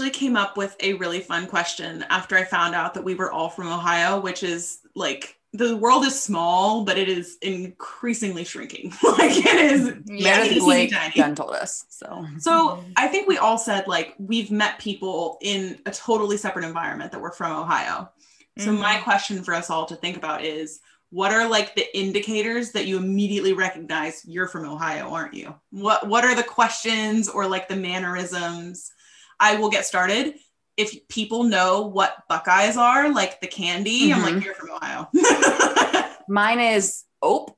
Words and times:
Actually 0.00 0.18
came 0.18 0.34
up 0.34 0.56
with 0.56 0.76
a 0.80 0.94
really 0.94 1.20
fun 1.20 1.46
question 1.46 2.06
after 2.08 2.34
I 2.34 2.44
found 2.44 2.74
out 2.74 2.94
that 2.94 3.04
we 3.04 3.14
were 3.14 3.30
all 3.30 3.50
from 3.50 3.68
Ohio, 3.68 4.18
which 4.18 4.42
is 4.42 4.78
like 4.94 5.36
the 5.52 5.76
world 5.76 6.06
is 6.06 6.18
small, 6.18 6.86
but 6.86 6.96
it 6.96 7.10
is 7.10 7.36
increasingly 7.42 8.44
shrinking. 8.44 8.94
like 9.02 9.36
it 9.36 9.72
is. 9.72 9.94
Meredith 10.06 10.60
Blake 10.60 10.90
done 11.14 11.34
told 11.34 11.50
us. 11.50 11.84
So 11.90 12.26
So 12.38 12.82
I 12.96 13.08
think 13.08 13.28
we 13.28 13.36
all 13.36 13.58
said 13.58 13.86
like 13.88 14.14
we've 14.18 14.50
met 14.50 14.78
people 14.78 15.36
in 15.42 15.78
a 15.84 15.90
totally 15.90 16.38
separate 16.38 16.64
environment 16.64 17.12
that 17.12 17.20
were 17.20 17.32
from 17.32 17.60
Ohio. 17.60 18.10
So 18.56 18.70
mm-hmm. 18.70 18.80
my 18.80 19.00
question 19.00 19.42
for 19.42 19.52
us 19.52 19.68
all 19.68 19.84
to 19.84 19.96
think 19.96 20.16
about 20.16 20.46
is 20.46 20.80
what 21.10 21.30
are 21.30 21.46
like 21.46 21.74
the 21.74 21.94
indicators 21.94 22.72
that 22.72 22.86
you 22.86 22.96
immediately 22.96 23.52
recognize 23.52 24.24
you're 24.24 24.48
from 24.48 24.64
Ohio, 24.64 25.10
aren't 25.12 25.34
you? 25.34 25.54
What 25.72 26.08
what 26.08 26.24
are 26.24 26.34
the 26.34 26.42
questions 26.42 27.28
or 27.28 27.46
like 27.46 27.68
the 27.68 27.76
mannerisms? 27.76 28.92
I 29.40 29.56
will 29.56 29.70
get 29.70 29.86
started. 29.86 30.34
If 30.76 31.08
people 31.08 31.44
know 31.44 31.82
what 31.88 32.14
Buckeyes 32.28 32.76
are, 32.76 33.12
like 33.12 33.40
the 33.40 33.46
candy, 33.48 34.12
I'm 34.12 34.20
Mhm. 34.20 34.34
like, 34.36 34.44
you're 34.44 34.54
from 34.54 34.70
Ohio. 34.70 35.08
mine 36.28 36.60
is 36.60 37.04
Ope 37.22 37.56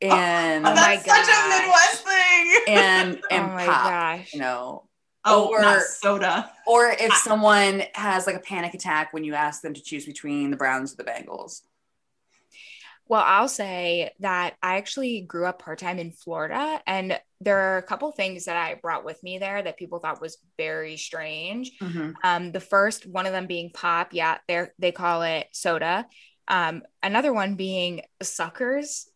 and 0.00 0.66
Oh 0.66 0.74
my 0.74 0.96
That's 0.96 1.04
such 1.06 1.28
a. 1.28 1.48
Midwest 1.48 2.04
thing. 2.06 2.56
and 2.68 3.22
and 3.30 3.44
oh 3.50 3.54
my 3.54 3.66
pop. 3.66 3.90
gosh. 3.90 4.32
You 4.34 4.40
know, 4.40 4.88
oh, 5.24 5.48
or- 5.48 5.60
not 5.62 5.82
soda. 5.82 6.50
or 6.66 6.90
if 6.90 7.10
I- 7.12 7.16
someone 7.18 7.82
has 7.94 8.26
like 8.26 8.36
a 8.36 8.40
panic 8.40 8.74
attack 8.74 9.12
when 9.12 9.24
you 9.24 9.34
ask 9.34 9.62
them 9.62 9.74
to 9.74 9.82
choose 9.82 10.06
between 10.06 10.50
the 10.50 10.56
Browns 10.56 10.92
or 10.92 10.96
the 10.96 11.04
Bengals. 11.04 11.62
Well, 13.08 13.22
I'll 13.26 13.48
say 13.48 14.12
that 14.20 14.54
I 14.62 14.76
actually 14.76 15.20
grew 15.22 15.46
up 15.46 15.58
part 15.60 15.78
time 15.78 15.98
in 15.98 16.12
Florida, 16.12 16.80
and 16.86 17.20
there 17.40 17.58
are 17.58 17.78
a 17.78 17.82
couple 17.82 18.10
things 18.12 18.46
that 18.46 18.56
I 18.56 18.74
brought 18.74 19.04
with 19.04 19.22
me 19.22 19.38
there 19.38 19.62
that 19.62 19.76
people 19.76 19.98
thought 19.98 20.20
was 20.20 20.38
very 20.56 20.96
strange. 20.96 21.72
Um, 22.24 22.52
the 22.52 22.60
first 22.60 23.06
one 23.06 23.26
of 23.26 23.32
them 23.32 23.46
being 23.46 23.70
pop, 23.74 24.08
yeah, 24.12 24.38
they 24.48 24.66
they 24.78 24.92
call 24.92 25.22
it 25.22 25.48
soda. 25.52 26.06
Um, 26.48 26.82
another 27.02 27.32
one 27.32 27.56
being 27.56 28.02
suckers. 28.22 29.08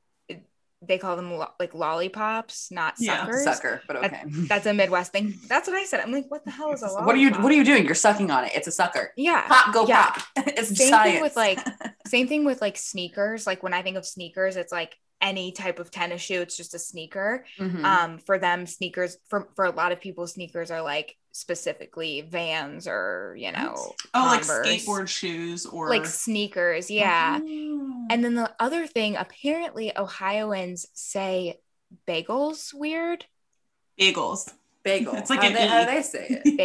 They 0.83 0.99
call 0.99 1.17
them 1.17 1.33
lo- 1.33 1.49
like 1.59 1.75
lollipops, 1.75 2.71
not 2.71 2.95
Yeah, 2.99 3.21
suckers. 3.25 3.45
Sucker, 3.45 3.83
but 3.87 3.97
okay. 3.97 4.23
That's 4.29 4.67
a 4.67 4.75
Midwest 4.81 5.11
thing. 5.13 5.35
That's 5.49 5.67
what 5.69 5.77
I 5.77 5.85
said. 5.85 6.01
I'm 6.01 6.13
like, 6.13 6.27
what 6.31 6.45
the 6.45 6.51
hell 6.51 6.73
is 6.73 6.83
a 6.83 6.87
lollipop? 6.87 7.07
what 7.07 7.15
are 7.17 7.19
you 7.19 7.31
What 7.31 7.51
are 7.51 7.55
you 7.57 7.65
doing? 7.65 7.85
You're 7.87 7.95
sucking 7.95 8.31
on 8.31 8.45
it. 8.45 8.53
It's 8.55 8.67
a 8.67 8.73
sucker. 8.73 9.13
Yeah. 9.17 9.47
Pop, 9.49 9.73
go 9.75 9.87
yeah. 9.87 10.11
pop. 10.11 10.23
It's 10.47 10.77
Same 10.77 10.89
science. 10.91 11.13
thing 11.15 11.23
with 11.23 11.37
like 11.37 11.61
same 12.07 12.29
thing 12.29 12.45
with 12.45 12.61
like 12.61 12.77
sneakers. 12.77 13.47
Like 13.47 13.63
when 13.63 13.73
I 13.73 13.83
think 13.83 13.97
of 13.97 14.07
sneakers, 14.07 14.57
it's 14.57 14.73
like 14.73 14.97
any 15.23 15.51
type 15.53 15.79
of 15.79 15.91
tennis 15.91 16.21
shoe. 16.21 16.43
It's 16.43 16.57
just 16.59 16.75
a 16.75 16.79
sneaker. 16.79 17.47
Mhm. 17.59 17.83
Um, 17.83 18.19
for 18.19 18.39
them, 18.39 18.67
sneakers 18.67 19.17
for 19.29 19.49
for 19.57 19.65
a 19.65 19.71
lot 19.71 19.93
of 19.93 20.01
people, 20.01 20.27
sneakers 20.27 20.71
are 20.71 20.83
like 20.83 21.17
specifically 21.37 22.23
Vans 22.23 22.89
or 22.89 23.37
you 23.39 23.53
know, 23.53 23.95
Oh, 24.15 24.25
like 24.27 24.43
skateboard 24.43 25.09
shoes 25.09 25.67
or 25.67 25.89
like 25.89 26.07
sneakers. 26.07 26.91
Yeah. 26.91 27.39
Oh. 27.43 28.07
And 28.11 28.25
then 28.25 28.35
the 28.35 28.53
other 28.59 28.87
thing, 28.87 29.17
apparently 29.17 29.97
Ohioans 29.97 30.87
say 30.95 31.61
bagels 32.09 32.73
weird. 32.75 33.27
bagels. 34.01 34.53
bagel. 34.83 35.15
It's 35.17 35.31
like 35.31 35.41
how, 35.41 35.47
an 35.49 35.55
they, 35.55 35.67
how 35.67 35.83
E. 35.83 35.85
do 35.85 35.91
they 35.93 36.03
say 36.03 36.27
it? 36.45 36.57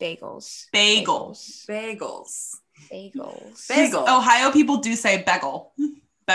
Ba- 0.00 0.04
bagels. 0.04 0.66
Bagels. 0.72 1.66
Bagels. 1.66 2.54
Bagels. 2.90 3.68
Bagel. 3.68 4.04
Ohio 4.08 4.50
people 4.52 4.78
do 4.78 4.94
say 4.96 5.22
bagel. 5.22 5.72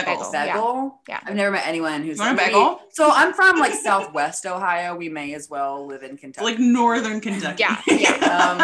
Bagels. 0.04 0.32
Bagel. 0.32 0.34
Yeah. 0.34 0.54
Bagel. 0.54 1.02
Yeah. 1.08 1.20
I've 1.24 1.36
never 1.36 1.52
met 1.52 1.68
anyone 1.68 2.04
who's 2.04 2.18
You 2.18 2.24
want 2.24 2.34
a 2.40 2.42
maybe- 2.42 2.54
bagel? 2.54 2.80
So 2.92 3.10
I'm 3.12 3.34
from 3.34 3.60
like 3.60 3.74
Southwest 3.74 4.46
Ohio. 4.46 4.96
We 4.96 5.10
may 5.10 5.34
as 5.34 5.50
well 5.50 5.86
live 5.88 6.04
in 6.04 6.18
Kentucky. 6.18 6.46
Like 6.46 6.60
northern 6.60 7.22
Kentucky. 7.22 7.58
Yeah. 7.60 7.82
Yeah. 7.88 8.12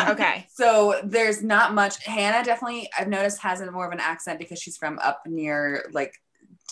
Um, 0.06 0.12
Okay. 0.12 0.48
So 0.54 1.00
there's 1.04 1.42
not 1.44 1.74
much. 1.74 2.04
Hannah 2.06 2.44
definitely, 2.44 2.90
I've 2.98 3.08
noticed, 3.08 3.40
has 3.42 3.62
a 3.62 3.72
more 3.72 3.86
of 3.88 3.92
an 3.94 4.00
accent 4.00 4.40
because 4.40 4.60
she's 4.62 4.78
from 4.78 5.00
up 5.00 5.22
near 5.26 5.86
like 5.94 6.14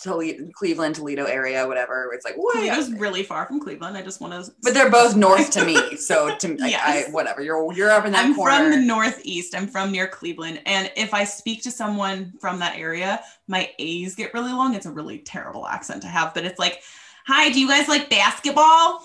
Toledo, 0.02 0.48
Cleveland, 0.54 0.94
Toledo 0.96 1.24
area, 1.24 1.66
whatever. 1.66 2.10
It's 2.12 2.24
like, 2.24 2.34
way 2.36 2.68
Toledo's 2.68 2.92
really 2.92 3.22
far 3.22 3.46
from 3.46 3.60
Cleveland. 3.60 3.96
I 3.96 4.02
just 4.02 4.20
want 4.20 4.32
to. 4.32 4.52
but 4.62 4.74
they're 4.74 4.90
both 4.90 5.16
north 5.16 5.50
to 5.52 5.64
me. 5.64 5.76
So 5.98 6.34
to 6.36 6.48
like, 6.56 6.70
Yes. 6.70 7.08
I, 7.08 7.10
whatever. 7.10 7.42
You're 7.42 7.72
you're 7.72 7.90
up 7.90 8.06
in 8.06 8.12
that 8.12 8.24
I'm 8.24 8.34
corner. 8.34 8.56
from 8.56 8.70
the 8.70 8.76
northeast. 8.78 9.54
I'm 9.54 9.66
from 9.66 9.92
near 9.92 10.06
Cleveland, 10.08 10.62
and 10.66 10.90
if 10.96 11.12
I 11.14 11.24
speak 11.24 11.62
to 11.64 11.70
someone 11.70 12.32
from 12.40 12.58
that 12.60 12.76
area, 12.76 13.20
my 13.48 13.70
A's 13.78 14.14
get 14.14 14.32
really 14.34 14.52
long. 14.52 14.74
It's 14.74 14.86
a 14.86 14.90
really 14.90 15.18
terrible 15.18 15.66
accent 15.66 16.02
to 16.02 16.08
have, 16.08 16.32
but 16.34 16.44
it's 16.44 16.58
like, 16.58 16.82
"Hi, 17.30 17.50
do 17.50 17.60
you 17.60 17.68
guys 17.68 17.88
like 17.88 18.10
basketball?" 18.10 19.02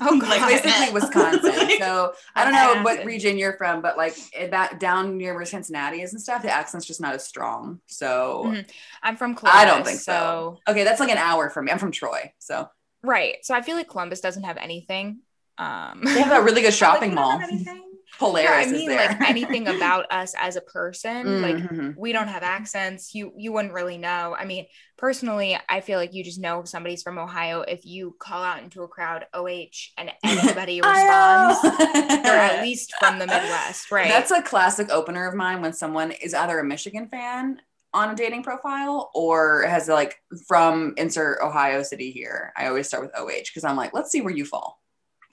Oh, 0.00 0.18
Like, 0.22 0.40
God. 0.40 0.48
basically 0.48 0.92
Wisconsin. 0.92 1.70
So 1.78 2.12
I 2.34 2.44
don't 2.44 2.52
know 2.54 2.82
what 2.82 3.04
region 3.04 3.38
you're 3.38 3.52
from, 3.56 3.80
but 3.82 3.96
like 3.96 4.16
that 4.50 4.80
down 4.80 5.16
near 5.16 5.34
where 5.34 5.44
Cincinnati 5.44 6.02
is 6.02 6.12
and 6.12 6.20
stuff, 6.22 6.42
the 6.42 6.50
accent's 6.50 6.86
just 6.86 7.00
not 7.00 7.14
as 7.14 7.24
strong. 7.24 7.80
So 7.86 8.44
Mhm. 8.46 8.70
I'm 9.02 9.16
from 9.16 9.34
Columbus. 9.34 9.60
I 9.60 9.64
don't 9.64 9.84
think 9.84 10.00
so. 10.00 10.58
Okay, 10.68 10.82
that's 10.84 10.98
like 11.00 11.10
an 11.10 11.18
hour 11.18 11.48
from 11.50 11.66
me. 11.66 11.72
I'm 11.72 11.78
from 11.78 11.92
Troy, 11.92 12.32
so 12.38 12.68
Right. 13.02 13.36
So 13.44 13.54
I 13.54 13.60
feel 13.62 13.76
like 13.76 13.88
Columbus 13.88 14.20
doesn't 14.20 14.44
have 14.44 14.56
anything. 14.56 15.20
Um 15.58 16.00
they 16.04 16.20
have 16.22 16.40
a 16.40 16.42
really 16.42 16.62
good 16.62 16.74
shopping 16.82 17.14
like, 17.14 17.16
mall. 17.16 17.40
Have. 18.14 18.18
Polaris 18.18 18.48
Yeah, 18.50 18.56
I 18.56 18.62
is 18.62 18.72
mean 18.72 18.88
there. 18.88 19.08
like 19.08 19.20
anything 19.28 19.68
about 19.76 20.06
us 20.10 20.34
as 20.38 20.56
a 20.56 20.60
person. 20.60 21.42
Like 21.42 21.56
Mhm. 21.56 21.94
we 21.96 22.12
don't 22.12 22.28
have 22.28 22.42
accents. 22.42 23.14
You 23.14 23.32
you 23.36 23.52
wouldn't 23.52 23.74
really 23.74 23.98
know. 23.98 24.34
I 24.38 24.44
mean, 24.44 24.66
personally, 24.96 25.58
I 25.68 25.80
feel 25.80 25.98
like 25.98 26.14
you 26.14 26.24
just 26.24 26.40
know 26.40 26.60
if 26.60 26.68
somebody's 26.68 27.02
from 27.02 27.18
Ohio 27.18 27.60
if 27.62 27.84
you 27.84 28.16
call 28.18 28.42
out 28.42 28.62
into 28.62 28.82
a 28.82 28.88
crowd 28.88 29.26
OH 29.34 29.92
and 29.98 30.10
anybody 30.24 30.80
responds. 30.80 31.60
They're 31.62 32.36
at 32.36 32.62
least 32.62 32.92
from 32.98 33.18
the 33.18 33.26
Midwest, 33.26 33.90
right? 33.90 34.08
That's 34.08 34.30
a 34.30 34.42
classic 34.42 34.90
opener 34.90 35.26
of 35.28 35.34
mine 35.34 35.60
when 35.62 35.72
someone 35.72 36.10
is 36.12 36.34
either 36.34 36.58
a 36.58 36.64
Michigan 36.64 37.08
fan 37.08 37.60
on 37.92 38.10
a 38.10 38.14
dating 38.16 38.42
profile 38.42 39.10
or 39.14 39.62
has 39.68 39.86
like 39.86 40.20
from 40.48 40.94
insert 40.96 41.38
Ohio 41.40 41.80
city 41.84 42.10
here. 42.10 42.52
I 42.56 42.66
always 42.66 42.88
start 42.88 43.04
with 43.04 43.12
OH 43.16 43.44
because 43.46 43.62
I'm 43.62 43.76
like, 43.76 43.92
let's 43.94 44.10
see 44.10 44.20
where 44.20 44.34
you 44.34 44.44
fall. 44.44 44.80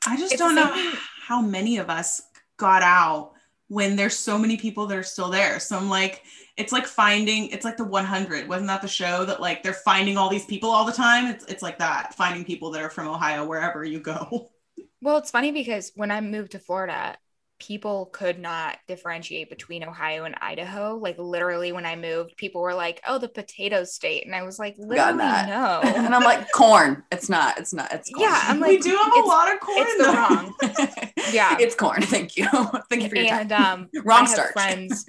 I 0.05 0.15
just 0.15 0.33
It's 0.33 0.39
don't 0.41 0.53
know 0.55 0.93
how 1.27 1.41
many 1.41 1.77
of 1.77 1.89
us 1.89 2.21
got 2.61 2.83
out 2.83 3.33
when 3.67 3.95
there's 3.95 4.17
so 4.17 4.37
many 4.37 4.55
people 4.55 4.85
that 4.85 4.97
are 4.97 5.03
still 5.03 5.29
there. 5.29 5.59
So 5.59 5.75
I'm 5.75 5.89
like, 5.89 6.23
it's 6.57 6.71
like 6.71 6.85
finding, 6.85 7.49
it's 7.49 7.65
like 7.65 7.77
the 7.77 7.83
100. 7.85 8.47
Wasn't 8.47 8.67
that 8.67 8.81
the 8.81 8.87
show 8.87 9.25
that 9.25 9.41
like 9.41 9.63
they're 9.63 9.73
finding 9.73 10.17
all 10.17 10.29
these 10.29 10.45
people 10.45 10.69
all 10.69 10.85
the 10.85 10.91
time? 10.91 11.25
It's 11.25 11.45
it's 11.45 11.63
like 11.63 11.79
that, 11.79 12.13
finding 12.13 12.45
people 12.45 12.69
that 12.71 12.81
are 12.83 12.89
from 12.89 13.07
Ohio 13.07 13.45
wherever 13.45 13.83
you 13.83 13.99
go. 13.99 14.49
Well, 15.03 15.17
it's 15.17 15.31
funny 15.31 15.51
because 15.51 15.91
when 15.95 16.11
I 16.11 16.21
moved 16.21 16.51
to 16.51 16.59
Florida, 16.59 17.17
people 17.61 18.07
could 18.11 18.39
not 18.39 18.79
differentiate 18.87 19.49
between 19.49 19.83
Ohio 19.83 20.23
and 20.23 20.35
Idaho. 20.41 20.97
Like 20.97 21.17
literally 21.19 21.71
when 21.71 21.85
I 21.85 21.95
moved, 21.95 22.35
people 22.35 22.61
were 22.61 22.73
like, 22.73 22.99
"Oh, 23.07 23.19
the 23.19 23.29
potato 23.29 23.83
state." 23.83 24.25
And 24.25 24.35
I 24.35 24.41
was 24.41 24.57
like, 24.57 24.75
"Literally 24.79 25.17
that. 25.19 25.47
no." 25.47 25.89
and 25.95 26.13
I'm 26.15 26.23
like, 26.23 26.51
corn. 26.51 27.03
It's 27.11 27.29
not. 27.29 27.59
It's 27.59 27.73
not. 27.73 27.93
It's 27.93 28.09
corn. 28.09 28.27
Yeah, 28.29 28.41
I'm 28.45 28.59
like, 28.59 28.69
we 28.69 28.77
do 28.79 28.95
have 28.97 29.13
a 29.15 29.27
lot 29.27 29.53
of 29.53 29.59
corn. 29.59 29.77
it's 29.79 29.97
the 29.97 30.03
though. 30.03 30.13
wrong. 30.13 31.33
Yeah. 31.33 31.55
it's 31.59 31.75
corn. 31.75 32.01
Thank 32.01 32.35
you. 32.35 32.47
Thank 32.89 33.03
you 33.03 33.09
for 33.09 33.15
your 33.15 33.45
time. 33.45 33.51
um 33.51 33.89
Wrong 34.03 34.25
I 34.25 34.29
have 34.29 34.51
friends 34.51 35.05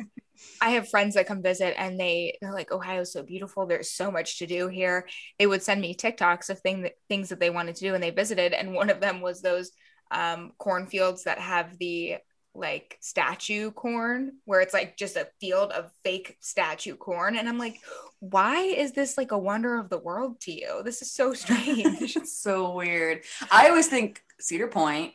I 0.60 0.70
have 0.70 0.88
friends 0.88 1.14
that 1.16 1.26
come 1.26 1.42
visit 1.42 1.74
and 1.76 1.98
they 1.98 2.38
they're 2.40 2.52
like 2.52 2.70
Ohio's 2.70 3.12
so 3.12 3.22
beautiful 3.22 3.66
there's 3.66 3.90
so 3.90 4.10
much 4.10 4.38
to 4.38 4.46
do 4.46 4.68
here 4.68 5.08
they 5.38 5.46
would 5.46 5.62
send 5.62 5.80
me 5.80 5.96
TikToks 5.96 6.50
of 6.50 6.60
thing 6.60 6.82
that, 6.82 6.92
things 7.08 7.30
that 7.30 7.40
they 7.40 7.50
wanted 7.50 7.74
to 7.76 7.84
do 7.84 7.94
and 7.94 8.02
they 8.02 8.10
visited 8.10 8.52
and 8.52 8.72
one 8.72 8.90
of 8.90 9.00
them 9.00 9.20
was 9.20 9.40
those 9.40 9.72
um 10.12 10.52
cornfields 10.58 11.24
that 11.24 11.38
have 11.40 11.76
the 11.78 12.16
like 12.54 12.98
statue 13.00 13.70
corn 13.70 14.32
where 14.44 14.60
it's 14.60 14.74
like 14.74 14.96
just 14.96 15.16
a 15.16 15.28
field 15.40 15.72
of 15.72 15.90
fake 16.04 16.36
statue 16.40 16.94
corn 16.96 17.34
and 17.36 17.48
I'm 17.48 17.58
like 17.58 17.76
why 18.20 18.58
is 18.58 18.92
this 18.92 19.16
like 19.16 19.32
a 19.32 19.38
wonder 19.38 19.78
of 19.78 19.88
the 19.88 19.98
world 19.98 20.38
to 20.42 20.52
you 20.52 20.82
this 20.84 21.00
is 21.00 21.10
so 21.10 21.32
strange 21.42 22.14
it's 22.16 22.36
so 22.36 22.72
weird. 22.74 23.22
I 23.50 23.68
always 23.68 23.88
think 23.88 24.22
Cedar 24.38 24.68
Point, 24.68 25.14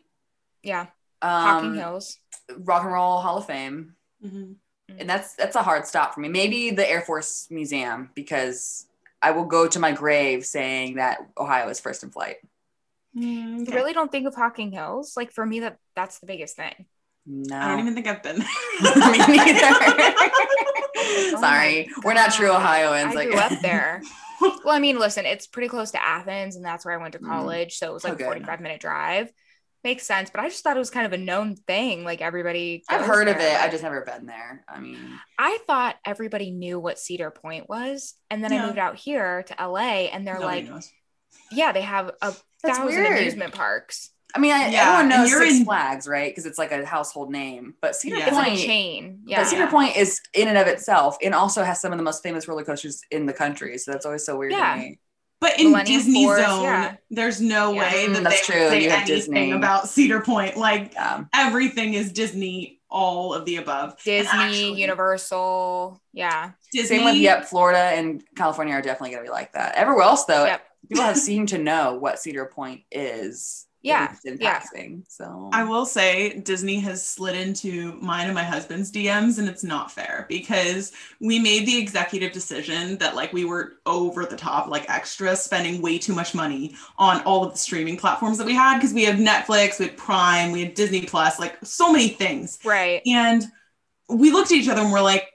yeah 0.64 0.88
um, 1.22 1.30
Hocking 1.44 1.76
Hills 1.76 2.18
Rock 2.58 2.84
and 2.84 2.94
Roll 2.94 3.20
Hall 3.20 3.38
of 3.38 3.46
Fame, 3.46 3.94
Mhm. 4.26 4.56
and 4.98 5.10
that's 5.10 5.36
that's 5.36 5.56
a 5.56 5.62
hard 5.62 5.86
stop 5.86 6.14
for 6.16 6.22
me. 6.22 6.30
Maybe 6.30 6.72
the 6.72 6.90
Air 6.90 7.02
Force 7.02 7.48
Museum 7.52 8.10
because 8.16 8.88
I 9.22 9.32
will 9.32 9.46
go 9.46 9.68
to 9.68 9.80
my 9.80 9.92
grave 9.92 10.46
saying 10.46 10.96
that 10.96 11.20
Ohio 11.38 11.68
is 11.70 11.80
first 11.80 12.04
in 12.04 12.10
flight. 12.12 12.38
Mm, 13.16 13.58
You 13.58 13.62
okay. 13.64 13.76
really 13.76 13.94
don't 13.94 14.12
think 14.12 14.28
of 14.28 14.36
Hocking 14.36 14.72
Hills 14.72 15.16
like 15.18 15.32
for 15.32 15.46
me 15.46 15.60
that 15.62 15.78
that's 15.96 16.20
the 16.20 16.26
biggest 16.28 16.56
thing 16.56 16.86
No, 17.30 17.58
I 17.58 17.68
don't 17.68 17.80
even 17.82 17.94
think 17.94 18.08
I've 18.08 18.24
been. 18.24 18.40
There. 18.40 19.12
Me 19.12 19.18
neither. 19.18 19.76
Sorry, 21.40 21.90
Oh 21.98 22.02
we're 22.04 22.14
not 22.14 22.32
true 22.34 22.50
Ohioans. 22.52 23.12
I 23.12 23.16
like 23.16 23.28
grew 23.30 23.38
up 23.40 23.52
there. 23.62 24.02
well, 24.42 24.76
I 24.76 24.80
mean, 24.80 24.98
listen, 25.00 25.26
it's 25.26 25.46
pretty 25.48 25.68
close 25.68 25.92
to 25.92 26.02
Athens, 26.04 26.56
and 26.56 26.64
that's 26.66 26.86
where 26.86 26.94
I 26.94 27.02
went 27.02 27.14
to 27.14 27.20
Mm. 27.20 27.28
college. 27.28 27.78
So 27.78 27.90
it 27.90 27.94
was 27.94 28.04
like 28.04 28.14
Okay. 28.14 28.24
a 28.24 28.28
45 28.28 28.62
minute 28.62 28.80
drive. 28.82 29.32
Makes 29.84 30.08
sense, 30.08 30.30
but 30.30 30.42
I 30.42 30.50
just 30.50 30.64
thought 30.64 30.76
it 30.76 30.80
was 30.80 30.90
kind 30.90 31.06
of 31.06 31.14
a 31.14 31.18
known 31.18 31.56
thing. 31.56 32.04
Like 32.04 32.22
everybody, 32.22 32.84
I've 32.90 33.06
heard 33.06 33.28
of 33.28 33.38
it. 33.38 33.56
I've 33.58 33.72
just 33.72 33.84
never 33.84 34.02
been 34.02 34.26
there. 34.26 34.64
I 34.68 34.80
mean, 34.80 34.98
I 35.38 35.60
thought 35.68 35.98
everybody 36.06 36.52
knew 36.52 36.80
what 36.80 36.98
Cedar 37.00 37.30
Point 37.32 37.70
was, 37.70 38.16
and 38.30 38.44
then 38.44 38.52
I 38.54 38.66
moved 38.66 38.80
out 38.80 38.96
here 38.96 39.44
to 39.44 39.56
LA, 39.68 40.08
and 40.12 40.26
they're 40.26 40.40
Nobody 40.40 40.62
like, 40.64 40.72
knows. 40.72 40.90
yeah, 41.52 41.72
they 41.74 41.82
have 41.82 42.08
a 42.22 42.34
That's 42.64 42.78
thousand 42.80 43.04
weird. 43.04 43.18
amusement 43.20 43.54
parks. 43.54 44.10
I 44.38 44.40
mean, 44.40 44.52
I, 44.52 44.68
Yeah, 44.70 44.82
everyone 44.94 45.12
and 45.12 45.22
knows 45.24 45.32
you're 45.32 45.42
Six 45.42 45.56
in- 45.60 45.66
Flags, 45.66 46.08
right? 46.08 46.30
Because 46.32 46.46
it's 46.46 46.60
like 46.60 46.72
a 46.72 46.86
household 46.86 47.32
name. 47.32 47.74
But 47.82 47.96
Cedar 47.96 48.18
Yeah. 48.18 48.28
It's 48.28 48.38
a 48.38 48.44
Point, 48.44 48.60
chain. 48.60 49.22
Yeah. 49.26 49.40
but 49.42 49.48
Cedar 49.48 49.66
Point 49.68 49.98
is 49.98 50.22
in 50.34 50.48
and 50.48 50.58
of 50.60 50.68
itself, 50.68 51.18
and 51.24 51.34
also 51.34 51.64
has 51.64 51.82
some 51.82 51.92
of 51.92 51.98
the 51.98 52.04
most 52.04 52.22
famous 52.22 52.48
roller 52.48 52.64
coasters 52.64 53.02
in 53.10 53.26
the 53.26 53.34
country. 53.34 53.78
So 53.80 53.92
that's 53.92 54.06
always 54.06 54.24
so 54.24 54.38
weird 54.38 54.52
Yeah. 54.52 54.76
to 54.76 54.80
me. 54.80 55.00
But 55.42 55.60
in 55.60 55.72
Millennium 55.72 55.98
Disney 56.00 56.24
Force, 56.26 56.42
Zone, 56.46 56.64
yeah. 56.64 56.96
there's 57.10 57.42
no 57.42 57.72
Yeah. 57.74 57.80
way 57.82 58.06
Mm, 58.08 58.14
that 58.14 58.24
that's 58.24 58.48
they 58.48 58.54
true. 58.54 58.62
would 58.64 58.70
say 58.70 58.84
You 58.84 58.90
have 58.92 59.00
anything 59.10 59.16
Disney. 59.18 59.52
about 59.52 59.90
Cedar 59.90 60.20
Point. 60.22 60.58
Like 60.58 60.94
Yeah. 60.94 61.24
everything 61.34 61.94
is 61.96 62.12
Disney, 62.12 62.80
all 62.90 63.34
of 63.34 63.46
the 63.46 63.58
above. 63.58 63.98
Disney, 64.04 64.30
actually, 64.40 64.82
Universal. 64.82 66.02
Yeah. 66.14 66.52
Disney. 66.72 66.98
Same 66.98 67.06
with 67.06 67.16
yep, 67.16 67.46
Florida 67.46 67.80
and 67.80 68.24
California 68.36 68.74
are 68.76 68.82
definitely 68.82 69.12
going 69.12 69.24
to 69.24 69.30
be 69.30 69.34
like 69.34 69.54
that. 69.54 69.76
Everywhere 69.76 70.04
else, 70.04 70.26
though, 70.26 70.46
Yep. 70.46 70.62
people 70.90 71.04
have 71.06 71.18
seemed 71.18 71.50
to 71.50 71.58
know 71.58 71.96
what 72.00 72.20
Cedar 72.20 72.46
Point 72.46 72.82
is. 72.92 73.67
At 73.90 74.00
Yeah, 74.02 74.08
least 74.12 74.26
in 74.26 74.38
yeah. 74.40 74.60
passing. 74.60 75.04
So 75.08 75.50
I 75.54 75.64
will 75.64 75.86
say 75.86 76.40
Disney 76.40 76.80
has 76.82 77.08
slid 77.08 77.36
into 77.36 77.94
mine 78.02 78.26
and 78.26 78.36
my 78.36 78.44
husband's 78.44 78.92
DMs, 78.92 79.40
and 79.40 79.48
it's 79.48 79.64
not 79.64 79.92
fair 79.92 80.26
because 80.30 80.92
we 81.20 81.40
made 81.40 81.66
the 81.66 81.78
executive 81.78 82.32
decision 82.32 82.98
that 82.98 83.16
like 83.16 83.34
we 83.34 83.46
were 83.46 83.74
over 83.86 84.26
the 84.26 84.36
top, 84.38 84.68
like 84.68 84.90
extra, 84.90 85.36
spending 85.36 85.82
way 85.82 85.98
too 85.98 86.14
much 86.14 86.34
money 86.36 86.76
on 86.98 87.22
all 87.22 87.44
of 87.44 87.52
the 87.52 87.58
streaming 87.58 87.98
platforms 87.98 88.38
that 88.38 88.46
we 88.48 88.54
had 88.56 88.78
because 88.78 88.94
we 88.94 89.04
have 89.06 89.16
Netflix, 89.16 89.80
we 89.80 89.86
had 89.88 89.98
Prime, 89.98 90.52
we 90.52 90.62
had 90.64 90.74
Disney 90.74 91.02
Plus, 91.06 91.40
like 91.40 91.58
so 91.64 91.92
many 91.92 92.10
things. 92.10 92.60
Right. 92.64 93.02
And 93.06 93.44
we 94.10 94.32
looked 94.32 94.52
at 94.52 94.58
each 94.58 94.70
other 94.70 94.82
and 94.82 94.92
we're 94.92 95.02
like, 95.02 95.28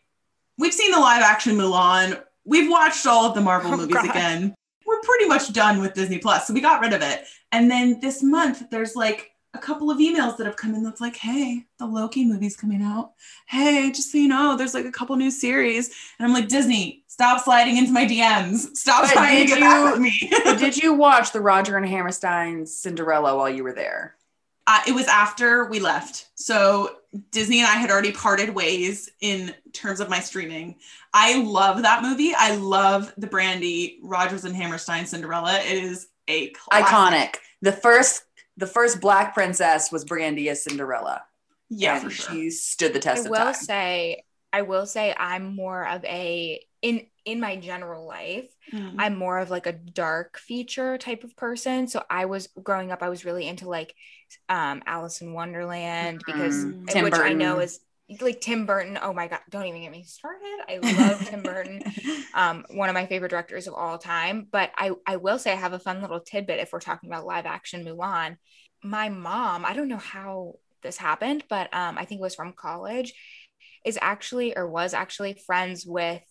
we've 0.58 0.72
seen 0.74 0.90
the 0.92 0.98
live 1.00 1.22
action 1.22 1.56
Mulan. 1.56 2.22
We've 2.44 2.70
watched 2.70 3.06
all 3.06 3.26
of 3.26 3.34
the 3.34 3.40
Marvel 3.40 3.72
Oh, 3.72 3.76
movies 3.76 3.94
God. 3.94 4.10
again. 4.10 4.54
Pretty 5.02 5.26
much 5.26 5.52
done 5.52 5.80
with 5.80 5.94
Disney 5.94 6.18
Plus. 6.18 6.46
So 6.46 6.54
we 6.54 6.60
got 6.60 6.80
rid 6.80 6.92
of 6.92 7.02
it. 7.02 7.24
And 7.50 7.70
then 7.70 8.00
this 8.00 8.22
month, 8.22 8.70
there's 8.70 8.96
like 8.96 9.30
a 9.54 9.58
couple 9.58 9.90
of 9.90 9.98
emails 9.98 10.36
that 10.38 10.46
have 10.46 10.56
come 10.56 10.74
in 10.74 10.82
that's 10.82 11.00
like, 11.00 11.16
hey, 11.16 11.64
the 11.78 11.84
Loki 11.86 12.24
movie's 12.24 12.56
coming 12.56 12.82
out. 12.82 13.12
Hey, 13.46 13.90
just 13.90 14.10
so 14.10 14.16
you 14.18 14.28
know, 14.28 14.56
there's 14.56 14.72
like 14.74 14.86
a 14.86 14.90
couple 14.92 15.14
new 15.16 15.30
series. 15.30 15.90
And 16.18 16.26
I'm 16.26 16.32
like, 16.32 16.48
Disney, 16.48 17.04
stop 17.08 17.42
sliding 17.44 17.76
into 17.76 17.92
my 17.92 18.06
DMs. 18.06 18.74
Stop 18.76 19.02
But 19.02 19.12
trying 19.12 19.46
to 19.46 19.54
get 19.54 19.60
you- 19.60 20.00
me. 20.00 20.30
Did 20.58 20.76
you 20.82 20.94
watch 20.94 21.32
the 21.32 21.40
Roger 21.40 21.76
and 21.76 21.86
Hammerstein's 21.86 22.74
Cinderella 22.74 23.36
while 23.36 23.50
you 23.50 23.62
were 23.62 23.74
there? 23.74 24.14
Uh, 24.66 24.80
it 24.86 24.92
was 24.94 25.06
after 25.08 25.66
we 25.66 25.80
left. 25.80 26.28
So 26.36 26.96
Disney 27.30 27.58
and 27.58 27.68
I 27.68 27.74
had 27.74 27.90
already 27.90 28.12
parted 28.12 28.50
ways 28.54 29.10
in 29.20 29.54
terms 29.72 30.00
of 30.00 30.08
my 30.08 30.20
streaming. 30.20 30.76
I 31.12 31.42
love 31.42 31.82
that 31.82 32.02
movie. 32.02 32.32
I 32.34 32.56
love 32.56 33.12
the 33.18 33.26
Brandy 33.26 33.98
Rodgers 34.02 34.44
and 34.44 34.56
Hammerstein 34.56 35.04
Cinderella. 35.06 35.58
It 35.58 35.84
is 35.84 36.08
a 36.28 36.48
classic. 36.50 36.86
Iconic. 36.86 37.34
The 37.60 37.72
first, 37.72 38.22
the 38.56 38.66
first 38.66 39.00
Black 39.00 39.34
princess 39.34 39.92
was 39.92 40.04
Brandy 40.04 40.48
as 40.48 40.64
Cinderella. 40.64 41.22
Yeah, 41.68 41.94
and 41.94 42.04
for 42.04 42.10
sure. 42.10 42.34
she 42.34 42.50
stood 42.50 42.92
the 42.92 42.98
I 42.98 43.02
test 43.02 43.24
of 43.26 43.30
will 43.30 43.38
time. 43.38 43.54
say, 43.54 44.24
I 44.52 44.62
will 44.62 44.86
say, 44.86 45.14
I'm 45.16 45.54
more 45.54 45.86
of 45.86 46.04
a 46.04 46.60
in 46.80 47.06
in 47.24 47.40
my 47.40 47.56
general 47.56 48.06
life. 48.06 48.48
Mm. 48.72 48.94
I'm 48.98 49.16
more 49.16 49.38
of 49.38 49.50
like 49.50 49.66
a 49.66 49.72
dark 49.72 50.38
feature 50.38 50.98
type 50.98 51.24
of 51.24 51.36
person. 51.36 51.86
So 51.88 52.02
I 52.10 52.26
was 52.26 52.48
growing 52.62 52.92
up, 52.92 53.02
I 53.02 53.08
was 53.08 53.24
really 53.24 53.46
into 53.46 53.68
like 53.68 53.94
um 54.48 54.82
Alice 54.86 55.20
in 55.20 55.32
Wonderland 55.32 56.22
because 56.24 56.64
Mhm. 56.64 56.86
which 57.02 57.14
Tim 57.14 57.22
I 57.22 57.32
know 57.34 57.58
is 57.60 57.80
like 58.20 58.40
Tim 58.40 58.66
Burton. 58.66 58.98
Oh 59.00 59.12
my 59.12 59.28
god, 59.28 59.40
don't 59.50 59.66
even 59.66 59.82
get 59.82 59.90
me 59.92 60.04
started. 60.04 60.58
I 60.68 60.78
love 60.78 61.22
Tim 61.24 61.42
Burton. 61.42 61.82
Um, 62.34 62.64
one 62.70 62.88
of 62.88 62.94
my 62.94 63.06
favorite 63.06 63.28
directors 63.28 63.66
of 63.66 63.74
all 63.74 63.98
time. 63.98 64.46
But 64.50 64.70
I 64.76 64.92
I 65.06 65.16
will 65.16 65.38
say 65.38 65.52
I 65.52 65.56
have 65.56 65.74
a 65.74 65.78
fun 65.78 66.00
little 66.00 66.20
tidbit 66.20 66.60
if 66.60 66.72
we're 66.72 66.80
talking 66.80 67.10
about 67.10 67.26
live 67.26 67.46
action 67.46 67.84
Mulan. 67.84 68.36
My 68.82 69.08
mom, 69.10 69.64
I 69.64 69.74
don't 69.74 69.88
know 69.88 69.96
how 69.98 70.54
this 70.82 70.96
happened, 70.96 71.44
but 71.48 71.72
um, 71.74 71.96
I 71.98 72.04
think 72.04 72.20
it 72.20 72.22
was 72.22 72.34
from 72.34 72.52
college, 72.52 73.12
is 73.84 73.98
actually 74.00 74.56
or 74.56 74.68
was 74.68 74.94
actually 74.94 75.34
friends 75.34 75.84
with 75.86 76.22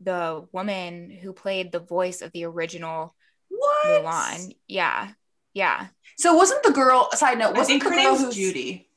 the 0.00 0.46
woman 0.52 1.10
who 1.10 1.32
played 1.32 1.72
the 1.72 1.80
voice 1.80 2.22
of 2.22 2.32
the 2.32 2.44
original 2.44 3.14
what? 3.48 3.86
Mulan. 3.86 4.54
Yeah. 4.66 5.10
Yeah. 5.54 5.88
So 6.16 6.34
wasn't 6.34 6.62
the 6.62 6.72
girl? 6.72 7.08
Side 7.12 7.38
note, 7.38 7.56
wasn't 7.56 7.82
think 7.82 7.84
the 7.84 7.90
her 7.90 7.96
girl 7.96 8.18
name's 8.18 8.34
Judy. 8.34 8.87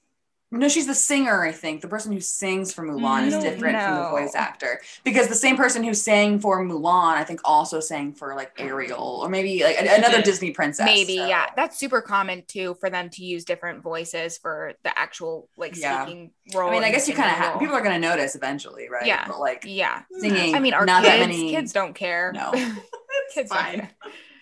No, 0.53 0.67
she's 0.67 0.85
the 0.85 0.93
singer, 0.93 1.45
I 1.45 1.53
think. 1.53 1.79
The 1.79 1.87
person 1.87 2.11
who 2.11 2.19
sings 2.19 2.73
for 2.73 2.83
Mulan 2.83 3.27
is 3.27 3.33
No, 3.33 3.41
different 3.41 3.79
from 3.81 3.95
the 4.03 4.09
voice 4.09 4.35
actor. 4.35 4.81
Because 5.05 5.29
the 5.29 5.35
same 5.35 5.55
person 5.55 5.81
who 5.81 5.93
sang 5.93 6.39
for 6.39 6.61
Mulan, 6.61 7.13
I 7.15 7.23
think, 7.23 7.39
also 7.45 7.79
sang 7.79 8.11
for 8.11 8.35
like 8.35 8.51
Ariel 8.57 9.21
or 9.23 9.29
maybe 9.29 9.63
like 9.63 9.77
another. 9.79 10.21
Disney 10.21 10.51
princess. 10.51 10.85
Maybe, 10.85 11.17
so- 11.17 11.25
yeah. 11.27 11.47
That's 11.55 11.77
super 11.79 12.01
common 12.01 12.43
too 12.47 12.75
for 12.81 12.89
them 12.89 13.09
to 13.11 13.23
use 13.23 13.45
different 13.45 13.81
voices 13.81 14.37
for 14.37 14.73
the 14.83 14.97
actual 14.99 15.47
like 15.55 15.77
Yeah. 15.77 16.03
speaking 16.03 16.31
role. 16.53 16.67
I 16.69 16.73
mean, 16.73 16.83
I 16.83 16.91
guess 16.91 17.07
you 17.07 17.13
kind 17.15 17.31
of 17.31 17.37
have 17.37 17.57
people 17.57 17.73
are 17.75 17.81
going 17.81 17.99
to 17.99 18.07
notice 18.07 18.35
eventually, 18.35 18.89
right? 18.89 19.05
Yeah. 19.05 19.23
But 19.27 19.39
like 19.39 19.63
Yeah. 19.65 20.01
singing, 20.19 20.53
I 20.53 20.59
mean, 20.59 20.73
our 20.73 20.85
not 20.85 21.03
kids, 21.03 21.13
that 21.15 21.19
many. 21.21 21.49
kids 21.51 21.71
don't 21.71 21.93
care. 21.95 22.33
No. 22.33 22.51
Kids 23.33 23.49
fine. 23.49 23.87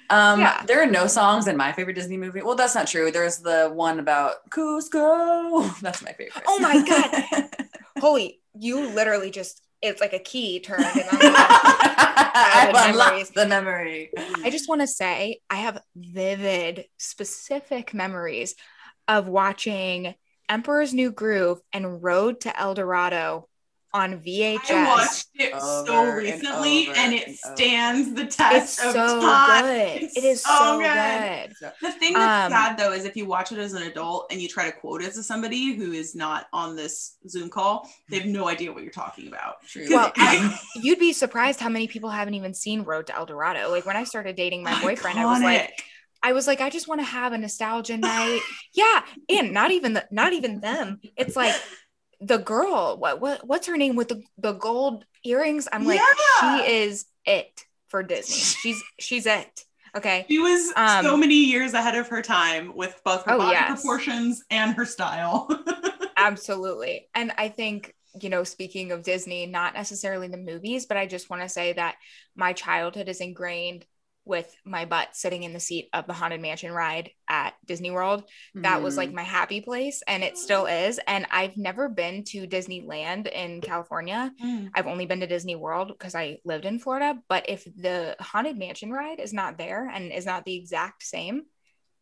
Um, 0.10 0.40
Yeah. 0.40 0.64
there 0.66 0.82
are 0.82 0.88
no 0.88 1.08
songs 1.08 1.48
in 1.48 1.56
my 1.58 1.72
favorite 1.72 1.94
Disney 1.94 2.18
movie. 2.18 2.42
Well, 2.42 2.56
that's 2.56 2.76
not 2.76 2.88
true. 2.88 3.12
There's 3.12 3.38
the 3.40 3.70
one 3.74 4.00
about 4.00 4.50
Kuzco. 4.50 5.80
That's 5.82 6.02
my 6.02 6.14
favorite. 6.14 6.44
Oh 6.48 6.60
my 6.60 6.84
God. 6.84 7.50
Holy, 8.00 8.40
you 8.58 8.90
literally 8.90 9.30
just 9.32 9.62
it's 9.82 10.02
like 10.02 10.14
a 10.14 10.20
key 10.20 10.60
turned 10.60 10.84
and 10.84 11.08
I've 11.12 12.90
unlocked 12.90 13.34
the 13.34 13.46
memory. 13.48 14.12
I 14.44 14.50
just 14.50 14.68
want 14.68 14.82
to 14.82 14.88
say 14.88 15.40
I 15.50 15.58
have 15.58 15.82
vivid, 15.96 16.86
specific 16.98 17.94
memories 17.94 18.56
of 19.08 19.28
watching 19.28 20.16
Emperor's 20.50 20.94
New 20.94 21.12
Groove 21.12 21.60
and 21.72 22.04
Road 22.04 22.42
to 22.42 22.60
El 22.60 22.74
Dorado 22.74 23.48
on 23.94 24.22
VHS. 24.22 24.72
I 24.72 24.86
watched 24.86 25.28
it 25.36 25.52
so 25.60 25.86
Over 25.88 26.20
and 26.20 26.28
recently, 26.28 26.88
over 26.90 26.98
and, 26.98 27.14
it 27.14 27.28
and 27.28 27.36
stands 27.38 28.14
the 28.14 28.22
it's 28.24 28.36
test 28.36 28.76
so 28.78 28.90
of 28.90 29.22
time. 29.22 29.64
good. 29.64 30.04
It's 30.04 30.18
It 30.18 30.24
is 30.24 30.42
so 30.44 30.50
so 30.58 30.80
good. 30.80 31.54
good. 31.60 31.72
The 31.82 31.92
thing 31.94 32.14
that's 32.14 32.46
Um, 32.46 32.52
sad 32.52 32.78
though 32.78 32.92
is 32.94 33.06
if 33.06 33.16
you 33.16 33.26
watch 33.26 33.52
it 33.52 33.58
as 33.58 33.74
an 33.74 33.84
adult 33.84 34.28
and 34.32 34.40
you 34.42 34.48
try 34.48 34.66
to 34.70 34.72
quote 34.72 35.02
it 35.02 35.14
to 35.14 35.24
somebody 35.24 35.74
who 35.76 35.92
is 35.92 36.16
not 36.16 36.48
on 36.54 36.76
this 36.76 37.18
Zoom 37.28 37.50
call, 37.50 37.90
they 38.10 38.18
have 38.20 38.28
no 38.28 38.48
idea 38.48 38.72
what 38.72 38.84
you're 38.84 38.92
talking 38.92 39.28
about. 39.28 39.56
True. 39.68 39.88
Well, 39.90 40.12
I- 40.16 40.60
You'd 40.76 41.00
be 41.00 41.12
surprised 41.14 41.60
how 41.60 41.70
many 41.70 41.88
people 41.88 42.10
haven't 42.10 42.36
even 42.36 42.54
seen 42.54 42.84
Road 42.84 43.08
to 43.08 43.16
El 43.16 43.26
Dorado. 43.26 43.72
Like 43.72 43.86
when 43.86 43.98
I 43.98 44.04
started 44.04 44.36
dating 44.36 44.64
my 44.64 44.80
boyfriend, 44.82 45.18
I 45.20 45.26
was 45.26 45.42
like, 45.42 45.84
I 46.22 46.34
was 46.34 46.48
like, 46.48 46.60
I 46.62 46.70
just 46.70 46.88
want 46.88 47.00
to 47.02 47.06
have 47.06 47.32
a 47.34 47.38
nostalgia 47.38 47.98
night. 47.98 48.42
yeah, 48.76 49.02
and 49.30 49.54
not 49.54 49.72
even 49.72 49.94
the, 49.94 50.06
not 50.12 50.34
even 50.34 50.60
them. 50.60 51.00
It's 51.16 51.36
like 51.36 51.56
the 52.22 52.38
girl. 52.38 52.98
What 52.98 53.22
what 53.22 53.46
what's 53.48 53.68
her 53.68 53.78
name 53.78 53.96
with 53.96 54.10
the 54.10 54.24
the 54.38 54.54
gold 54.54 55.06
earrings? 55.24 55.68
I'm 55.72 55.86
like, 55.86 56.00
Yeah. 56.00 56.64
she 56.66 56.72
is 56.72 57.06
it 57.26 57.66
for 57.88 58.04
Disney. 58.04 58.36
She's 58.36 58.84
she's 59.00 59.26
it. 59.26 59.66
Okay. 59.96 60.26
She 60.30 60.40
was 60.40 60.72
Um, 60.76 61.04
so 61.04 61.18
many 61.18 61.36
years 61.36 61.74
ahead 61.74 61.96
of 61.96 62.08
her 62.10 62.22
time 62.22 62.76
with 62.76 63.00
both 63.04 63.26
her 63.26 63.34
Oh, 63.34 63.38
body 63.40 63.54
yes. 63.54 63.82
proportions 63.82 64.44
and 64.52 64.76
her 64.76 64.86
style. 64.86 65.48
Absolutely. 66.18 67.08
And 67.16 67.32
I 67.38 67.50
think, 67.50 67.94
you 68.22 68.30
know, 68.30 68.44
speaking 68.44 68.92
of 68.92 69.04
Disney, 69.04 69.46
not 69.46 69.74
necessarily 69.74 70.28
the 70.28 70.38
movies, 70.38 70.86
but 70.86 70.98
I 70.98 71.08
just 71.08 71.30
want 71.30 71.42
to 71.42 71.50
say 71.50 71.74
that 71.74 71.96
my 72.36 72.54
childhood 72.54 73.08
is 73.10 73.22
ingrained 73.22 73.86
with 74.26 74.54
my 74.64 74.86
butt 74.86 75.16
sitting 75.16 75.44
in 75.44 75.54
the 75.54 75.60
seat 75.60 75.90
of 75.94 76.06
the 76.06 76.14
Haunted 76.14 76.40
Mansion 76.42 76.72
ride 76.72 77.10
at 77.28 77.56
Disney 77.66 77.90
World. 77.90 78.24
That 78.54 78.82
was 78.84 78.94
Mm. 78.94 78.98
like 78.98 79.12
my 79.14 79.24
happy 79.24 79.62
place, 79.62 80.04
and 80.08 80.24
it 80.24 80.38
still 80.38 80.66
is. 80.68 81.00
And 81.08 81.26
I've 81.32 81.58
never 81.58 81.90
been 81.90 82.24
to 82.26 82.46
Disneyland 82.48 83.32
in 83.32 83.62
California. 83.62 84.32
I've 84.76 84.88
only 84.88 85.06
been 85.08 85.22
to 85.22 85.28
Disney 85.28 85.56
World 85.56 85.88
because 85.90 86.14
I 86.16 86.40
lived 86.46 86.66
in 86.66 86.80
Florida. 86.80 87.20
But 87.28 87.50
if 87.50 87.64
the 87.76 88.16
Haunted 88.20 88.58
Mansion 88.58 88.92
ride 88.92 89.20
is 89.20 89.34
not 89.34 89.58
there 89.58 89.88
and 89.90 90.12
is 90.12 90.26
not 90.26 90.46
the 90.46 90.56
exact 90.56 91.04
same, 91.04 91.44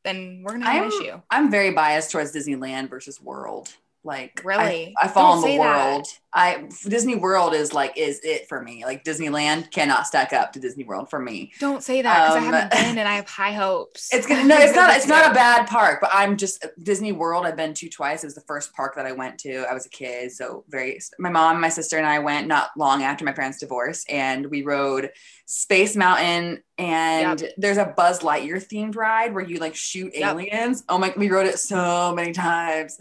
then 0.04 0.42
we're 0.44 0.54
gonna 0.54 0.66
have 0.70 0.86
an 0.88 0.92
I'm- 0.92 1.02
issue. 1.02 1.22
I'm 1.30 1.52
very 1.52 1.72
biased 1.72 2.12
towards 2.12 2.34
Disneyland 2.36 2.90
versus 2.90 3.22
World. 3.22 3.74
Like 4.04 4.42
Really? 4.46 4.96
I, 5.01 5.06
I 5.06 5.08
fall 5.10 5.34
Don't 5.34 5.38
in 5.38 5.42
the 5.42 5.48
say 5.48 5.58
that. 5.58 5.92
world. 5.96 6.08
I 6.34 6.70
Disney 6.88 7.16
World 7.16 7.54
is 7.56 7.74
like 7.74 7.98
is 7.98 8.20
it 8.24 8.48
for 8.48 8.62
me. 8.62 8.86
Like 8.86 9.04
Disneyland 9.04 9.72
cannot 9.72 10.06
stack 10.08 10.34
up 10.34 10.54
to 10.54 10.60
Disney 10.60 10.84
World 10.84 11.10
for 11.10 11.20
me. 11.20 11.51
Don't 11.60 11.84
say 11.84 12.01
that 12.04 12.22
because 12.27 12.36
Um, 12.38 12.44
I 12.44 12.46
haven't 12.46 12.72
been 12.72 12.98
and 13.00 13.08
I 13.08 13.16
have 13.16 13.27
high 13.27 13.51
hopes. 13.54 14.13
It's 14.13 14.27
gonna 14.27 14.44
no, 14.46 14.58
it's 14.58 14.75
not 14.75 14.92
it's 14.96 15.08
not 15.08 15.32
a 15.32 15.34
bad 15.34 15.68
park, 15.68 16.00
but 16.00 16.12
I'm 16.13 16.38
just 16.38 16.66
Disney 16.84 17.12
World. 17.12 17.46
I've 17.46 17.58
been 17.58 17.74
to 17.74 17.89
twice. 17.89 18.24
It 18.24 18.27
was 18.27 18.36
the 18.36 18.42
first 18.42 18.74
park 18.74 18.96
that 18.96 19.06
I 19.06 19.12
went 19.13 19.39
to. 19.39 19.66
I 19.70 19.74
was 19.74 19.86
a 19.88 19.89
kid, 19.89 20.32
so 20.32 20.63
very. 20.70 21.00
My 21.20 21.30
mom, 21.30 21.60
my 21.60 21.70
sister, 21.70 21.98
and 21.98 22.06
I 22.06 22.20
went 22.20 22.48
not 22.48 22.70
long 22.77 23.04
after 23.04 23.25
my 23.25 23.32
parents' 23.34 23.60
divorce, 23.60 24.06
and 24.08 24.46
we 24.46 24.62
rode 24.62 25.10
Space 25.48 25.96
Mountain. 25.96 26.62
And 26.77 27.51
there's 27.58 27.77
a 27.77 27.86
Buzz 27.98 28.20
Lightyear 28.20 28.63
themed 28.63 28.96
ride 28.96 29.34
where 29.34 29.44
you 29.44 29.58
like 29.58 29.75
shoot 29.75 30.13
Yep. 30.16 30.32
aliens. 30.34 30.84
Oh 30.88 30.98
my! 31.00 31.12
We 31.18 31.30
rode 31.30 31.48
it 31.48 31.58
so 31.58 32.13
many 32.16 32.32
times. 32.32 32.98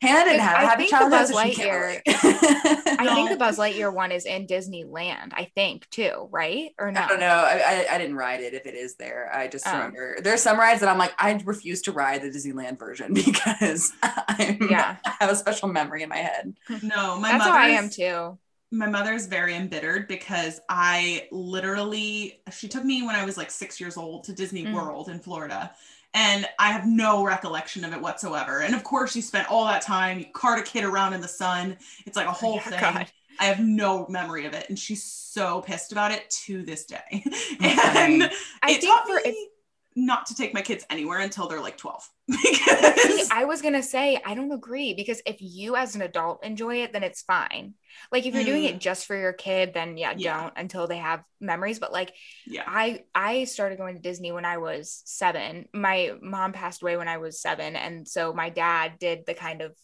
Hannah 0.00 0.24
didn't 0.24 0.40
I- 0.40 0.44
have 0.44 0.56
I 0.56 0.62
a 0.62 0.66
happy 0.66 0.76
think 0.82 0.90
the 0.90 0.96
childhood, 0.96 1.18
Buzz 1.20 1.28
so 1.30 1.42
she 1.44 1.54
can't 1.54 1.70
Lightyear- 1.70 2.02
relate. 2.06 2.96
I 3.00 3.14
think 3.14 3.30
the 3.30 3.36
Buzz 3.36 3.58
Lightyear 3.58 3.92
one 3.92 4.12
is 4.12 4.24
in 4.26 4.46
Disneyland, 4.46 5.32
I 5.32 5.50
think, 5.54 5.88
too, 5.90 6.28
right? 6.30 6.70
Or 6.78 6.90
no? 6.90 7.00
I 7.02 7.08
don't 7.08 7.20
know. 7.20 7.26
I, 7.26 7.86
I, 7.90 7.94
I 7.94 7.98
didn't 7.98 8.16
ride 8.16 8.40
it 8.40 8.54
if 8.54 8.66
it 8.66 8.74
is 8.74 8.94
there. 8.96 9.30
I 9.34 9.48
just 9.48 9.66
Oh. 9.66 9.72
remember 9.72 10.16
there's 10.22 10.42
some 10.42 10.58
rides 10.58 10.80
that 10.80 10.88
I'm 10.88 10.98
like, 10.98 11.12
I 11.18 11.40
refuse 11.44 11.82
to 11.82 11.92
ride 11.92 12.22
the 12.22 12.28
Disneyland 12.30 12.78
version 12.78 13.12
because 13.14 13.92
I'm, 14.02 14.58
Yeah. 14.70 14.96
I 15.04 15.12
have 15.20 15.30
a 15.30 15.36
special 15.36 15.68
memory 15.68 16.02
in 16.02 16.08
my 16.08 16.16
head. 16.16 16.54
No, 16.82 17.18
my 17.18 17.32
That's 17.32 17.44
how 17.44 17.52
I 17.52 17.68
am 17.68 17.90
too. 17.90 18.38
my 18.70 18.86
mother 18.88 19.12
is 19.12 19.26
very 19.26 19.54
embittered 19.54 20.08
because 20.08 20.60
I 20.68 21.28
literally 21.30 22.40
she 22.52 22.68
took 22.68 22.84
me 22.84 23.02
when 23.06 23.14
I 23.14 23.24
was 23.24 23.36
like 23.36 23.50
six 23.50 23.80
years 23.80 23.96
old 23.96 24.24
to 24.24 24.32
Disney 24.32 24.64
Mm. 24.64 24.74
World 24.74 25.08
in 25.08 25.18
Florida. 25.20 25.72
And 26.14 26.46
I 26.58 26.70
have 26.72 26.86
no 26.86 27.24
recollection 27.24 27.84
of 27.84 27.92
it 27.92 28.00
whatsoever. 28.00 28.60
And 28.60 28.74
of 28.74 28.84
course, 28.84 29.16
you 29.16 29.22
spent 29.22 29.50
all 29.50 29.66
that 29.66 29.82
time, 29.82 30.18
you 30.20 30.26
cart 30.32 30.60
a 30.60 30.62
kid 30.62 30.84
around 30.84 31.12
in 31.12 31.20
the 31.20 31.28
sun. 31.28 31.76
It's 32.06 32.16
like 32.16 32.28
a 32.28 32.32
whole 32.32 32.56
Yeah, 32.56 32.60
thing. 32.60 32.80
God. 32.80 33.10
I 33.38 33.44
have 33.46 33.58
no 33.60 34.06
memory 34.08 34.46
of 34.46 34.54
it. 34.54 34.66
And 34.68 34.78
she's 34.78 35.02
so 35.02 35.60
pissed 35.62 35.90
about 35.92 36.12
it 36.12 36.30
to 36.46 36.62
this 36.62 36.84
day. 36.84 37.24
Okay. 37.64 38.22
and 38.22 38.30
I 38.62 38.72
it 38.72 38.80
think 38.80 38.84
taught 38.84 39.06
for 39.06 39.20
me 39.24 39.48
not 39.96 40.26
to 40.26 40.34
take 40.34 40.52
my 40.52 40.62
kids 40.62 40.84
anywhere 40.90 41.20
until 41.20 41.46
they're 41.48 41.60
like 41.60 41.76
12. 41.76 42.08
See, 42.30 42.52
because 42.52 43.30
I 43.30 43.44
was 43.44 43.62
gonna 43.62 43.82
say 43.82 44.20
I 44.24 44.34
don't 44.34 44.50
agree 44.50 44.94
because 44.94 45.22
if 45.24 45.36
you 45.40 45.76
as 45.76 45.94
an 45.94 46.02
adult 46.02 46.44
enjoy 46.44 46.82
it, 46.82 46.92
then 46.92 47.02
it's 47.04 47.22
fine. 47.22 47.74
Like 48.10 48.26
if 48.26 48.34
you're 48.34 48.44
doing 48.44 48.64
it 48.64 48.80
just 48.80 49.06
for 49.06 49.16
your 49.16 49.32
kid, 49.32 49.72
then 49.72 49.96
yeah, 49.96 50.14
Yeah. 50.16 50.40
don't 50.40 50.52
until 50.56 50.86
they 50.86 50.96
have 50.98 51.22
memories. 51.40 51.78
But 51.78 51.92
like 51.92 52.12
yeah. 52.46 52.64
I 52.66 53.04
I 53.14 53.44
started 53.44 53.78
going 53.78 53.94
to 53.96 54.00
Disney 54.02 54.32
when 54.32 54.44
I 54.44 54.58
was 54.58 55.02
seven. 55.04 55.68
My 55.72 56.12
mom 56.20 56.52
passed 56.52 56.82
away 56.82 56.96
when 56.96 57.08
I 57.08 57.18
was 57.18 57.40
seven, 57.40 57.76
and 57.76 58.08
so 58.08 58.32
my 58.32 58.50
dad 58.50 58.94
did 58.98 59.26
the 59.26 59.34
kind 59.34 59.62
of 59.62 59.76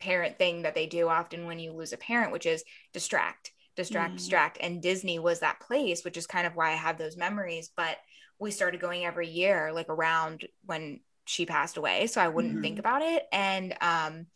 parent 0.00 0.38
thing 0.38 0.62
that 0.62 0.74
they 0.74 0.86
do 0.86 1.08
often 1.08 1.46
when 1.46 1.58
you 1.58 1.72
lose 1.72 1.92
a 1.92 1.96
parent, 1.96 2.32
which 2.32 2.46
is 2.46 2.62
distract, 2.92 3.52
distract, 3.76 4.14
Mm. 4.14 4.16
distract. 4.18 4.58
And 4.60 4.82
Disney 4.82 5.18
was 5.18 5.40
that 5.40 5.60
place, 5.60 6.04
which 6.04 6.16
is 6.16 6.26
kind 6.26 6.46
of 6.46 6.54
why 6.54 6.70
I 6.70 6.74
have 6.76 6.98
those 6.98 7.16
memories. 7.16 7.70
But 7.76 7.96
we 8.38 8.50
started 8.50 8.80
going 8.80 9.04
every 9.04 9.28
year, 9.28 9.72
like 9.72 9.88
around 9.88 10.46
when 10.64 11.00
she 11.26 11.46
passed 11.46 11.76
away, 11.76 12.06
so 12.06 12.20
I 12.20 12.28
wouldn't 12.28 12.58
Mhm. 12.58 12.62
think 12.62 12.78
about 12.78 13.02
it. 13.02 13.24
And 13.32 13.74
um, 13.80 14.26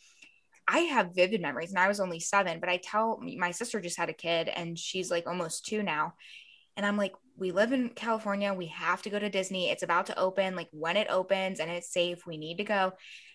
I 0.69 0.81
have 0.81 1.15
vivid 1.15 1.41
memories, 1.41 1.71
and 1.71 1.79
I 1.79 1.89
was 1.89 2.01
only 2.01 2.21
seven. 2.21 2.61
But 2.61 2.69
I 2.69 2.79
tell 2.79 3.19
my 3.21 3.51
sister 3.51 3.81
just 3.81 3.99
had 3.99 4.09
a 4.09 4.15
kid, 4.15 4.49
and 4.49 4.79
she's 4.79 5.11
like 5.11 5.27
almost 5.27 5.67
two 5.67 5.83
now. 5.83 6.15
And 6.77 6.87
I'm 6.87 6.97
like, 6.97 7.13
we 7.37 7.51
live 7.53 7.73
in 7.73 7.91
California. 7.91 8.55
We 8.55 8.67
have 8.69 9.03
to 9.03 9.11
go 9.11 9.19
to 9.19 9.29
Disney. 9.29 9.71
It's 9.71 9.83
about 9.83 10.07
to 10.07 10.19
open. 10.19 10.57
Like 10.57 10.69
when 10.71 10.97
it 10.97 11.09
opens 11.11 11.61
and 11.61 11.71
it's 11.71 11.93
safe, 11.93 12.27
we 12.27 12.37
need 12.39 12.59
to 12.59 12.65
go. 12.65 12.93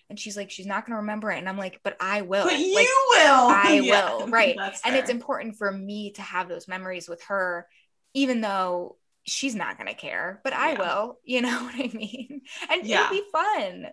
And 0.10 0.20
she's 0.20 0.38
like, 0.38 0.50
she's 0.50 0.66
not 0.66 0.86
going 0.86 0.94
to 0.94 1.02
remember 1.02 1.32
it. 1.32 1.38
And 1.38 1.50
I'm 1.50 1.58
like, 1.58 1.80
but 1.84 1.98
I 2.00 2.22
will. 2.22 2.46
But 2.46 2.58
you 2.58 2.74
like, 2.74 2.88
will. 3.10 3.48
I 3.50 3.80
Yeah, 3.84 4.18
will. 4.18 4.28
Right. 4.28 4.58
And 4.86 4.96
it's 4.96 5.10
important 5.10 5.58
for 5.58 5.72
me 5.72 6.12
to 6.14 6.22
have 6.22 6.48
those 6.48 6.68
memories 6.68 7.08
with 7.10 7.22
her, 7.26 7.68
even 8.14 8.42
though 8.42 8.98
she's 9.28 9.56
not 9.56 9.78
going 9.78 9.88
to 9.88 9.94
care, 9.94 10.42
but 10.44 10.54
I 10.54 10.74
Yeah. 10.74 10.76
will. 10.76 11.20
You 11.24 11.42
know 11.42 11.64
what 11.64 11.76
I 11.76 11.92
mean? 11.94 12.42
And 12.70 12.82
Yeah. 12.82 12.92
it'll 12.92 13.08
be 13.08 13.24
fun. 13.32 13.88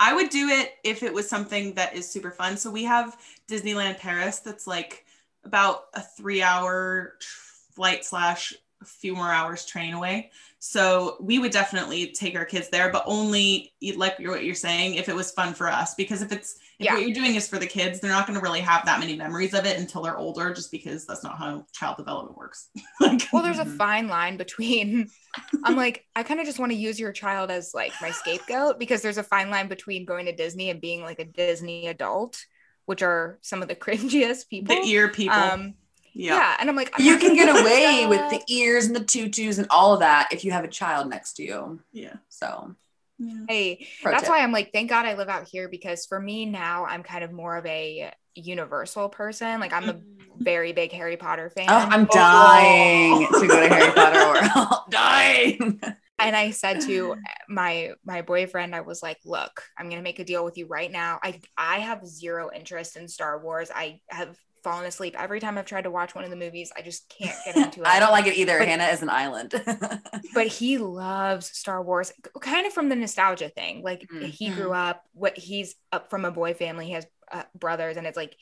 I 0.00 0.14
would 0.14 0.30
do 0.30 0.48
it 0.48 0.74
if 0.84 1.02
it 1.02 1.12
was 1.12 1.28
something 1.28 1.74
that 1.74 1.94
is 1.94 2.08
super 2.08 2.30
fun. 2.30 2.56
So 2.56 2.70
we 2.70 2.84
have 2.84 3.16
Disneyland 3.48 3.98
Paris 3.98 4.38
that's 4.40 4.66
like 4.66 5.04
about 5.44 5.84
a 5.94 6.00
three 6.00 6.42
hour 6.42 7.14
flight 7.74 8.04
slash 8.04 8.54
a 8.80 8.84
few 8.84 9.14
more 9.16 9.32
hours 9.32 9.66
train 9.66 9.94
away. 9.94 10.30
So 10.60 11.16
we 11.20 11.40
would 11.40 11.50
definitely 11.50 12.12
take 12.12 12.36
our 12.36 12.44
kids 12.44 12.68
there, 12.68 12.92
but 12.92 13.02
only 13.06 13.72
like 13.96 14.18
what 14.20 14.44
you're 14.44 14.54
saying, 14.54 14.94
if 14.94 15.08
it 15.08 15.16
was 15.16 15.32
fun 15.32 15.52
for 15.52 15.68
us. 15.68 15.94
Because 15.96 16.22
if 16.22 16.30
it's 16.30 16.58
if 16.78 16.84
Yeah. 16.84 16.94
what 16.94 17.02
you're 17.02 17.14
doing 17.14 17.34
is 17.34 17.48
for 17.48 17.58
the 17.58 17.66
kids, 17.66 17.98
they're 18.00 18.10
not 18.10 18.26
going 18.26 18.38
to 18.38 18.42
really 18.42 18.60
have 18.60 18.84
that 18.86 19.00
many 19.00 19.16
memories 19.16 19.52
of 19.54 19.66
it 19.66 19.78
until 19.78 20.02
they're 20.02 20.16
older, 20.16 20.52
just 20.54 20.70
because 20.70 21.06
that's 21.06 21.24
not 21.24 21.36
how 21.38 21.64
child 21.72 21.96
development 21.96 22.36
works. 22.38 22.68
like, 23.00 23.22
Well, 23.32 23.42
there's 23.42 23.58
a 23.58 23.64
Mhm. 23.64 23.76
fine 23.76 24.08
line 24.08 24.36
between, 24.36 25.10
I'm 25.64 25.76
like, 25.76 26.04
I 26.14 26.22
kind 26.22 26.38
of 26.40 26.46
just 26.46 26.58
want 26.58 26.70
to 26.72 26.78
use 26.78 27.00
your 27.00 27.12
child 27.12 27.50
as 27.50 27.74
like 27.74 27.92
my 28.00 28.10
scapegoat 28.12 28.78
because 28.78 29.02
there's 29.02 29.18
a 29.18 29.22
fine 29.24 29.50
line 29.50 29.68
between 29.68 30.04
going 30.04 30.26
to 30.26 30.32
Disney 30.34 30.70
and 30.70 30.80
being 30.80 31.02
like 31.02 31.18
a 31.18 31.24
Disney 31.24 31.88
adult, 31.88 32.44
which 32.86 33.02
are 33.02 33.38
some 33.42 33.60
of 33.60 33.68
the 33.68 33.74
cringiest 33.84 34.48
people. 34.48 34.74
the 34.76 34.82
ear 34.88 35.08
people. 35.08 35.34
Um, 35.36 35.74
yeah. 36.14 36.36
yeah. 36.36 36.56
And 36.60 36.68
I'm 36.70 36.76
like, 36.76 36.92
I'm 36.98 37.04
You 37.04 37.18
can 37.18 37.34
get 37.34 37.46
do 37.52 37.60
away 37.60 38.06
with 38.06 38.30
the 38.30 38.42
ears 38.52 38.86
and 38.86 38.94
the 38.96 39.04
tutus 39.04 39.58
and 39.58 39.66
all 39.70 39.94
of 39.94 40.00
that 40.00 40.28
if 40.32 40.44
you 40.44 40.52
have 40.52 40.64
a 40.64 40.68
child 40.68 41.08
next 41.08 41.34
to 41.34 41.42
you. 41.44 41.80
Yeah. 41.92 42.14
So, 42.28 42.74
Yeah. 43.18 43.34
Hey, 43.48 43.88
pro 44.02 44.12
that's 44.12 44.24
tip. 44.24 44.30
why 44.30 44.40
I'm 44.40 44.52
like, 44.52 44.70
thank 44.72 44.90
God 44.90 45.06
I 45.06 45.14
live 45.14 45.28
out 45.28 45.48
here 45.48 45.68
because 45.68 46.06
for 46.06 46.20
me 46.20 46.46
now, 46.46 46.84
I'm 46.84 47.02
kind 47.02 47.24
of 47.24 47.32
more 47.32 47.56
of 47.56 47.66
a 47.66 48.12
universal 48.34 49.08
person. 49.08 49.58
Like, 49.60 49.72
I'm 49.72 49.88
a 49.88 49.94
mm-hmm. 49.94 50.44
very 50.44 50.72
big 50.72 50.92
Harry 50.92 51.16
Potter 51.16 51.50
fan. 51.50 51.66
Oh, 51.68 51.74
I'm 51.74 52.04
Oh. 52.04 52.14
dying 52.14 53.26
to 53.26 53.46
go 53.46 53.60
to 53.60 53.68
Harry 53.68 53.92
Potter 53.92 54.18
World. 54.56 54.80
dying. 54.90 55.80
and 56.20 56.36
I 56.36 56.50
said 56.50 56.80
to 56.82 57.16
my 57.48 57.90
my 58.04 58.22
boyfriend, 58.22 58.74
I 58.74 58.82
was 58.82 59.02
like, 59.02 59.18
"Look, 59.24 59.64
I'm 59.76 59.88
gonna 59.88 60.02
make 60.02 60.18
a 60.20 60.24
deal 60.24 60.44
with 60.44 60.56
you 60.56 60.66
right 60.66 60.90
now. 60.90 61.18
I 61.22 61.40
I 61.56 61.80
have 61.80 62.06
zero 62.06 62.50
interest 62.54 62.96
in 62.96 63.08
Star 63.08 63.42
Wars. 63.42 63.70
I 63.74 64.00
have 64.08 64.36
fallen 64.62 64.86
asleep 64.86 65.14
every 65.18 65.40
time 65.40 65.56
I've 65.58 65.66
tried 65.66 65.82
to 65.84 65.90
watch 65.90 66.14
one 66.14 66.24
of 66.24 66.30
the 66.30 66.36
movies. 66.36 66.72
I 66.76 66.82
just 66.82 67.08
can't 67.08 67.36
get 67.44 67.56
into 67.64 67.80
it. 67.82 67.86
I 67.86 67.98
don't 67.98 68.12
like 68.12 68.26
it 68.26 68.36
either. 68.36 68.58
But- 68.58 68.68
Hannah 68.68 68.86
is 68.86 69.02
an 69.02 69.10
island. 69.10 69.54
But 70.34 70.46
he 70.48 70.78
loves 70.78 71.46
Star 71.56 71.82
Wars, 71.82 72.12
kind 72.40 72.66
of 72.66 72.72
from 72.72 72.88
the 72.88 72.96
nostalgia 72.96 73.48
thing. 73.48 73.82
Like 73.82 74.06
Mhm. 74.12 74.24
he 74.26 74.50
grew 74.50 74.72
up. 74.72 75.02
What 75.14 75.36
he's 75.38 75.74
up 75.92 76.10
from 76.10 76.24
a 76.24 76.30
boy 76.30 76.54
family. 76.54 76.86
He 76.86 76.92
has 76.92 77.06
uh, 77.32 77.42
brothers, 77.54 77.96
and 77.96 78.06
it's 78.06 78.16
like. 78.16 78.36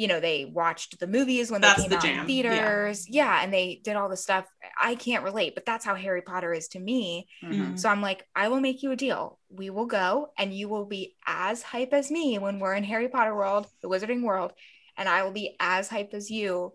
You 0.00 0.06
know, 0.06 0.20
they 0.20 0.44
watched 0.44 1.00
the 1.00 1.08
movies 1.08 1.50
when 1.50 1.60
That's 1.60 1.78
they 1.82 1.82
came 1.82 1.90
the 1.90 1.96
out 1.96 2.02
jam, 2.04 2.20
in 2.20 2.26
theaters. 2.28 3.08
Yeah. 3.10 3.42
and 3.42 3.52
they 3.52 3.80
did 3.82 3.96
all 3.96 4.08
the 4.08 4.16
stuff. 4.16 4.46
I 4.80 4.94
can't 4.94 5.24
relate, 5.24 5.56
but 5.56 5.66
that's 5.66 5.84
how 5.84 5.96
Harry 5.96 6.22
Potter 6.22 6.52
is 6.54 6.68
to 6.68 6.78
me. 6.78 7.26
Mhm. 7.42 7.76
So 7.76 7.88
I'm 7.88 8.00
like, 8.00 8.24
I 8.32 8.46
will 8.46 8.60
make 8.60 8.84
you 8.84 8.92
a 8.92 8.96
deal. 8.96 9.40
We 9.50 9.70
will 9.70 9.86
go 9.86 10.28
and 10.38 10.54
you 10.54 10.68
will 10.68 10.84
be 10.84 11.16
as 11.26 11.62
hype 11.62 11.92
as 11.92 12.12
me 12.12 12.38
when 12.38 12.60
we're 12.60 12.74
in 12.74 12.84
Harry 12.84 13.08
Potter 13.08 13.34
World, 13.34 13.66
the 13.82 13.88
Wizarding 13.88 14.22
World, 14.22 14.52
and 14.98 15.08
I 15.08 15.22
will 15.22 15.32
be 15.32 15.56
as 15.60 15.88
hype 15.88 16.12
as 16.12 16.30
you 16.30 16.74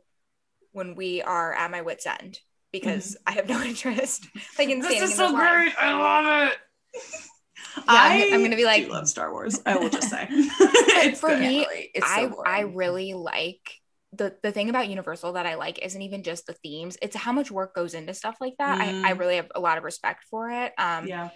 when 0.72 0.96
we 0.96 1.22
are 1.22 1.54
at 1.54 1.70
my 1.70 1.82
wits' 1.82 2.08
end 2.08 2.40
because 2.72 3.16
I 3.28 3.34
have 3.34 3.48
no 3.48 3.62
interest. 3.72 4.26
Like 4.58 4.70
in 4.70 4.82
standing 4.82 5.04
in 5.04 5.18
those 5.18 5.20
lines. 5.32 5.74
I 5.80 5.94
love 5.94 6.50
it. 6.52 6.58
I'm- 7.88 8.34
I'm 8.34 8.44
gonna 8.44 8.56
be 8.56 8.66
like- 8.66 8.86
do 8.86 8.92
love 8.92 9.08
Star 9.08 9.32
Wars. 9.32 9.60
I 9.66 9.78
will 9.78 9.90
just 9.90 10.10
say, 10.10 10.28
it's 10.32 11.20
for 11.20 11.30
good. 11.30 11.40
me, 11.40 11.68
It's 11.94 12.06
so 12.08 12.14
I 12.14 12.26
boring. 12.28 12.52
I 12.52 12.60
really 12.62 13.14
like 13.14 13.80
the 14.12 14.36
the 14.44 14.52
thing 14.52 14.70
about 14.70 14.90
Universal 14.90 15.34
that 15.34 15.46
I 15.48 15.56
like 15.56 15.80
isn't 15.84 16.02
even 16.02 16.22
just 16.24 16.46
the 16.46 16.54
themes; 16.54 16.98
it's 17.02 17.16
how 17.16 17.32
much 17.32 17.50
work 17.52 17.74
goes 17.74 17.94
into 17.96 18.14
stuff 18.14 18.38
like 18.40 18.54
that. 18.60 18.80
I, 18.80 19.10
I 19.10 19.14
Mm. 19.14 19.20
really 19.20 19.36
have 19.38 19.52
a 19.56 19.60
lot 19.60 19.78
of 19.80 19.84
respect 19.84 20.26
for 20.30 20.52
it. 20.52 20.72
Um, 20.78 21.08
yeah, 21.08 21.30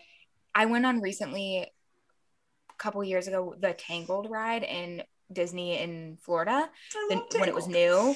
I 0.53 0.65
went 0.67 0.85
on 0.85 1.01
recently, 1.01 1.71
a 2.69 2.73
couple 2.77 3.03
years 3.03 3.27
ago, 3.27 3.55
the 3.59 3.73
Tangled 3.73 4.29
ride 4.29 4.63
in 4.63 5.01
Disney 5.31 5.77
in 5.77 6.17
Florida 6.21 6.69
the, 7.09 7.21
when 7.39 7.49
it 7.49 7.55
was 7.55 7.67
new. 7.67 8.15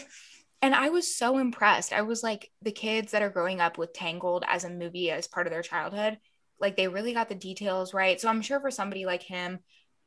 And 0.61 0.75
I 0.75 0.89
was 0.89 1.15
so 1.15 1.39
impressed. 1.39 1.91
I 1.91 2.03
was 2.03 2.21
like, 2.21 2.51
the 2.61 2.71
kids 2.71 3.11
that 3.11 3.23
are 3.23 3.29
growing 3.29 3.59
up 3.59 3.77
with 3.77 3.93
Tangled 3.93 4.43
as 4.47 4.63
a 4.63 4.69
movie 4.69 5.09
as 5.09 5.27
part 5.27 5.47
of 5.47 5.51
their 5.51 5.63
childhood, 5.63 6.19
like 6.59 6.77
they 6.77 6.87
really 6.87 7.13
got 7.13 7.29
the 7.29 7.35
details 7.35 7.93
right. 7.93 8.21
So 8.21 8.29
I'm 8.29 8.41
sure 8.41 8.59
for 8.59 8.69
somebody 8.69 9.05
like 9.05 9.23
him 9.23 9.59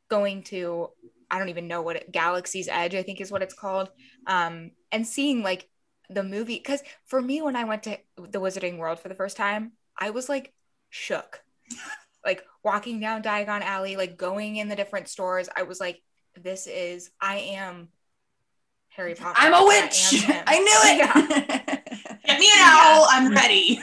going 0.08 0.44
to, 0.44 0.90
I 1.30 1.38
don't 1.38 1.48
even 1.48 1.66
know 1.66 1.82
what 1.82 1.96
it, 1.96 2.12
Galaxy's 2.12 2.68
Edge, 2.68 2.94
I 2.94 3.02
think 3.02 3.20
is 3.20 3.32
what 3.32 3.42
it's 3.42 3.54
called, 3.54 3.90
um, 4.28 4.70
and 4.92 5.06
seeing 5.06 5.42
like 5.42 5.68
the 6.08 6.22
movie. 6.22 6.56
Because 6.56 6.82
for 7.06 7.20
me, 7.20 7.42
when 7.42 7.56
I 7.56 7.64
went 7.64 7.82
to 7.84 7.98
the 8.16 8.40
Wizarding 8.40 8.78
World 8.78 9.00
for 9.00 9.08
the 9.08 9.16
first 9.16 9.36
time, 9.36 9.72
I 9.98 10.10
was 10.10 10.28
like 10.28 10.54
shook. 10.90 11.42
like 12.24 12.44
walking 12.62 13.00
down 13.00 13.22
Diagon 13.22 13.62
Alley, 13.62 13.96
like 13.96 14.16
going 14.16 14.56
in 14.56 14.68
the 14.68 14.76
different 14.76 15.08
stores, 15.08 15.48
I 15.54 15.64
was 15.64 15.80
like, 15.80 16.00
this 16.42 16.66
is, 16.66 17.10
I 17.20 17.36
am 17.36 17.88
Harry 18.88 19.14
Potter. 19.14 19.34
I'm 19.38 19.54
a 19.54 19.66
witch. 19.66 20.14
am 20.14 20.32
him. 20.32 20.44
I 20.46 20.58
knew 20.58 20.80
it. 20.84 22.24
Get 22.26 22.40
me 22.40 22.46
an 22.46 22.60
owl. 22.60 23.06
I'm 23.10 23.32
ready. 23.32 23.80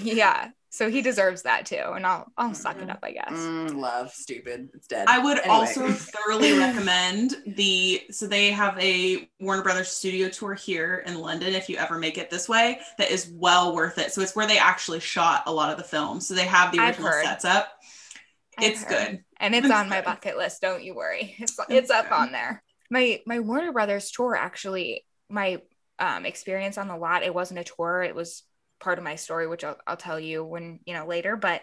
yeah. 0.04 0.50
So 0.70 0.88
he 0.88 1.02
deserves 1.02 1.42
that 1.42 1.66
too. 1.66 1.76
And 1.76 2.06
I'll 2.06 2.32
I'll 2.38 2.54
suck 2.54 2.80
it 2.80 2.88
up, 2.88 3.00
I 3.02 3.12
guess. 3.12 3.28
Mm, 3.30 3.76
love, 3.76 4.10
stupid. 4.10 4.70
It's 4.72 4.86
dead. 4.86 5.06
I 5.06 5.18
would 5.18 5.36
Anyway. 5.40 5.54
also 5.54 5.90
thoroughly 5.90 6.56
recommend 6.58 7.34
the 7.46 8.00
so 8.10 8.26
they 8.26 8.50
have 8.52 8.78
a 8.78 9.28
Warner 9.38 9.62
Brothers 9.62 9.88
studio 9.88 10.30
tour 10.30 10.54
here 10.54 11.04
in 11.06 11.18
London 11.18 11.52
if 11.52 11.68
you 11.68 11.76
ever 11.76 11.98
make 11.98 12.16
it 12.16 12.30
this 12.30 12.48
way 12.48 12.80
that 12.96 13.10
is 13.10 13.30
well 13.34 13.74
worth 13.74 13.98
it. 13.98 14.12
So 14.12 14.22
it's 14.22 14.34
where 14.34 14.46
they 14.46 14.56
actually 14.56 15.00
shot 15.00 15.42
a 15.44 15.52
lot 15.52 15.70
of 15.70 15.76
the 15.76 15.84
films. 15.84 16.26
So 16.26 16.32
they 16.32 16.46
have 16.46 16.72
the 16.72 16.78
original 16.78 17.12
sets 17.22 17.44
up. 17.44 17.81
I've 18.58 18.72
It's 18.72 18.78
heard. 18.78 18.88
good. 18.88 19.24
And 19.40 19.54
it's 19.54 19.70
It's 19.70 19.70
on 19.70 19.88
my 19.88 20.00
bucket 20.02 20.36
list, 20.36 20.60
don't 20.62 20.82
you 20.84 20.94
worry. 20.94 21.34
It's 21.40 21.58
it's 21.68 21.90
up 21.90 22.10
good. 22.10 22.12
on 22.12 22.32
there. 22.32 22.62
My 22.90 23.20
my 23.26 23.40
Warner 23.40 23.72
Brothers 23.72 24.10
tour 24.10 24.36
actually 24.36 25.04
my 25.28 25.60
um 25.98 26.26
experience 26.26 26.78
on 26.78 26.88
the 26.88 26.96
lot, 26.96 27.22
it 27.22 27.34
wasn't 27.34 27.60
a 27.60 27.64
tour, 27.64 28.02
it 28.02 28.14
was 28.14 28.42
part 28.80 28.98
of 28.98 29.04
my 29.04 29.16
story, 29.16 29.46
which 29.46 29.64
I'll, 29.64 29.78
I'll 29.86 29.96
tell 29.96 30.18
you 30.20 30.44
when, 30.44 30.80
you 30.84 30.94
know, 30.94 31.06
later. 31.06 31.36
But 31.36 31.62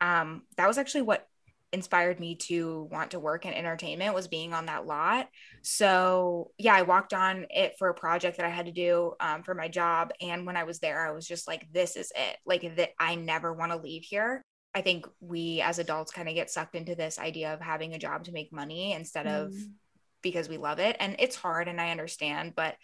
um 0.00 0.42
that 0.56 0.68
was 0.68 0.78
actually 0.78 1.02
what 1.02 1.26
inspired 1.72 2.18
me 2.20 2.34
to 2.36 2.88
want 2.90 3.12
to 3.12 3.20
work 3.20 3.46
in 3.46 3.54
entertainment 3.54 4.14
was 4.14 4.28
being 4.28 4.52
on 4.54 4.66
that 4.66 4.86
lot. 4.86 5.28
So 5.62 6.50
yeah, 6.58 6.74
I 6.74 6.82
walked 6.82 7.14
on 7.14 7.46
it 7.50 7.74
for 7.78 7.88
a 7.88 7.94
project 7.94 8.38
that 8.38 8.46
I 8.46 8.50
had 8.50 8.66
to 8.66 8.72
do 8.72 9.12
um, 9.20 9.44
for 9.44 9.54
my 9.54 9.68
job. 9.68 10.12
And 10.20 10.46
when 10.46 10.56
I 10.56 10.64
was 10.64 10.80
there, 10.80 11.06
I 11.06 11.12
was 11.12 11.26
just 11.26 11.46
like, 11.46 11.68
this 11.72 11.96
is 11.96 12.12
it. 12.16 12.38
Like 12.44 12.76
that 12.76 12.90
I 12.98 13.14
never 13.14 13.52
want 13.52 13.72
to 13.72 13.78
leave 13.78 14.02
here. 14.02 14.44
I 14.74 14.82
think 14.82 15.06
we 15.20 15.60
as 15.60 15.78
adults 15.78 16.12
kind 16.12 16.28
of 16.28 16.34
get 16.34 16.50
sucked 16.50 16.74
into 16.74 16.94
this 16.94 17.18
idea 17.18 17.52
of 17.52 17.60
having 17.60 17.94
a 17.94 17.98
job 17.98 18.24
to 18.24 18.32
make 18.32 18.52
money 18.52 18.92
instead 18.92 19.26
mm. 19.26 19.46
of 19.46 19.54
because 20.22 20.48
we 20.48 20.58
love 20.58 20.78
it. 20.78 20.96
And 21.00 21.16
it's 21.18 21.36
hard 21.36 21.66
and 21.68 21.80
I 21.80 21.90
understand, 21.90 22.54
but 22.54 22.76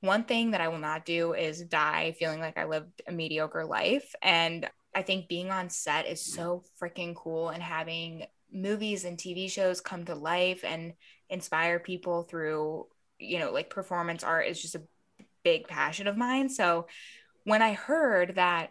one 0.00 0.24
thing 0.24 0.52
that 0.52 0.60
I 0.60 0.68
will 0.68 0.78
not 0.78 1.04
do 1.04 1.34
is 1.34 1.60
die 1.62 2.14
feeling 2.18 2.40
like 2.40 2.56
I 2.56 2.64
lived 2.64 3.02
a 3.06 3.12
mediocre 3.12 3.64
life. 3.64 4.14
And 4.22 4.68
I 4.94 5.02
think 5.02 5.28
being 5.28 5.50
on 5.50 5.70
set 5.70 6.06
is 6.06 6.24
so 6.24 6.62
freaking 6.80 7.14
cool 7.14 7.48
and 7.48 7.62
having 7.62 8.24
movies 8.52 9.04
and 9.04 9.18
TV 9.18 9.50
shows 9.50 9.80
come 9.80 10.04
to 10.04 10.14
life 10.14 10.64
and 10.64 10.94
inspire 11.28 11.78
people 11.78 12.22
through, 12.22 12.86
you 13.18 13.38
know, 13.38 13.52
like 13.52 13.70
performance 13.70 14.22
art 14.22 14.46
is 14.46 14.62
just 14.62 14.76
a 14.76 14.82
big 15.42 15.66
passion 15.66 16.06
of 16.06 16.16
mine. 16.16 16.48
So 16.48 16.86
when 17.44 17.60
I 17.60 17.72
heard 17.72 18.36
that 18.36 18.70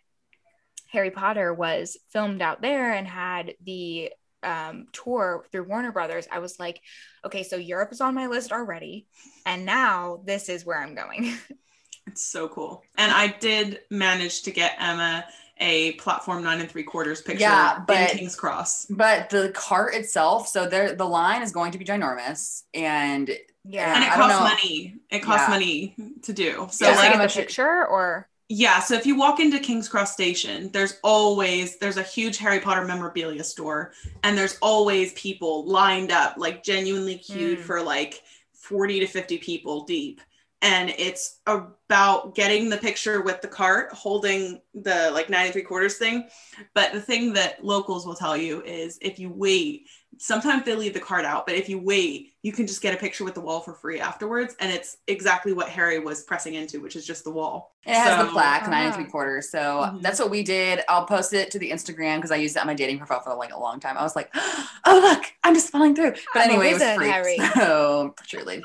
Harry 0.89 1.11
Potter 1.11 1.53
was 1.53 1.97
filmed 2.09 2.41
out 2.41 2.61
there 2.61 2.93
and 2.93 3.07
had 3.07 3.53
the 3.63 4.11
um, 4.43 4.87
tour 4.91 5.45
through 5.51 5.67
Warner 5.67 5.91
Brothers, 5.91 6.27
I 6.31 6.39
was 6.39 6.59
like, 6.59 6.81
okay, 7.25 7.43
so 7.43 7.55
Europe 7.55 7.91
is 7.91 8.01
on 8.01 8.15
my 8.15 8.27
list 8.27 8.51
already. 8.51 9.07
And 9.45 9.65
now 9.65 10.21
this 10.25 10.49
is 10.49 10.65
where 10.65 10.79
I'm 10.79 10.95
going. 10.95 11.37
it's 12.07 12.23
so 12.23 12.47
cool. 12.47 12.83
And 12.97 13.11
I 13.11 13.27
did 13.27 13.79
manage 13.89 14.43
to 14.43 14.51
get 14.51 14.75
Emma 14.79 15.25
a 15.59 15.93
platform 15.93 16.43
nine 16.43 16.59
and 16.59 16.69
three 16.69 16.83
quarters 16.83 17.21
picture 17.21 17.41
yeah, 17.41 17.79
but, 17.85 18.11
in 18.11 18.17
King's 18.19 18.35
Cross. 18.35 18.85
But 18.89 19.31
the 19.31 19.51
cart 19.55 19.95
itself, 19.95 20.47
so 20.47 20.67
there 20.67 20.93
the 20.93 21.05
line 21.05 21.41
is 21.41 21.51
going 21.51 21.71
to 21.71 21.79
be 21.79 21.85
ginormous 21.85 22.63
and 22.75 23.29
yeah, 23.65 23.95
and 23.95 24.03
it 24.03 24.11
costs 24.11 24.39
money. 24.39 24.95
It 25.09 25.19
costs 25.19 25.47
yeah. 25.47 25.49
money 25.49 25.95
to 26.23 26.33
do. 26.33 26.67
So 26.69 26.87
yeah, 26.87 26.95
like 26.95 27.29
the 27.29 27.41
picture 27.41 27.87
or 27.87 28.29
yeah, 28.49 28.79
so 28.79 28.95
if 28.95 29.05
you 29.05 29.17
walk 29.17 29.41
into 29.41 29.59
King's 29.59 29.89
Cross 29.89 30.13
Station, 30.13 30.69
there's 30.71 30.99
always 31.03 31.77
there's 31.77 31.97
a 31.97 32.03
huge 32.03 32.37
Harry 32.37 32.61
Potter 32.61 32.85
memorabilia 32.85 33.43
store 33.43 33.91
and 34.23 34.37
there's 34.37 34.57
always 34.61 35.11
people 35.13 35.65
lined 35.65 36.11
up 36.11 36.35
like 36.37 36.63
genuinely 36.63 37.17
queued 37.17 37.59
mm. 37.59 37.61
for 37.61 37.81
like 37.81 38.23
40 38.53 39.01
to 39.01 39.07
50 39.07 39.37
people 39.39 39.83
deep 39.83 40.21
and 40.61 40.89
it's 40.97 41.39
about 41.45 42.35
getting 42.35 42.69
the 42.69 42.77
picture 42.77 43.21
with 43.21 43.41
the 43.41 43.47
cart 43.47 43.91
holding 43.93 44.59
the 44.73 45.11
like 45.13 45.29
93 45.29 45.61
quarters 45.61 45.97
thing 45.97 46.27
but 46.73 46.91
the 46.93 47.01
thing 47.01 47.33
that 47.33 47.63
locals 47.63 48.05
will 48.07 48.15
tell 48.15 48.35
you 48.35 48.63
is 48.63 48.97
if 49.01 49.19
you 49.19 49.29
wait 49.29 49.87
sometimes 50.19 50.63
they 50.63 50.75
leave 50.75 50.93
the 50.93 50.99
card 50.99 51.25
out 51.25 51.45
but 51.45 51.55
if 51.55 51.69
you 51.69 51.79
wait 51.79 52.33
you 52.41 52.51
can 52.51 52.65
just 52.65 52.81
get 52.81 52.93
a 52.93 52.97
picture 52.97 53.23
with 53.23 53.33
the 53.33 53.41
wall 53.41 53.59
for 53.59 53.73
free 53.73 53.99
afterwards 53.99 54.55
and 54.59 54.71
it's 54.71 54.97
exactly 55.07 55.53
what 55.53 55.69
harry 55.69 55.99
was 55.99 56.23
pressing 56.23 56.55
into 56.55 56.81
which 56.81 56.95
is 56.95 57.05
just 57.05 57.23
the 57.23 57.31
wall 57.31 57.75
it 57.85 57.93
has 57.93 58.19
so, 58.19 58.25
the 58.25 58.31
plaque 58.31 58.63
uh-huh. 58.63 58.71
nine 58.71 58.85
and 58.87 58.95
three 58.95 59.05
quarters 59.05 59.49
so 59.49 59.59
mm-hmm. 59.59 60.01
that's 60.01 60.19
what 60.19 60.29
we 60.29 60.43
did 60.43 60.81
i'll 60.89 61.05
post 61.05 61.33
it 61.33 61.51
to 61.51 61.59
the 61.59 61.69
instagram 61.69 62.17
because 62.17 62.31
i 62.31 62.35
used 62.35 62.55
it 62.55 62.59
on 62.59 62.67
my 62.67 62.73
dating 62.73 62.97
profile 62.97 63.21
for 63.21 63.35
like 63.35 63.53
a 63.53 63.59
long 63.59 63.79
time 63.79 63.97
i 63.97 64.03
was 64.03 64.15
like 64.15 64.29
oh 64.35 64.99
look 65.01 65.25
i'm 65.43 65.53
just 65.53 65.69
falling 65.71 65.95
through 65.95 66.13
but 66.33 66.43
anyway 66.43 66.69
it 66.69 66.73
was 66.73 66.93
free 66.95 67.09
Harry. 67.09 67.37
so 67.55 68.13
truly 68.27 68.61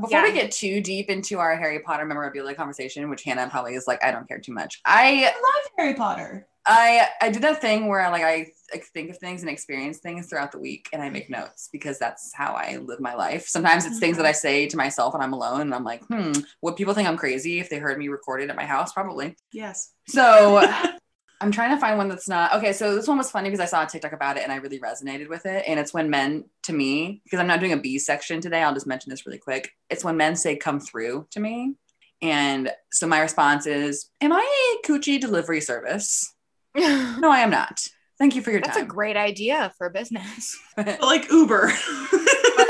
before 0.00 0.20
yeah. 0.20 0.24
we 0.24 0.32
get 0.32 0.52
too 0.52 0.80
deep 0.80 1.10
into 1.10 1.38
our 1.38 1.56
Harry 1.56 1.80
Potter 1.80 2.06
memorabilia 2.06 2.54
conversation, 2.54 3.10
which 3.10 3.22
Hannah 3.24 3.50
probably 3.50 3.74
is 3.74 3.86
like, 3.86 4.02
I 4.02 4.12
don't 4.12 4.26
care 4.26 4.38
too 4.38 4.52
much. 4.52 4.80
I, 4.86 5.24
I 5.24 5.26
love 5.26 5.70
Harry 5.76 5.94
Potter. 5.94 6.46
I 6.66 7.08
I 7.20 7.30
did 7.30 7.42
that 7.42 7.60
thing 7.60 7.88
where 7.88 8.08
like 8.10 8.22
I 8.22 8.36
like, 8.36 8.54
think 8.78 9.10
of 9.10 9.18
things 9.18 9.42
and 9.42 9.50
experience 9.50 9.98
things 9.98 10.28
throughout 10.28 10.52
the 10.52 10.58
week, 10.58 10.88
and 10.92 11.02
I 11.02 11.10
make 11.10 11.30
notes 11.30 11.68
because 11.72 11.98
that's 11.98 12.32
how 12.34 12.54
I 12.54 12.76
live 12.76 13.00
my 13.00 13.14
life. 13.14 13.46
Sometimes 13.46 13.84
it's 13.84 13.94
mm-hmm. 13.94 14.00
things 14.00 14.16
that 14.16 14.26
I 14.26 14.32
say 14.32 14.66
to 14.66 14.76
myself 14.76 15.14
when 15.14 15.22
I'm 15.22 15.32
alone, 15.32 15.62
and 15.62 15.74
I'm 15.74 15.84
like, 15.84 16.04
hmm, 16.06 16.32
would 16.62 16.76
people 16.76 16.94
think 16.94 17.08
I'm 17.08 17.16
crazy 17.16 17.60
if 17.60 17.68
they 17.68 17.78
heard 17.78 17.98
me 17.98 18.08
recorded 18.08 18.50
at 18.50 18.56
my 18.56 18.64
house? 18.64 18.92
Probably. 18.92 19.36
Yes. 19.52 19.92
So 20.06 20.62
I'm 21.40 21.50
trying 21.50 21.70
to 21.70 21.80
find 21.80 21.96
one 21.96 22.08
that's 22.08 22.28
not 22.28 22.54
okay. 22.54 22.72
So 22.72 22.94
this 22.94 23.08
one 23.08 23.16
was 23.16 23.30
funny 23.30 23.48
because 23.48 23.60
I 23.60 23.66
saw 23.66 23.84
a 23.84 23.86
TikTok 23.86 24.12
about 24.12 24.36
it 24.36 24.42
and 24.42 24.52
I 24.52 24.56
really 24.56 24.78
resonated 24.78 25.28
with 25.28 25.46
it. 25.46 25.64
And 25.66 25.80
it's 25.80 25.94
when 25.94 26.10
men, 26.10 26.44
to 26.64 26.72
me, 26.74 27.22
because 27.24 27.40
I'm 27.40 27.46
not 27.46 27.60
doing 27.60 27.72
a 27.72 27.78
B 27.78 27.98
section 27.98 28.42
today, 28.42 28.62
I'll 28.62 28.74
just 28.74 28.86
mention 28.86 29.08
this 29.08 29.24
really 29.24 29.38
quick. 29.38 29.72
It's 29.88 30.04
when 30.04 30.18
men 30.18 30.36
say 30.36 30.56
"come 30.56 30.80
through" 30.80 31.26
to 31.30 31.40
me, 31.40 31.76
and 32.20 32.70
so 32.92 33.06
my 33.06 33.20
response 33.20 33.66
is, 33.66 34.10
"Am 34.20 34.32
I 34.32 34.78
a 34.84 34.86
coochie 34.86 35.20
delivery 35.20 35.62
service?" 35.62 36.34
no, 36.76 37.30
I 37.30 37.40
am 37.40 37.50
not. 37.50 37.88
Thank 38.20 38.36
you 38.36 38.42
for 38.42 38.50
your 38.50 38.60
That's 38.60 38.76
time. 38.76 38.82
That's 38.82 38.92
a 38.92 38.94
great 38.94 39.16
idea 39.16 39.72
for 39.78 39.88
business. 39.88 40.56
like 40.76 41.30
Uber. 41.32 41.72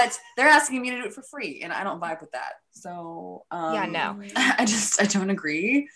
but 0.01 0.19
they're 0.37 0.49
asking 0.49 0.81
me 0.81 0.91
to 0.91 1.03
do 1.03 1.07
it 1.07 1.13
for 1.13 1.23
free, 1.23 1.61
and 1.63 1.73
I 1.73 1.85
don't 1.85 2.01
vibe 2.01 2.21
with 2.21 2.31
that. 2.31 2.53
So 2.71 3.45
um, 3.51 3.75
yeah, 3.75 3.87
no, 3.87 4.21
I 4.37 4.65
just 4.65 5.03
I 5.03 5.07
don't 5.07 5.29
agree. 5.29 5.89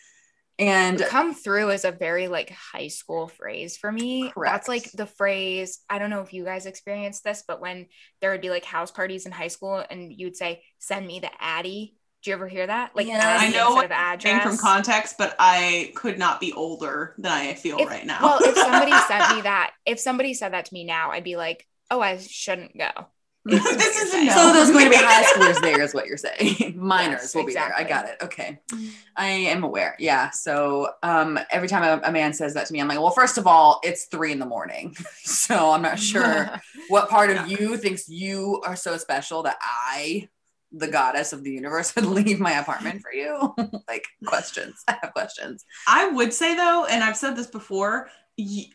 And 0.59 1.01
come 1.09 1.35
through 1.35 1.71
is 1.71 1.85
a 1.85 1.91
very 1.91 2.29
like 2.29 2.51
high 2.51 2.89
school 2.89 3.29
phrase 3.29 3.77
for 3.77 3.91
me. 3.91 4.31
Correct. 4.31 4.53
That's 4.53 4.69
like 4.69 4.91
the 4.93 5.07
phrase. 5.07 5.81
I 5.91 5.99
don't 5.99 6.11
know 6.11 6.21
if 6.21 6.33
you 6.33 6.45
guys 6.45 6.67
experienced 6.67 7.25
this, 7.25 7.43
but 7.47 7.61
when 7.61 7.87
there 8.21 8.31
would 8.31 8.41
be 8.41 8.51
like 8.51 8.65
house 8.65 8.93
parties 8.93 9.27
in 9.27 9.33
high 9.33 9.49
school 9.49 9.85
and 9.89 10.13
you'd 10.13 10.37
say, 10.37 10.63
send 10.79 11.07
me 11.07 11.19
the 11.19 11.31
Addy. 11.41 11.97
Do 12.25 12.31
you 12.31 12.37
ever 12.37 12.49
hear 12.49 12.67
that? 12.67 12.97
Like, 12.97 13.07
yeah, 13.07 13.37
I 13.39 13.51
know 13.51 13.75
what 13.75 13.91
came 14.19 14.41
from 14.41 14.57
context, 14.57 15.17
but 15.19 15.37
I 15.39 15.93
could 15.95 16.19
not 16.19 16.41
be 16.41 16.55
older 16.55 17.15
than 17.19 17.31
I 17.31 17.53
feel 17.53 17.79
if, 17.79 17.87
right 17.87 18.07
now. 18.07 18.19
well, 18.23 18.39
if 18.41 18.57
somebody 18.57 18.93
sent 19.09 19.37
me 19.37 19.43
that, 19.43 19.73
if 19.85 20.01
somebody 20.01 20.33
said 20.33 20.55
that 20.55 20.65
to 20.65 20.75
me 20.75 20.85
now, 20.85 21.11
I'd 21.11 21.23
be 21.23 21.37
like, 21.37 21.67
oh, 21.91 22.01
I 22.01 22.17
shouldn't 22.17 22.79
go 22.79 22.89
this 23.47 24.01
is 24.01 24.15
no. 24.15 24.33
So 24.33 24.53
there's 24.55 24.71
going 24.71 24.87
to 24.87 24.91
be 24.91 24.97
high 25.01 25.23
schoolers 25.23 25.61
there, 25.61 25.83
is 25.83 25.93
what 25.93 26.07
you're 26.07 26.17
saying. 26.17 26.73
Minors 26.79 27.21
yes, 27.21 27.35
will 27.35 27.45
be 27.45 27.53
exactly. 27.53 27.85
there. 27.85 27.87
I 27.87 28.03
got 28.03 28.09
it. 28.09 28.17
Okay, 28.23 28.59
I 29.17 29.27
am 29.27 29.65
aware. 29.65 29.97
Yeah. 29.99 30.31
So 30.31 30.89
um, 31.03 31.39
every 31.51 31.69
time 31.69 31.83
a, 31.83 32.09
a, 32.09 32.11
man 32.11 32.33
says 32.33 32.55
that 32.55 32.67
to 32.69 32.73
me, 32.73 32.81
I'm 32.81 32.89
like, 32.89 32.99
well, 32.99 33.11
first 33.11 33.37
of 33.37 33.47
all, 33.47 33.81
it's 33.85 34.07
three 34.07 34.33
in 34.33 34.39
the 34.39 34.47
morning, 34.47 34.97
so 35.25 35.73
I'm 35.73 35.83
not 35.83 35.99
sure 35.99 36.59
what 36.89 37.11
part 37.11 37.29
of 37.29 37.37
yeah. 37.37 37.59
you 37.59 37.77
thinks 37.77 38.09
you 38.09 38.63
are 38.65 38.77
so 38.77 38.97
special 38.97 39.43
that 39.43 39.59
I, 39.61 40.31
the 40.77 40.89
goddess 40.89 41.33
of 41.33 41.45
the 41.45 41.51
universe, 41.51 41.95
would 41.97 42.07
leave 42.07 42.41
my 42.41 42.53
apartment 42.53 43.03
for 43.03 43.13
you. 43.13 43.55
like 43.89 44.07
questions. 44.27 44.83
I 44.89 44.97
have 45.03 45.13
questions. 45.13 45.65
I 45.87 46.09
would 46.09 46.33
say 46.33 46.55
though, 46.55 46.87
and 46.89 47.03
I've 47.03 47.17
said 47.17 47.37
this 47.37 47.47
before, 47.47 48.09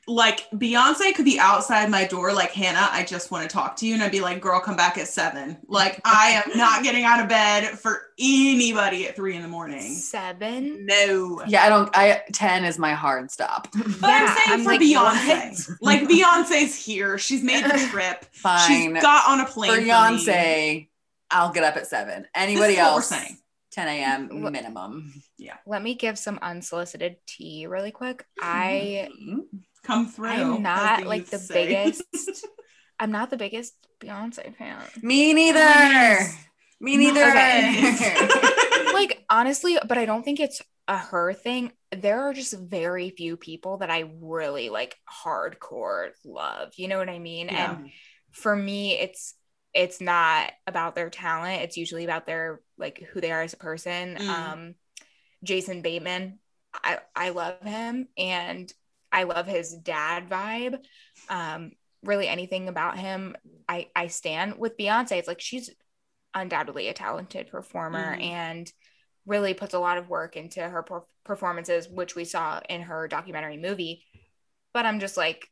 like 0.08 0.50
Beyonce 0.52 1.14
could 1.14 1.26
be 1.26 1.38
outside 1.38 1.90
my 1.90 2.06
door, 2.06 2.32
like 2.32 2.52
Hannah, 2.52 2.88
I 2.92 3.04
just 3.04 3.30
want 3.30 3.48
to 3.48 3.54
talk 3.54 3.76
to 3.78 3.86
you, 3.86 3.94
and 3.94 4.02
I'd 4.02 4.12
be 4.12 4.22
like, 4.22 4.40
"Girl, 4.40 4.62
come 4.62 4.78
back 4.78 4.98
at 4.98 5.10
seven. 5.10 5.58
Like 5.68 6.00
I 6.06 6.42
am 6.46 6.58
not 6.58 6.82
getting 6.82 7.04
out 7.04 7.22
of 7.22 7.28
bed 7.28 7.78
for 7.78 8.04
anybody 8.18 9.08
at 9.08 9.18
three 9.18 9.36
in 9.36 9.42
the 9.42 9.50
morning. 9.50 9.96
Seven? 9.96 10.86
No. 10.86 11.44
Yeah, 11.46 11.66
I 11.66 11.70
don't. 11.70 11.90
I 11.94 12.22
ten 12.32 12.64
is 12.64 12.80
my 12.80 12.94
hard 12.94 13.32
stop. 13.32 13.68
But 13.74 13.84
yeah, 13.84 13.98
I'm 14.02 14.38
saying 14.38 14.60
I'm 14.60 14.64
for 14.64 14.72
like, 14.72 14.82
Beyonce, 14.82 15.78
like 15.82 16.02
Beyonce's 16.04 16.76
here. 16.76 17.18
She's 17.18 17.44
made 17.44 17.66
the 17.66 17.86
trip. 17.92 18.26
Fine. 18.32 18.66
She's 18.66 19.02
got 19.02 19.28
on 19.28 19.42
a 19.42 19.46
plane. 19.46 19.74
For 19.74 19.82
Beyonce, 19.82 20.88
I'll 21.32 21.52
get 21.52 21.64
up 21.64 21.76
at 21.76 21.88
seven. 21.88 22.26
Anybody 22.36 22.78
else? 22.78 23.14
10 23.72 23.88
a.m. 23.88 24.52
minimum. 24.52 25.14
Yeah. 25.38 25.58
Let 25.68 25.84
me 25.84 25.94
give 25.96 26.18
some 26.18 26.40
unsolicited 26.42 27.18
tea 27.28 27.68
really 27.68 27.92
quick. 27.92 28.26
I 28.42 29.10
come 29.84 30.08
through. 30.08 30.30
I'm 30.30 30.64
not 30.64 31.06
like 31.06 31.28
the 31.28 31.38
say. 31.38 31.68
biggest. 31.68 32.04
I'm 33.00 33.12
not 33.12 33.30
the 33.30 33.38
biggest 33.38 33.74
Beyonce 34.02 34.56
fan. 34.56 34.82
Me 35.02 35.34
neither. 35.34 36.28
Me 36.82 36.98
neither. 36.98 37.26
like 38.94 39.24
honestly, 39.30 39.78
but 39.88 39.98
I 39.98 40.06
don't 40.06 40.24
think 40.24 40.40
it's 40.40 40.62
a 40.88 40.98
her 40.98 41.34
thing. 41.34 41.72
There 41.92 42.22
are 42.24 42.34
just 42.34 42.58
very 42.58 43.12
few 43.12 43.38
people 43.38 43.78
that 43.78 43.90
I 43.90 44.12
really 44.20 44.70
like 44.70 44.98
hardcore 45.26 46.10
love. 46.26 46.74
You 46.76 46.88
know 46.88 46.98
what 46.98 47.10
I 47.10 47.20
mean? 47.20 47.48
Yeah. 47.48 47.76
And 47.76 47.92
for 48.32 48.56
me, 48.56 49.00
it's 49.00 49.36
it's 49.74 50.02
not 50.02 50.52
about 50.66 50.96
their 50.96 51.10
talent. 51.10 51.62
It's 51.62 51.78
usually 51.78 52.04
about 52.04 52.26
their 52.26 52.62
like 52.78 53.04
who 53.12 53.22
they 53.22 53.32
are 53.32 53.42
as 53.42 53.54
a 53.54 53.58
person. 53.58 54.18
Mm. 54.20 54.28
um 54.28 54.76
jason 55.42 55.82
bateman 55.82 56.38
i 56.74 56.98
i 57.16 57.30
love 57.30 57.62
him 57.62 58.10
and 58.18 58.74
i 59.12 59.24
love 59.24 59.48
his 59.48 59.74
dad 59.74 60.30
vibe. 60.30 60.80
Um 61.30 61.72
really 62.04 62.28
anything 62.28 62.68
about 62.68 62.98
him 62.98 63.36
i 63.68 63.88
i 63.96 64.08
stand 64.08 64.56
with 64.58 64.78
beyonce. 64.78 65.14
It's 65.14 65.28
like 65.28 65.42
she's 65.42 65.70
undoubtedly 66.34 66.88
a 66.88 66.94
talented 66.94 67.50
performer 67.50 68.16
mm. 68.18 68.24
and 68.24 68.72
really 69.26 69.54
puts 69.54 69.74
a 69.74 69.80
lot 69.80 69.98
of 69.98 70.10
work 70.10 70.36
into 70.36 70.62
her 70.62 70.84
per- 70.84 71.04
performances 71.24 71.88
which 71.88 72.16
we 72.16 72.26
saw 72.26 72.60
in 72.70 72.82
her 72.82 73.08
documentary 73.08 73.58
movie. 73.58 74.04
But 74.74 74.86
i'm 74.86 75.00
just 75.00 75.16
like 75.16 75.48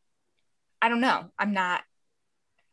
i 0.81 0.89
don't 0.89 1.01
know. 1.01 1.31
I'm 1.39 1.53
not 1.53 1.81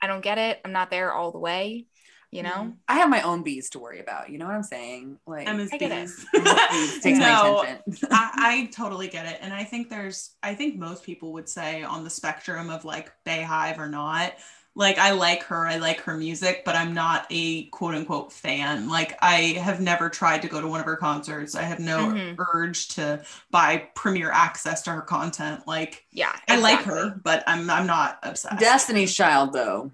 I 0.05 0.07
don't 0.07 0.21
get 0.21 0.37
it. 0.37 0.61
I'm 0.65 0.73
not 0.73 0.91
there 0.91 1.13
all 1.13 1.33
the 1.33 1.39
way. 1.39 1.87
You 2.31 2.43
know, 2.43 2.51
mm-hmm. 2.51 2.71
I 2.89 2.95
have 2.95 3.09
my 3.09 3.23
own 3.23 3.45
bees 3.45 3.71
to 3.71 3.79
worry 3.79 4.01
about. 4.01 4.29
You 4.29 4.39
know 4.39 4.47
what 4.47 4.57
I'm 4.57 4.65
saying? 4.65 5.19
Like, 5.25 5.49
Emma's 5.49 5.71
I 5.73 5.79
get 5.79 5.93
bees. 5.93 6.27
it. 6.35 7.03
takes 7.03 7.19
no, 7.21 7.63
my 7.63 7.69
attention. 7.69 8.09
I, 8.11 8.31
I 8.35 8.71
totally 8.73 9.07
get 9.07 9.27
it, 9.27 9.39
and 9.41 9.55
I 9.55 9.63
think 9.63 9.89
there's, 9.89 10.35
I 10.43 10.55
think 10.55 10.77
most 10.77 11.05
people 11.05 11.33
would 11.35 11.49
say 11.49 11.85
on 11.85 12.03
the 12.03 12.11
spectrum 12.11 12.71
of 12.71 12.85
like 12.85 13.13
Beyhive 13.25 13.79
or 13.79 13.89
not, 13.89 14.33
Like 14.77 14.99
I 14.99 15.13
like 15.13 15.45
her, 15.45 15.67
I 15.67 15.77
like 15.77 16.01
her 16.01 16.17
music, 16.17 16.63
but 16.65 16.75
I'm 16.75 16.95
not 16.95 17.27
a 17.31 17.67
quote 17.67 17.95
unquote 17.95 18.33
fan. 18.33 18.89
Like 18.89 19.17
I 19.23 19.57
have 19.63 19.81
never 19.81 20.11
tried 20.11 20.43
to 20.43 20.49
go 20.49 20.61
to 20.61 20.67
one 20.67 20.81
of 20.81 20.87
her 20.87 20.97
concerts. 20.97 21.55
I 21.55 21.63
have 21.63 21.79
no 21.79 22.09
Mhm. 22.09 22.37
urge 22.39 22.89
to 22.97 23.25
buy 23.53 23.89
premier 23.95 24.33
access 24.33 24.83
to 24.83 24.91
her 24.91 25.03
content. 25.03 25.67
Like 25.69 26.05
Yeah. 26.11 26.35
I 26.49 26.57
like 26.57 26.81
her, 26.83 27.11
but 27.23 27.45
I'm 27.47 27.71
I'm 27.71 27.87
not 27.87 28.19
obsessed. 28.25 28.59
Destiny's 28.59 29.15
Child, 29.15 29.53
though, 29.53 29.93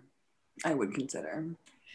I 0.64 0.74
would 0.74 0.94
consider. 0.94 1.44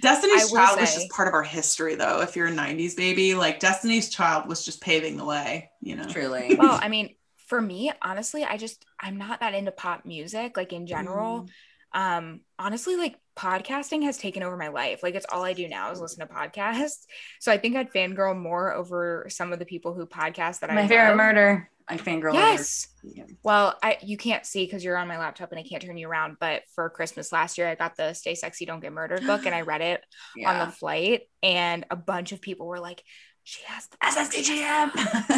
Destiny's 0.02 0.44
I 0.44 0.46
will 0.46 0.56
Child 0.58 0.80
was 0.82 0.94
just 0.94 1.10
part 1.10 1.28
of 1.28 1.34
our 1.34 1.44
history 1.44 1.96
though. 1.96 2.22
If 2.22 2.36
you're 2.36 2.48
a 2.48 2.52
90s 2.52 2.96
baby, 2.96 3.34
like 3.34 3.60
Destiny's 3.60 4.10
Child 4.10 4.48
was 4.48 4.64
just 4.66 4.82
paving 4.82 5.18
the 5.18 5.26
way, 5.26 5.72
you 5.82 5.96
know. 5.96 6.06
Truly. 6.08 6.56
Well, 6.60 6.80
I 6.82 6.90
mean, 6.90 7.16
for 7.48 7.62
me, 7.62 7.92
honestly, 8.02 8.44
I 8.44 8.58
just 8.58 8.86
I'm 9.00 9.18
not 9.18 9.40
that 9.40 9.54
into 9.54 9.72
pop 9.72 10.06
music, 10.06 10.58
like 10.58 10.74
in 10.74 10.86
general. 10.88 11.48
Um, 11.96 12.42
honestly, 12.60 12.96
like 12.98 13.16
podcasting 13.36 14.04
has 14.04 14.18
taken 14.18 14.44
over 14.44 14.56
my 14.58 14.68
life. 14.68 15.02
Like 15.02 15.16
it's 15.16 15.26
all 15.32 15.44
I 15.44 15.54
do 15.54 15.68
now 15.68 15.92
is 15.92 16.00
listen 16.00 16.26
to 16.28 16.32
podcasts. 16.34 17.06
So 17.40 17.52
I 17.52 17.58
think 17.58 17.76
I'd 17.76 17.92
fangirl 17.92 18.38
more 18.38 18.74
over 18.74 19.26
some 19.30 19.52
of 19.52 19.60
the 19.60 19.66
people 19.66 19.94
who 19.94 20.06
podcast 20.06 20.60
that 20.60 20.70
I 20.70 20.76
My 20.76 20.88
favorite 20.88 21.10
love. 21.10 21.18
murder. 21.18 21.70
I 21.88 21.98
fangirl. 21.98 22.34
Yes. 22.34 22.88
Yeah. 23.04 23.26
Well, 23.44 23.78
I 23.84 23.98
you 24.02 24.18
can't 24.18 24.46
see 24.46 24.66
because 24.66 24.84
you're 24.84 24.98
on 24.98 25.08
my 25.08 25.20
laptop 25.20 25.52
and 25.52 25.60
I 25.60 25.64
can't 25.64 25.82
turn 25.82 25.98
you 25.98 26.08
around. 26.08 26.38
But 26.40 26.64
for 26.74 26.90
Christmas 26.90 27.32
last 27.32 27.58
year, 27.58 27.68
I 27.68 27.76
got 27.76 27.96
the 27.96 28.14
"Stay 28.14 28.34
Sexy, 28.34 28.66
Don't 28.66 28.80
Get 28.80 28.92
Murdered" 28.92 29.26
book, 29.26 29.46
and 29.46 29.54
I 29.54 29.62
read 29.62 29.82
it 29.82 30.04
on 30.46 30.66
the 30.66 30.72
flight. 30.72 31.24
And 31.44 31.86
a 31.92 31.96
bunch 31.96 32.32
of 32.32 32.42
people 32.42 32.66
were 32.66 32.80
like, 32.80 33.04
"She 33.46 33.64
has 33.68 33.88
the 33.88 33.98
SSDGM. 34.04 34.92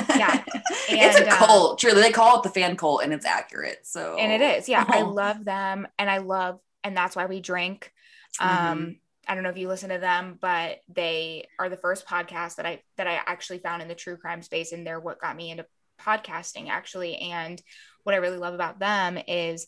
Yeah. 0.17 0.43
it's 0.89 1.17
And, 1.19 1.27
a 1.27 1.31
uh, 1.31 1.35
cult. 1.37 1.79
Truly, 1.79 2.01
they 2.01 2.11
call 2.11 2.37
it 2.37 2.43
the 2.43 2.49
fan 2.49 2.75
cult, 2.75 3.03
and 3.03 3.13
it's 3.13 3.25
accurate. 3.25 3.85
So, 3.85 4.15
and 4.17 4.31
it 4.31 4.41
is 4.41 4.67
yeah 4.67 4.83
i 4.87 5.01
Oh. 5.01 5.09
love 5.23 5.45
them 5.45 5.87
and 5.99 6.09
i 6.09 6.17
love 6.17 6.59
and 6.83 6.97
that's 6.97 7.15
why 7.15 7.25
we 7.27 7.39
drink 7.39 7.91
um 8.39 8.49
Mhm. 8.49 8.99
i 9.27 9.35
don't 9.35 9.43
know 9.43 9.49
if 9.49 9.57
you 9.57 9.67
listen 9.67 9.89
to 9.89 9.99
them 9.99 10.37
but 10.41 10.79
they 10.89 11.47
are 11.59 11.69
the 11.69 11.77
first 11.77 12.07
podcast 12.07 12.55
that 12.55 12.65
i 12.65 12.81
that 12.97 13.07
i 13.07 13.15
actually 13.25 13.59
found 13.59 13.81
in 13.81 13.87
the 13.87 13.95
true 13.95 14.17
crime 14.17 14.41
space 14.41 14.71
and 14.71 14.85
they're 14.87 14.99
what 14.99 15.19
got 15.21 15.35
me 15.35 15.51
into 15.51 15.65
podcasting 16.01 16.69
actually 16.69 17.17
and 17.17 17.61
what 18.03 18.13
i 18.15 18.19
really 18.19 18.37
love 18.37 18.53
about 18.53 18.79
them 18.79 19.17
is 19.27 19.67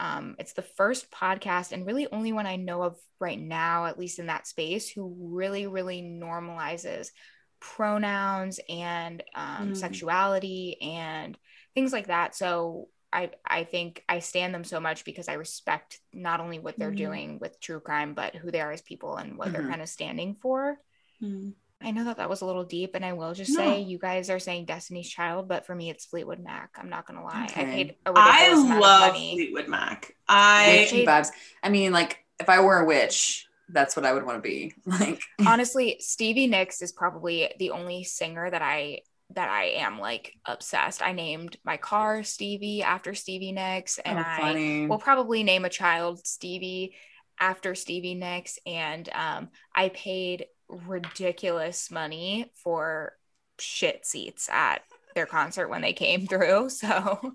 um, 0.00 0.36
it's 0.38 0.52
the 0.52 0.62
first 0.62 1.10
podcast 1.10 1.72
and 1.72 1.84
really 1.84 2.06
only 2.12 2.30
one 2.32 2.46
I 2.46 2.54
know 2.54 2.82
of 2.84 2.96
right 3.18 3.36
now, 3.40 3.86
at 3.86 3.98
least 3.98 4.20
in 4.20 4.26
that 4.26 4.46
space, 4.46 4.88
who 4.88 5.12
really, 5.32 5.66
really 5.66 6.00
normalizes 6.02 7.08
pronouns 7.60 8.60
and 8.68 9.22
um, 9.34 9.72
Mm. 9.72 9.76
sexuality 9.76 10.80
and 10.80 11.36
things 11.74 11.92
like 11.92 12.06
that. 12.08 12.34
So 12.34 12.88
I 13.12 13.30
I 13.44 13.64
think 13.64 14.04
I 14.08 14.18
stand 14.18 14.54
them 14.54 14.64
so 14.64 14.80
much 14.80 15.04
because 15.04 15.28
I 15.28 15.34
respect 15.34 15.98
not 16.12 16.40
only 16.40 16.58
what 16.58 16.78
they're 16.78 16.92
Mhm. 16.92 16.96
doing 16.96 17.38
with 17.38 17.58
true 17.60 17.80
crime, 17.80 18.14
but 18.14 18.34
who 18.34 18.50
they 18.50 18.60
are 18.60 18.70
as 18.72 18.82
people 18.82 19.16
and 19.16 19.38
what 19.38 19.52
they're 19.52 19.62
Mhm. 19.62 19.70
kind 19.70 19.82
of 19.82 19.88
standing 19.88 20.34
for. 20.34 20.78
Mm. 21.22 21.54
I 21.80 21.92
know 21.92 22.04
that 22.04 22.16
that 22.16 22.28
was 22.28 22.40
a 22.40 22.44
little 22.44 22.64
deep, 22.64 22.94
and 22.96 23.04
I 23.04 23.12
will 23.12 23.34
just 23.34 23.56
No. 23.56 23.64
say 23.64 23.80
you 23.80 23.98
guys 23.98 24.30
are 24.30 24.40
saying 24.40 24.64
Destiny's 24.66 25.08
Child, 25.08 25.48
but 25.48 25.64
for 25.64 25.74
me 25.74 25.88
it's 25.90 26.04
Fleetwood 26.04 26.40
Mac. 26.40 26.70
I'm 26.76 26.88
not 26.88 27.06
gonna 27.06 27.22
lie. 27.24 27.44
I 27.44 27.64
paid 27.64 27.96
a 28.04 28.12
I 28.14 28.48
of 28.50 28.58
love. 28.80 29.14
Fleetwood 29.16 29.68
Mac. 29.68 30.14
I. 30.28 31.16
I 31.62 31.68
mean, 31.70 31.92
like 31.92 32.24
if 32.40 32.48
I 32.48 32.60
were 32.60 32.80
a 32.80 32.84
witch, 32.84 33.47
that's 33.70 33.96
what 33.96 34.04
I 34.04 34.12
would 34.12 34.24
want 34.24 34.38
to 34.38 34.48
be. 34.48 34.72
Like, 34.86 35.20
honestly 35.46 35.96
stevie 36.00 36.46
nicks 36.46 36.82
is 36.82 36.92
probably 36.92 37.52
the 37.58 37.70
only 37.70 38.04
singer 38.04 38.50
that 38.50 38.62
i 38.62 39.00
that 39.34 39.48
i 39.50 39.64
am 39.64 39.98
like 39.98 40.32
obsessed. 40.46 41.02
I 41.02 41.12
named 41.12 41.56
my 41.64 41.76
car 41.76 42.22
stevie 42.22 42.82
after 42.82 43.14
stevie 43.14 43.52
nicks 43.52 43.98
and 43.98 44.18
oh, 44.18 44.22
i 44.26 44.86
will 44.88 44.98
probably 44.98 45.42
name 45.42 45.64
a 45.64 45.70
child 45.70 46.26
stevie 46.26 46.94
after 47.38 47.74
stevie 47.74 48.14
nicks 48.14 48.58
and 48.66 49.08
um, 49.14 49.48
i 49.74 49.90
paid 49.90 50.46
ridiculous 50.68 51.90
money 51.90 52.50
for 52.54 53.12
shit 53.58 54.06
seats 54.06 54.48
at 54.50 54.82
their 55.14 55.26
concert 55.26 55.68
when 55.68 55.82
they 55.82 55.92
came 55.92 56.26
through 56.30 56.68
so 56.70 57.34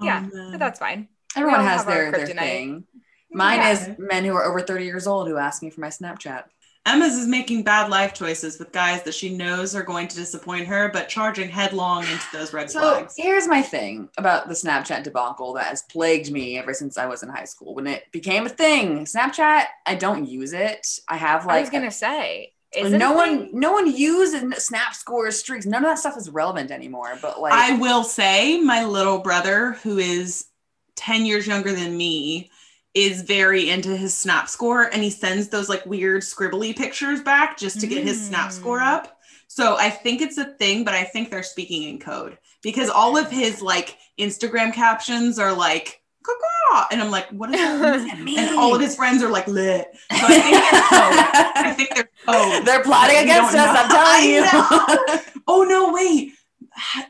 yeah 0.00 0.28
Oh, 0.32 0.50
but 0.52 0.58
that's 0.58 0.78
fine. 0.78 1.08
Everyone 1.36 1.60
has 1.60 1.84
their, 1.84 2.10
their 2.10 2.26
thing. 2.26 2.84
Mine 3.32 3.58
Yeah. 3.58 3.70
is 3.70 3.88
men 3.98 4.24
who 4.24 4.34
are 4.34 4.44
over 4.44 4.60
30 4.60 4.84
years 4.84 5.06
old 5.06 5.28
who 5.28 5.36
ask 5.36 5.62
me 5.62 5.70
for 5.70 5.80
my 5.80 5.88
Snapchat. 5.88 6.44
Emma's 6.86 7.14
is 7.14 7.26
making 7.26 7.62
bad 7.62 7.90
life 7.90 8.14
choices 8.14 8.58
with 8.58 8.72
guys 8.72 9.02
that 9.02 9.14
she 9.14 9.36
knows 9.36 9.74
are 9.74 9.82
going 9.82 10.08
to 10.08 10.16
disappoint 10.16 10.66
her, 10.66 10.88
but 10.88 11.10
charging 11.10 11.50
headlong 11.50 12.02
into 12.04 12.24
those 12.32 12.54
red 12.54 12.70
So 12.70 12.80
flags. 12.80 13.14
here's 13.18 13.46
my 13.46 13.60
thing 13.60 14.08
about 14.16 14.48
the 14.48 14.54
Snapchat 14.54 15.02
debacle 15.02 15.52
that 15.54 15.66
has 15.66 15.82
plagued 15.82 16.32
me 16.32 16.58
ever 16.58 16.72
since 16.72 16.96
I 16.96 17.04
was 17.04 17.22
in 17.22 17.28
high 17.28 17.44
school. 17.44 17.74
When 17.74 17.86
it 17.86 18.10
became 18.12 18.46
a 18.46 18.48
thing, 18.48 19.04
Snapchat, 19.04 19.66
I 19.86 19.94
don't 19.94 20.26
use 20.26 20.54
it. 20.54 20.86
I 21.06 21.16
have 21.18 21.44
like 21.44 21.56
i 21.56 21.60
was 21.60 21.70
gonna 21.70 21.90
say 21.90 22.54
is 22.74 22.92
no 22.92 23.12
one 23.12 23.50
no 23.52 23.72
one 23.72 23.92
uses 23.94 24.64
snap 24.64 24.94
scores 24.94 25.36
streaks 25.38 25.66
none 25.66 25.84
of 25.84 25.90
that 25.90 25.98
stuff 25.98 26.16
is 26.16 26.30
relevant 26.30 26.70
anymore 26.70 27.18
but 27.20 27.40
like 27.40 27.52
I 27.52 27.72
will 27.72 28.04
say, 28.04 28.60
my 28.60 28.84
little 28.84 29.18
brother, 29.18 29.72
who 29.82 29.98
is 29.98 30.46
10 30.94 31.26
years 31.26 31.48
younger 31.48 31.72
than 31.72 31.96
me, 31.96 32.50
is 32.94 33.22
very 33.22 33.70
into 33.70 33.96
his 33.96 34.16
snap 34.16 34.48
score 34.48 34.82
and 34.82 35.02
he 35.02 35.10
sends 35.10 35.48
those 35.48 35.68
like 35.68 35.86
weird 35.86 36.22
scribbly 36.22 36.76
pictures 36.76 37.20
back 37.22 37.56
just 37.56 37.80
to 37.80 37.86
get 37.86 38.02
his 38.02 38.26
snap 38.26 38.50
Mm. 38.50 38.52
score 38.52 38.80
up. 38.80 39.16
So 39.46 39.76
I 39.76 39.90
think 39.90 40.20
it's 40.20 40.38
a 40.38 40.44
thing, 40.44 40.84
but 40.84 40.94
I 40.94 41.04
think 41.04 41.30
they're 41.30 41.42
speaking 41.42 41.84
in 41.84 41.98
code 41.98 42.38
because 42.62 42.88
all 42.88 43.16
of 43.16 43.30
his 43.30 43.62
like 43.62 43.96
Instagram 44.18 44.72
captions 44.72 45.38
are 45.38 45.52
like, 45.52 46.00
caw 46.24 46.86
and 46.92 47.00
I'm 47.02 47.10
like, 47.10 47.28
what 47.30 47.50
does 47.50 48.04
that 48.06 48.20
mean? 48.20 48.38
and 48.40 48.56
all 48.58 48.74
of 48.74 48.80
his 48.80 48.94
friends 48.94 49.22
are 49.22 49.30
like 49.30 49.46
lit. 49.48 49.88
So 50.12 50.26
I 50.26 50.40
think 50.40 50.54
they're 50.70 50.82
code. 50.82 51.64
I 51.66 51.72
think 51.74 51.94
they're 51.94 52.10
code. 52.26 52.66
they're 52.66 52.82
plotting 52.82 53.16
against 53.18 53.54
us 53.54 53.54
know. 53.54 53.82
i'm 53.82 53.88
telling 53.88 55.14
you. 55.14 55.20
Oh 55.48 55.62
no, 55.64 55.92
wait. 55.92 56.32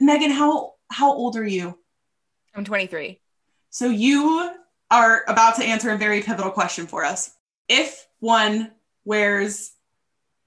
Megan, 0.00 0.30
how 0.30 0.74
how 0.90 1.12
old 1.12 1.36
are 1.36 1.46
you? 1.46 1.78
i'm 2.54 2.64
23 2.64 3.20
So 3.70 3.86
you 3.88 4.50
are 4.90 5.22
about 5.29 5.57
to 5.57 5.64
answer 5.64 5.90
a 5.90 5.96
very 5.98 6.22
pivotal 6.22 6.50
question 6.50 6.87
for 6.87 7.05
us. 7.05 7.33
If 7.68 8.07
one 8.18 8.72
wears 9.05 9.72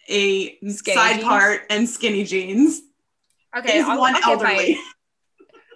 a 0.10 0.58
Skinny 0.68 0.96
side 0.96 1.14
jeans? 1.16 1.24
part 1.24 1.62
and 1.70 1.88
skinny 1.88 2.26
jeans, 2.26 2.82
okay 3.58 3.78
is 3.78 3.86
I'll- 3.86 4.00
one 4.00 4.16
I'll 4.16 4.22
give 4.36 4.42
my- 4.44 4.52
elderly? 4.54 4.80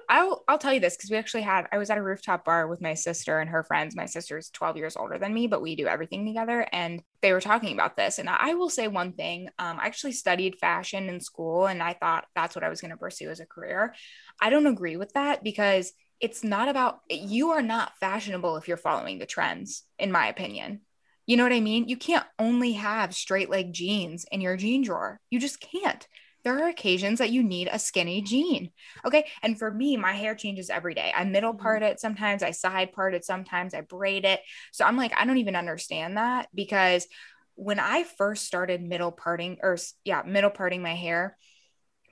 I'll 0.10 0.42
I'll 0.48 0.58
tell 0.58 0.74
you 0.74 0.80
this 0.80 0.96
because 0.96 1.12
we 1.12 1.18
actually 1.18 1.42
had 1.44 1.68
I 1.70 1.78
was 1.78 1.90
at 1.90 1.98
a 1.98 2.02
rooftop 2.02 2.46
bar 2.46 2.68
with 2.68 2.82
my 2.82 2.94
sister 2.94 3.40
and 3.42 3.50
her 3.50 3.64
friends. 3.64 3.94
My 3.94 4.06
sister's 4.06 4.50
12 4.52 4.78
years 4.78 4.96
older 4.96 5.18
than 5.18 5.34
me, 5.34 5.48
but 5.48 5.62
we 5.62 5.76
do 5.76 5.86
everything 5.86 6.26
together. 6.26 6.66
And 6.72 7.02
they 7.22 7.34
were 7.34 7.42
talking 7.42 7.74
about 7.74 7.98
this. 7.98 8.18
And 8.18 8.30
I 8.30 8.54
will 8.54 8.70
say 8.70 8.88
one 8.88 9.12
thing. 9.12 9.50
Um, 9.60 9.78
I 9.82 9.86
actually 9.88 10.14
studied 10.14 10.60
fashion 10.62 11.10
in 11.10 11.20
school 11.20 11.66
and 11.68 11.84
I 11.84 11.92
thought 11.92 12.26
that's 12.36 12.56
what 12.56 12.64
I 12.64 12.70
was 12.70 12.80
going 12.80 12.92
to 12.92 12.98
pursue 12.98 13.30
as 13.30 13.42
a 13.42 13.46
career. 13.46 13.94
I 14.40 14.50
don't 14.50 14.66
agree 14.68 14.96
with 14.96 15.12
that 15.12 15.44
because 15.44 15.92
it's 16.20 16.44
not 16.44 16.70
about 16.70 17.00
you 17.10 17.52
are 17.52 17.62
not 17.62 17.98
fashionable 18.00 18.58
if 18.58 18.68
you're 18.68 18.78
following 18.78 19.20
the 19.20 19.26
trends, 19.26 19.84
in 20.00 20.12
my 20.12 20.28
opinion. 20.28 20.82
You 21.26 21.38
know 21.38 21.44
what 21.44 21.54
I 21.54 21.60
mean? 21.60 21.88
You 21.88 21.98
can't 21.98 22.26
only 22.40 22.74
have 22.74 23.14
straight 23.14 23.50
leg 23.50 23.74
jeans 23.74 24.26
in 24.32 24.42
your 24.42 24.56
jean 24.58 24.82
drawer. 24.84 25.20
You 25.30 25.40
just 25.40 25.60
can't. 25.60 26.08
There 26.44 26.64
are 26.64 26.70
occasions 26.70 27.20
that 27.20 27.32
you 27.32 27.44
need 27.44 27.68
a 27.70 27.78
skinny 27.78 28.22
jean. 28.22 28.72
Okay. 29.06 29.26
And 29.44 29.60
for 29.60 29.70
me, 29.70 29.98
my 29.98 30.14
hair 30.14 30.34
changes 30.34 30.70
every 30.70 30.94
day. 30.94 31.12
I 31.14 31.26
middle 31.26 31.54
Mhm. 31.54 31.60
part 31.60 31.84
it 31.84 32.00
sometimes, 32.00 32.42
I 32.44 32.52
side 32.52 32.94
part 32.94 33.14
it 33.14 33.26
sometimes, 33.26 33.74
I 33.74 33.82
braid 33.82 34.24
it. 34.24 34.40
So 34.72 34.86
I'm 34.86 34.96
like, 34.96 35.12
I 35.18 35.26
don't 35.26 35.40
even 35.40 35.58
understand 35.58 36.16
that 36.16 36.48
because 36.56 37.08
when 37.56 37.80
I 37.80 38.04
first 38.04 38.46
started 38.46 38.82
middle 38.82 39.12
parting 39.12 39.58
or 39.62 39.78
yeah, 40.06 40.22
middle 40.26 40.52
parting 40.52 40.82
my 40.82 40.96
hair, 40.96 41.38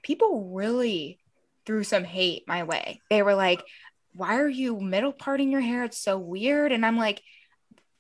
people 0.03 0.51
really 0.53 1.19
threw 1.65 1.83
some 1.83 2.03
hate 2.03 2.43
my 2.47 2.63
way. 2.63 3.01
They 3.09 3.23
were 3.23 3.35
like, 3.35 3.63
why 4.15 4.37
are 4.37 4.47
you 4.49 4.79
middle 4.79 5.11
parting 5.11 5.51
your 5.51 5.61
hair? 5.61 5.83
It's 5.83 5.97
so 5.97 6.17
weird. 6.17 6.71
And 6.71 6.85
I'm 6.85 6.97
like, 6.97 7.21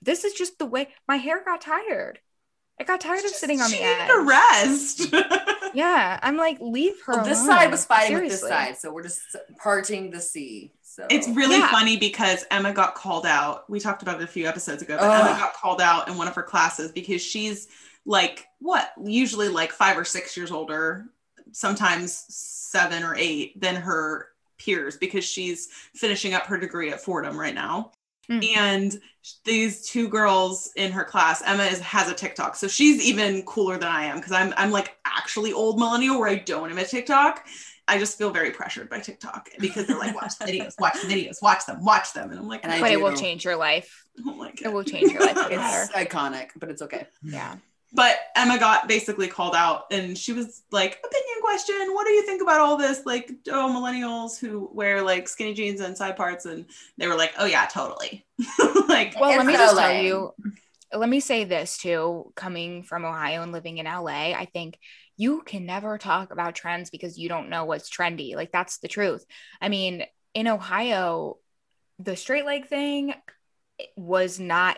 this 0.01 0.23
is 0.23 0.33
just 0.33 0.59
the 0.59 0.65
way 0.65 0.89
my 1.07 1.17
hair 1.17 1.43
got 1.43 1.61
tired. 1.61 2.19
I 2.79 2.83
got 2.83 2.99
tired 3.01 3.23
of 3.23 3.31
sitting 3.31 3.61
on 3.61 3.69
the 3.71 3.77
She 3.77 3.83
edge. 3.83 4.09
needed 4.09 4.27
rest. 4.27 5.15
Yeah, 5.73 6.17
I'm 6.23 6.37
like, 6.37 6.57
leave 6.61 6.93
her. 7.05 7.15
Well, 7.15 7.25
this 7.25 7.39
alone. 7.39 7.49
side 7.49 7.71
was 7.71 7.85
fighting 7.85 8.13
with 8.15 8.29
this 8.29 8.39
side 8.41 8.77
so 8.77 8.93
we're 8.93 9.03
just 9.03 9.19
parting 9.61 10.09
the 10.09 10.21
sea 10.21 10.71
so 10.81 11.05
It's 11.09 11.27
really 11.27 11.57
Yeah. 11.57 11.69
funny 11.69 11.97
because 11.97 12.45
Emma 12.49 12.71
got 12.71 12.95
called 12.95 13.25
out. 13.25 13.69
We 13.69 13.81
talked 13.81 14.01
about 14.01 14.21
it 14.21 14.23
a 14.23 14.27
few 14.27 14.47
episodes 14.47 14.81
ago, 14.81 14.95
but 14.97 15.03
Ugh. 15.09 15.27
Emma 15.27 15.37
got 15.37 15.53
called 15.53 15.81
out 15.81 16.07
in 16.07 16.15
one 16.17 16.29
of 16.29 16.35
her 16.35 16.43
classes 16.43 16.93
because 16.93 17.21
she's 17.21 17.67
like 18.05 18.47
what, 18.59 18.89
usually 19.03 19.49
like 19.49 19.73
five 19.73 19.97
or 19.97 20.05
six 20.05 20.37
years 20.37 20.49
older, 20.49 21.07
sometimes 21.51 22.23
seven 22.29 23.03
or 23.03 23.13
eight 23.17 23.59
than 23.59 23.75
her 23.75 24.29
peers 24.57 24.97
because 24.97 25.23
she's 25.23 25.69
finishing 25.93 26.33
up 26.33 26.45
her 26.45 26.57
degree 26.57 26.91
at 26.91 27.01
Fordham 27.01 27.39
right 27.39 27.55
now. 27.55 27.91
Mm. 28.29 28.57
And 28.57 29.01
these 29.43 29.87
two 29.87 30.07
girls 30.07 30.71
in 30.75 30.91
her 30.91 31.03
class, 31.03 31.43
Emma 31.45 31.63
is 31.63 31.79
has 31.81 32.09
a 32.09 32.13
TikTok, 32.13 32.55
so 32.55 32.67
she's 32.67 33.03
even 33.03 33.43
cooler 33.43 33.77
than 33.77 33.87
I 33.87 34.05
am 34.05 34.17
because 34.17 34.31
I'm 34.31 34.53
I'm 34.57 34.71
like 34.71 34.97
actually 35.05 35.53
old 35.53 35.77
millennial 35.79 36.19
where 36.19 36.29
I 36.29 36.35
don't 36.35 36.69
have 36.69 36.77
a 36.77 36.85
TikTok. 36.85 37.45
I 37.87 37.99
just 37.99 38.17
feel 38.17 38.31
very 38.31 38.49
pressured 38.49 38.89
by 38.89 38.99
TikTok 38.99 39.49
because 39.59 39.85
they're 39.85 39.97
like, 39.97 40.15
watch 40.15 40.37
the 40.39 40.45
videos, 40.45 40.73
watch 40.79 40.99
the 41.01 41.07
videos, 41.07 41.41
watch 41.41 41.65
them, 41.67 41.83
watch 41.83 42.13
them. 42.13 42.31
And 42.31 42.39
I'm 42.39 42.47
like, 42.47 42.63
And 42.63 42.73
I 42.73 42.81
but 42.81 42.91
it 42.91 42.99
will 42.99 43.15
change 43.15 43.45
your 43.45 43.55
life. 43.55 44.05
I 44.17 44.23
don't 44.23 44.39
like 44.39 44.61
It 44.61 44.73
will 44.73 44.83
change 44.83 45.11
your 45.11 45.21
life 45.21 45.37
for 45.37 45.43
the 45.43 45.49
better. 45.55 45.83
It's 45.83 45.91
iconic, 45.91 46.49
but 46.55 46.69
it's 46.69 46.81
okay. 46.81 47.05
Yeah. 47.21 47.57
But 47.95 48.17
Emma 48.35 48.59
got 48.59 48.89
basically 48.89 49.29
called 49.29 49.55
out 49.55 49.85
and 49.89 50.17
she 50.17 50.33
was 50.33 50.63
like, 50.69 50.99
opinion 51.03 51.41
question. 51.41 51.93
What 51.93 52.05
do 52.05 52.11
you 52.11 52.25
think 52.25 52.41
about 52.41 52.59
all 52.59 52.75
this? 52.75 53.05
Like, 53.05 53.31
oh, 53.49 53.71
millennials 53.73 54.37
who 54.37 54.69
wear 54.73 55.01
like 55.01 55.29
skinny 55.29 55.53
jeans 55.53 55.79
and 55.79 55.95
side 55.95 56.17
parts. 56.17 56.45
And 56.45 56.65
they 56.97 57.07
were 57.07 57.15
like, 57.15 57.33
oh, 57.39 57.45
yeah, 57.45 57.65
totally. 57.67 58.25
like, 58.89 59.17
Well, 59.19 59.29
let 59.37 59.45
me 59.45 59.53
so 59.53 59.59
just 59.59 59.77
tell 59.77 59.93
you, 59.93 60.33
let 60.93 61.07
me 61.07 61.21
say 61.21 61.45
this 61.45 61.77
too, 61.77 62.33
coming 62.35 62.83
from 62.83 63.05
Ohio 63.05 63.41
and 63.41 63.53
living 63.53 63.77
in 63.77 63.85
LA, 63.85 64.33
I 64.33 64.49
think 64.51 64.77
you 65.15 65.41
can 65.43 65.65
never 65.65 65.97
talk 65.97 66.31
about 66.31 66.55
trends 66.55 66.89
because 66.89 67.17
you 67.17 67.29
don't 67.29 67.49
know 67.49 67.63
what's 67.63 67.89
trendy. 67.89 68.35
Like 68.35 68.51
that's 68.51 68.79
the 68.79 68.89
truth. 68.89 69.25
I 69.61 69.69
mean, 69.69 70.03
in 70.33 70.47
Ohio, 70.47 71.37
the 71.99 72.17
straight 72.17 72.45
leg 72.45 72.67
thing 72.67 73.13
was 73.95 74.39
not 74.39 74.77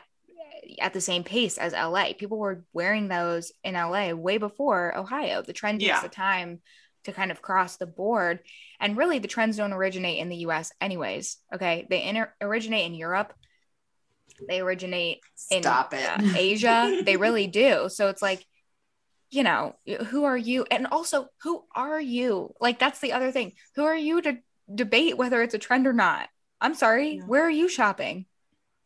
at 0.80 0.94
the 0.94 1.02
same 1.02 1.24
pace 1.24 1.58
as 1.58 1.74
LA. 1.74 2.14
People 2.18 2.38
were 2.38 2.64
wearing 2.74 3.08
those 3.08 3.52
in 3.64 3.74
LA 3.76 4.12
way 4.14 4.38
before 4.38 4.96
Ohio. 4.98 5.42
The 5.42 5.54
trend 5.54 5.80
takes 5.80 5.88
Yeah. 5.90 6.02
the 6.02 6.10
time 6.10 6.62
to 7.06 7.12
kind 7.14 7.32
of 7.32 7.42
cross 7.42 7.78
the 7.78 7.86
board. 7.88 8.40
And 8.80 8.98
really, 8.98 9.20
the 9.20 9.28
trends 9.28 9.58
don't 9.58 9.74
originate 9.74 10.20
in 10.20 10.30
the 10.30 10.38
US, 10.48 10.72
anyways. 10.82 11.38
Okay. 11.54 11.88
They 11.90 12.04
inter- 12.04 12.34
originate 12.42 12.86
in 12.86 12.94
Europe, 12.96 13.34
they 14.48 14.60
originate 14.60 15.20
in 15.50 15.64
Stop 15.64 15.94
it. 15.94 16.06
uh, 16.08 16.22
Asia. 16.36 17.02
They 17.04 17.18
really 17.18 17.48
do. 17.48 17.90
So 17.90 18.10
it's 18.10 18.22
like, 18.22 18.46
you 19.32 19.44
know, 19.44 19.76
who 20.08 20.26
are 20.26 20.38
you? 20.38 20.66
And 20.70 20.86
also, 20.88 21.28
who 21.44 21.64
are 21.76 22.00
you? 22.00 22.54
Like, 22.62 22.78
that's 22.78 23.00
the 23.00 23.14
other 23.14 23.32
thing. 23.32 23.54
Who 23.76 23.84
are 23.86 23.96
you 23.96 24.22
to 24.22 24.38
debate 24.74 25.18
whether 25.18 25.42
it's 25.42 25.54
a 25.56 25.60
trend 25.60 25.88
or 25.88 25.94
not? 25.94 26.30
I'm 26.62 26.76
sorry. 26.76 27.16
Yeah. 27.16 27.24
Where 27.24 27.44
are 27.44 27.50
you 27.50 27.68
shopping? 27.68 28.26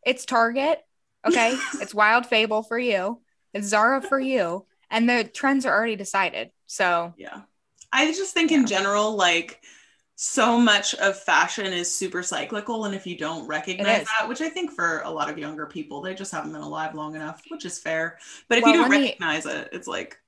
It's 0.06 0.24
Target. 0.24 0.80
Okay. 1.26 1.56
it's 1.80 1.94
Wild 1.94 2.26
Fable 2.26 2.62
for 2.62 2.78
you. 2.78 3.20
It's 3.54 3.68
Zara 3.68 4.00
for 4.00 4.18
you. 4.18 4.66
And 4.90 5.08
the 5.08 5.24
trends 5.24 5.64
are 5.66 5.74
already 5.74 5.96
decided. 5.96 6.50
So, 6.66 7.14
Yeah. 7.16 7.42
I 7.92 8.06
just 8.12 8.32
think 8.32 8.50
in 8.52 8.66
general, 8.66 9.16
like 9.16 9.60
so 10.16 10.58
much 10.58 10.94
of 10.94 11.18
fashion 11.18 11.66
is 11.72 11.94
super 11.94 12.22
cyclical. 12.22 12.84
And 12.84 12.94
if 12.94 13.06
you 13.06 13.18
don't 13.18 13.46
recognize 13.46 14.06
that, 14.06 14.28
which 14.28 14.40
I 14.40 14.48
think 14.48 14.70
for 14.70 15.00
a 15.00 15.10
lot 15.10 15.28
of 15.28 15.36
younger 15.36 15.66
people, 15.66 16.00
they 16.00 16.14
just 16.14 16.32
haven't 16.32 16.52
been 16.52 16.62
alive 16.62 16.94
long 16.94 17.16
enough, 17.16 17.42
which 17.48 17.64
is 17.64 17.78
fair. 17.78 18.18
But 18.48 18.58
if 18.58 18.64
Well, 18.64 18.74
you 18.74 18.80
don't 18.80 18.90
recognize 18.90 19.46
it, 19.46 19.68
it's 19.72 19.88
like, 19.88 20.18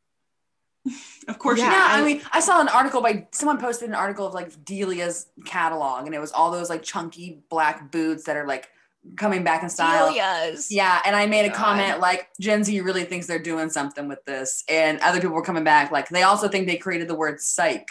of 1.28 1.38
course 1.38 1.58
Yeah, 1.58 1.66
you 1.66 1.72
Yeah. 1.72 1.86
I 1.90 2.04
mean, 2.04 2.22
I 2.32 2.40
saw 2.40 2.60
an 2.60 2.68
article 2.68 3.00
by 3.00 3.28
someone 3.30 3.58
posted 3.58 3.88
an 3.88 3.94
article 3.94 4.26
of 4.26 4.34
like 4.34 4.64
Delia's 4.64 5.26
catalog, 5.44 6.06
and 6.06 6.14
it 6.14 6.20
was 6.20 6.32
all 6.32 6.50
those 6.50 6.68
like 6.68 6.82
chunky 6.82 7.42
black 7.48 7.90
boots 7.90 8.24
that 8.24 8.36
are 8.36 8.46
like 8.46 8.70
coming 9.16 9.44
back 9.44 9.62
in 9.62 9.68
style. 9.68 10.08
Delia's. 10.08 10.70
Yeah, 10.70 11.00
and 11.04 11.14
I 11.14 11.26
made 11.26 11.46
a 11.46 11.54
comment 11.54 12.00
like 12.00 12.28
Gen 12.40 12.64
Z 12.64 12.80
really 12.80 13.04
thinks 13.04 13.26
they're 13.26 13.38
doing 13.38 13.70
something 13.70 14.08
with 14.08 14.24
this, 14.24 14.64
and 14.68 15.00
other 15.00 15.20
people 15.20 15.34
were 15.34 15.42
coming 15.42 15.64
back 15.64 15.90
like 15.90 16.08
they 16.08 16.22
also 16.22 16.48
think 16.48 16.66
they 16.66 16.76
created 16.76 17.08
the 17.08 17.14
word 17.14 17.40
psych, 17.40 17.88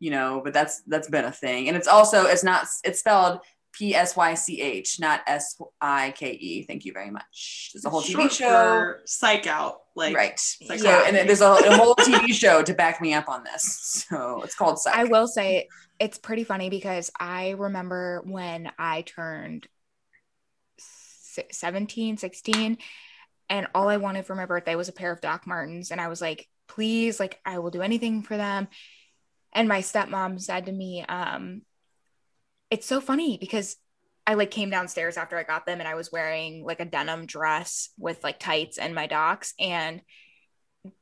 you 0.00 0.10
know, 0.10 0.40
but 0.42 0.52
that's 0.52 0.82
that's 0.86 1.08
been 1.08 1.24
a 1.24 1.32
thing, 1.32 1.68
and 1.68 1.76
it's 1.76 1.88
also 1.88 2.24
it's 2.24 2.44
not 2.44 2.66
it's 2.84 3.00
spelled 3.00 3.40
P 3.74 3.94
S 3.94 4.16
Y 4.16 4.34
C 4.34 4.60
H, 4.60 5.00
not 5.00 5.20
S 5.26 5.60
I 5.80 6.12
K 6.16 6.32
E. 6.32 6.62
Thank 6.62 6.84
you 6.84 6.92
very 6.92 7.10
much. 7.10 7.70
There's 7.72 7.84
a 7.84 7.90
whole 7.90 8.02
TV 8.02 8.30
show, 8.30 8.94
Psych 9.04 9.46
out. 9.46 9.80
Like, 9.96 10.16
right? 10.16 10.40
like 10.68 10.80
so, 10.80 10.86
that. 10.86 11.06
and 11.06 11.28
there's 11.28 11.40
a, 11.40 11.50
a 11.50 11.76
whole 11.76 11.94
TV 11.94 12.32
show 12.32 12.62
to 12.62 12.74
back 12.74 13.00
me 13.00 13.14
up 13.14 13.28
on 13.28 13.44
this, 13.44 14.06
so 14.08 14.42
it's 14.42 14.54
called 14.54 14.78
Psych. 14.78 14.94
I 14.94 15.04
will 15.04 15.28
say 15.28 15.68
it's 15.98 16.18
pretty 16.18 16.44
funny 16.44 16.70
because 16.70 17.10
I 17.18 17.50
remember 17.50 18.22
when 18.24 18.70
I 18.78 19.02
turned 19.02 19.66
se- 19.66 19.73
17, 21.50 22.16
16, 22.16 22.78
and 23.48 23.66
all 23.74 23.88
I 23.88 23.98
wanted 23.98 24.26
for 24.26 24.34
my 24.34 24.46
birthday 24.46 24.74
was 24.74 24.88
a 24.88 24.92
pair 24.92 25.12
of 25.12 25.20
Doc 25.20 25.46
Martens. 25.46 25.90
And 25.90 26.00
I 26.00 26.08
was 26.08 26.20
like, 26.20 26.48
please, 26.68 27.20
like, 27.20 27.40
I 27.44 27.58
will 27.58 27.70
do 27.70 27.82
anything 27.82 28.22
for 28.22 28.36
them. 28.36 28.68
And 29.52 29.68
my 29.68 29.80
stepmom 29.80 30.40
said 30.40 30.66
to 30.66 30.72
me, 30.72 31.04
um, 31.08 31.62
it's 32.70 32.86
so 32.86 33.00
funny 33.00 33.38
because 33.38 33.76
I 34.26 34.34
like 34.34 34.50
came 34.50 34.70
downstairs 34.70 35.16
after 35.16 35.36
I 35.36 35.42
got 35.42 35.66
them 35.66 35.80
and 35.80 35.88
I 35.88 35.94
was 35.94 36.10
wearing 36.10 36.64
like 36.64 36.80
a 36.80 36.86
denim 36.86 37.26
dress 37.26 37.90
with 37.98 38.24
like 38.24 38.38
tights 38.38 38.78
and 38.78 38.94
my 38.94 39.06
docs. 39.06 39.52
And 39.60 40.00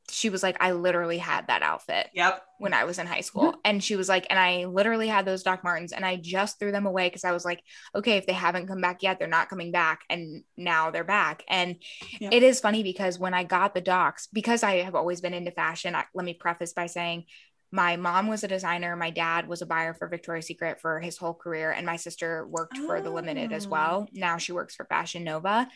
she 0.09 0.29
was 0.29 0.41
like, 0.43 0.57
I 0.61 0.71
literally 0.71 1.17
had 1.17 1.47
that 1.47 1.61
outfit 1.61 2.07
Yep. 2.13 2.41
when 2.59 2.73
I 2.73 2.85
was 2.85 2.99
in 2.99 3.07
high 3.07 3.21
school. 3.21 3.51
Mm-hmm. 3.51 3.59
And 3.65 3.83
she 3.83 3.95
was 3.95 4.07
like, 4.07 4.25
and 4.29 4.39
I 4.39 4.65
literally 4.65 5.07
had 5.07 5.25
those 5.25 5.43
Doc 5.43 5.63
Martens 5.63 5.91
and 5.91 6.05
I 6.05 6.15
just 6.15 6.57
threw 6.59 6.71
them 6.71 6.85
away 6.85 7.07
because 7.09 7.25
I 7.25 7.31
was 7.33 7.43
like, 7.43 7.61
okay, 7.93 8.17
if 8.17 8.25
they 8.25 8.33
haven't 8.33 8.67
come 8.67 8.79
back 8.79 9.03
yet, 9.03 9.19
they're 9.19 9.27
not 9.27 9.49
coming 9.49 9.71
back. 9.71 10.01
And 10.09 10.43
now 10.55 10.91
they're 10.91 11.03
back. 11.03 11.43
And 11.49 11.75
Yeah. 12.19 12.29
it 12.31 12.43
is 12.43 12.59
funny 12.61 12.83
because 12.83 13.19
when 13.19 13.33
I 13.33 13.43
got 13.43 13.73
the 13.73 13.81
Docs, 13.81 14.27
because 14.27 14.63
I 14.63 14.77
have 14.83 14.95
always 14.95 15.19
been 15.19 15.33
into 15.33 15.51
fashion, 15.51 15.95
I, 15.95 16.05
let 16.13 16.25
me 16.25 16.33
preface 16.33 16.73
by 16.73 16.85
saying, 16.85 17.25
my 17.71 17.95
mom 17.97 18.27
was 18.27 18.43
a 18.43 18.47
designer. 18.47 18.95
My 18.95 19.09
dad 19.09 19.47
was 19.47 19.63
a 19.63 19.65
buyer 19.65 19.95
for 19.95 20.07
Victoria's 20.07 20.45
Secret 20.45 20.79
for 20.79 20.99
his 20.99 21.17
whole 21.17 21.33
career, 21.33 21.71
and 21.71 21.87
my 21.87 21.95
sister 21.95 22.45
worked 22.47 22.77
for 22.77 23.01
the 23.01 23.09
Limited 23.09 23.51
as 23.51 23.65
Oh. 23.65 23.69
well. 23.69 24.07
Now 24.13 24.37
she 24.37 24.51
works 24.51 24.75
for 24.75 24.85
Fashion 24.85 25.23
Nova. 25.23 25.67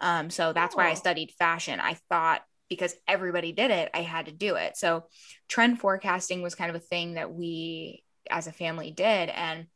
Um, 0.00 0.30
so 0.30 0.52
that's 0.52 0.76
why 0.76 0.88
I 0.88 0.94
studied 0.94 1.32
fashion. 1.40 1.80
I 1.80 1.94
thought 2.08 2.42
because 2.70 2.94
everybody 3.06 3.52
did 3.52 3.70
it, 3.70 3.90
I 3.92 4.00
had 4.00 4.26
to 4.26 4.32
do 4.32 4.54
it. 4.54 4.78
So 4.78 5.04
trend 5.48 5.80
forecasting 5.80 6.40
was 6.40 6.54
kind 6.54 6.70
of 6.70 6.76
a 6.76 6.80
thing 6.80 7.14
that 7.14 7.30
we 7.30 8.02
as 8.30 8.46
a 8.46 8.52
family 8.52 8.90
did. 8.90 9.28
And 9.28 9.66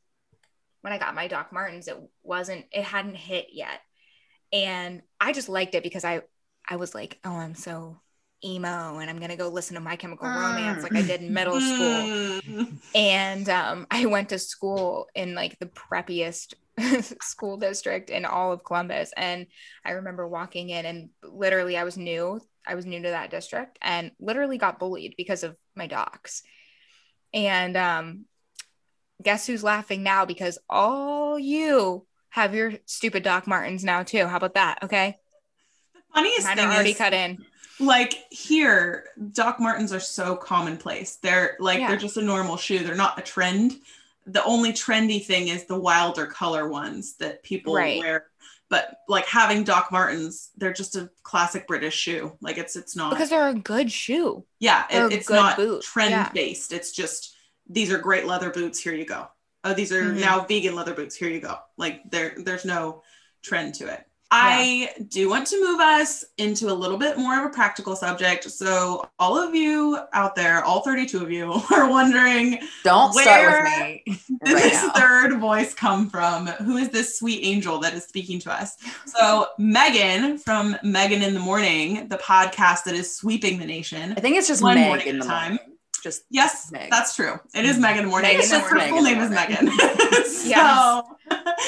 when 0.81 0.93
I 0.95 0.99
got 0.99 1.15
my 1.15 1.29
Doc 1.29 1.53
Martens, 1.53 1.89
it 1.89 1.99
wasn't, 2.23 2.65
it 2.73 2.85
hadn't 2.85 3.17
hit 3.17 3.49
yet. 3.53 3.81
And 4.53 5.03
I 5.21 5.33
just 5.33 5.49
liked 5.49 5.75
it 5.75 5.83
because 5.83 6.05
I, 6.05 6.23
I 6.67 6.77
was 6.77 6.95
like, 6.95 7.19
oh, 7.25 7.35
I'm 7.35 7.55
so 7.55 8.01
emo 8.45 8.99
and 8.99 9.11
I'm 9.11 9.19
going 9.19 9.31
to 9.31 9.37
go 9.37 9.49
listen 9.49 9.75
to 9.75 9.81
My 9.81 9.97
Chemical 9.97 10.29
Romance 10.29 10.83
like 10.83 10.95
I 10.95 11.03
did 11.03 11.21
in 11.23 11.33
middle 11.33 11.61
school 11.61 12.35
Mm. 12.45 12.77
and 12.95 13.49
um, 13.49 13.87
I 13.91 14.07
went 14.07 14.29
to 14.29 14.39
school 14.39 15.09
in 15.15 15.35
like 15.35 15.59
the 15.59 15.67
preppiest 15.67 16.55
school 17.23 17.57
district 17.57 18.11
in 18.11 18.25
all 18.25 18.53
of 18.53 18.65
Columbus. 18.65 19.13
And 19.17 19.47
I 19.85 19.93
remember 19.93 20.29
walking 20.29 20.69
in, 20.71 20.85
and 20.85 21.09
literally, 21.23 21.77
I 21.77 21.85
was 21.85 21.97
new. 21.97 22.41
I 22.67 22.75
was 22.75 22.87
new 22.87 23.03
to 23.03 23.09
that 23.11 23.31
district, 23.31 23.79
and 23.83 24.11
literally 24.19 24.59
got 24.59 24.79
bullied 24.79 25.15
because 25.17 25.43
of 25.43 25.57
my 25.75 25.87
docs. 25.87 26.43
And 27.33 27.77
um, 27.77 28.25
guess 29.23 29.47
who's 29.47 29.63
laughing 29.65 30.03
now? 30.03 30.25
Because 30.25 30.59
all 30.69 31.39
you 31.39 32.07
have 32.31 32.55
your 32.55 32.73
stupid 32.87 33.23
Doc 33.23 33.47
Martens 33.47 33.85
now 33.85 34.03
too. 34.03 34.27
How 34.27 34.37
about 34.37 34.55
that? 34.55 34.79
Okay, 34.83 35.17
The 35.95 36.01
Funniest 36.15 36.45
mine 36.47 36.57
thing 36.57 36.67
already 36.67 36.91
is, 36.93 36.97
cut 36.99 37.13
in. 37.13 37.45
like 37.81 38.15
here, 38.31 39.05
Doc 39.33 39.61
Martens 39.61 39.93
are 39.93 40.01
so 40.01 40.37
commonplace. 40.37 41.17
They're 41.17 41.57
like 41.61 41.81
Yeah. 41.81 41.89
they're 41.89 41.97
just 41.97 42.17
a 42.17 42.23
normal 42.23 42.57
shoe. 42.57 42.81
They're 42.81 42.95
not 42.95 43.19
a 43.19 43.23
trend. 43.23 43.75
The 44.27 44.43
only 44.45 44.73
trendy 44.73 45.23
thing 45.25 45.49
is 45.49 45.67
the 45.67 45.79
wilder 45.79 46.25
color 46.27 46.67
ones 46.69 47.15
that 47.17 47.43
people 47.43 47.75
Right. 47.75 47.99
wear. 48.01 48.27
But 48.75 49.03
like 49.09 49.27
having 49.27 49.63
Doc 49.63 49.93
Martens, 49.93 50.51
they're 50.57 50.73
just 50.73 50.97
a 50.97 51.09
classic 51.23 51.69
British 51.69 51.95
shoe. 51.95 52.37
Like 52.41 52.59
it's 52.59 52.75
it's 52.75 52.97
not. 52.97 53.11
Because 53.11 53.31
they're 53.31 53.47
a 53.47 53.55
good 53.55 53.93
shoe. 53.93 54.45
yeah, 54.59 54.85
it, 54.91 55.13
it's 55.13 55.31
not 55.31 55.57
boot. 55.57 55.83
trend 55.85 56.11
Yeah. 56.11 56.29
based. 56.35 56.73
It's 56.73 56.91
just 56.91 57.37
these 57.71 57.93
are 57.93 57.99
great 57.99 58.27
leather 58.27 58.51
boots. 58.51 58.81
Here 58.81 58.93
you 58.93 59.05
go. 59.05 59.29
Oh, 59.63 59.75
these 59.75 59.93
are 59.93 60.03
Mhm. 60.03 60.21
now 60.21 60.45
vegan 60.45 60.75
leather 60.75 60.93
boots. 60.93 61.15
Here 61.15 61.29
you 61.31 61.39
go. 61.41 61.57
Like 61.77 62.03
there 62.11 62.35
there's 62.37 62.65
no 62.65 63.03
trend 63.43 63.75
to 63.77 63.87
it. 63.87 64.05
I 64.31 64.91
do 65.09 65.29
want 65.29 65.47
to 65.49 65.61
move 65.61 65.81
us 65.81 66.25
into 66.39 66.71
a 66.71 66.75
little 66.75 66.97
bit 66.97 67.19
more 67.19 67.39
of 67.39 67.45
a 67.45 67.55
practical 67.55 67.95
subject. 67.95 68.51
So, 68.51 69.09
all 69.19 69.39
of 69.39 69.55
you 69.55 69.99
out 70.13 70.35
there, 70.35 70.65
all 70.65 70.81
32 70.81 71.23
of 71.23 71.31
you, 71.31 71.53
are 71.71 71.89
wondering 71.89 72.59
Don't 72.83 73.13
start 73.13 73.65
with 73.65 73.81
me 73.81 74.03
did 74.07 74.19
right 74.55 74.63
this 74.63 74.83
now. 74.83 74.93
third 74.93 75.39
voice 75.39 75.75
come 75.75 76.11
from? 76.11 76.47
Who 76.47 76.77
is 76.77 76.89
this 76.89 77.19
sweet 77.19 77.45
angel 77.45 77.79
that 77.81 77.95
is 77.95 78.05
speaking 78.05 78.39
to 78.41 78.53
us? 78.53 78.77
So, 79.07 79.47
Megan 79.59 80.39
from 80.39 80.77
Megan 80.83 81.23
in 81.23 81.35
the 81.35 81.41
Morning, 81.41 82.09
the 82.09 82.19
podcast 82.19 82.85
that 82.85 82.95
is 82.95 83.15
sweeping 83.15 83.59
the 83.59 83.67
nation. 83.67 84.15
I 84.17 84.21
think 84.21 84.37
it's 84.37 84.49
just 84.49 84.63
One 84.63 84.75
Meg 84.77 84.89
morning 84.89 85.07
in 85.07 85.19
the 85.19 85.27
time. 85.27 85.53
morning. 85.55 85.71
Just 86.03 86.25
Yes, 86.29 86.71
Meg. 86.71 86.91
that's 86.91 87.17
true. 87.17 87.41
It 87.55 87.65
is 87.65 87.75
mm-hmm. 87.75 87.83
Megan 87.83 87.99
in 88.01 88.05
the 88.05 88.11
morning. 88.11 88.29
Meg 88.29 88.35
in 88.35 88.41
It's 88.41 88.51
just 88.51 88.67
her 88.67 88.81
full 88.89 89.03
name 89.03 89.21
is 89.21 89.31
Megan. 89.31 89.71
so, 90.27 90.49
Yes. 90.49 91.05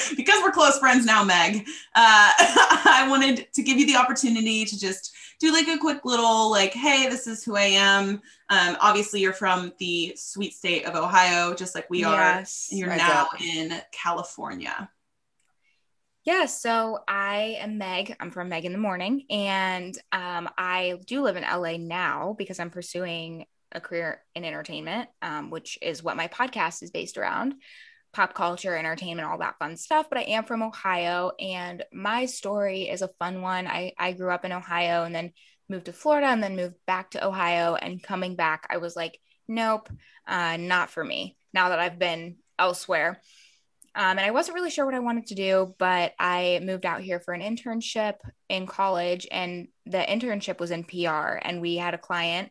because 0.17 0.43
we're 0.43 0.51
close 0.51 0.79
friends 0.79 1.05
now, 1.05 1.25
Meg, 1.25 1.67
uh, 1.95 2.33
I 2.39 3.07
wanted 3.09 3.53
to 3.53 3.63
give 3.63 3.79
you 3.79 3.87
the 3.87 3.97
opportunity 3.97 4.65
to 4.65 4.79
just 4.79 5.15
do 5.39 5.53
like 5.53 5.69
a 5.69 5.79
quick 5.79 6.05
little 6.05 6.51
like, 6.51 6.73
hey, 6.73 7.09
this 7.09 7.27
is 7.27 7.45
who 7.45 7.57
I 7.57 7.63
am. 7.63 8.21
Um, 8.49 8.77
obviously, 8.81 9.21
you're 9.21 9.33
from 9.33 9.73
the 9.79 10.15
sweet 10.17 10.55
state 10.55 10.87
of 10.87 10.95
Ohio, 10.95 11.55
just 11.55 11.75
like 11.75 11.89
we 11.91 12.05
are. 12.05 12.21
Yes. 12.21 12.69
And 12.71 12.79
you're 12.79 12.89
Rise 12.89 12.99
now 12.99 13.29
up. 13.33 13.41
in 13.41 13.73
California. 13.93 14.91
Yeah, 16.25 16.47
so 16.47 17.01
I 17.07 17.57
am 17.61 17.79
Meg. 17.79 18.17
I'm 18.19 18.33
from 18.33 18.49
Meg 18.49 18.65
in 18.65 18.73
the 18.73 18.79
Morning, 18.79 19.27
and 19.31 19.97
um, 20.11 20.49
I 20.59 20.99
do 21.07 21.23
live 21.23 21.37
in 21.37 21.45
LA 21.45 21.77
now 21.77 22.35
because 22.37 22.59
I'm 22.59 22.71
pursuing 22.71 23.47
a 23.71 23.81
career 23.81 24.23
in 24.35 24.45
entertainment, 24.45 25.09
um, 25.23 25.51
which 25.51 25.79
is 25.83 26.03
what 26.03 26.17
my 26.17 26.27
podcast 26.27 26.83
is 26.83 26.91
based 26.91 27.17
around 27.19 27.55
pop 28.17 28.33
culture, 28.33 28.75
entertainment, 28.75 29.29
all 29.29 29.37
that 29.37 29.59
fun 29.59 29.77
stuff. 29.77 30.07
But 30.09 30.19
I 30.19 30.23
am 30.23 30.45
from 30.45 30.63
Ohio, 30.63 31.33
and 31.39 31.85
my 31.93 32.25
story 32.25 32.89
is 32.89 33.03
a 33.03 33.11
fun 33.19 33.43
one. 33.43 33.67
I, 33.67 33.93
I 33.99 34.13
grew 34.13 34.31
up 34.31 34.47
in 34.47 34.53
Ohio 34.53 35.05
and 35.05 35.15
then 35.15 35.33
moved 35.69 35.85
to 35.85 35.93
Florida 35.93 36.29
and 36.29 36.43
then 36.43 36.57
moved 36.57 36.77
back 36.87 37.11
to 37.11 37.27
Ohio. 37.27 37.75
And 37.75 38.03
coming 38.03 38.35
back, 38.35 38.67
I 38.71 38.79
was 38.79 38.97
like, 38.97 39.21
nope, 39.47 39.91
uh, 40.27 40.57
not 40.57 40.89
for 40.89 41.05
me 41.05 41.37
now 41.53 41.69
that 41.69 41.79
I've 41.79 41.99
been 41.99 42.37
elsewhere. 42.59 43.21
Um, 43.95 44.19
and 44.19 44.21
I 44.21 44.31
wasn't 44.31 44.55
really 44.55 44.71
sure 44.71 44.87
what 44.87 44.95
I 44.95 45.01
wanted 45.01 45.27
to 45.27 45.35
do, 45.35 45.75
but 45.79 46.15
I 46.19 46.61
moved 46.63 46.87
out 46.87 47.03
here 47.03 47.21
for 47.21 47.35
an 47.35 47.43
internship 47.43 48.15
in 48.49 48.67
college, 48.67 49.27
and 49.31 49.69
the 49.85 49.99
internship 49.99 50.59
was 50.59 50.71
in 50.71 50.85
PR. 50.85 51.39
And 51.43 51.61
we 51.61 51.77
had 51.77 51.93
a 51.93 51.99
client 51.99 52.51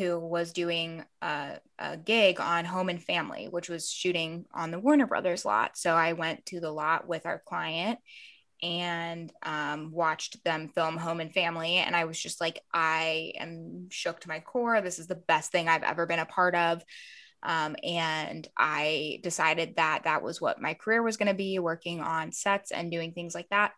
who 0.00 0.18
was 0.18 0.52
doing 0.52 1.04
a, 1.20 1.58
a, 1.78 1.96
gig 1.98 2.40
on 2.40 2.64
Home 2.64 2.88
and 2.88 3.02
Family, 3.02 3.48
which 3.50 3.68
was 3.68 3.90
shooting 3.90 4.46
on 4.52 4.70
the 4.70 4.78
Warner 4.78 5.06
Brothers 5.06 5.44
lot. 5.44 5.76
So 5.76 5.94
I 5.94 6.14
went 6.14 6.46
to 6.46 6.60
the 6.60 6.70
lot 6.70 7.06
with 7.06 7.26
our 7.26 7.42
client 7.46 7.98
and 8.62 9.30
um, 9.42 9.90
watched 9.92 10.42
them 10.42 10.68
film 10.68 10.96
Home 10.96 11.20
and 11.20 11.32
Family. 11.32 11.76
And 11.76 11.94
I 11.94 12.06
was 12.06 12.18
just 12.18 12.40
like, 12.40 12.60
I 12.72 13.32
am 13.38 13.88
shook 13.90 14.20
to 14.20 14.28
my 14.28 14.40
core. 14.40 14.80
This 14.80 14.98
is 14.98 15.06
the 15.06 15.14
best 15.14 15.52
thing 15.52 15.68
I've 15.68 15.82
ever 15.82 16.06
been 16.06 16.18
a 16.18 16.24
part 16.24 16.54
of. 16.54 16.82
Um, 17.42 17.76
and 17.82 18.48
I 18.56 19.20
decided 19.22 19.76
that 19.76 20.04
that 20.04 20.22
was 20.22 20.40
what 20.40 20.62
my 20.62 20.74
career 20.74 21.02
was 21.02 21.18
going 21.18 21.28
to 21.28 21.34
be 21.34 21.58
working 21.58 22.00
on 22.00 22.32
sets 22.32 22.70
and 22.70 22.90
doing 22.90 23.12
things 23.12 23.34
like 23.34 23.48
that. 23.50 23.72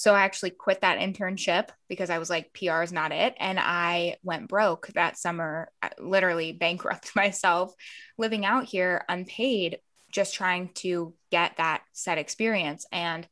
So 0.00 0.14
I 0.14 0.22
actually 0.22 0.52
quit 0.52 0.80
that 0.80 0.98
internship 0.98 1.68
because 1.86 2.08
I 2.08 2.16
was 2.16 2.30
like, 2.30 2.54
PR 2.54 2.80
is 2.80 2.90
not 2.90 3.12
it. 3.12 3.34
And 3.38 3.60
I 3.60 4.16
went 4.22 4.48
broke 4.48 4.86
that 4.94 5.18
summer, 5.18 5.70
uh, 5.82 5.90
literally 5.98 6.52
bankrupt 6.58 7.12
myself, 7.16 7.74
living 8.16 8.46
out 8.46 8.64
here 8.64 9.04
unpaid, 9.10 9.80
just 10.10 10.34
trying 10.34 10.70
to 10.76 11.12
get 11.30 11.58
that 11.58 11.82
set 11.92 12.16
experience. 12.16 12.86
And 12.90 13.28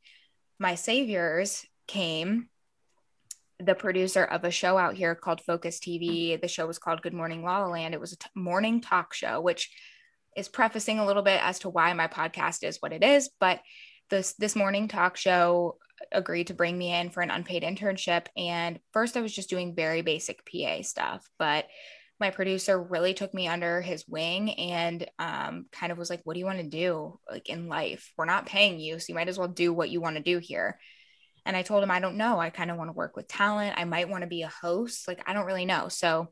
my 0.59 0.75
saviors 0.75 1.65
came 1.87 2.49
the 3.59 3.73
producer 3.73 4.23
of 4.23 4.43
a 4.43 4.51
show 4.51 4.77
out 4.77 4.93
here 4.93 5.15
called 5.15 5.41
Focus 5.41 5.79
TV. 5.79 6.39
The 6.39 6.47
show 6.47 6.67
was 6.67 6.77
called 6.77 7.01
Good 7.01 7.15
Morning 7.15 7.43
La 7.43 7.63
La 7.63 7.67
Land. 7.67 7.95
It 7.95 7.99
was 7.99 8.13
a 8.13 8.17
t- 8.17 8.29
morning 8.35 8.79
talk 8.79 9.15
show, 9.15 9.41
which 9.41 9.71
is 10.37 10.47
prefacing 10.47 10.99
a 10.99 11.05
little 11.07 11.23
bit 11.23 11.43
as 11.43 11.57
to 11.59 11.69
why 11.69 11.91
my 11.93 12.07
podcast 12.07 12.63
is 12.63 12.77
what 12.79 12.93
it 12.93 13.03
is. 13.03 13.31
But 13.39 13.59
this 14.09 14.33
this 14.33 14.55
morning 14.55 14.87
talk 14.87 15.17
show 15.17 15.77
agreed 16.11 16.47
to 16.47 16.53
bring 16.53 16.77
me 16.77 16.93
in 16.93 17.09
for 17.09 17.21
an 17.21 17.31
unpaid 17.31 17.63
internship. 17.63 18.27
And 18.35 18.79
first, 18.93 19.17
I 19.17 19.21
was 19.21 19.33
just 19.33 19.49
doing 19.49 19.75
very 19.75 20.01
basic 20.01 20.41
PA 20.45 20.81
stuff, 20.81 21.27
but 21.37 21.67
my 22.19 22.31
producer 22.31 22.81
really 22.81 23.13
took 23.13 23.33
me 23.33 23.47
under 23.47 23.81
his 23.81 24.05
wing 24.07 24.51
and 24.51 25.09
um, 25.19 25.67
kind 25.71 25.91
of 25.91 25.97
was 25.97 26.09
like, 26.09 26.21
"What 26.23 26.33
do 26.33 26.39
you 26.39 26.45
want 26.45 26.59
to 26.59 26.67
do 26.67 27.19
like 27.29 27.49
in 27.49 27.67
life? 27.67 28.11
We're 28.17 28.25
not 28.25 28.45
paying 28.45 28.79
you, 28.79 28.99
so 28.99 29.05
you 29.09 29.15
might 29.15 29.29
as 29.29 29.37
well 29.37 29.47
do 29.47 29.73
what 29.73 29.89
you 29.89 30.01
want 30.01 30.17
to 30.17 30.23
do 30.23 30.39
here." 30.39 30.79
And 31.45 31.55
I 31.55 31.61
told 31.61 31.83
him, 31.83 31.91
"I 31.91 31.99
don't 31.99 32.17
know. 32.17 32.39
I 32.39 32.49
kind 32.49 32.71
of 32.71 32.77
want 32.77 32.89
to 32.89 32.97
work 32.97 33.15
with 33.15 33.27
talent. 33.27 33.75
I 33.77 33.85
might 33.85 34.09
want 34.09 34.23
to 34.23 34.27
be 34.27 34.41
a 34.41 34.49
host. 34.49 35.07
Like, 35.07 35.23
I 35.27 35.33
don't 35.33 35.45
really 35.45 35.65
know." 35.65 35.87
So 35.87 36.29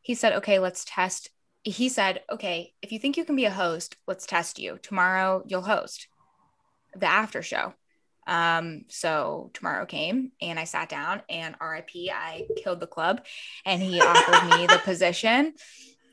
he 0.00 0.14
said, 0.14 0.34
"Okay, 0.34 0.58
let's 0.58 0.84
test." 0.84 1.30
He 1.62 1.88
said, 1.90 2.22
"Okay, 2.30 2.72
if 2.82 2.90
you 2.90 2.98
think 2.98 3.16
you 3.16 3.24
can 3.24 3.36
be 3.36 3.44
a 3.44 3.50
host, 3.50 3.96
let's 4.06 4.26
test 4.26 4.58
you. 4.58 4.78
Tomorrow, 4.82 5.44
you'll 5.46 5.62
host 5.62 6.08
the 6.96 7.06
after 7.06 7.42
show." 7.42 7.74
Um, 8.26 8.84
so 8.88 9.50
tomorrow 9.54 9.86
came 9.86 10.30
and 10.40 10.58
I 10.58 10.64
sat 10.64 10.88
down 10.88 11.22
and 11.28 11.56
RIP, 11.60 11.90
I 12.12 12.46
killed 12.62 12.78
the 12.78 12.86
club 12.86 13.22
and 13.64 13.82
he 13.82 14.00
offered 14.00 14.56
me 14.56 14.66
the 14.66 14.78
position. 14.84 15.54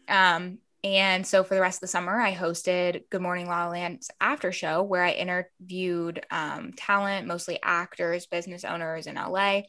Um, 0.07 0.57
and 0.83 1.27
so 1.27 1.43
for 1.43 1.53
the 1.53 1.61
rest 1.61 1.77
of 1.77 1.81
the 1.81 1.87
summer, 1.87 2.19
I 2.19 2.33
hosted 2.33 3.03
Good 3.11 3.21
Morning 3.21 3.47
La 3.47 3.65
La 3.65 3.71
Land's 3.71 4.09
after 4.21 4.51
show 4.51 4.81
where 4.81 5.03
I 5.03 5.11
interviewed 5.11 6.25
um, 6.31 6.73
talent, 6.75 7.27
mostly 7.27 7.59
actors, 7.61 8.25
business 8.25 8.63
owners 8.63 9.05
in 9.05 9.15
LA, 9.15 9.61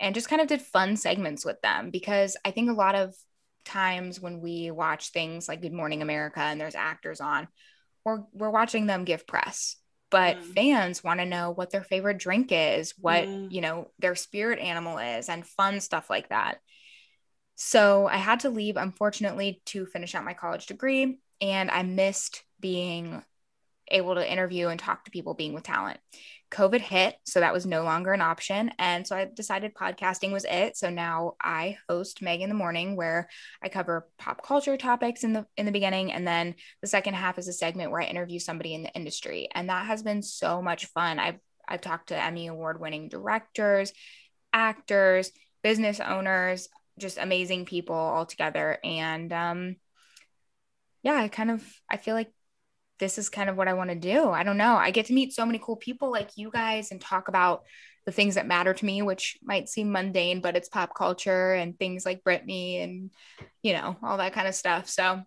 and 0.00 0.14
just 0.14 0.28
kind 0.28 0.40
of 0.40 0.48
did 0.48 0.62
fun 0.62 0.96
segments 0.96 1.44
with 1.44 1.60
them 1.60 1.90
because 1.90 2.36
I 2.44 2.50
think 2.50 2.70
a 2.70 2.74
lot 2.74 2.94
of 2.94 3.14
times 3.64 4.20
when 4.20 4.40
we 4.40 4.70
watch 4.70 5.10
things 5.10 5.48
like 5.48 5.62
Good 5.62 5.72
Morning 5.72 6.02
America 6.02 6.40
and 6.40 6.60
there's 6.60 6.74
actors 6.74 7.20
on, 7.20 7.46
we're, 8.04 8.22
we're 8.32 8.50
watching 8.50 8.86
them 8.86 9.04
give 9.04 9.26
press 9.26 9.76
but 10.10 10.36
mm. 10.36 10.54
fans 10.54 11.04
want 11.04 11.20
to 11.20 11.26
know 11.26 11.50
what 11.50 11.70
their 11.70 11.84
favorite 11.84 12.18
drink 12.18 12.48
is 12.50 12.94
what 12.98 13.24
mm. 13.24 13.50
you 13.50 13.60
know 13.60 13.88
their 13.98 14.14
spirit 14.14 14.58
animal 14.58 14.98
is 14.98 15.28
and 15.28 15.46
fun 15.46 15.80
stuff 15.80 16.08
like 16.10 16.28
that 16.28 16.58
so 17.56 18.06
i 18.06 18.16
had 18.16 18.40
to 18.40 18.50
leave 18.50 18.76
unfortunately 18.76 19.60
to 19.64 19.86
finish 19.86 20.14
out 20.14 20.24
my 20.24 20.34
college 20.34 20.66
degree 20.66 21.18
and 21.40 21.70
i 21.70 21.82
missed 21.82 22.42
being 22.60 23.22
able 23.90 24.14
to 24.14 24.32
interview 24.32 24.68
and 24.68 24.78
talk 24.78 25.04
to 25.04 25.10
people 25.10 25.34
being 25.34 25.54
with 25.54 25.64
talent 25.64 25.98
COVID 26.50 26.80
hit, 26.80 27.16
so 27.24 27.40
that 27.40 27.52
was 27.52 27.66
no 27.66 27.82
longer 27.82 28.12
an 28.12 28.20
option. 28.20 28.70
And 28.78 29.06
so 29.06 29.16
I 29.16 29.26
decided 29.26 29.74
podcasting 29.74 30.32
was 30.32 30.46
it. 30.48 30.76
So 30.76 30.88
now 30.88 31.34
I 31.40 31.76
host 31.88 32.22
Meg 32.22 32.40
in 32.40 32.48
the 32.48 32.54
Morning 32.54 32.96
where 32.96 33.28
I 33.62 33.68
cover 33.68 34.08
pop 34.18 34.42
culture 34.42 34.76
topics 34.76 35.24
in 35.24 35.32
the 35.32 35.46
in 35.56 35.66
the 35.66 35.72
beginning 35.72 36.12
and 36.12 36.26
then 36.26 36.54
the 36.80 36.88
second 36.88 37.14
half 37.14 37.38
is 37.38 37.48
a 37.48 37.52
segment 37.52 37.90
where 37.90 38.00
I 38.00 38.06
interview 38.06 38.38
somebody 38.38 38.74
in 38.74 38.82
the 38.82 38.92
industry. 38.92 39.48
And 39.54 39.68
that 39.68 39.86
has 39.86 40.02
been 40.02 40.22
so 40.22 40.62
much 40.62 40.86
fun. 40.86 41.18
I've 41.18 41.38
I've 41.66 41.82
talked 41.82 42.08
to 42.08 42.22
Emmy 42.22 42.46
award 42.46 42.80
winning 42.80 43.08
directors, 43.08 43.92
actors, 44.52 45.30
business 45.62 46.00
owners, 46.00 46.68
just 46.98 47.18
amazing 47.18 47.66
people 47.66 47.94
all 47.94 48.26
together 48.26 48.78
and 48.82 49.32
um 49.32 49.76
yeah, 51.02 51.14
I 51.14 51.28
kind 51.28 51.50
of 51.50 51.64
I 51.90 51.96
feel 51.96 52.14
like 52.14 52.32
this 52.98 53.18
is 53.18 53.28
kind 53.28 53.48
of 53.48 53.56
what 53.56 53.68
I 53.68 53.74
want 53.74 53.90
to 53.90 53.96
do. 53.96 54.30
I 54.30 54.42
don't 54.42 54.56
know. 54.56 54.76
I 54.76 54.90
get 54.90 55.06
to 55.06 55.12
meet 55.12 55.32
so 55.32 55.46
many 55.46 55.60
cool 55.62 55.76
people 55.76 56.10
like 56.10 56.36
you 56.36 56.50
guys 56.50 56.90
and 56.90 57.00
talk 57.00 57.28
about 57.28 57.64
the 58.06 58.12
things 58.12 58.36
that 58.36 58.46
matter 58.46 58.72
to 58.72 58.84
me, 58.84 59.02
which 59.02 59.38
might 59.42 59.68
seem 59.68 59.92
mundane, 59.92 60.40
but 60.40 60.56
it's 60.56 60.68
pop 60.68 60.94
culture 60.94 61.52
and 61.52 61.78
things 61.78 62.06
like 62.06 62.24
Britney 62.24 62.82
and, 62.82 63.10
you 63.62 63.74
know, 63.74 63.96
all 64.02 64.16
that 64.16 64.32
kind 64.32 64.48
of 64.48 64.54
stuff. 64.54 64.88
So 64.88 65.22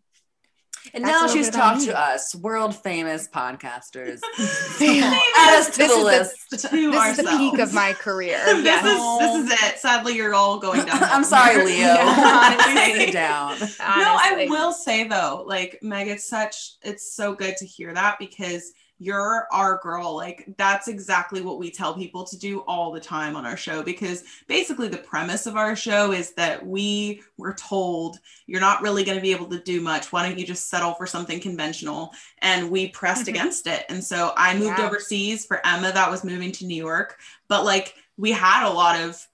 and 0.94 1.04
now 1.04 1.28
she's 1.28 1.50
talked 1.50 1.84
to 1.86 1.98
us, 1.98 2.34
world 2.36 2.76
famous 2.76 3.28
podcasters. 3.28 4.20
Add 4.39 5.60
us 5.60 5.70
to 5.72 5.78
this 5.78 5.96
the 5.96 6.04
list. 6.04 6.50
The, 6.50 6.58
to 6.58 6.67
this 6.70 6.96
ourselves. 6.96 7.20
is 7.20 7.26
the 7.26 7.38
peak 7.38 7.60
of 7.60 7.74
my 7.74 7.94
career. 7.94 8.39
this, 8.46 8.65
yes. 8.65 8.86
is, 8.86 9.48
this 9.48 9.60
is 9.60 9.70
it. 9.70 9.80
Sadly, 9.80 10.15
you're 10.15 10.34
all 10.34 10.60
going 10.60 10.86
down. 10.86 11.04
I'm 11.04 11.24
sorry, 11.24 11.63
Leo. 11.63 11.78
yeah, 11.78 12.58
honestly, 12.67 13.12
down. 13.12 13.52
Honestly. 13.52 13.86
No, 13.86 14.17
I 14.20 14.48
will 14.50 14.74
say 14.74 15.08
though, 15.08 15.44
like 15.46 15.80
Meg, 15.82 16.08
it's 16.08 16.28
such 16.28 16.76
it's 16.82 17.13
so 17.13 17.34
good 17.34 17.58
to 17.58 17.65
hear 17.65 17.94
that 17.94 18.17
because 18.20 18.74
you're 19.02 19.48
our 19.52 19.80
girl. 19.82 20.16
Like 20.16 20.54
that's 20.58 20.88
exactly 20.88 21.42
what 21.42 21.58
we 21.58 21.72
tell 21.72 21.96
people 21.96 22.24
to 22.24 22.38
do 22.38 22.60
all 22.68 22.92
the 22.92 23.00
time 23.00 23.36
on 23.36 23.48
our 23.48 23.58
show 23.58 23.82
because 23.82 24.24
basically 24.48 24.90
the 24.90 24.98
premise 24.98 25.48
of 25.48 25.56
our 25.56 25.76
show 25.76 26.12
is 26.12 26.34
that 26.34 26.64
we 26.64 27.24
were 27.36 27.54
told 27.54 28.20
you're 28.46 28.62
not 28.62 28.84
really 28.84 29.04
going 29.04 29.18
to 29.18 29.22
be 29.22 29.32
able 29.32 29.48
to 29.48 29.60
do 29.60 29.82
much. 29.82 30.12
Why 30.12 30.22
don't 30.22 30.38
you 30.38 30.46
just 30.46 30.70
settle 30.70 30.94
for 30.94 31.08
something 31.08 31.40
conventional? 31.40 32.14
And 32.44 32.70
we 32.70 32.90
pressed 32.90 33.22
mm-hmm. 33.22 33.30
against 33.30 33.66
it. 33.66 33.86
And 33.90 34.04
so 34.04 34.34
I 34.38 34.54
moved 34.54 34.78
yeah. 34.78 34.86
overseas 34.86 35.48
for 35.48 35.66
Emma 35.66 35.92
that 35.92 36.12
was 36.12 36.24
moving 36.24 36.52
to 36.52 36.68
New 36.68 36.76
York, 36.76 37.18
but 37.48 37.66
like 37.66 37.96
we 38.18 38.32
had 38.32 38.70
a 38.70 38.72
lot 38.72 39.02
of 39.02 39.28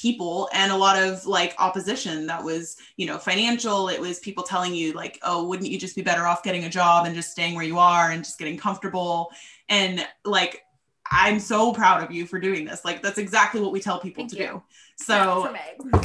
people 0.00 0.48
and 0.54 0.72
a 0.72 0.76
lot 0.76 1.00
of 1.00 1.26
like 1.26 1.54
opposition 1.58 2.26
that 2.26 2.42
was 2.42 2.78
you 2.96 3.06
know 3.06 3.18
financial 3.18 3.88
it 3.88 4.00
was 4.00 4.18
people 4.20 4.42
telling 4.42 4.74
you 4.74 4.94
like 4.94 5.18
oh 5.24 5.46
wouldn't 5.46 5.68
you 5.68 5.78
just 5.78 5.94
be 5.94 6.00
better 6.00 6.26
off 6.26 6.42
getting 6.42 6.64
a 6.64 6.70
job 6.70 7.04
and 7.04 7.14
just 7.14 7.30
staying 7.30 7.54
where 7.54 7.64
you 7.64 7.78
are 7.78 8.10
and 8.10 8.24
just 8.24 8.38
getting 8.38 8.56
comfortable 8.56 9.30
and 9.68 10.06
like 10.24 10.62
i'm 11.10 11.38
so 11.38 11.70
proud 11.70 12.02
of 12.02 12.10
you 12.10 12.24
for 12.24 12.40
doing 12.40 12.64
this 12.64 12.82
like 12.82 13.02
that's 13.02 13.18
exactly 13.18 13.60
what 13.60 13.72
we 13.72 13.80
tell 13.80 14.00
people 14.00 14.22
Thank 14.22 14.32
to 14.32 14.38
you. 14.38 14.46
do 14.46 14.62
so 14.96 15.54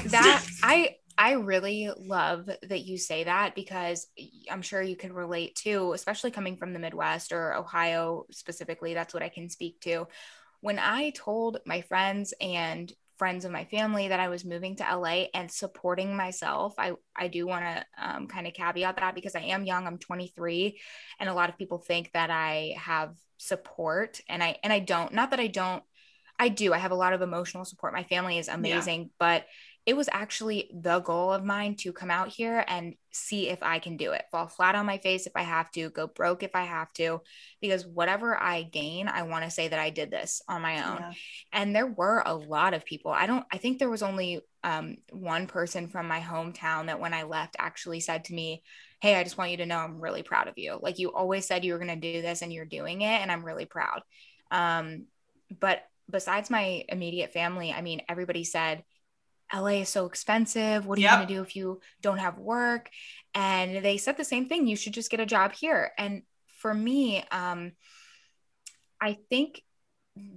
that 0.07 0.45
i 0.63 0.95
I 1.17 1.35
really 1.35 1.89
love 1.97 2.49
that 2.63 2.81
you 2.81 2.97
say 2.97 3.23
that 3.23 3.55
because 3.55 4.07
I'm 4.51 4.61
sure 4.61 4.81
you 4.81 4.97
can 4.97 5.13
relate 5.13 5.55
to, 5.63 5.93
especially 5.93 6.29
coming 6.29 6.57
from 6.57 6.73
the 6.73 6.79
Midwest 6.79 7.31
or 7.31 7.53
Ohio 7.53 8.25
specifically. 8.31 8.93
That's 8.93 9.13
what 9.13 9.23
I 9.23 9.29
can 9.29 9.49
speak 9.49 9.79
to. 9.79 10.09
When 10.59 10.77
I 10.77 11.11
told 11.11 11.59
my 11.65 11.79
friends 11.79 12.33
and 12.41 12.91
friends 13.17 13.45
of 13.45 13.51
my 13.51 13.65
family 13.65 14.09
that 14.09 14.19
I 14.19 14.27
was 14.27 14.45
moving 14.45 14.75
to 14.77 14.83
LA 14.83 15.25
and 15.33 15.49
supporting 15.49 16.15
myself. 16.15 16.73
I, 16.77 16.93
I 17.15 17.27
do 17.27 17.47
want 17.47 17.63
to 17.63 17.85
um, 17.97 18.27
kind 18.27 18.47
of 18.47 18.53
caveat 18.53 18.97
that 18.97 19.15
because 19.15 19.35
I 19.35 19.41
am 19.41 19.65
young, 19.65 19.87
I'm 19.87 19.97
23, 19.97 20.79
and 21.19 21.29
a 21.29 21.33
lot 21.33 21.49
of 21.49 21.57
people 21.57 21.79
think 21.79 22.11
that 22.13 22.29
I 22.29 22.75
have 22.77 23.15
support 23.37 24.19
and 24.29 24.43
I 24.43 24.57
and 24.63 24.71
I 24.71 24.79
don't. 24.79 25.13
Not 25.13 25.31
that 25.31 25.39
I 25.39 25.47
don't, 25.47 25.83
I 26.37 26.49
do. 26.49 26.73
I 26.73 26.77
have 26.77 26.91
a 26.91 26.95
lot 26.95 27.13
of 27.13 27.21
emotional 27.21 27.65
support. 27.65 27.93
My 27.93 28.03
family 28.03 28.37
is 28.37 28.47
amazing, 28.47 29.01
yeah. 29.01 29.07
but 29.19 29.45
it 29.85 29.95
was 29.95 30.09
actually 30.11 30.71
the 30.73 30.99
goal 31.01 31.31
of 31.31 31.43
mine 31.43 31.75
to 31.75 31.93
come 31.93 32.09
out 32.09 32.29
here 32.29 32.65
and 32.67 32.95
see 33.11 33.49
if 33.49 33.61
I 33.61 33.77
can 33.77 33.97
do 33.97 34.13
it. 34.13 34.25
Fall 34.31 34.47
flat 34.47 34.73
on 34.73 34.87
my 34.87 34.97
face 34.97 35.27
if 35.27 35.33
I 35.35 35.43
have 35.43 35.69
to, 35.71 35.91
go 35.91 36.07
broke 36.07 36.41
if 36.41 36.55
I 36.55 36.63
have 36.63 36.91
to, 36.93 37.21
because 37.61 37.85
whatever 37.85 38.35
I 38.41 38.63
gain, 38.63 39.07
I 39.07 39.23
want 39.23 39.45
to 39.45 39.51
say 39.51 39.67
that 39.67 39.77
I 39.77 39.91
did 39.91 40.09
this 40.09 40.41
on 40.49 40.63
my 40.63 40.83
own. 40.89 40.97
Yeah. 40.97 41.13
And 41.53 41.75
there 41.75 41.85
were 41.85 42.23
a 42.25 42.33
lot 42.33 42.73
of 42.73 42.83
people. 42.83 43.11
I 43.11 43.27
don't, 43.27 43.45
I 43.51 43.57
think 43.57 43.77
there 43.77 43.89
was 43.89 44.01
only 44.01 44.41
um, 44.63 44.97
one 45.11 45.45
person 45.45 45.87
from 45.87 46.07
my 46.07 46.19
hometown 46.19 46.87
that 46.87 46.99
when 46.99 47.13
I 47.13 47.23
left 47.23 47.55
actually 47.59 47.99
said 47.99 48.25
to 48.25 48.33
me, 48.33 48.63
Hey, 49.01 49.15
I 49.15 49.23
just 49.23 49.37
want 49.37 49.51
you 49.51 49.57
to 49.57 49.67
know 49.67 49.77
I'm 49.77 50.01
really 50.01 50.23
proud 50.23 50.47
of 50.47 50.57
you. 50.57 50.79
Like 50.81 50.97
you 50.97 51.13
always 51.13 51.45
said 51.45 51.63
you 51.63 51.73
were 51.73 51.79
going 51.79 51.99
to 51.99 52.13
do 52.13 52.23
this 52.23 52.41
and 52.41 52.51
you're 52.51 52.65
doing 52.65 53.01
it. 53.01 53.21
And 53.21 53.31
I'm 53.31 53.45
really 53.45 53.65
proud. 53.65 54.01
Um, 54.49 55.05
but 55.59 55.83
besides 56.09 56.49
my 56.49 56.85
immediate 56.89 57.33
family, 57.33 57.71
I 57.71 57.81
mean, 57.81 58.01
everybody 58.09 58.43
said, 58.43 58.83
LA 59.53 59.81
is 59.81 59.89
so 59.89 60.05
expensive. 60.05 60.85
What 60.85 60.97
are 60.97 61.01
yep. 61.01 61.11
you 61.11 61.17
going 61.17 61.27
to 61.27 61.33
do 61.35 61.41
if 61.41 61.55
you 61.55 61.81
don't 62.01 62.17
have 62.17 62.37
work? 62.37 62.89
And 63.33 63.83
they 63.83 63.97
said 63.97 64.17
the 64.17 64.23
same 64.23 64.47
thing. 64.47 64.67
You 64.67 64.75
should 64.75 64.93
just 64.93 65.11
get 65.11 65.19
a 65.19 65.25
job 65.25 65.53
here. 65.53 65.91
And 65.97 66.23
for 66.57 66.73
me, 66.73 67.23
um, 67.31 67.73
I 68.99 69.17
think 69.29 69.61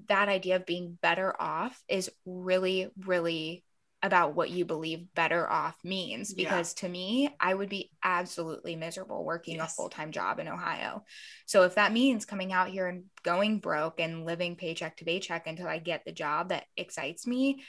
that 0.09 0.29
idea 0.29 0.57
of 0.57 0.67
being 0.67 0.99
better 1.01 1.35
off 1.41 1.81
is 1.89 2.11
really, 2.27 2.89
really 3.07 3.65
about 4.03 4.35
what 4.35 4.51
you 4.51 4.65
believe 4.65 5.13
better 5.15 5.49
off 5.49 5.77
means. 5.83 6.33
Because 6.35 6.75
yeah. 6.77 6.81
to 6.87 6.93
me, 6.93 7.37
I 7.41 7.55
would 7.55 7.69
be 7.69 7.91
absolutely 8.05 8.77
miserable 8.77 9.25
working 9.25 9.57
yes. 9.57 9.73
a 9.73 9.75
full 9.75 9.89
time 9.89 10.13
job 10.13 10.39
in 10.39 10.49
Ohio. 10.49 11.05
So 11.47 11.63
if 11.63 11.77
that 11.77 11.93
means 11.93 12.25
coming 12.25 12.53
out 12.53 12.69
here 12.69 12.87
and 12.87 13.05
going 13.23 13.59
broke 13.59 14.01
and 14.01 14.25
living 14.25 14.57
paycheck 14.57 14.97
to 14.99 15.05
paycheck 15.05 15.47
until 15.47 15.67
I 15.67 15.79
get 15.79 16.05
the 16.05 16.13
job 16.13 16.51
that 16.51 16.65
excites 16.77 17.27
me, 17.27 17.63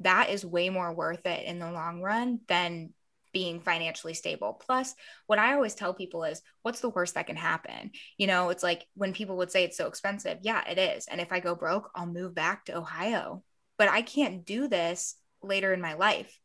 that 0.00 0.30
is 0.30 0.44
way 0.44 0.70
more 0.70 0.92
worth 0.94 1.26
it 1.26 1.44
in 1.46 1.58
the 1.58 1.70
long 1.70 2.00
run 2.00 2.40
than 2.48 2.90
being 3.32 3.60
financially 3.60 4.14
stable. 4.14 4.54
Plus, 4.64 4.94
what 5.26 5.38
I 5.38 5.52
always 5.52 5.74
tell 5.74 5.92
people 5.92 6.24
is, 6.24 6.40
what's 6.62 6.80
the 6.80 6.88
worst 6.88 7.14
that 7.14 7.26
can 7.26 7.36
happen? 7.36 7.90
You 8.16 8.26
know, 8.26 8.48
it's 8.48 8.62
like 8.62 8.86
when 8.94 9.12
people 9.12 9.36
would 9.36 9.50
say 9.50 9.64
it's 9.64 9.76
so 9.76 9.86
expensive. 9.86 10.38
Yeah, 10.42 10.62
it 10.68 10.78
is. 10.78 11.06
And 11.06 11.20
if 11.20 11.32
I 11.32 11.40
go 11.40 11.54
broke, 11.54 11.90
I'll 11.94 12.06
move 12.06 12.34
back 12.34 12.64
to 12.64 12.76
Ohio. 12.76 13.42
But 13.76 13.88
I 13.88 14.02
can't 14.02 14.44
do 14.44 14.66
this 14.66 15.14
later 15.42 15.72
in 15.72 15.80
my 15.80 15.94
life. 15.94 16.38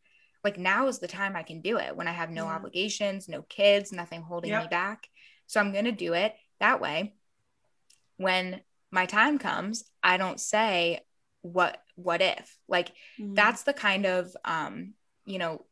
Like 0.43 0.59
now 0.59 0.87
is 0.87 0.99
the 0.99 1.07
time 1.07 1.35
I 1.35 1.43
can 1.43 1.61
do 1.61 1.77
it 1.77 1.95
when 1.95 2.07
I 2.07 2.11
have 2.11 2.29
no 2.29 2.45
yeah. 2.45 2.55
obligations, 2.55 3.29
no 3.29 3.43
kids, 3.43 3.91
nothing 3.93 4.21
holding 4.21 4.51
yep. 4.51 4.63
me 4.63 4.67
back. 4.67 5.07
So 5.47 5.59
I'm 5.59 5.71
going 5.71 5.85
to 5.85 5.91
do 5.91 6.13
it 6.13 6.35
that 6.59 6.81
way. 6.81 7.13
When 8.17 8.61
my 8.91 9.05
time 9.05 9.39
comes, 9.39 9.85
I 10.03 10.17
don't 10.17 10.39
say, 10.39 10.99
what 11.41 11.77
what 11.95 12.21
if 12.21 12.57
like 12.67 12.89
mm-hmm. 13.19 13.33
that's 13.33 13.63
the 13.63 13.73
kind 13.73 14.05
of 14.05 14.35
um 14.45 14.93
you 15.25 15.37
know 15.37 15.65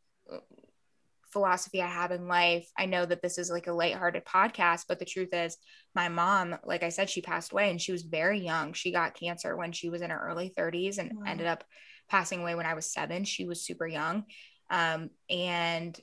philosophy 1.32 1.82
I 1.82 1.86
have 1.86 2.12
in 2.12 2.28
life. 2.28 2.70
I 2.78 2.86
know 2.86 3.04
that 3.06 3.22
this 3.22 3.38
is 3.38 3.50
like 3.50 3.66
a 3.66 3.72
lighthearted 3.72 4.24
podcast, 4.24 4.84
but 4.86 4.98
the 4.98 5.04
truth 5.04 5.30
is, 5.32 5.56
my 5.94 6.08
mom, 6.08 6.58
like 6.64 6.82
I 6.82 6.90
said, 6.90 7.08
she 7.08 7.22
passed 7.22 7.52
away 7.52 7.70
and 7.70 7.80
she 7.80 7.92
was 7.92 8.02
very 8.02 8.40
young. 8.40 8.74
She 8.74 8.92
got 8.92 9.18
cancer 9.18 9.56
when 9.56 9.72
she 9.72 9.88
was 9.88 10.02
in 10.02 10.10
her 10.10 10.28
early 10.28 10.52
30s 10.56 10.98
and 10.98 11.12
wow. 11.14 11.24
ended 11.26 11.46
up 11.46 11.64
passing 12.08 12.42
away 12.42 12.54
when 12.54 12.66
I 12.66 12.74
was 12.74 12.92
seven. 12.92 13.24
She 13.24 13.46
was 13.46 13.64
super 13.64 13.86
young. 13.86 14.24
Um, 14.70 15.10
and, 15.30 15.98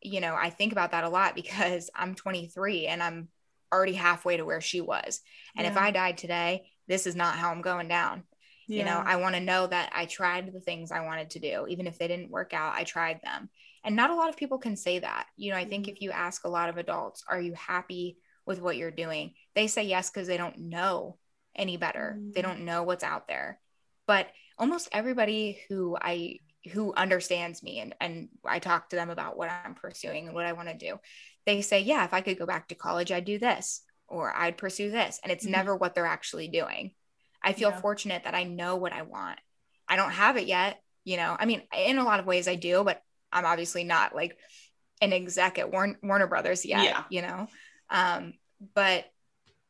you 0.00 0.20
know, 0.20 0.34
I 0.34 0.50
think 0.50 0.72
about 0.72 0.92
that 0.92 1.04
a 1.04 1.08
lot 1.08 1.34
because 1.34 1.90
I'm 1.94 2.14
23 2.14 2.86
and 2.86 3.02
I'm 3.02 3.28
already 3.72 3.94
halfway 3.94 4.38
to 4.38 4.44
where 4.44 4.60
she 4.60 4.80
was. 4.80 5.20
And 5.56 5.66
yeah. 5.66 5.70
if 5.70 5.76
I 5.76 5.90
died 5.90 6.16
today, 6.16 6.66
this 6.88 7.06
is 7.06 7.14
not 7.14 7.36
how 7.36 7.50
I'm 7.50 7.62
going 7.62 7.88
down. 7.88 8.24
Yeah. 8.66 8.78
You 8.78 8.84
know, 8.84 9.02
I 9.04 9.16
want 9.16 9.34
to 9.34 9.40
know 9.40 9.66
that 9.66 9.90
I 9.94 10.06
tried 10.06 10.52
the 10.52 10.60
things 10.60 10.90
I 10.90 11.04
wanted 11.04 11.30
to 11.30 11.38
do, 11.38 11.66
even 11.68 11.86
if 11.86 11.98
they 11.98 12.08
didn't 12.08 12.30
work 12.30 12.52
out, 12.54 12.74
I 12.74 12.84
tried 12.84 13.20
them. 13.22 13.50
And 13.84 13.96
not 13.96 14.10
a 14.10 14.14
lot 14.14 14.30
of 14.30 14.36
people 14.36 14.58
can 14.58 14.76
say 14.76 15.00
that. 15.00 15.26
You 15.36 15.52
know, 15.52 15.58
I 15.58 15.66
think 15.66 15.84
mm-hmm. 15.84 15.96
if 15.96 16.00
you 16.00 16.10
ask 16.10 16.44
a 16.44 16.50
lot 16.50 16.68
of 16.68 16.78
adults, 16.78 17.22
are 17.28 17.40
you 17.40 17.52
happy 17.54 18.16
with 18.46 18.60
what 18.60 18.76
you're 18.76 18.90
doing? 18.90 19.34
They 19.54 19.66
say 19.66 19.84
yes 19.84 20.10
because 20.10 20.26
they 20.26 20.36
don't 20.36 20.58
know 20.58 21.18
any 21.54 21.76
better. 21.76 22.16
Mm-hmm. 22.18 22.30
They 22.32 22.42
don't 22.42 22.64
know 22.64 22.82
what's 22.82 23.04
out 23.04 23.28
there. 23.28 23.60
But 24.06 24.28
almost 24.58 24.88
everybody 24.92 25.60
who 25.68 25.96
I 26.00 26.38
who 26.72 26.94
understands 26.94 27.62
me 27.62 27.80
and, 27.80 27.94
and 28.00 28.28
I 28.44 28.58
talk 28.58 28.88
to 28.88 28.96
them 28.96 29.10
about 29.10 29.36
what 29.36 29.50
I'm 29.50 29.74
pursuing 29.74 30.26
and 30.26 30.34
what 30.34 30.46
I 30.46 30.54
want 30.54 30.68
to 30.68 30.74
do, 30.74 30.98
they 31.44 31.60
say, 31.60 31.80
Yeah, 31.80 32.04
if 32.04 32.14
I 32.14 32.22
could 32.22 32.38
go 32.38 32.46
back 32.46 32.68
to 32.68 32.74
college, 32.74 33.12
I'd 33.12 33.26
do 33.26 33.38
this 33.38 33.82
or 34.08 34.34
I'd 34.34 34.56
pursue 34.56 34.90
this. 34.90 35.20
And 35.22 35.30
it's 35.30 35.44
mm-hmm. 35.44 35.52
never 35.52 35.76
what 35.76 35.94
they're 35.94 36.06
actually 36.06 36.48
doing. 36.48 36.92
I 37.44 37.52
feel 37.52 37.70
yeah. 37.70 37.80
fortunate 37.80 38.24
that 38.24 38.34
I 38.34 38.44
know 38.44 38.76
what 38.76 38.92
I 38.92 39.02
want. 39.02 39.38
I 39.86 39.96
don't 39.96 40.12
have 40.12 40.36
it 40.36 40.46
yet, 40.46 40.80
you 41.04 41.16
know. 41.16 41.36
I 41.38 41.44
mean, 41.44 41.62
in 41.76 41.98
a 41.98 42.04
lot 42.04 42.20
of 42.20 42.26
ways 42.26 42.48
I 42.48 42.54
do, 42.54 42.82
but 42.82 43.02
I'm 43.30 43.44
obviously 43.44 43.84
not 43.84 44.14
like 44.14 44.36
an 45.00 45.12
exec 45.12 45.58
at 45.58 45.70
Warner, 45.70 45.98
Warner 46.02 46.26
Brothers 46.26 46.64
yet, 46.64 46.84
yeah. 46.84 47.04
you 47.10 47.22
know. 47.22 47.48
Um, 47.90 48.34
but 48.74 49.04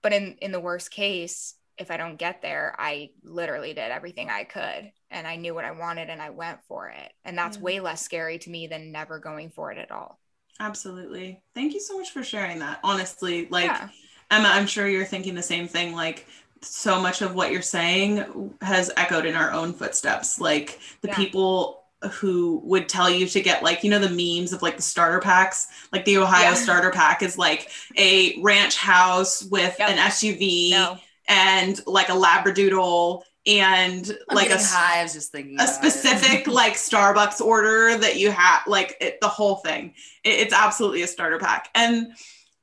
but 0.03 0.12
in 0.12 0.37
in 0.41 0.53
the 0.53 0.61
worst 0.61 0.91
case, 0.91 1.55
if 1.77 1.91
I 1.91 1.97
don't 1.97 2.16
get 2.16 2.43
there, 2.43 2.75
I 2.79 3.11
literally 3.22 3.75
did 3.75 3.91
everything 3.91 4.31
I 4.31 4.45
could 4.45 4.93
and 5.11 5.27
I 5.27 5.37
knew 5.37 5.55
what 5.55 5.64
I 5.64 5.72
wanted 5.72 6.11
and 6.11 6.22
I 6.22 6.31
went 6.31 6.61
for 6.68 6.89
it. 6.89 7.12
And 7.25 7.37
that's 7.37 7.57
yeah. 7.57 7.62
way 7.62 7.81
less 7.81 8.03
scary 8.03 8.39
to 8.39 8.51
me 8.51 8.66
than 8.66 8.93
never 8.93 9.18
going 9.18 9.51
for 9.51 9.72
it 9.72 9.79
at 9.79 9.91
all. 9.91 10.20
Absolutely. 10.61 11.43
Thank 11.55 11.75
you 11.75 11.81
so 11.81 11.99
much 11.99 12.11
for 12.11 12.22
sharing 12.22 12.61
that. 12.61 12.79
Honestly, 12.85 13.49
like 13.51 13.66
yeah. 13.66 13.89
Emma, 14.31 14.49
I'm 14.49 14.66
sure 14.66 14.87
you're 14.87 15.05
thinking 15.05 15.35
the 15.35 15.43
same 15.43 15.66
thing. 15.66 15.95
Like 15.95 16.27
so 16.63 17.01
much 17.01 17.23
of 17.23 17.35
what 17.35 17.53
you're 17.53 17.63
saying 17.63 18.55
has 18.61 18.91
echoed 18.97 19.27
in 19.27 19.35
our 19.35 19.53
own 19.53 19.73
footsteps. 19.73 20.41
Like 20.41 20.79
the 21.03 21.09
yeah. 21.09 21.17
people 21.17 21.85
who 22.13 22.61
would 22.65 22.89
tell 22.89 23.09
you 23.09 23.27
to 23.27 23.41
get 23.41 23.63
like 23.63 23.83
you 23.83 23.91
know 23.91 23.99
the 23.99 24.11
memes 24.11 24.53
of 24.53 24.61
like 24.61 24.77
the 24.77 24.83
starter 24.83 25.21
packs 25.21 25.69
like 25.91 26.05
the 26.05 26.19
ohio 26.19 26.51
yeah. 26.51 26.55
starter 26.55 26.91
pack 26.91 27.23
is 27.23 27.39
like 27.39 27.71
a 27.97 28.39
ranch 28.43 28.77
house 28.77 29.43
with 29.45 29.75
yep. 29.79 29.89
an 29.89 29.97
suv 29.97 30.71
no. 30.71 30.99
and 31.29 31.81
like 31.87 32.11
a 32.11 32.13
labradoodle 32.13 33.23
and 33.47 34.17
I'm 34.31 34.37
like 34.37 34.51
a 34.51 34.59
high. 34.59 35.01
I 35.01 35.03
was 35.03 35.13
just 35.13 35.31
thinking 35.31 35.61
a 35.61 35.67
specific 35.67 36.47
like 36.47 36.75
Starbucks 36.75 37.41
order 37.41 37.99
that 37.99 38.17
you 38.17 38.31
have 38.31 38.63
like 38.67 38.97
it, 39.01 39.21
the 39.21 39.29
whole 39.29 39.57
thing. 39.57 39.95
It, 40.25 40.41
it's 40.41 40.55
absolutely 40.55 41.03
a 41.03 41.07
starter 41.07 41.39
pack. 41.39 41.69
And 41.75 42.15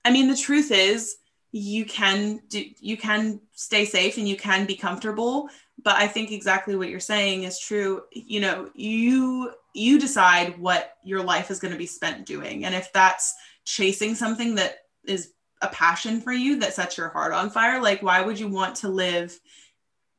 I 0.03 0.11
mean 0.11 0.27
the 0.27 0.35
truth 0.35 0.71
is 0.71 1.17
you 1.51 1.85
can 1.85 2.41
do 2.47 2.63
you 2.79 2.97
can 2.97 3.41
stay 3.53 3.85
safe 3.85 4.17
and 4.17 4.27
you 4.27 4.37
can 4.37 4.65
be 4.65 4.75
comfortable. 4.75 5.49
But 5.83 5.95
i 5.95 6.07
think 6.07 6.31
exactly 6.31 6.75
what 6.75 6.89
you're 6.89 6.99
saying 6.99 7.43
is 7.43 7.59
true. 7.59 8.03
You 8.11 8.39
know 8.39 8.69
you 8.73 9.51
you 9.73 9.99
decide 9.99 10.59
what 10.59 10.95
your 11.03 11.23
life 11.23 11.49
is 11.49 11.59
going 11.59 11.71
to 11.71 11.77
be 11.77 11.85
spent 11.85 12.25
doing. 12.25 12.65
And 12.65 12.75
if 12.75 12.91
that's 12.93 13.33
chasing 13.65 14.15
something 14.15 14.55
that 14.55 14.79
is 15.05 15.33
a 15.61 15.67
passion 15.67 16.21
for 16.21 16.31
you 16.33 16.59
that 16.59 16.73
sets 16.73 16.97
your 16.97 17.09
heart 17.09 17.33
on 17.33 17.51
fire 17.51 17.79
like 17.79 18.01
why 18.01 18.19
would 18.19 18.39
you 18.39 18.47
want 18.47 18.75
to 18.75 18.89
live 18.89 19.39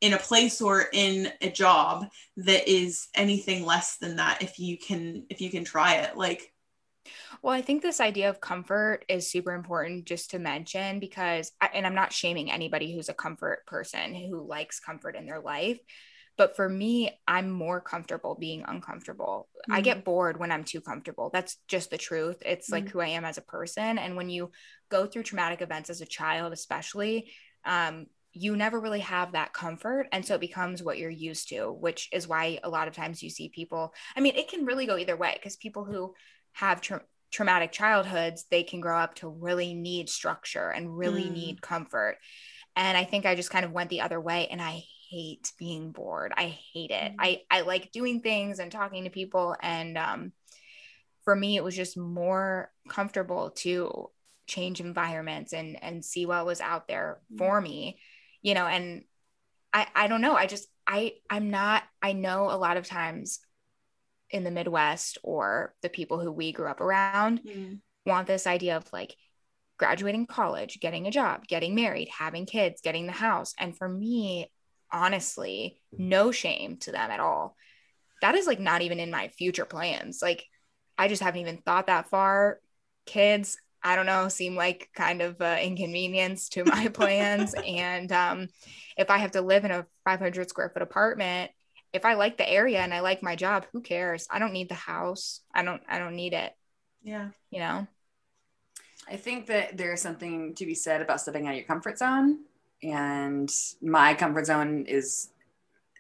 in 0.03 0.15
a 0.15 0.19
place 0.19 0.61
or 0.61 0.87
in 0.93 1.33
a 1.41 1.49
job 1.49 2.07
that 2.37 2.69
is 2.69 3.09
anything 3.15 3.65
less 3.65 3.97
than 3.97 4.17
that 4.17 4.43
if 4.43 4.59
you 4.59 4.77
can 4.77 5.25
if 5.31 5.41
you 5.41 5.49
can 5.49 5.65
try 5.65 5.95
it? 5.95 6.17
Like 6.17 6.52
well, 7.43 7.55
I 7.55 7.63
think 7.63 7.83
this 7.83 8.01
idea 8.01 8.31
of 8.31 8.41
comfort 8.41 9.05
is 9.09 9.31
super 9.31 9.53
important 9.53 10.05
just 10.05 10.31
to 10.31 10.39
mention 10.39 11.01
because, 11.01 11.53
and 11.75 11.87
I'm 11.87 11.95
not 11.95 12.13
shaming 12.13 12.51
anybody 12.51 12.95
who's 12.95 13.09
a 13.09 13.15
comfort 13.15 13.67
person 13.67 14.15
who 14.15 14.47
likes 14.47 14.81
comfort 14.81 15.17
in 15.17 15.27
their 15.27 15.41
life. 15.41 15.79
But 16.39 16.57
for 16.57 16.69
me, 16.69 17.11
I'm 17.29 17.51
more 17.51 17.81
comfortable 17.81 18.37
being 18.39 18.65
uncomfortable. 18.67 19.49
Mm-hmm. 19.55 19.73
I 19.75 19.81
get 19.83 20.05
bored 20.05 20.39
when 20.39 20.51
I'm 20.51 20.65
too 20.65 20.81
comfortable. 20.81 21.31
That's 21.33 21.59
just 21.69 21.91
the 21.91 21.99
truth. 21.99 22.43
It's 22.45 22.67
mm-hmm. 22.67 22.85
like 22.85 22.89
who 22.89 23.01
I 23.01 23.09
am 23.09 23.25
as 23.25 23.39
a 23.39 23.43
person. 23.43 23.99
And 23.99 24.17
when 24.17 24.31
you 24.31 24.51
go 24.91 25.07
through 25.07 25.25
traumatic 25.25 25.61
events 25.61 25.91
as 25.91 26.01
a 26.01 26.07
child, 26.07 26.53
especially, 26.53 27.31
um, 27.65 28.07
you 28.33 28.57
never 28.57 28.81
really 28.81 29.01
have 29.01 29.33
that 29.33 29.53
comfort. 29.53 30.09
And 30.11 30.25
so 30.25 30.37
it 30.37 30.41
becomes 30.41 30.83
what 30.83 30.97
you're 30.97 31.11
used 31.11 31.51
to, 31.51 31.71
which 31.71 32.09
is 32.13 32.27
why 32.27 32.59
a 32.63 32.71
lot 32.71 32.89
of 32.89 32.95
times 32.95 33.23
you 33.23 33.29
see 33.29 33.51
people. 33.51 33.93
I 34.17 34.21
mean, 34.21 34.37
it 34.37 34.49
can 34.49 34.65
really 34.65 34.87
go 34.87 34.97
either 34.97 35.17
way 35.17 35.35
because 35.35 35.57
people 35.57 35.85
who 35.85 36.15
have 36.53 36.81
tra- 36.81 37.03
traumatic 37.31 37.73
childhoods, 37.73 38.45
they 38.51 38.63
can 38.63 38.81
grow 38.81 38.99
up 38.99 39.15
to 39.17 39.29
really 39.29 39.75
need 39.75 40.09
structure 40.09 40.69
and 40.71 40.97
really 40.97 41.25
mm. 41.25 41.33
need 41.33 41.63
comfort. 41.63 42.19
And 42.77 42.97
I 42.97 43.05
think 43.05 43.27
I 43.27 43.35
just 43.35 43.51
kind 43.51 43.65
of 43.65 43.73
went 43.73 43.91
the 43.91 44.03
other 44.03 44.21
way 44.21 44.49
and 44.49 44.61
I 44.61 44.83
hate 45.11 45.53
being 45.59 45.93
bored. 45.93 46.33
I 46.37 46.59
hate 46.73 46.91
it. 46.91 47.13
Mm. 47.13 47.17
I, 47.19 47.41
I 47.51 47.61
like 47.63 47.93
doing 47.93 48.21
things 48.21 48.59
and 48.59 48.73
talking 48.73 49.05
to 49.05 49.11
people. 49.11 49.57
And 49.61 49.99
um, 49.99 50.33
for 51.25 51.35
me, 51.35 51.57
it 51.57 51.65
was 51.65 51.77
just 51.77 51.97
more 51.97 52.71
comfortable 52.89 53.51
to 53.51 54.11
change 54.47 54.81
environments 54.81 55.53
and 55.53 55.83
and 55.83 56.05
see 56.05 56.27
what 56.27 56.45
was 56.45 56.61
out 56.61 56.89
there 56.89 57.21
mm. 57.33 57.39
for 57.39 57.61
me, 57.61 57.99
you 58.43 58.55
know, 58.55 58.67
and 58.67 59.05
I, 59.73 59.87
I 59.95 60.09
don't 60.09 60.21
know. 60.21 60.35
I 60.35 60.47
just 60.47 60.67
I 60.87 61.15
I'm 61.31 61.51
not 61.51 61.83
I 62.03 62.13
know 62.13 62.51
a 62.51 62.59
lot 62.59 62.77
of 62.77 62.87
times 62.87 63.39
in 64.33 64.45
the 64.45 64.51
Midwest 64.51 65.19
or 65.23 65.75
the 65.83 65.89
people 65.89 66.19
who 66.19 66.33
we 66.33 66.53
grew 66.53 66.69
up 66.69 66.81
around 66.81 67.43
mm. 67.43 67.79
want 68.07 68.27
this 68.27 68.47
idea 68.47 68.77
of 68.77 68.93
like 68.93 69.15
graduating 69.79 70.27
college, 70.27 70.81
getting 70.81 71.07
a 71.07 71.11
job, 71.11 71.47
getting 71.47 71.75
married, 71.75 72.09
having 72.09 72.47
kids, 72.47 72.81
getting 72.83 73.07
the 73.07 73.13
house. 73.13 73.55
And 73.59 73.77
for 73.77 73.89
me, 73.89 74.51
honestly, 74.93 75.81
no 75.97 76.31
shame 76.31 76.77
to 76.79 76.93
them 76.93 77.11
at 77.11 77.21
all. 77.21 77.57
that 78.21 78.35
is 78.35 78.47
like 78.47 78.61
not 78.61 78.83
even 78.83 79.01
in 79.01 79.11
my 79.11 79.29
future 79.29 79.65
plans. 79.65 80.21
Like 80.23 80.45
I 80.97 81.09
just 81.09 81.23
haven't 81.23 81.41
even 81.41 81.59
thought 81.59 81.89
that 81.89 82.09
far. 82.09 82.61
Kids, 83.07 83.59
I 83.83 83.97
don't 83.97 84.07
know, 84.07 84.29
seem 84.29 84.55
like 84.55 84.89
kind 84.95 85.23
of 85.23 85.41
uh, 85.41 85.57
inconvenience 85.61 86.49
to 86.51 86.65
my 86.65 86.89
plans. 86.95 87.55
and 87.55 88.13
um, 88.13 88.49
if 88.97 89.11
I 89.11 89.19
have 89.19 89.33
to 89.33 89.41
live 89.41 89.65
in 89.65 89.73
a 89.73 89.87
500 90.05 90.49
square 90.49 90.71
foot 90.71 90.83
apartment, 90.83 91.51
if 91.93 92.05
I 92.05 92.15
like 92.15 92.39
the 92.39 92.49
area 92.49 92.81
and 92.81 92.95
I 92.95 93.01
like 93.01 93.23
my 93.23 93.37
job, 93.37 93.67
who 93.73 93.81
cares? 93.81 94.27
I 94.31 94.39
don't 94.39 94.53
need 94.53 94.69
the 94.69 94.75
house. 94.75 95.41
I 95.55 95.63
don't. 95.63 95.83
I 95.89 95.99
don't 95.99 96.17
need 96.17 96.33
it. 96.33 96.53
Yeah. 97.03 97.29
You 97.51 97.61
know. 97.61 97.87
I 99.09 99.17
think 99.17 99.47
that 99.47 99.77
there's 99.77 100.01
something 100.01 100.55
to 100.55 100.65
be 100.65 100.75
said 100.75 101.03
about 101.03 101.21
stepping 101.21 101.47
out 101.47 101.51
of 101.51 101.57
your 101.57 101.67
comfort 101.67 101.99
zone. 101.99 102.39
And 102.83 103.51
my 103.81 104.15
comfort 104.15 104.47
zone 104.47 104.87
is 104.87 105.31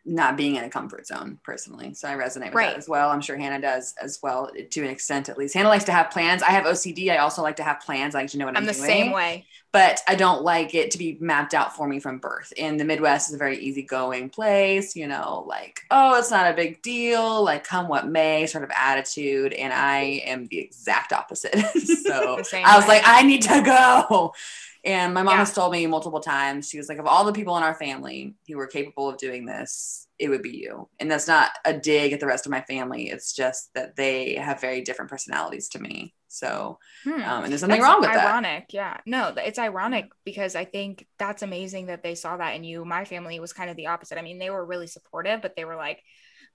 not 0.04 0.36
being 0.36 0.56
in 0.56 0.64
a 0.64 0.68
comfort 0.68 1.06
zone 1.06 1.38
personally. 1.44 1.94
So 1.94 2.08
I 2.08 2.14
resonate 2.14 2.46
with 2.46 2.54
Right. 2.54 2.70
that 2.70 2.76
as 2.78 2.88
well. 2.88 3.10
I'm 3.10 3.20
sure 3.20 3.36
Hannah 3.36 3.60
does 3.60 3.94
as 4.02 4.18
well 4.22 4.50
to 4.70 4.80
an 4.82 4.88
extent 4.90 5.28
at 5.28 5.38
least. 5.38 5.54
Hannah 5.54 5.68
likes 5.68 5.84
to 5.84 5.92
have 5.92 6.10
plans. 6.10 6.42
I 6.42 6.50
have 6.50 6.64
OCD. 6.64 7.10
I 7.10 7.18
also 7.18 7.40
like 7.42 7.56
to 7.56 7.62
have 7.62 7.80
plans. 7.80 8.14
I 8.16 8.22
like 8.22 8.30
to 8.30 8.38
know 8.38 8.46
what 8.46 8.56
I'm, 8.56 8.62
I'm 8.62 8.66
the 8.66 8.72
doing. 8.72 8.84
same 8.84 9.12
way. 9.12 9.46
But 9.70 10.02
I 10.06 10.16
don't 10.16 10.42
like 10.42 10.74
it 10.74 10.90
to 10.90 10.98
be 10.98 11.16
mapped 11.20 11.54
out 11.54 11.74
for 11.74 11.86
me 11.88 11.98
from 12.00 12.18
birth. 12.18 12.52
And 12.58 12.78
the 12.78 12.84
Midwest 12.84 13.30
is 13.30 13.34
a 13.36 13.38
very 13.38 13.58
easygoing 13.58 14.28
place, 14.28 14.94
you 14.96 15.06
know, 15.06 15.44
like, 15.48 15.80
oh, 15.90 16.18
it's 16.18 16.30
not 16.30 16.50
a 16.50 16.54
big 16.54 16.82
deal, 16.82 17.42
like 17.42 17.64
come 17.64 17.88
what 17.88 18.06
may 18.06 18.44
sort 18.46 18.64
of 18.64 18.70
attitude. 18.76 19.52
And 19.54 19.72
I 19.72 20.22
am 20.26 20.46
the 20.48 20.58
exact 20.58 21.12
opposite. 21.14 21.54
so 22.04 22.34
I 22.52 22.76
was 22.76 22.86
way. 22.86 22.96
like, 22.96 23.02
I 23.06 23.22
need 23.22 23.42
to 23.42 23.62
go. 23.64 24.34
And 24.84 25.14
my 25.14 25.22
mom 25.22 25.34
Yeah. 25.34 25.38
has 25.38 25.52
told 25.52 25.72
me 25.72 25.86
multiple 25.86 26.20
times, 26.20 26.68
she 26.68 26.76
was 26.78 26.88
like, 26.88 26.98
of 26.98 27.06
all 27.06 27.24
the 27.24 27.32
people 27.32 27.56
in 27.56 27.62
our 27.62 27.74
family 27.74 28.34
who 28.48 28.56
were 28.56 28.66
capable 28.66 29.08
of 29.08 29.16
doing 29.16 29.46
this, 29.46 30.08
it 30.18 30.28
would 30.28 30.42
be 30.42 30.56
you. 30.56 30.88
And 30.98 31.10
that's 31.10 31.28
not 31.28 31.52
a 31.64 31.72
dig 31.72 32.12
at 32.12 32.20
the 32.20 32.26
rest 32.26 32.46
of 32.46 32.50
my 32.52 32.62
family. 32.62 33.08
It's 33.08 33.32
just 33.32 33.70
that 33.74 33.94
they 33.96 34.34
have 34.34 34.60
very 34.60 34.80
different 34.82 35.10
personalities 35.10 35.68
to 35.70 35.78
me. 35.80 36.14
So, 36.28 36.78
Hmm. 37.04 37.22
um, 37.22 37.44
and 37.44 37.52
there's 37.52 37.60
something 37.60 37.80
That's 37.80 37.88
wrong 37.90 38.00
with 38.00 38.12
that. 38.12 38.24
ironic 38.26 38.66
yeah 38.70 38.98
no 39.06 39.34
it's 39.36 39.58
ironic 39.58 40.10
because 40.24 40.54
i 40.54 40.64
think 40.64 41.06
that's 41.18 41.42
amazing 41.42 41.86
that 41.86 42.02
they 42.02 42.14
saw 42.14 42.36
that 42.36 42.54
in 42.54 42.64
you 42.64 42.84
my 42.84 43.04
family 43.04 43.40
was 43.40 43.52
kind 43.52 43.68
of 43.70 43.76
the 43.76 43.88
opposite 43.88 44.18
i 44.18 44.22
mean 44.22 44.38
they 44.38 44.50
were 44.50 44.64
really 44.64 44.86
supportive 44.86 45.42
but 45.42 45.56
they 45.56 45.64
were 45.64 45.76
like 45.76 46.02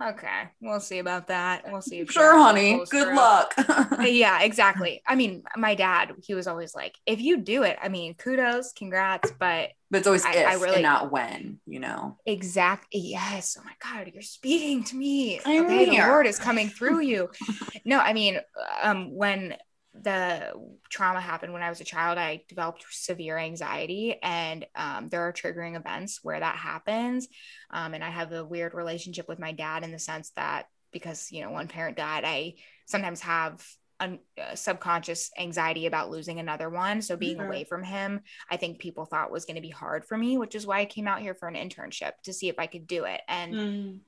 okay 0.01 0.43
we'll 0.61 0.79
see 0.79 0.99
about 0.99 1.27
that 1.27 1.63
we'll 1.71 1.81
see 1.81 1.99
if 1.99 2.11
Sure, 2.11 2.37
honey. 2.37 2.83
Good 2.91 3.07
through." 3.07 3.15
luck. 3.15 3.53
yeah 4.01 4.41
exactly 4.41 5.01
i 5.07 5.15
mean 5.15 5.43
my 5.55 5.73
dad 5.75 6.13
he 6.23 6.33
was 6.35 6.45
always 6.47 6.75
like 6.75 6.95
if 7.05 7.19
you 7.19 7.37
do 7.37 7.63
it 7.63 7.77
i 7.81 7.89
mean 7.89 8.13
kudos 8.13 8.73
congrats 8.73 9.31
but 9.39 9.69
but 9.89 9.97
it's 9.99 10.07
always 10.07 10.25
I- 10.25 10.33
if 10.33 10.47
I 10.47 10.53
really- 10.55 10.73
and 10.75 10.83
not 10.83 11.11
when, 11.13 11.59
you 11.65 11.79
know. 11.79 12.17
Exactly. 12.25 12.99
yes 12.99 13.57
oh 13.59 13.63
my 13.63 13.71
god 13.81 14.11
you're 14.13 14.21
speaking 14.21 14.83
to 14.83 14.95
me 14.95 15.39
I'm 15.45 15.65
okay 15.65 15.85
the 15.85 15.91
here. 15.91 16.07
lord 16.07 16.27
is 16.27 16.37
coming 16.37 16.69
through 16.69 16.99
you 16.99 17.29
no 17.85 17.97
i 17.99 18.13
mean 18.13 18.39
um 18.83 19.15
when 19.15 19.55
the 20.03 20.51
trauma 20.89 21.19
happened 21.19 21.53
when 21.53 21.61
i 21.63 21.69
was 21.69 21.81
a 21.81 21.85
child 21.85 22.17
i 22.17 22.41
developed 22.49 22.85
severe 22.91 23.37
anxiety 23.37 24.15
and 24.21 24.65
um, 24.75 25.07
there 25.09 25.21
are 25.21 25.33
triggering 25.33 25.75
events 25.75 26.19
where 26.23 26.39
that 26.39 26.55
happens 26.55 27.27
um, 27.71 27.93
and 27.93 28.03
i 28.03 28.09
have 28.09 28.31
a 28.31 28.45
weird 28.45 28.73
relationship 28.73 29.27
with 29.27 29.39
my 29.39 29.51
dad 29.51 29.83
in 29.83 29.91
the 29.91 29.99
sense 29.99 30.31
that 30.35 30.67
because 30.91 31.31
you 31.31 31.41
know 31.41 31.51
one 31.51 31.67
parent 31.67 31.97
died 31.97 32.23
i 32.25 32.53
sometimes 32.85 33.21
have 33.21 33.65
un- 33.99 34.19
uh, 34.39 34.53
subconscious 34.55 35.31
anxiety 35.37 35.85
about 35.87 36.09
losing 36.11 36.39
another 36.39 36.69
one 36.69 37.01
so 37.01 37.17
being 37.17 37.37
Mhm. 37.37 37.45
away 37.47 37.63
from 37.63 37.83
him 37.83 38.21
i 38.51 38.55
think 38.57 38.79
people 38.79 39.05
thought 39.05 39.31
was 39.31 39.45
going 39.45 39.55
to 39.55 39.61
be 39.61 39.69
hard 39.69 40.05
for 40.05 40.17
me 40.17 40.37
which 40.37 40.55
is 40.55 40.67
why 40.67 40.79
i 40.79 40.85
came 40.85 41.07
out 41.07 41.21
here 41.21 41.33
for 41.33 41.47
an 41.47 41.55
internship 41.55 42.11
to 42.23 42.31
see 42.33 42.47
if 42.49 42.59
i 42.59 42.67
could 42.67 42.87
do 42.87 43.05
it 43.05 43.21
and 43.27 43.55
Mm. 43.55 43.99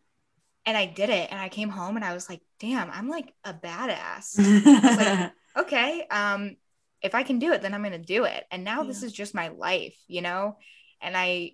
and 0.66 0.78
i 0.78 0.86
did 0.86 1.10
it 1.10 1.32
and 1.32 1.40
i 1.40 1.50
came 1.50 1.70
home 1.70 1.96
and 1.96 2.06
i 2.06 2.14
was 2.14 2.30
like 2.30 2.42
damn 2.60 2.92
i'm 2.92 3.10
like 3.10 3.34
a 3.44 3.54
badass 3.54 4.36
yeah. 4.66 5.30
Okay 5.58 6.06
um 6.12 6.56
if 7.02 7.16
i 7.16 7.24
can 7.24 7.40
do 7.40 7.52
it 7.54 7.62
then 7.62 7.74
i'm 7.74 7.82
going 7.84 7.92
to 7.94 7.98
do 8.00 8.26
it. 8.26 8.44
And 8.52 8.64
now 8.64 8.84
this 8.84 9.04
is 9.04 9.14
just 9.14 9.34
my 9.36 9.50
life 9.50 9.96
you 10.08 10.22
know? 10.22 10.58
And 11.02 11.16
i 11.18 11.54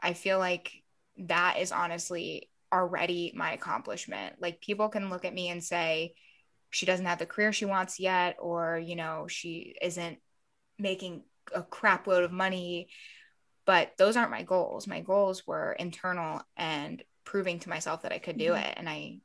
i 0.00 0.12
feel 0.12 0.38
like 0.38 0.72
that 1.18 1.58
is 1.58 1.72
honestly 1.72 2.50
already 2.72 3.32
my 3.34 3.52
accomplishment. 3.52 4.36
Like 4.40 4.60
people 4.60 4.88
can 4.88 5.08
look 5.08 5.24
at 5.24 5.32
me 5.34 5.48
and 5.48 5.62
say 5.62 6.14
she 6.70 6.84
doesn't 6.84 7.06
have 7.06 7.18
the 7.18 7.26
career 7.26 7.52
she 7.52 7.64
wants 7.64 7.98
yet 8.00 8.36
or 8.40 8.78
you 8.78 8.96
know 8.96 9.26
she 9.28 9.76
isn't 9.80 10.18
making 10.78 11.22
a 11.54 11.62
crap 11.62 12.06
load 12.06 12.24
of 12.24 12.32
money. 12.32 12.88
But 13.64 13.92
those 13.98 14.16
aren't 14.16 14.30
my 14.30 14.42
goals. 14.42 14.86
My 14.86 15.00
goals 15.00 15.46
were 15.46 15.72
internal 15.72 16.42
and 16.56 17.02
proving 17.24 17.58
to 17.60 17.68
myself 17.68 18.02
that 18.02 18.12
i 18.12 18.18
could 18.18 18.38
do 18.38 18.52
Mhm. 18.52 18.62
it. 18.64 18.74
And 18.76 18.88
i 18.88 19.20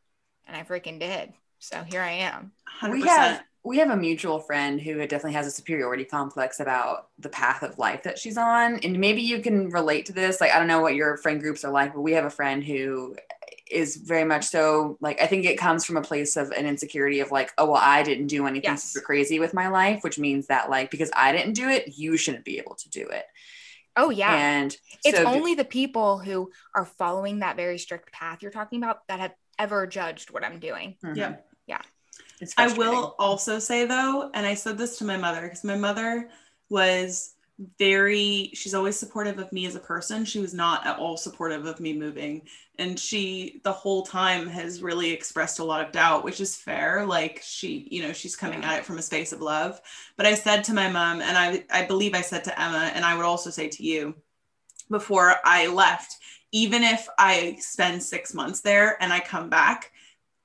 and 0.47 0.55
i 0.57 0.63
freaking 0.63 0.99
did. 0.99 1.33
So 1.59 1.83
here 1.83 2.01
i 2.01 2.11
am. 2.11 2.53
100%. 2.81 2.91
we 2.91 3.07
have 3.07 3.43
we 3.63 3.77
have 3.77 3.89
a 3.91 3.95
mutual 3.95 4.39
friend 4.39 4.81
who 4.81 4.95
definitely 5.01 5.33
has 5.33 5.45
a 5.45 5.51
superiority 5.51 6.03
complex 6.03 6.59
about 6.59 7.09
the 7.19 7.29
path 7.29 7.61
of 7.61 7.77
life 7.77 8.03
that 8.03 8.17
she's 8.17 8.37
on 8.37 8.79
and 8.79 8.97
maybe 8.99 9.21
you 9.21 9.39
can 9.39 9.69
relate 9.69 10.05
to 10.07 10.13
this 10.13 10.41
like 10.41 10.51
i 10.51 10.57
don't 10.57 10.67
know 10.67 10.81
what 10.81 10.95
your 10.95 11.17
friend 11.17 11.39
groups 11.41 11.63
are 11.63 11.71
like 11.71 11.93
but 11.93 12.01
we 12.01 12.13
have 12.13 12.25
a 12.25 12.29
friend 12.29 12.63
who 12.63 13.15
is 13.69 13.97
very 13.97 14.23
much 14.25 14.45
so 14.45 14.97
like 14.99 15.21
i 15.21 15.27
think 15.27 15.45
it 15.45 15.57
comes 15.57 15.85
from 15.85 15.95
a 15.97 16.01
place 16.01 16.35
of 16.37 16.51
an 16.51 16.65
insecurity 16.65 17.19
of 17.19 17.31
like 17.31 17.51
oh 17.57 17.65
well 17.65 17.81
i 17.81 18.03
didn't 18.03 18.27
do 18.27 18.45
anything 18.47 18.69
Yes. 18.69 18.83
super 18.83 19.05
crazy 19.05 19.39
with 19.39 19.53
my 19.53 19.67
life 19.67 20.03
which 20.03 20.19
means 20.19 20.47
that 20.47 20.69
like 20.69 20.91
because 20.91 21.11
i 21.15 21.31
didn't 21.31 21.53
do 21.53 21.69
it 21.69 21.97
you 21.97 22.17
shouldn't 22.17 22.45
be 22.45 22.57
able 22.57 22.75
to 22.75 22.89
do 22.89 23.07
it 23.07 23.25
oh 23.95 24.09
yeah 24.09 24.35
and 24.35 24.75
it's 25.05 25.17
so 25.17 25.25
only 25.25 25.55
the 25.55 25.65
people 25.65 26.17
who 26.17 26.51
are 26.75 26.85
following 26.85 27.39
that 27.39 27.55
very 27.55 27.77
strict 27.77 28.11
path 28.11 28.41
you're 28.41 28.51
talking 28.51 28.81
about 28.81 29.07
that 29.07 29.19
have 29.19 29.33
ever 29.59 29.87
judged 29.87 30.31
what 30.31 30.43
i'm 30.43 30.59
doing 30.59 30.97
Mhm. 31.03 31.15
Yeah. 31.15 31.35
Yeah. 31.67 31.81
I 32.57 32.67
will 32.73 33.15
also 33.19 33.59
say 33.59 33.85
though, 33.85 34.31
and 34.33 34.45
I 34.45 34.53
said 34.53 34.77
this 34.77 34.97
to 34.97 35.05
my 35.05 35.17
mother 35.17 35.41
because 35.41 35.63
my 35.63 35.75
mother 35.75 36.29
was 36.69 37.35
very, 37.77 38.49
she's 38.53 38.73
always 38.73 38.97
supportive 38.97 39.37
of 39.37 39.51
me 39.51 39.65
as 39.65 39.75
a 39.75 39.79
person. 39.79 40.25
She 40.25 40.39
was 40.39 40.53
not 40.53 40.85
at 40.85 40.97
all 40.97 41.17
supportive 41.17 41.65
of 41.65 41.79
me 41.79 41.93
moving. 41.93 42.41
And 42.79 42.99
she, 42.99 43.61
the 43.63 43.71
whole 43.71 44.03
time, 44.03 44.47
has 44.47 44.81
really 44.81 45.11
expressed 45.11 45.59
a 45.59 45.63
lot 45.63 45.85
of 45.85 45.91
doubt, 45.91 46.23
which 46.23 46.39
is 46.39 46.55
fair. 46.55 47.05
Like 47.05 47.41
she, 47.43 47.87
you 47.91 48.01
know, 48.01 48.13
she's 48.13 48.35
coming 48.35 48.63
at 48.63 48.79
it 48.79 48.85
from 48.85 48.97
a 48.97 49.03
space 49.03 49.31
of 49.31 49.41
love. 49.41 49.79
But 50.17 50.25
I 50.25 50.33
said 50.33 50.63
to 50.65 50.73
my 50.73 50.89
mom, 50.89 51.21
and 51.21 51.37
I, 51.37 51.63
I 51.69 51.85
believe 51.85 52.15
I 52.15 52.21
said 52.21 52.43
to 52.45 52.59
Emma, 52.59 52.91
and 52.95 53.05
I 53.05 53.15
would 53.15 53.25
also 53.25 53.51
say 53.51 53.67
to 53.67 53.83
you 53.83 54.15
before 54.89 55.35
I 55.45 55.67
left, 55.67 56.17
even 56.51 56.83
if 56.83 57.07
I 57.17 57.57
spend 57.59 58.01
six 58.01 58.33
months 58.33 58.61
there 58.61 59.01
and 59.01 59.13
I 59.13 59.19
come 59.19 59.49
back, 59.49 59.91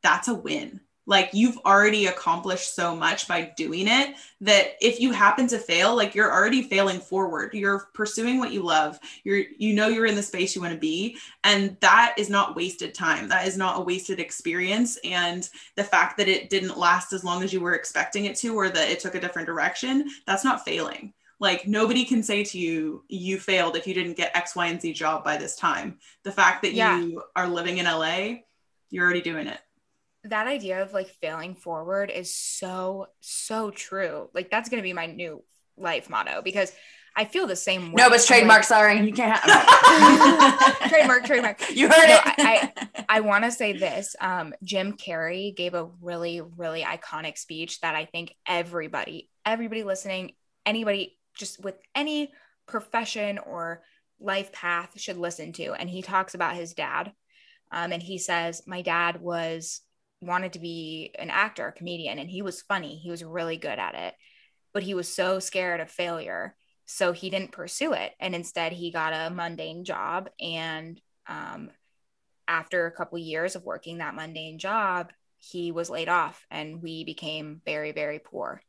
that's 0.02 0.28
a 0.28 0.34
win. 0.34 0.80
Like 1.06 1.30
you've 1.32 1.58
already 1.64 2.06
accomplished 2.06 2.74
so 2.74 2.94
much 2.96 3.28
by 3.28 3.52
doing 3.56 3.86
it 3.86 4.16
that 4.40 4.72
if 4.80 5.00
you 5.00 5.12
happen 5.12 5.46
to 5.48 5.58
fail, 5.58 5.94
like 5.94 6.14
you're 6.14 6.32
already 6.32 6.62
failing 6.62 6.98
forward. 7.00 7.54
You're 7.54 7.88
pursuing 7.94 8.38
what 8.38 8.52
you 8.52 8.62
love. 8.62 8.98
You're 9.22 9.44
you 9.56 9.72
know 9.72 9.86
you're 9.88 10.06
in 10.06 10.16
the 10.16 10.22
space 10.22 10.54
you 10.54 10.60
want 10.62 10.74
to 10.74 10.80
be 10.80 11.16
and 11.44 11.76
that 11.80 12.14
is 12.18 12.28
not 12.28 12.56
wasted 12.56 12.92
time. 12.92 13.28
That 13.28 13.46
is 13.46 13.56
not 13.56 13.78
a 13.78 13.84
wasted 13.84 14.18
experience 14.18 14.98
and 15.04 15.48
the 15.76 15.84
fact 15.84 16.16
that 16.18 16.28
it 16.28 16.50
didn't 16.50 16.76
last 16.76 17.12
as 17.12 17.22
long 17.22 17.42
as 17.42 17.52
you 17.52 17.60
were 17.60 17.74
expecting 17.74 18.24
it 18.24 18.36
to 18.36 18.54
or 18.56 18.68
that 18.68 18.90
it 18.90 18.98
took 19.00 19.14
a 19.14 19.20
different 19.20 19.46
direction, 19.46 20.10
that's 20.26 20.44
not 20.44 20.64
failing. 20.64 21.12
Like 21.38 21.66
nobody 21.68 22.04
can 22.04 22.22
say 22.22 22.44
to 22.44 22.58
you, 22.58 23.04
you 23.08 23.38
failed 23.38 23.76
if 23.76 23.86
you 23.86 23.94
didn't 23.94 24.16
get 24.16 24.34
X, 24.36 24.56
Y, 24.56 24.66
and 24.66 24.80
Z 24.80 24.92
job 24.94 25.22
by 25.22 25.36
this 25.36 25.54
time. 25.54 25.98
The 26.24 26.32
fact 26.32 26.62
that 26.62 26.72
Yeah. 26.72 26.98
you 26.98 27.22
are 27.36 27.46
living 27.46 27.78
in 27.78 27.86
LA, 27.86 28.38
you're 28.90 29.04
already 29.04 29.20
doing 29.20 29.46
it. 29.46 29.60
That 30.28 30.46
idea 30.46 30.82
of 30.82 30.92
like 30.92 31.08
failing 31.20 31.54
forward 31.54 32.10
is 32.10 32.34
so 32.34 33.06
so 33.20 33.70
true 33.70 34.28
like 34.34 34.50
that's 34.50 34.68
going 34.68 34.78
to 34.78 34.86
be 34.86 34.92
my 34.92 35.06
new 35.06 35.42
life 35.76 36.08
motto 36.10 36.40
because 36.42 36.72
i 37.16 37.24
feel 37.24 37.46
the 37.46 37.56
same 37.56 37.92
way 37.92 38.02
no 38.02 38.08
but 38.08 38.16
it's 38.16 38.30
I'm 38.30 38.34
like- 38.48 38.62
trademark 38.62 38.64
sorry 38.64 39.00
you 39.06 39.12
can't 39.12 39.42
trademark 40.88 41.24
trademark 41.24 41.60
you 41.76 41.88
heard 41.88 42.08
No, 42.08 42.14
it 42.14 42.22
I 42.38 42.72
I 43.08 43.20
want 43.20 43.44
to 43.44 43.52
say 43.52 43.72
this. 43.72 44.16
Um, 44.20 44.52
Jim 44.64 44.94
Carrey 44.94 45.54
gave 45.54 45.74
a 45.74 45.88
really, 46.02 46.40
really 46.40 46.82
iconic 46.82 47.38
speech 47.38 47.80
that 47.80 47.94
I 47.94 48.04
think 48.04 48.34
everybody, 48.48 49.30
everybody 49.44 49.84
listening, 49.84 50.32
anybody 50.66 51.16
just 51.38 51.62
with 51.62 51.76
any 51.94 52.32
profession 52.66 53.38
or 53.38 53.82
life 54.18 54.50
path 54.52 54.90
should 55.00 55.18
listen 55.18 55.52
to. 55.52 55.72
And 55.74 55.88
he 55.88 56.02
talks 56.02 56.34
about 56.34 56.56
his 56.56 56.74
dad. 56.74 57.12
Um, 57.70 57.92
and 57.92 58.02
he 58.02 58.18
says, 58.18 58.62
My 58.66 58.82
dad 58.82 59.20
was 59.20 59.80
wanted 60.20 60.54
to 60.54 60.58
be 60.58 61.14
an 61.18 61.30
actor, 61.30 61.68
a 61.68 61.72
comedian, 61.72 62.18
and 62.18 62.30
he 62.30 62.42
was 62.42 62.62
funny. 62.62 62.96
He 62.96 63.10
was 63.10 63.24
really 63.24 63.56
good 63.56 63.78
at 63.78 63.94
it, 63.94 64.14
but 64.72 64.82
he 64.82 64.94
was 64.94 65.12
so 65.12 65.38
scared 65.38 65.80
of 65.80 65.90
failure. 65.90 66.54
So 66.86 67.12
he 67.12 67.30
didn't 67.30 67.52
pursue 67.52 67.94
it. 67.94 68.12
And 68.20 68.34
instead, 68.34 68.72
he 68.72 68.92
got 68.92 69.12
a 69.12 69.34
mundane 69.34 69.84
job 69.84 70.30
and 70.40 71.00
um, 71.28 71.70
after 72.48 72.86
a 72.86 72.92
couple 72.92 73.18
years 73.18 73.56
of 73.56 73.64
working 73.64 73.98
that 73.98 74.14
mundane 74.14 74.58
job, 74.58 75.10
he 75.38 75.72
was 75.72 75.90
laid 75.90 76.08
off 76.08 76.46
and 76.50 76.82
we 76.82 77.04
became 77.04 77.60
very, 77.64 77.92
very 77.92 78.18
poor. 78.18 78.62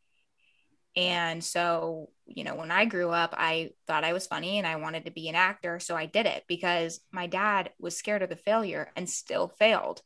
And 0.96 1.44
so, 1.44 2.10
you 2.26 2.44
know, 2.44 2.56
when 2.56 2.72
I 2.72 2.86
grew 2.86 3.12
up, 3.12 3.36
I 3.38 3.72
thought 3.86 4.04
I 4.04 4.14
was 4.14 4.26
funny 4.26 4.58
and 4.58 4.66
I 4.66 4.78
wanted 4.78 5.06
to 5.06 5.12
be 5.12 5.30
an 5.30 5.36
actor. 5.36 5.80
So 5.80 5.96
I 5.96 6.08
did 6.08 6.26
it 6.26 6.44
because 6.48 7.00
my 7.12 7.28
dad 7.28 7.70
was 7.80 7.96
scared 7.96 8.24
of 8.24 8.30
the 8.30 8.36
failure 8.36 8.92
and 8.96 9.08
still 9.08 9.48
failed. 9.48 10.02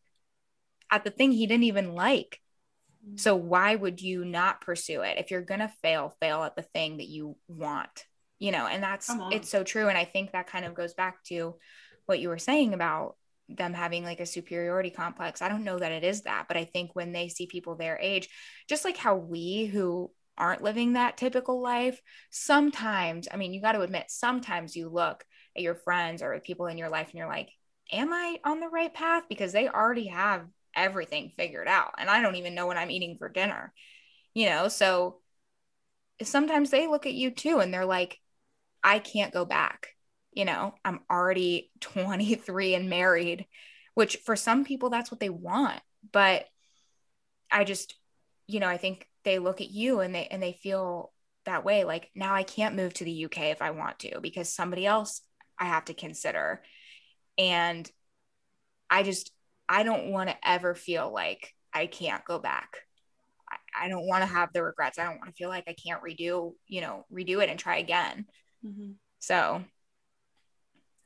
At 0.92 1.04
the 1.04 1.10
thing 1.10 1.32
he 1.32 1.48
didn't 1.48 1.64
even 1.64 1.96
like. 1.96 2.40
Mm-hmm. 3.06 3.18
So 3.18 3.36
why 3.36 3.76
would 3.76 4.02
you 4.02 4.26
not 4.26 4.62
pursue 4.62 5.02
it? 5.02 5.18
If 5.18 5.32
you're 5.32 5.42
going 5.42 5.62
to 5.62 5.72
fail, 5.82 6.16
fail 6.20 6.44
at 6.44 6.56
the 6.56 6.62
thing 6.62 6.98
that 6.98 7.08
you 7.08 7.38
want, 7.48 8.06
you 8.38 8.52
know, 8.52 8.68
and 8.68 8.84
that's, 8.84 9.10
it's 9.32 9.50
so 9.50 9.64
true. 9.64 9.88
And 9.88 9.98
I 9.98 10.06
think 10.06 10.32
that 10.32 10.48
kind 10.48 10.66
of 10.66 10.76
goes 10.76 10.94
back 10.94 11.24
to 11.26 11.56
what 12.06 12.20
you 12.20 12.30
were 12.30 12.38
saying 12.38 12.74
about 12.74 13.16
them 13.50 13.74
having 13.74 14.04
like 14.04 14.20
a 14.20 14.26
superiority 14.26 14.90
complex. 14.90 15.42
I 15.42 15.50
don't 15.50 15.64
know 15.64 15.80
that 15.80 15.92
it 15.92 16.04
is 16.04 16.22
that, 16.24 16.46
but 16.48 16.58
I 16.58 16.66
think 16.66 16.92
when 16.94 17.12
they 17.12 17.28
see 17.28 17.48
people 17.48 17.76
their 17.76 17.98
age, 18.00 18.30
just 18.70 18.86
like 18.86 18.98
how 18.98 19.16
we 19.16 19.66
who 19.66 20.12
aren't 20.38 20.64
living 20.64 20.94
that 20.94 21.18
typical 21.18 21.62
life, 21.62 22.02
sometimes, 22.30 23.28
I 23.32 23.38
mean, 23.38 23.54
you 23.54 23.62
got 23.62 23.74
to 23.74 23.82
admit, 23.82 24.06
sometimes 24.10 24.76
you 24.76 24.90
look 24.90 25.24
at 25.56 25.64
your 25.64 25.76
friends 25.76 26.22
or 26.22 26.40
people 26.40 26.68
in 26.68 26.78
your 26.78 26.90
life 26.90 27.08
and 27.10 27.16
you're 27.16 27.28
like, 27.28 27.50
am 27.92 28.14
I 28.14 28.40
on 28.46 28.60
the 28.60 28.70
right 28.70 28.94
path? 28.94 29.24
Because 29.28 29.52
they 29.52 29.68
already 29.68 30.08
have 30.08 30.48
everything 30.76 31.32
figured 31.36 31.68
out 31.68 31.96
and 31.98 32.10
I 32.10 32.22
don't 32.22 32.36
even 32.36 32.56
know 32.56 32.68
what 32.68 32.78
I'm 32.78 32.92
eating 32.92 33.18
for 33.18 33.30
dinner. 33.30 33.74
You 34.34 34.48
know, 34.48 34.68
so 34.70 35.18
sometimes 36.24 36.70
they 36.70 36.88
look 36.88 37.06
at 37.06 37.14
you 37.14 37.32
too 37.32 37.60
and 37.60 37.74
they're 37.74 37.86
like, 37.86 38.20
I 38.84 39.00
can't 39.00 39.34
go 39.34 39.46
back. 39.46 39.90
You 40.32 40.46
know, 40.46 40.76
I'm 40.86 41.02
already 41.10 41.72
23 41.82 42.76
and 42.76 42.90
married, 42.90 43.46
which 43.94 44.18
for 44.18 44.36
some 44.36 44.64
people 44.64 44.90
that's 44.90 45.12
what 45.12 45.20
they 45.20 45.30
want. 45.30 45.80
But 46.12 46.46
I 47.52 47.64
just, 47.64 47.96
you 48.48 48.60
know, 48.60 48.68
I 48.68 48.78
think 48.78 49.08
they 49.24 49.40
look 49.40 49.62
at 49.62 49.70
you 49.70 50.00
and 50.00 50.16
they 50.16 50.28
and 50.28 50.42
they 50.42 50.54
feel 50.54 51.12
that 51.46 51.66
way 51.66 51.84
like 51.84 52.10
now 52.16 52.34
I 52.34 52.44
can't 52.44 52.76
move 52.76 52.94
to 52.96 53.04
the 53.04 53.12
UK 53.12 53.52
if 53.52 53.62
I 53.62 53.72
want 53.72 54.00
to 54.00 54.20
because 54.22 54.48
somebody 54.54 54.86
else 54.86 55.22
I 55.60 55.66
have 55.66 55.86
to 55.86 55.94
consider. 55.94 56.62
And 57.38 57.90
I 58.90 59.04
just 59.04 59.32
I 59.72 59.84
don't 59.84 60.12
want 60.12 60.30
to 60.30 60.36
ever 60.44 60.76
feel 60.76 61.10
like 61.14 61.56
I 61.74 61.86
can't 61.86 62.26
go 62.26 62.40
back. 62.40 62.76
I, 63.50 63.86
I 63.86 63.88
don't 63.88 64.06
want 64.06 64.22
to 64.22 64.28
have 64.28 64.50
the 64.52 64.64
regrets. 64.64 65.00
I 65.00 65.06
don't 65.06 65.18
want 65.18 65.28
to 65.28 65.34
feel 65.34 65.48
like 65.48 65.64
I 65.66 65.74
can't 65.82 66.04
redo, 66.04 66.52
you 66.68 66.82
know, 66.82 67.06
redo 67.12 67.42
it 67.42 67.50
and 67.50 67.58
try 67.58 67.78
again. 67.78 68.26
Mm-hmm. 68.66 68.92
So 69.20 69.64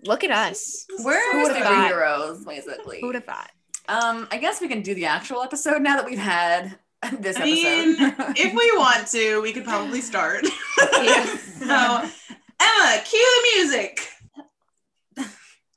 look 0.03 0.23
at 0.23 0.31
us. 0.31 0.87
We're 1.03 1.45
superheroes, 1.45 2.43
basically. 2.43 3.01
Who 3.01 3.07
would 3.07 3.15
have 3.15 3.25
thought? 3.25 3.51
Um, 3.87 4.27
I 4.31 4.39
guess 4.39 4.59
we 4.59 4.67
can 4.67 4.81
do 4.81 4.95
the 4.95 5.05
actual 5.05 5.43
episode 5.43 5.83
now 5.83 5.97
that 5.97 6.05
we've 6.05 6.17
had 6.17 6.79
this 7.19 7.37
I 7.37 7.43
mean, 7.43 7.95
if 8.35 8.51
we 8.51 8.77
want 8.79 9.07
to, 9.09 9.43
we 9.43 9.53
could 9.53 9.63
probably 9.63 10.01
start. 10.01 10.43
so, 10.79 12.09
Emma, 12.59 13.01
cue 13.05 13.41
the 13.43 13.59
music. 13.59 14.09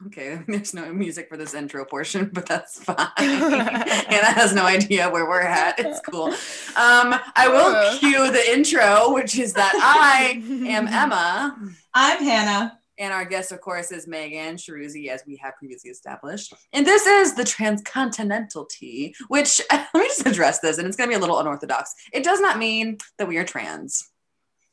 Okay, 0.08 0.40
there's 0.48 0.72
no 0.72 0.90
music 0.92 1.28
for 1.28 1.36
this 1.36 1.54
intro 1.54 1.84
portion, 1.84 2.30
but 2.32 2.46
that's 2.46 2.82
fine. 2.84 2.96
Hannah 3.16 4.32
has 4.32 4.54
no 4.54 4.64
idea 4.64 5.08
where 5.10 5.28
we're 5.28 5.42
at. 5.42 5.78
It's 5.78 6.00
cool. 6.00 6.28
Um, 6.28 7.14
I 7.36 7.48
will 7.48 7.98
cue 7.98 8.30
the 8.32 8.50
intro, 8.52 9.12
which 9.12 9.38
is 9.38 9.52
that 9.54 9.72
I 9.74 10.42
am 10.66 10.88
Emma. 10.88 11.56
I'm 11.94 12.22
Hannah. 12.22 12.78
And 13.00 13.12
our 13.12 13.24
guest, 13.24 13.52
of 13.52 13.60
course, 13.60 13.92
is 13.92 14.08
Megan 14.08 14.56
Shahroozi, 14.56 15.06
as 15.08 15.22
we 15.24 15.36
have 15.36 15.54
previously 15.56 15.90
established. 15.90 16.52
And 16.72 16.84
this 16.84 17.06
is 17.06 17.34
the 17.36 17.44
transcontinental 17.44 18.64
tea, 18.64 19.14
which 19.28 19.60
let 19.70 19.94
me 19.94 20.08
just 20.08 20.26
address 20.26 20.58
this, 20.58 20.78
and 20.78 20.86
it's 20.88 20.96
going 20.96 21.08
to 21.08 21.12
be 21.12 21.16
a 21.16 21.20
little 21.20 21.38
unorthodox. 21.38 21.94
It 22.12 22.24
does 22.24 22.40
not 22.40 22.58
mean 22.58 22.98
that 23.18 23.28
we 23.28 23.36
are 23.36 23.44
trans. 23.44 24.08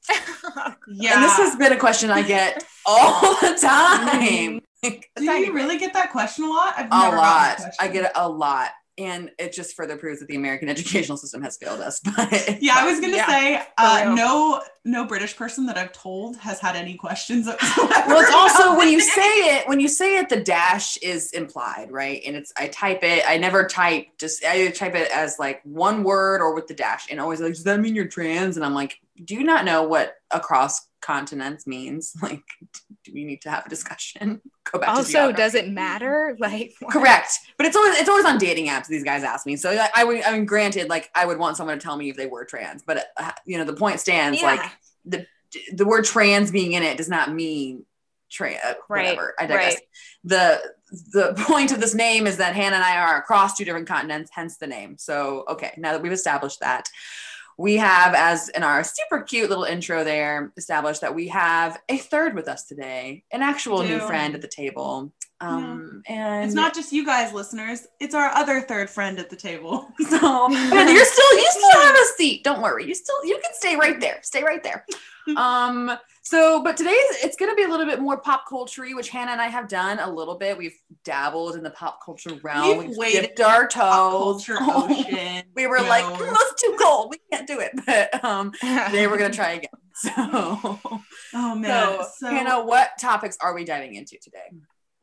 yeah. 0.10 1.14
And 1.14 1.24
this 1.24 1.38
has 1.38 1.56
been 1.56 1.74
a 1.74 1.78
question 1.78 2.10
I 2.10 2.24
get 2.24 2.64
all 2.86 3.36
the 3.42 3.58
time. 3.62 4.62
Do 5.16 5.24
you 5.24 5.54
really 5.54 5.78
get 5.78 5.94
that 5.94 6.12
question 6.12 6.46
a 6.46 6.50
lot? 6.50 6.74
I've 6.78 6.86
a 6.88 7.16
lot. 7.16 7.62
I 7.80 7.88
get 7.88 8.06
it 8.06 8.12
a 8.16 8.28
lot. 8.28 8.72
And 8.98 9.30
it 9.38 9.52
just 9.52 9.76
further 9.76 9.98
proves 9.98 10.22
that 10.22 10.30
the 10.30 10.38
American 10.38 10.70
educational 10.76 11.18
system 11.18 11.42
has 11.42 11.58
failed 11.58 11.82
us. 11.82 12.00
But 12.00 12.62
yeah, 12.62 12.76
I 12.78 12.90
was 12.90 13.02
gonna 13.02 13.18
yeah, 13.18 13.28
say 13.28 13.64
uh, 13.78 14.14
no, 14.16 14.62
no 14.86 15.06
British 15.06 15.36
person 15.36 15.66
that 15.66 15.78
I've 15.78 15.92
told 15.92 16.38
has 16.38 16.62
had 16.62 16.78
any 16.78 16.96
questions. 16.96 17.46
well, 17.78 18.22
it's 18.22 18.34
also 18.34 18.78
when 18.78 18.88
you 18.88 19.02
say 19.02 19.58
it, 19.58 19.68
when 19.68 19.82
you 19.82 19.90
say 19.90 20.18
it, 20.18 20.30
the 20.30 20.40
dash 20.40 20.96
is 20.98 21.32
implied, 21.32 21.92
right? 21.92 22.22
And 22.26 22.38
it's 22.38 22.54
I 22.58 22.70
type 22.70 23.04
it. 23.04 23.26
I 23.28 23.38
never 23.38 23.68
type 23.68 24.08
just 24.18 24.46
I 24.46 24.70
type 24.70 24.96
it 24.96 25.12
as 25.12 25.40
like 25.40 25.62
one 25.66 26.04
word 26.04 26.40
or 26.40 26.56
with 26.56 26.68
the 26.68 26.74
dash, 26.74 27.08
and 27.12 27.20
always 27.20 27.42
like, 27.42 27.54
does 27.54 27.66
that 27.66 27.82
mean 27.82 27.96
you're 27.96 28.08
trans? 28.08 28.56
And 28.56 28.66
I'm 28.66 28.74
like, 28.74 28.98
do 29.26 29.36
you 29.36 29.44
not 29.44 29.66
know 29.66 29.84
what 29.84 30.16
across 30.32 30.88
continents 31.06 31.68
means? 31.68 32.14
Like, 32.26 32.44
do 33.04 33.12
we 33.14 33.24
need 33.24 33.42
to 33.42 33.52
have 33.52 33.68
a 33.68 33.70
discussion? 33.70 34.42
Go 34.72 34.80
back. 34.80 34.90
To 34.90 34.96
Also, 34.96 35.32
does 35.32 35.54
it 35.54 35.70
matter? 35.70 36.36
Like, 36.40 36.74
what? 36.80 36.92
correct. 36.92 37.38
But 37.58 37.68
it's 37.68 37.76
always 37.76 37.98
it's 38.00 38.10
always 38.10 38.26
on 38.26 38.38
dating 38.38 38.68
apps. 38.68 38.88
These 38.88 39.04
guys 39.04 39.24
ask 39.24 39.46
me. 39.46 39.56
So 39.56 39.70
I, 39.72 39.90
I 39.96 40.04
would. 40.04 40.24
I 40.24 40.32
mean, 40.32 40.46
granted, 40.46 40.90
like 40.90 41.10
I 41.14 41.26
would 41.26 41.38
want 41.38 41.58
someone 41.58 41.78
to 41.78 41.84
tell 41.84 41.98
me 41.98 42.10
if 42.10 42.18
they 42.18 42.26
were 42.26 42.46
trans, 42.46 42.84
but 42.84 43.06
uh, 43.18 43.32
you 43.46 43.58
know, 43.58 43.64
the 43.64 43.74
point 43.74 44.00
stands. 44.00 44.42
Yeah. 44.42 44.48
Like 44.56 44.72
the 45.06 45.26
the 45.74 45.86
word 45.86 46.06
trans 46.06 46.52
being 46.52 46.74
in 46.74 46.84
it 46.84 46.98
does 46.98 47.10
not 47.10 47.32
mean 47.32 47.86
trans. 48.32 48.60
Uh, 48.64 48.74
right. 48.90 49.10
Whatever. 49.10 49.36
I 49.40 49.46
digress. 49.46 49.74
Right. 49.74 49.82
The 50.24 50.62
the 51.14 51.34
point 51.46 51.72
of 51.72 51.80
this 51.80 51.94
name 51.94 52.28
is 52.28 52.38
that 52.38 52.56
Hannah 52.56 52.76
and 52.76 52.84
I 52.84 52.98
are 52.98 53.18
across 53.18 53.58
two 53.58 53.66
different 53.66 53.88
continents, 53.88 54.32
hence 54.34 54.58
the 54.58 54.68
name. 54.68 54.98
So 54.98 55.46
okay, 55.50 55.74
now 55.78 55.92
that 55.94 56.02
we've 56.02 56.12
established 56.12 56.60
that 56.62 56.90
we 57.58 57.78
have, 57.78 58.14
as 58.14 58.50
in 58.50 58.64
our 58.64 58.84
super 58.84 59.22
cute 59.22 59.50
little 59.50 59.64
intro 59.64 60.04
there, 60.04 60.52
established 60.58 61.02
that 61.02 61.16
we 61.16 61.28
have 61.30 61.80
a 61.88 61.98
third 61.98 62.36
with 62.36 62.48
us 62.48 62.66
today, 62.66 63.24
an 63.32 63.42
actual 63.42 63.84
new 63.84 64.00
friend 64.00 64.36
at 64.36 64.42
the 64.42 64.48
table. 64.48 65.14
Um, 65.42 66.02
yeah. 66.08 66.38
and 66.38 66.46
it's 66.46 66.54
not 66.54 66.74
just 66.74 66.92
you 66.92 67.06
guys, 67.06 67.34
listeners; 67.34 67.88
it's 68.00 68.16
our 68.16 68.30
other 68.30 68.62
third 68.62 68.90
friend 68.90 69.20
at 69.20 69.30
the 69.30 69.36
table. 69.36 69.90
So, 70.06 70.46
and 70.54 70.90
you're 70.90 71.06
still, 71.06 71.38
you 71.38 71.48
still 71.50 71.82
have 71.82 71.96
a 71.96 72.06
seat. 72.16 72.44
Don't 72.44 72.62
worry, 72.62 72.86
you 72.86 72.94
still, 72.94 73.26
you 73.26 73.40
can 73.44 73.54
stay 73.54 73.76
right 73.76 74.00
there. 74.00 74.20
Stay 74.22 74.44
right 74.44 74.64
there. 74.64 74.86
Um, 75.38 75.98
so, 76.26 76.64
but 76.64 76.76
today 76.76 76.90
it's 76.96 77.36
going 77.36 77.52
to 77.52 77.56
be 77.56 77.64
a 77.64 77.68
little 77.68 77.86
bit 77.86 78.02
more 78.02 78.18
pop 78.18 78.48
culture 78.50 78.84
which 78.96 79.10
Hannah 79.10 79.32
and 79.32 79.42
I 79.42 79.48
have 79.48 79.68
done 79.68 80.00
a 80.00 80.10
little 80.12 80.36
bit. 80.36 80.58
We've 80.58 80.78
dabbled 81.04 81.56
in 81.56 81.62
the 81.62 81.70
pop 81.70 82.00
culture 82.04 82.32
realm. 82.42 82.80
We've, 82.80 82.98
We've 82.98 83.12
dipped 83.14 83.40
our 83.42 83.68
toes. 83.68 84.50
ocean, 84.50 85.44
we 85.56 85.68
were 85.68 85.82
like, 85.82 86.04
mm, 86.04 86.18
it's 86.20 86.62
too 86.62 86.76
cold. 86.82 87.12
We 87.12 87.20
can't 87.32 87.48
do 87.48 87.60
it. 87.60 87.72
But 87.86 88.24
um, 88.24 88.52
today 88.54 89.06
we're 89.06 89.20
going 89.20 89.32
to 89.32 89.38
try 89.38 89.52
again. 89.52 89.70
So, 89.98 90.12
oh 90.14 91.56
man. 91.56 91.64
So, 91.64 92.08
so, 92.18 92.28
Hannah, 92.28 92.66
what 92.66 92.98
topics 93.00 93.38
are 93.40 93.56
we 93.56 93.64
diving 93.64 93.96
into 93.96 94.18
today? 94.22 94.52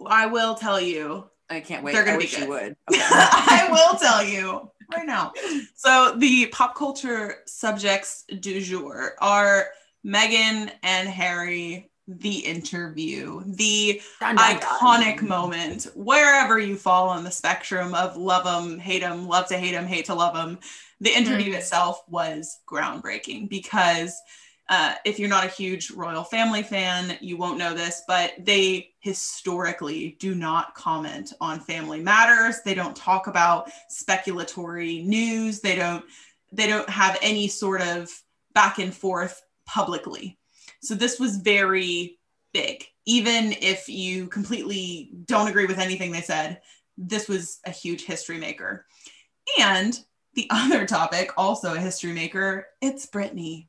I 0.04 0.26
will 0.26 0.54
tell 0.54 0.78
you. 0.78 1.30
I 1.48 1.60
can't 1.60 1.82
wait. 1.82 1.92
They're 1.92 2.04
going 2.04 2.20
to 2.20 2.26
be 2.26 2.30
good. 2.30 2.48
would. 2.48 2.76
Okay. 2.92 3.00
I 3.00 3.68
will 3.70 3.98
tell 3.98 4.22
you 4.22 4.70
right 4.92 5.06
now. 5.06 5.32
So 5.76 6.14
the 6.18 6.46
pop 6.46 6.74
culture 6.74 7.36
subjects 7.46 8.24
du 8.40 8.60
jour 8.60 9.14
are 9.20 9.68
Meghan 10.04 10.70
and 10.82 11.08
Harry, 11.08 11.90
the 12.08 12.38
interview, 12.38 13.42
the 13.46 14.00
dun, 14.20 14.36
dun, 14.36 14.58
iconic 14.58 15.18
dun. 15.18 15.28
moment, 15.28 15.86
wherever 15.94 16.58
you 16.58 16.76
fall 16.76 17.08
on 17.08 17.24
the 17.24 17.30
spectrum 17.30 17.94
of 17.94 18.16
love 18.16 18.44
them, 18.44 18.78
hate 18.78 19.02
them, 19.02 19.28
love 19.28 19.46
to 19.48 19.56
hate 19.56 19.72
them, 19.72 19.86
hate 19.86 20.06
to 20.06 20.14
love 20.14 20.34
them. 20.34 20.58
The 21.00 21.16
interview 21.16 21.52
mm. 21.52 21.58
itself 21.58 22.02
was 22.08 22.58
groundbreaking 22.68 23.48
because 23.48 24.20
uh, 24.68 24.94
if 25.04 25.18
you're 25.18 25.28
not 25.28 25.44
a 25.44 25.48
huge 25.48 25.90
royal 25.90 26.24
family 26.24 26.62
fan, 26.62 27.16
you 27.20 27.36
won't 27.36 27.58
know 27.58 27.74
this, 27.74 28.02
but 28.06 28.32
they 28.38 28.90
historically 29.00 30.16
do 30.18 30.34
not 30.34 30.74
comment 30.74 31.32
on 31.40 31.60
family 31.60 32.00
matters. 32.00 32.60
They 32.64 32.74
don't 32.74 32.96
talk 32.96 33.26
about 33.26 33.70
speculatory 33.90 35.04
news. 35.04 35.60
They 35.60 35.76
don't. 35.76 36.04
They 36.54 36.66
don't 36.66 36.88
have 36.88 37.18
any 37.22 37.48
sort 37.48 37.80
of 37.80 38.10
back 38.54 38.78
and 38.78 38.94
forth 38.94 39.42
publicly. 39.72 40.38
So 40.82 40.94
this 40.94 41.18
was 41.18 41.36
very 41.36 42.18
big. 42.52 42.84
Even 43.06 43.52
if 43.60 43.88
you 43.88 44.26
completely 44.26 45.10
don't 45.24 45.48
agree 45.48 45.66
with 45.66 45.78
anything 45.78 46.12
they 46.12 46.20
said, 46.20 46.60
this 46.98 47.28
was 47.28 47.58
a 47.64 47.70
huge 47.70 48.04
history 48.04 48.38
maker. 48.38 48.84
And 49.58 49.98
the 50.34 50.46
other 50.50 50.86
topic, 50.86 51.30
also 51.36 51.74
a 51.74 51.80
history 51.80 52.12
maker, 52.12 52.66
it's 52.82 53.06
Britney. 53.06 53.68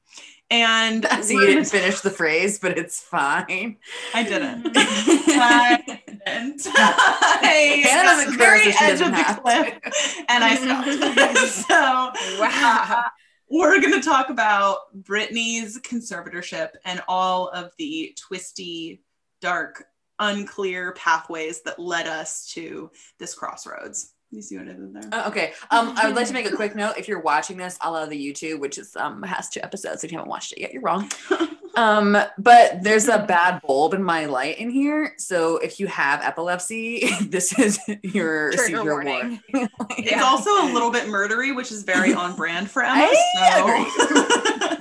And 0.49 1.07
so 1.21 1.31
you 1.31 1.47
didn't 1.47 1.65
finish 1.65 2.01
the 2.01 2.11
phrase, 2.11 2.59
but 2.59 2.77
it's 2.77 2.99
fine. 3.01 3.77
I 4.13 4.23
didn't. 4.23 4.71
I 4.75 5.81
didn't. 5.87 6.67
I 6.67 7.81
Hannah 7.89 8.03
doesn't 8.03 8.37
very 8.37 8.73
edge 8.79 9.01
of 9.01 9.11
the 9.11 9.41
cliff, 9.41 10.25
and 10.29 10.43
I 10.43 10.55
stopped. 10.55 11.67
so 11.67 12.39
wow 12.39 12.85
uh, 12.89 13.09
we're 13.53 13.79
going 13.79 13.93
to 13.93 14.01
talk 14.01 14.31
about 14.31 14.79
Britney's 15.03 15.79
conservatorship 15.81 16.69
and 16.85 17.03
all 17.07 17.49
of 17.49 17.71
the 17.77 18.17
twisty, 18.19 19.03
dark, 19.41 19.85
unclear 20.17 20.93
pathways 20.93 21.61
that 21.61 21.77
led 21.77 22.07
us 22.07 22.47
to 22.53 22.89
this 23.19 23.35
crossroads. 23.35 24.13
You 24.31 24.41
see 24.41 24.57
what 24.57 24.67
I 24.67 24.73
did 24.73 24.93
there? 24.95 25.09
Uh, 25.11 25.27
okay. 25.27 25.53
Um, 25.69 25.93
I 25.95 26.07
would 26.07 26.15
like 26.15 26.25
to 26.27 26.33
make 26.33 26.51
a 26.51 26.55
quick 26.55 26.75
note. 26.75 26.97
If 26.97 27.07
you're 27.07 27.21
watching 27.21 27.57
this, 27.57 27.77
I'll 27.79 27.91
love 27.91 28.09
the 28.09 28.33
YouTube, 28.33 28.59
which 28.59 28.79
is 28.79 28.95
um 28.95 29.21
has 29.21 29.49
two 29.49 29.61
episodes. 29.61 30.03
If 30.03 30.11
you 30.11 30.17
haven't 30.17 30.31
watched 30.31 30.53
it 30.53 30.59
yet, 30.59 30.73
you're 30.73 30.81
wrong. 30.81 31.11
Um, 31.75 32.15
but 32.37 32.83
there's 32.83 33.07
a 33.07 33.19
bad 33.27 33.61
bulb 33.65 33.93
in 33.95 34.03
my 34.03 34.25
light 34.25 34.59
in 34.59 34.69
here. 34.69 35.13
So 35.17 35.57
if 35.57 35.79
you 35.79 35.87
have 35.87 36.21
epilepsy, 36.21 37.07
this 37.21 37.57
is 37.57 37.79
your 38.03 38.51
Trigger 38.51 38.63
seizure 38.77 38.83
warning. 38.83 39.39
warning. 39.53 39.69
It's 39.97 40.11
Yeah. 40.11 40.23
also 40.23 40.49
a 40.49 40.69
little 40.71 40.91
bit 40.91 41.05
murdery, 41.07 41.55
which 41.55 41.71
is 41.71 41.83
very 41.83 42.13
on 42.13 42.35
brand 42.35 42.69
for 42.69 42.83
Emma. 42.83 43.07
I 43.09 44.75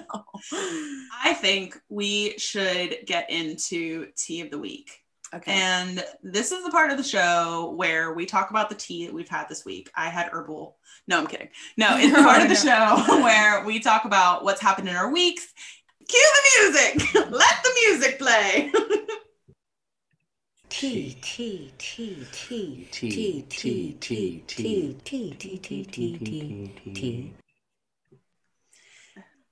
so 0.44 0.52
I 1.24 1.34
think 1.34 1.78
we 1.88 2.36
should 2.38 2.96
get 3.06 3.30
into 3.30 4.08
tea 4.16 4.40
of 4.40 4.50
the 4.50 4.58
week. 4.58 4.90
okay. 5.34 5.52
And 5.52 6.04
this 6.22 6.52
is 6.52 6.64
the 6.64 6.70
part 6.70 6.90
of 6.90 6.96
the 6.98 7.02
show 7.04 7.72
where 7.76 8.12
we 8.12 8.26
talk 8.26 8.50
about 8.50 8.68
the 8.68 8.74
tea 8.74 9.06
that 9.06 9.14
we've 9.14 9.28
had 9.28 9.48
this 9.48 9.64
week. 9.64 9.90
I 9.94 10.08
had 10.08 10.28
herbal. 10.32 10.76
No, 11.08 11.18
I'm 11.18 11.26
kidding. 11.26 11.48
No, 11.76 11.96
it's 11.96 12.14
the 12.14 12.22
part 12.22 12.42
of 12.42 12.48
the 12.48 12.54
show 12.54 13.22
where 13.22 13.64
we 13.64 13.80
talk 13.80 14.04
about 14.04 14.44
what's 14.44 14.60
happened 14.60 14.88
in 14.88 14.96
our 14.96 15.10
weeks. 15.12 15.46
Cue 16.08 16.30
the 16.34 16.62
music. 16.62 17.14
Let 17.30 17.62
the 17.62 17.72
music 17.86 18.18
play. 18.18 18.72
Tea, 20.68 21.16
tea, 21.20 21.72
tea, 21.78 22.26
tea, 22.32 22.88
tea, 22.90 23.46
tea, 23.48 23.96
tea, 24.00 24.44
tea, 24.48 24.96
tea, 25.04 25.34
tea, 25.36 25.58
tea, 25.58 25.84
tea, 25.84 26.92
tea. 26.94 27.32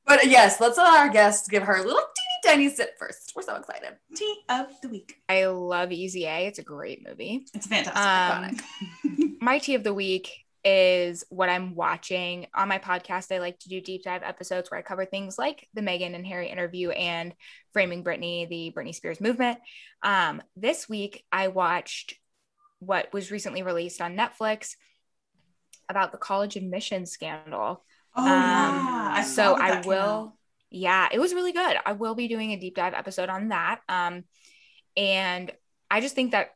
But 0.06 0.26
yes, 0.26 0.60
let's 0.60 0.76
let 0.76 0.88
our 0.88 1.08
guests 1.08 1.46
give 1.46 1.62
her 1.62 1.76
a 1.76 1.84
little 1.84 2.00
teeny 2.00 2.56
tiny 2.56 2.68
sip 2.68 2.98
first. 2.98 3.32
We're 3.36 3.42
so 3.42 3.54
excited. 3.54 3.96
tea 4.16 4.40
of 4.48 4.66
the 4.82 4.88
week. 4.88 5.22
I 5.28 5.46
love 5.46 5.92
Easy 5.92 6.24
A. 6.24 6.46
It's 6.46 6.58
a 6.58 6.64
great 6.64 7.06
movie. 7.06 7.46
It's 7.54 7.66
fantastic. 7.66 8.64
Um, 9.04 9.36
my 9.40 9.58
tea 9.58 9.76
of 9.76 9.84
the 9.84 9.94
week 9.94 10.32
is 10.64 11.24
what 11.30 11.48
I'm 11.48 11.74
watching 11.74 12.46
on 12.54 12.68
my 12.68 12.78
podcast. 12.78 13.34
I 13.34 13.38
like 13.38 13.58
to 13.60 13.68
do 13.68 13.80
deep 13.80 14.04
dive 14.04 14.22
episodes 14.22 14.70
where 14.70 14.78
I 14.78 14.82
cover 14.82 15.04
things 15.04 15.38
like 15.38 15.66
the 15.74 15.80
Meghan 15.80 16.14
and 16.14 16.26
Harry 16.26 16.48
interview 16.48 16.90
and 16.90 17.34
framing 17.72 18.04
Britney, 18.04 18.48
the 18.48 18.72
Britney 18.76 18.94
Spears 18.94 19.20
movement. 19.20 19.58
Um, 20.02 20.42
this 20.56 20.88
week, 20.88 21.24
I 21.32 21.48
watched 21.48 22.14
what 22.78 23.12
was 23.12 23.30
recently 23.30 23.62
released 23.62 24.00
on 24.00 24.16
Netflix 24.16 24.74
about 25.88 26.12
the 26.12 26.18
college 26.18 26.56
admissions 26.56 27.10
scandal. 27.10 27.84
oh 28.16 28.22
Um, 28.22 28.26
yeah. 28.28 29.10
I 29.16 29.22
so 29.22 29.54
I 29.54 29.80
will, 29.80 30.36
yeah, 30.70 31.08
it 31.10 31.18
was 31.18 31.34
really 31.34 31.52
good. 31.52 31.76
I 31.84 31.92
will 31.92 32.14
be 32.14 32.28
doing 32.28 32.52
a 32.52 32.60
deep 32.60 32.76
dive 32.76 32.94
episode 32.94 33.28
on 33.28 33.48
that. 33.48 33.80
Um, 33.88 34.24
and 34.96 35.50
I 35.90 36.00
just 36.00 36.14
think 36.14 36.32
that 36.32 36.50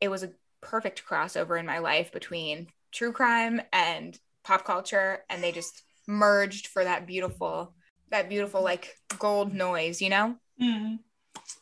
it 0.00 0.08
was 0.08 0.22
a 0.22 0.30
perfect 0.60 1.04
crossover 1.08 1.58
in 1.58 1.66
my 1.66 1.78
life 1.78 2.12
between 2.12 2.68
true 2.96 3.12
crime 3.12 3.60
and 3.72 4.18
pop 4.42 4.64
culture, 4.64 5.20
and 5.28 5.42
they 5.42 5.52
just 5.52 5.82
merged 6.06 6.68
for 6.68 6.82
that 6.82 7.06
beautiful, 7.06 7.74
that 8.10 8.28
beautiful 8.28 8.62
like 8.62 8.96
gold 9.18 9.52
noise, 9.52 10.00
you 10.00 10.08
know? 10.08 10.36
Mhm. 10.60 11.00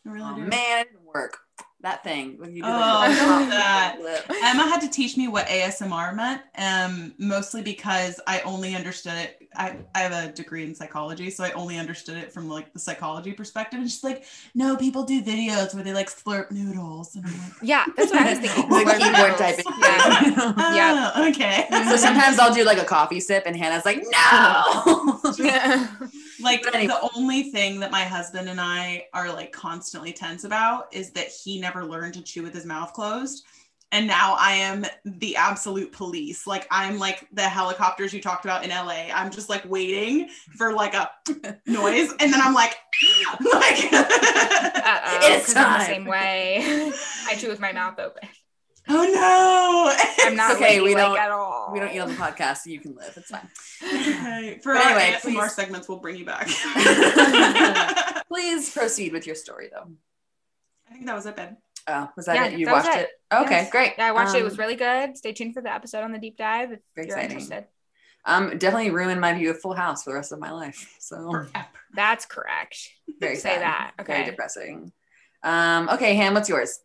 Really 0.05 0.22
Oh 0.22 0.37
man, 0.37 0.80
it 0.82 0.93
didn't 0.93 1.05
work. 1.05 1.39
That 1.85 2.03
thing 2.03 2.39
when 2.39 2.57
you 2.57 2.62
do 2.62 2.68
Oh, 2.68 2.72
like, 2.72 3.11
that. 3.51 3.99
Emma 4.43 4.62
had 4.62 4.80
to 4.80 4.89
teach 4.89 5.18
me 5.18 5.28
what 5.28 5.47
ASMR 5.49 6.16
meant, 6.16 6.41
um, 6.57 7.12
mostly 7.18 7.61
because 7.61 8.18
I 8.26 8.41
only 8.41 8.74
understood 8.74 9.12
it. 9.12 9.47
I, 9.55 9.76
I 9.95 9.99
have 9.99 10.12
a 10.12 10.32
degree 10.32 10.64
in 10.64 10.74
psychology, 10.74 11.28
so 11.28 11.45
I 11.45 11.51
only 11.51 11.76
understood 11.76 12.16
it 12.16 12.32
from 12.32 12.49
like 12.49 12.72
the 12.72 12.78
psychology 12.78 13.32
perspective. 13.32 13.80
And 13.80 13.91
she's 13.91 14.03
like, 14.03 14.24
no, 14.55 14.78
people 14.78 15.05
do 15.05 15.22
videos 15.22 15.74
where 15.74 15.85
they 15.85 15.93
like 15.93 16.09
slurp 16.09 16.51
noodles. 16.51 17.16
And 17.16 17.26
I'm 17.26 17.32
like, 17.32 17.53
Yeah, 17.61 17.85
that's 17.99 18.11
what 18.11 18.22
I 18.22 18.30
was 18.30 18.39
thinking. 18.39 18.70
like 18.70 18.87
Slurp 18.87 18.99
keyboard 19.01 19.32
noodles. 19.32 19.39
typing. 19.39 19.64
Yeah. 20.76 21.12
oh, 21.16 21.28
okay. 21.28 21.66
so 21.70 21.97
sometimes 21.97 22.39
I'll 22.39 22.55
do 22.55 22.64
like 22.64 22.78
a 22.78 22.85
coffee 22.85 23.20
sip, 23.20 23.43
and 23.45 23.55
Hannah's 23.55 23.85
like, 23.85 24.03
no. 24.11 25.20
like 26.41 26.66
anyway. 26.74 26.87
the 26.87 27.11
only 27.14 27.45
thing 27.51 27.80
that 27.80 27.91
my 27.91 28.05
husband 28.05 28.49
and 28.49 28.61
I 28.61 29.07
are 29.12 29.30
like 29.30 29.53
constantly 29.53 30.12
tense 30.14 30.45
about 30.45 30.93
is 30.93 31.11
that 31.11 31.28
he 31.28 31.61
never 31.61 31.74
learned 31.83 32.14
to 32.14 32.22
chew 32.22 32.43
with 32.43 32.53
his 32.53 32.66
mouth 32.66 32.93
closed. 32.93 33.43
And 33.91 34.07
now 34.07 34.37
I 34.39 34.53
am 34.53 34.85
the 35.05 35.37
absolute 35.37 35.93
police. 35.93 36.47
Like 36.47 36.66
I'm 36.70 36.99
like 36.99 37.27
the 37.33 37.43
helicopters 37.49 38.12
you 38.12 38.20
talked 38.20 38.45
about 38.45 38.64
in 38.64 38.70
LA. 38.70 39.09
I'm 39.14 39.31
just 39.31 39.49
like 39.49 39.64
waiting 39.66 40.29
for 40.59 40.72
like 40.75 40.95
a 40.95 41.11
noise, 41.66 42.11
and 42.20 42.33
then 42.33 42.41
I'm 42.43 42.55
like, 42.55 42.75
like, 43.53 43.93
Uh-oh, 43.93 45.18
It's 45.22 45.47
'cause 45.47 45.57
I'm 45.57 45.72
the 45.72 45.79
time. 45.79 45.87
same 45.87 46.05
way. 46.07 46.93
I 47.29 47.37
chew 47.37 47.49
with 47.49 47.61
my 47.61 47.72
mouth 47.72 47.99
open. 48.01 48.29
oh 48.89 49.05
no. 49.05 50.27
I'm 50.27 50.35
not 50.37 50.57
okay, 50.57 50.81
we 50.81 50.95
ladylike 50.95 51.16
don't- 51.16 51.25
at 51.27 51.31
all. 51.31 51.70
we 51.72 51.79
don't 51.79 51.93
eat 51.95 52.01
on 52.01 52.09
the 52.09 52.14
podcast, 52.14 52.59
so 52.59 52.70
you 52.70 52.81
can 52.81 52.97
live. 52.97 53.12
It's 53.16 53.29
fine. 53.31 53.49
Okay. 53.83 54.59
For 54.62 54.75
But 54.75 54.87
our 54.87 54.99
anyway, 54.99 55.16
ASMR 55.18 55.20
please- 55.45 55.55
segments, 55.55 55.89
we'll 55.89 56.01
bring 56.01 56.16
you 56.16 56.25
back. 56.25 56.49
Please 58.29 58.70
proceed 58.72 59.12
with 59.12 59.27
your 59.27 59.37
story, 59.37 59.68
though. 59.72 59.89
I 60.91 60.95
think 60.95 61.07
that 61.07 61.14
was 61.14 61.27
it, 61.27 61.37
Ben. 61.37 61.57
Oh, 61.87 62.11
was 62.16 62.26
that 62.26 62.37
Yeah, 62.37 62.47
it? 62.47 62.59
You 62.59 62.66
that 62.66 62.72
watched 62.72 62.97
it. 62.97 63.01
it? 63.30 63.35
Okay, 63.35 63.51
Yes. 63.59 63.70
great. 63.70 63.93
Yeah, 63.99 64.07
I 64.07 64.12
watched 64.12 64.35
it. 64.35 64.39
It 64.39 64.41
Um, 64.41 64.45
was 64.49 64.59
really 64.59 64.76
good. 64.76 65.16
Stay 65.18 65.32
tuned 65.32 65.55
for 65.55 65.61
the 65.61 65.72
episode 65.72 66.03
on 66.03 66.12
the 66.12 66.18
deep 66.18 66.37
dive 66.37 66.72
if 66.72 66.80
Very 66.95 67.09
you're 67.09 67.16
exciting. 67.16 67.30
interested. 67.32 67.66
Um, 68.24 68.57
definitely 68.57 68.91
ruined 68.91 69.20
my 69.20 69.35
view 69.35 69.51
of 69.51 69.61
Full 69.61 69.74
House 69.74 70.03
for 70.05 70.11
the 70.11 70.14
rest 70.16 70.32
of 70.32 70.39
my 70.39 70.51
life. 70.51 70.97
So 70.99 71.16
Forever. 71.30 71.66
That's 71.95 72.24
correct. 72.24 72.78
very 73.20 73.37
Say 73.37 73.51
sad. 73.57 73.61
that. 73.61 73.93
Very 74.07 74.20
Okay. 74.22 74.30
depressing. 74.30 74.93
Um, 75.43 75.91
okay, 75.91 76.14
Ham, 76.14 76.32
what's 76.32 76.49
yours? 76.49 76.80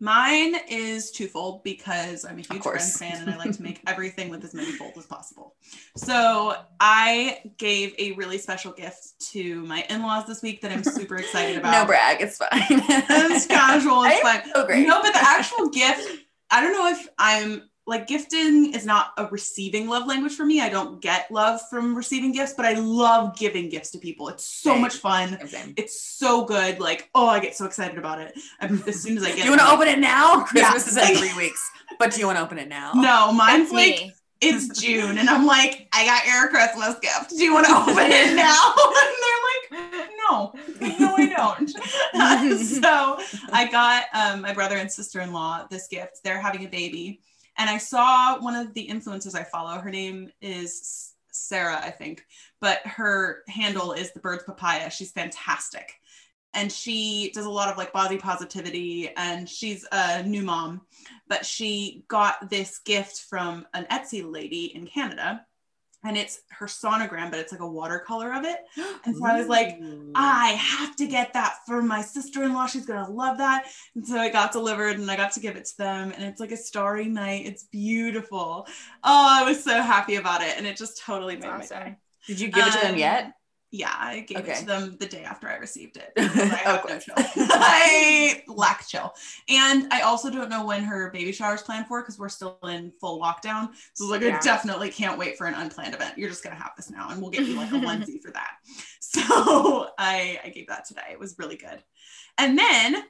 Mine 0.00 0.56
is 0.68 1.10
twofold 1.12 1.62
because 1.62 2.24
I'm 2.24 2.38
a 2.38 2.42
huge 2.42 2.62
Friends 2.62 2.98
fan 2.98 3.22
and 3.22 3.30
I 3.30 3.36
like 3.36 3.52
to 3.52 3.62
make 3.62 3.80
everything 3.86 4.28
with 4.28 4.44
as 4.44 4.52
many 4.52 4.72
folds 4.72 4.98
as 4.98 5.06
possible. 5.06 5.54
So 5.96 6.56
I 6.80 7.40
gave 7.58 7.94
a 7.98 8.12
really 8.12 8.38
special 8.38 8.72
gift 8.72 9.14
to 9.32 9.62
my 9.62 9.84
in-laws 9.88 10.26
this 10.26 10.42
week 10.42 10.60
that 10.62 10.72
I'm 10.72 10.82
super 10.82 11.16
excited 11.16 11.56
about. 11.58 11.72
No 11.72 11.86
brag, 11.86 12.20
it's 12.20 12.36
fine. 12.36 12.50
It's 12.60 13.46
casual, 13.46 14.02
it's 14.04 14.20
fine. 14.22 14.42
So 14.52 14.66
great. 14.66 14.86
No, 14.86 15.00
but 15.00 15.12
the 15.12 15.22
actual 15.22 15.68
gift, 15.70 16.08
I 16.50 16.60
don't 16.60 16.72
know 16.72 16.88
if 16.88 17.08
I'm 17.18 17.70
like 17.86 18.06
gifting 18.06 18.72
is 18.74 18.86
not 18.86 19.12
a 19.18 19.26
receiving 19.26 19.88
love 19.88 20.06
language 20.06 20.34
for 20.34 20.44
me. 20.44 20.60
I 20.60 20.68
don't 20.70 21.00
get 21.02 21.30
love 21.30 21.60
from 21.68 21.94
receiving 21.94 22.32
gifts, 22.32 22.54
but 22.56 22.64
I 22.64 22.74
love 22.74 23.36
giving 23.36 23.68
gifts 23.68 23.90
to 23.90 23.98
people. 23.98 24.28
It's 24.28 24.44
so 24.44 24.72
Same. 24.72 24.80
much 24.80 24.94
fun. 24.96 25.36
Same, 25.38 25.48
same. 25.48 25.74
It's 25.76 26.00
so 26.02 26.44
good. 26.46 26.80
Like, 26.80 27.10
oh, 27.14 27.26
I 27.26 27.40
get 27.40 27.54
so 27.56 27.66
excited 27.66 27.98
about 27.98 28.20
it. 28.20 28.34
I'm- 28.60 28.82
As 28.86 29.02
soon 29.02 29.18
as 29.18 29.24
I 29.24 29.28
get 29.34 29.36
Do 29.36 29.40
it, 29.42 29.44
you 29.44 29.50
want 29.50 29.60
to 29.62 29.70
open 29.70 29.88
it 29.88 29.98
now? 29.98 30.46
Yeah. 30.54 30.70
Christmas 30.72 30.86
is 30.88 30.96
in 30.96 31.16
three 31.16 31.36
weeks, 31.44 31.70
but 31.98 32.12
do 32.12 32.20
you 32.20 32.26
want 32.26 32.38
to 32.38 32.44
open 32.44 32.58
it 32.58 32.68
now? 32.68 32.92
No, 32.94 33.32
mine's 33.32 33.64
That's 33.64 33.72
like 33.72 33.96
me. 34.00 34.12
it's 34.40 34.80
June, 34.80 35.18
and 35.18 35.28
I'm 35.28 35.44
like, 35.44 35.86
I 35.92 36.06
got 36.06 36.26
your 36.26 36.48
Christmas 36.48 36.98
gift. 37.00 37.30
Do 37.30 37.44
you 37.44 37.52
want 37.52 37.66
to 37.66 37.72
open 37.76 37.96
it 38.10 38.34
now? 38.34 38.72
And 38.76 39.14
they're 39.20 39.90
like, 40.00 40.10
no, 40.30 40.52
no, 41.00 41.16
I 41.16 41.26
don't. 41.36 41.68
so 42.58 43.18
I 43.52 43.68
got 43.70 44.04
um, 44.14 44.40
my 44.40 44.54
brother 44.54 44.76
and 44.76 44.90
sister-in-law 44.90 45.66
this 45.70 45.86
gift. 45.88 46.20
They're 46.24 46.40
having 46.40 46.64
a 46.64 46.68
baby, 46.68 47.20
and 47.58 47.70
I 47.70 47.78
saw 47.78 48.38
one 48.40 48.54
of 48.54 48.74
the 48.74 48.86
influencers 48.86 49.34
I 49.34 49.44
follow. 49.44 49.78
Her 49.78 49.90
name 49.90 50.30
is 50.40 51.14
Sarah, 51.30 51.80
I 51.82 51.90
think, 51.90 52.24
but 52.60 52.78
her 52.84 53.42
handle 53.48 53.92
is 53.92 54.12
the 54.12 54.20
Birds 54.20 54.44
Papaya. 54.44 54.90
She's 54.90 55.12
fantastic. 55.12 55.94
And 56.56 56.70
she 56.70 57.32
does 57.34 57.46
a 57.46 57.50
lot 57.50 57.68
of 57.68 57.76
like 57.76 57.92
body 57.92 58.16
positivity, 58.16 59.10
and 59.16 59.48
she's 59.48 59.84
a 59.90 60.22
new 60.22 60.42
mom 60.42 60.82
but 61.28 61.46
she 61.46 62.04
got 62.08 62.50
this 62.50 62.78
gift 62.78 63.22
from 63.28 63.66
an 63.74 63.86
Etsy 63.90 64.30
lady 64.30 64.66
in 64.74 64.86
Canada. 64.86 65.44
And 66.04 66.16
it's 66.16 66.42
her 66.50 66.66
sonogram, 66.66 67.30
but 67.30 67.40
it's 67.40 67.50
like 67.50 67.62
a 67.62 67.66
watercolor 67.66 68.32
of 68.34 68.44
it. 68.44 68.58
And 69.06 69.16
so 69.16 69.26
I 69.26 69.38
was 69.38 69.48
like, 69.48 69.78
I 70.14 70.48
have 70.52 70.96
to 70.96 71.06
get 71.06 71.32
that 71.34 71.56
for 71.66 71.82
my 71.82 72.00
sister-in-law. 72.02 72.66
She's 72.66 72.86
gonna 72.86 73.10
love 73.10 73.38
that. 73.38 73.66
And 73.94 74.06
so 74.06 74.22
it 74.22 74.32
got 74.32 74.52
delivered 74.52 74.98
and 74.98 75.10
I 75.10 75.16
got 75.16 75.32
to 75.32 75.40
give 75.40 75.56
it 75.56 75.64
to 75.66 75.76
them. 75.78 76.12
And 76.12 76.24
it's 76.24 76.40
like 76.40 76.52
a 76.52 76.56
starry 76.56 77.06
night. 77.06 77.46
It's 77.46 77.64
beautiful. 77.64 78.66
Oh, 79.02 79.28
I 79.30 79.42
was 79.44 79.62
so 79.62 79.82
happy 79.82 80.16
about 80.16 80.42
it. 80.42 80.56
And 80.56 80.66
it 80.66 80.76
just 80.76 81.02
totally 81.02 81.34
made 81.36 81.44
That's 81.50 81.70
my 81.70 81.78
day. 81.80 81.96
Did 82.26 82.40
you 82.40 82.48
give 82.48 82.66
it 82.66 82.72
to 82.72 82.78
them 82.80 82.94
Um, 82.94 82.98
yet? 82.98 83.32
Yeah, 83.76 83.92
I 83.92 84.20
gave 84.20 84.46
it 84.46 84.58
to 84.58 84.66
them 84.66 84.96
the 85.00 85.06
day 85.06 85.24
after 85.24 85.48
I 85.48 85.56
received 85.56 85.96
it. 85.96 86.12
I 86.16 86.22
have 86.22 86.84
no 86.88 86.96
chill. 86.96 87.14
I 87.18 88.44
lack 88.46 88.86
chill. 88.86 89.12
And 89.48 89.92
I 89.92 90.02
also 90.02 90.30
don't 90.30 90.48
know 90.48 90.64
when 90.64 90.84
her 90.84 91.10
baby 91.10 91.32
shower 91.32 91.56
is 91.56 91.62
planned 91.62 91.88
for 91.88 92.00
because 92.00 92.16
we're 92.16 92.28
still 92.28 92.56
in 92.62 92.92
full 93.00 93.20
lockdown. 93.20 93.70
So 93.94 94.04
it's 94.04 94.10
like, 94.12 94.22
I 94.22 94.38
definitely 94.38 94.90
can't 94.90 95.18
wait 95.18 95.36
for 95.36 95.48
an 95.48 95.54
unplanned 95.54 95.92
event. 95.92 96.16
You're 96.16 96.28
just 96.28 96.44
going 96.44 96.54
to 96.54 96.62
have 96.62 96.70
this 96.76 96.88
now 96.88 97.08
and 97.10 97.20
we'll 97.20 97.32
get 97.32 97.48
you 97.48 97.56
like 97.56 97.72
a 97.72 97.74
onesie 97.74 98.22
for 98.22 98.30
that. 98.30 98.52
So 99.00 99.88
I, 99.98 100.38
I 100.44 100.50
gave 100.50 100.68
that 100.68 100.84
today. 100.86 101.08
It 101.10 101.18
was 101.18 101.34
really 101.36 101.56
good. 101.56 101.82
And 102.38 102.56
then 102.56 103.02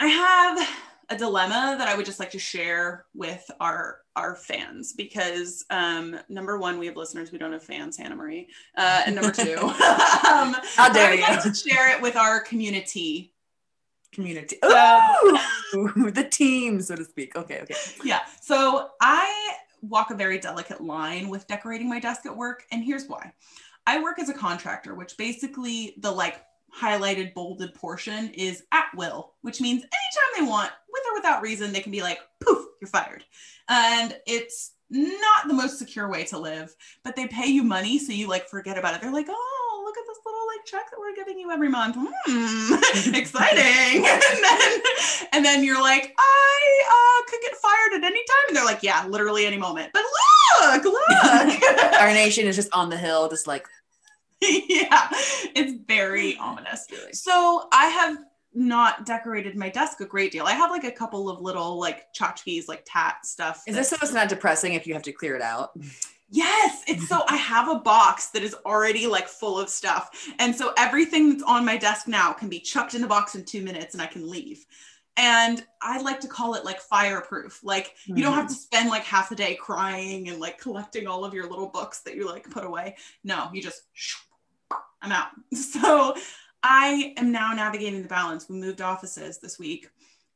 I 0.00 0.06
have 0.06 0.68
a 1.08 1.16
dilemma 1.16 1.76
that 1.78 1.88
I 1.88 1.96
would 1.96 2.06
just 2.06 2.18
like 2.18 2.30
to 2.32 2.38
share 2.38 3.06
with 3.14 3.48
our 3.60 3.98
our 4.16 4.34
fans 4.34 4.92
because 4.94 5.64
um, 5.70 6.18
number 6.28 6.58
one, 6.58 6.78
we 6.78 6.86
have 6.86 6.96
listeners, 6.96 7.30
we 7.32 7.38
don't 7.38 7.52
have 7.52 7.62
fans, 7.62 7.96
Hannah 7.98 8.16
Marie, 8.16 8.48
uh, 8.76 9.02
and 9.06 9.14
number 9.14 9.30
two, 9.30 9.56
um, 9.60 10.56
How 10.74 10.88
dare 10.90 11.10
would 11.10 11.20
like 11.20 11.44
you? 11.44 11.50
to 11.52 11.54
share 11.56 11.94
it 11.94 12.00
with 12.00 12.16
our 12.16 12.40
community. 12.40 13.34
Community. 14.12 14.56
So- 14.62 15.38
Ooh, 15.74 16.10
the 16.14 16.26
team, 16.30 16.80
so 16.80 16.96
to 16.96 17.04
speak. 17.04 17.36
Okay, 17.36 17.60
okay. 17.62 17.74
Yeah, 18.04 18.20
so 18.40 18.88
I 19.02 19.54
walk 19.82 20.10
a 20.10 20.14
very 20.14 20.38
delicate 20.38 20.80
line 20.80 21.28
with 21.28 21.46
decorating 21.46 21.88
my 21.88 22.00
desk 22.00 22.24
at 22.24 22.34
work, 22.34 22.64
and 22.72 22.82
here's 22.82 23.06
why. 23.06 23.32
I 23.86 24.02
work 24.02 24.18
as 24.18 24.28
a 24.30 24.34
contractor, 24.34 24.94
which 24.94 25.16
basically 25.16 25.94
the 25.98 26.10
like 26.10 26.42
highlighted, 26.78 27.34
bolded 27.34 27.74
portion 27.74 28.30
is 28.34 28.64
at 28.72 28.86
will, 28.94 29.32
which 29.42 29.60
means 29.60 29.82
anytime 29.82 30.44
they 30.44 30.50
want, 30.50 30.70
with 30.92 31.02
or 31.10 31.14
without 31.14 31.42
reason, 31.42 31.72
they 31.72 31.80
can 31.80 31.92
be 31.92 32.02
like, 32.02 32.18
poof, 32.40 32.66
you're 32.80 32.88
fired. 32.88 33.24
And 33.68 34.16
it's 34.26 34.72
not 34.90 35.48
the 35.48 35.54
most 35.54 35.78
secure 35.78 36.08
way 36.08 36.24
to 36.24 36.38
live, 36.38 36.74
but 37.02 37.16
they 37.16 37.26
pay 37.26 37.46
you 37.46 37.62
money 37.62 37.98
so 37.98 38.12
you 38.12 38.28
like 38.28 38.48
forget 38.48 38.78
about 38.78 38.94
it. 38.94 39.00
They're 39.00 39.12
like, 39.12 39.26
oh, 39.28 39.82
look 39.84 39.96
at 39.96 40.04
this 40.06 40.18
little 40.24 40.46
like 40.46 40.64
check 40.64 40.90
that 40.90 40.98
we're 40.98 41.14
giving 41.14 41.38
you 41.38 41.50
every 41.50 41.68
month. 41.68 41.96
Hmm, 41.98 43.14
exciting. 43.14 44.06
and 44.06 44.44
then 44.44 44.80
and 45.32 45.44
then 45.44 45.64
you're 45.64 45.80
like, 45.80 46.14
I 46.18 46.82
uh, 46.88 47.30
could 47.30 47.40
get 47.42 47.56
fired 47.56 47.94
at 47.94 48.04
any 48.04 48.20
time. 48.20 48.48
And 48.48 48.56
they're 48.56 48.64
like, 48.64 48.82
yeah, 48.82 49.06
literally 49.06 49.46
any 49.46 49.56
moment. 49.56 49.92
But 49.92 50.02
look, 50.60 50.84
look. 50.84 51.94
Our 52.00 52.12
nation 52.12 52.46
is 52.46 52.56
just 52.56 52.72
on 52.72 52.90
the 52.90 52.96
hill, 52.96 53.28
just 53.28 53.46
like 53.46 53.68
yeah, 54.68 55.08
it's 55.54 55.74
very 55.86 56.36
ominous. 56.40 56.86
So 57.12 57.68
I 57.72 57.86
have 57.86 58.18
not 58.54 59.04
decorated 59.04 59.56
my 59.56 59.68
desk 59.68 60.00
a 60.00 60.06
great 60.06 60.32
deal. 60.32 60.46
I 60.46 60.52
have 60.52 60.70
like 60.70 60.84
a 60.84 60.90
couple 60.90 61.28
of 61.28 61.40
little 61.40 61.78
like 61.78 62.12
tchotchkes, 62.14 62.68
like 62.68 62.84
tat 62.86 63.26
stuff. 63.26 63.62
Is 63.66 63.76
this 63.76 63.90
so 63.90 63.96
it's 64.00 64.12
not 64.12 64.28
depressing 64.28 64.74
if 64.74 64.86
you 64.86 64.94
have 64.94 65.02
to 65.02 65.12
clear 65.12 65.36
it 65.36 65.42
out? 65.42 65.78
Yes, 66.28 66.82
it's 66.88 67.08
so 67.08 67.22
I 67.28 67.36
have 67.36 67.68
a 67.68 67.78
box 67.78 68.28
that 68.28 68.42
is 68.42 68.54
already 68.64 69.06
like 69.06 69.28
full 69.28 69.58
of 69.60 69.68
stuff. 69.68 70.28
And 70.38 70.56
so 70.56 70.72
everything 70.76 71.30
that's 71.30 71.42
on 71.44 71.64
my 71.64 71.76
desk 71.76 72.08
now 72.08 72.32
can 72.32 72.48
be 72.48 72.58
chucked 72.58 72.94
in 72.94 73.02
the 73.02 73.06
box 73.06 73.34
in 73.34 73.44
2 73.44 73.62
minutes 73.62 73.94
and 73.94 74.02
I 74.02 74.06
can 74.06 74.28
leave. 74.28 74.64
And 75.16 75.64
I 75.80 76.02
like 76.02 76.20
to 76.20 76.28
call 76.28 76.54
it 76.54 76.64
like 76.64 76.80
fireproof. 76.80 77.60
Like 77.64 77.94
you 78.04 78.22
don't 78.22 78.34
have 78.34 78.44
mm-hmm. 78.44 78.54
to 78.54 78.60
spend 78.60 78.90
like 78.90 79.04
half 79.04 79.30
the 79.30 79.36
day 79.36 79.54
crying 79.54 80.28
and 80.28 80.40
like 80.40 80.58
collecting 80.58 81.06
all 81.06 81.24
of 81.24 81.32
your 81.32 81.48
little 81.48 81.68
books 81.68 82.00
that 82.00 82.16
you 82.16 82.26
like 82.26 82.50
put 82.50 82.64
away. 82.64 82.96
No, 83.24 83.48
you 83.52 83.62
just 83.62 83.82
I'm 85.02 85.12
out. 85.12 85.28
So 85.54 86.14
I 86.62 87.14
am 87.16 87.30
now 87.30 87.52
navigating 87.52 88.02
the 88.02 88.08
balance. 88.08 88.48
We 88.48 88.56
moved 88.56 88.80
offices 88.80 89.38
this 89.38 89.58
week 89.58 89.88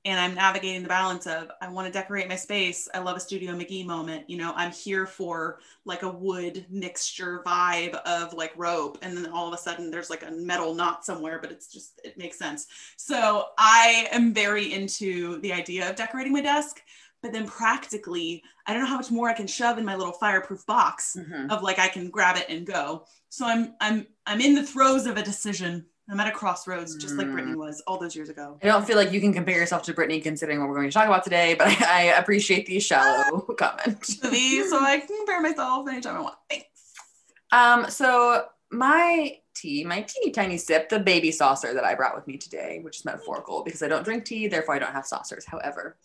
and 0.07 0.19
I'm 0.19 0.35
navigating 0.35 0.83
the 0.83 0.89
balance 0.89 1.27
of 1.27 1.51
I 1.61 1.69
want 1.69 1.87
to 1.87 1.93
decorate 1.93 2.29
my 2.29 2.37
space. 2.37 2.89
I 2.95 3.01
love 3.01 3.17
a 3.17 3.21
Studio 3.21 3.53
McGee 3.53 3.85
moment. 3.85 4.29
You 4.31 4.39
know, 4.39 4.53
I'm 4.57 4.73
here 4.73 5.07
for 5.07 5.59
like 5.85 6.03
a 6.03 6.09
wood 6.09 6.65
mixture 6.71 7.43
vibe 7.45 7.95
of 8.07 8.33
like 8.33 8.53
rope. 8.57 8.99
And 9.03 9.15
then 9.17 9.27
all 9.31 9.47
of 9.47 9.53
a 9.53 9.59
sudden 9.59 9.91
there's 9.91 10.09
like 10.09 10.23
a 10.27 10.31
metal 10.31 10.75
knot 10.75 11.05
somewhere, 11.05 11.39
but 11.39 11.51
it's 11.51 11.71
just, 11.71 12.01
it 12.03 12.17
makes 12.17 12.39
sense. 12.39 12.67
So 12.97 13.49
I 13.59 14.09
am 14.11 14.33
very 14.33 14.73
into 14.73 15.39
the 15.43 15.53
idea 15.53 15.91
of 15.91 15.97
decorating 15.97 16.33
my 16.33 16.41
desk. 16.41 16.81
But 17.23 17.33
then 17.33 17.47
practically, 17.47 18.43
I 18.67 18.73
don't 18.73 18.83
know 18.83 18.89
how 18.89 18.97
much 18.97 19.11
more 19.11 19.29
I 19.29 19.35
can 19.35 19.47
shove 19.47 19.77
in 19.77 19.85
my 19.85 19.95
little 19.95 20.15
fireproof 20.15 20.65
box 20.65 21.19
Mhm. 21.21 21.51
of 21.51 21.63
like 21.63 21.79
I 21.79 21.89
can 21.89 22.09
grab 22.09 22.37
it 22.39 22.47
and 22.49 22.67
go. 22.67 23.05
So 23.29 23.45
I'm 23.45 23.75
I'm 23.81 24.07
I'm 24.27 24.41
in 24.41 24.55
the 24.55 24.63
throes 24.63 25.05
of 25.07 25.19
a 25.19 25.23
decision. 25.23 25.85
I'm 26.11 26.19
at 26.19 26.27
a 26.27 26.33
crossroads, 26.33 26.97
just 26.97 27.15
like 27.17 27.29
Mm. 27.29 27.35
Britney 27.35 27.55
was 27.57 27.81
all 27.87 27.99
those 27.99 28.17
years 28.17 28.29
ago. 28.29 28.59
I 28.63 28.67
don't 28.67 28.85
feel 28.85 28.97
like 28.97 29.13
you 29.13 29.21
can 29.21 29.33
compare 29.33 29.57
yourself 29.57 29.83
to 29.85 29.95
Britney 29.95 30.21
considering 30.23 30.59
what 30.59 30.69
we're 30.69 30.75
going 30.77 30.89
to 30.89 30.93
talk 30.93 31.07
about 31.07 31.23
today, 31.23 31.55
but 31.55 31.69
I, 31.69 31.77
I 31.87 32.19
appreciate 32.19 32.67
the 32.67 32.81
shallow 32.81 33.41
comment. 33.59 34.09
movie, 34.25 34.63
so 34.65 34.81
I 34.81 34.99
can 34.99 35.17
compare 35.19 35.41
myself 35.41 35.89
anytime 35.89 36.17
I 36.17 36.21
want. 36.21 36.35
Thanks. 36.49 36.67
Um, 37.53 37.89
so 37.91 38.47
my 38.71 39.37
tea, 39.55 39.85
my 39.85 40.03
teeny 40.03 40.31
tiny 40.33 40.57
sip, 40.57 40.89
the 40.89 40.99
baby 40.99 41.31
saucer 41.31 41.75
that 41.75 41.85
I 41.85 41.95
brought 41.95 42.17
with 42.17 42.27
me 42.27 42.37
today, 42.39 42.81
which 42.83 42.99
is 42.99 43.05
metaphorical 43.05 43.63
because 43.63 43.83
I 43.83 43.89
don't 43.89 44.05
drink 44.05 44.25
tea, 44.25 44.49
therefore 44.49 44.75
I 44.75 44.79
don't 44.79 44.93
have 44.93 45.07
saucers. 45.07 45.45
However, 45.45 45.97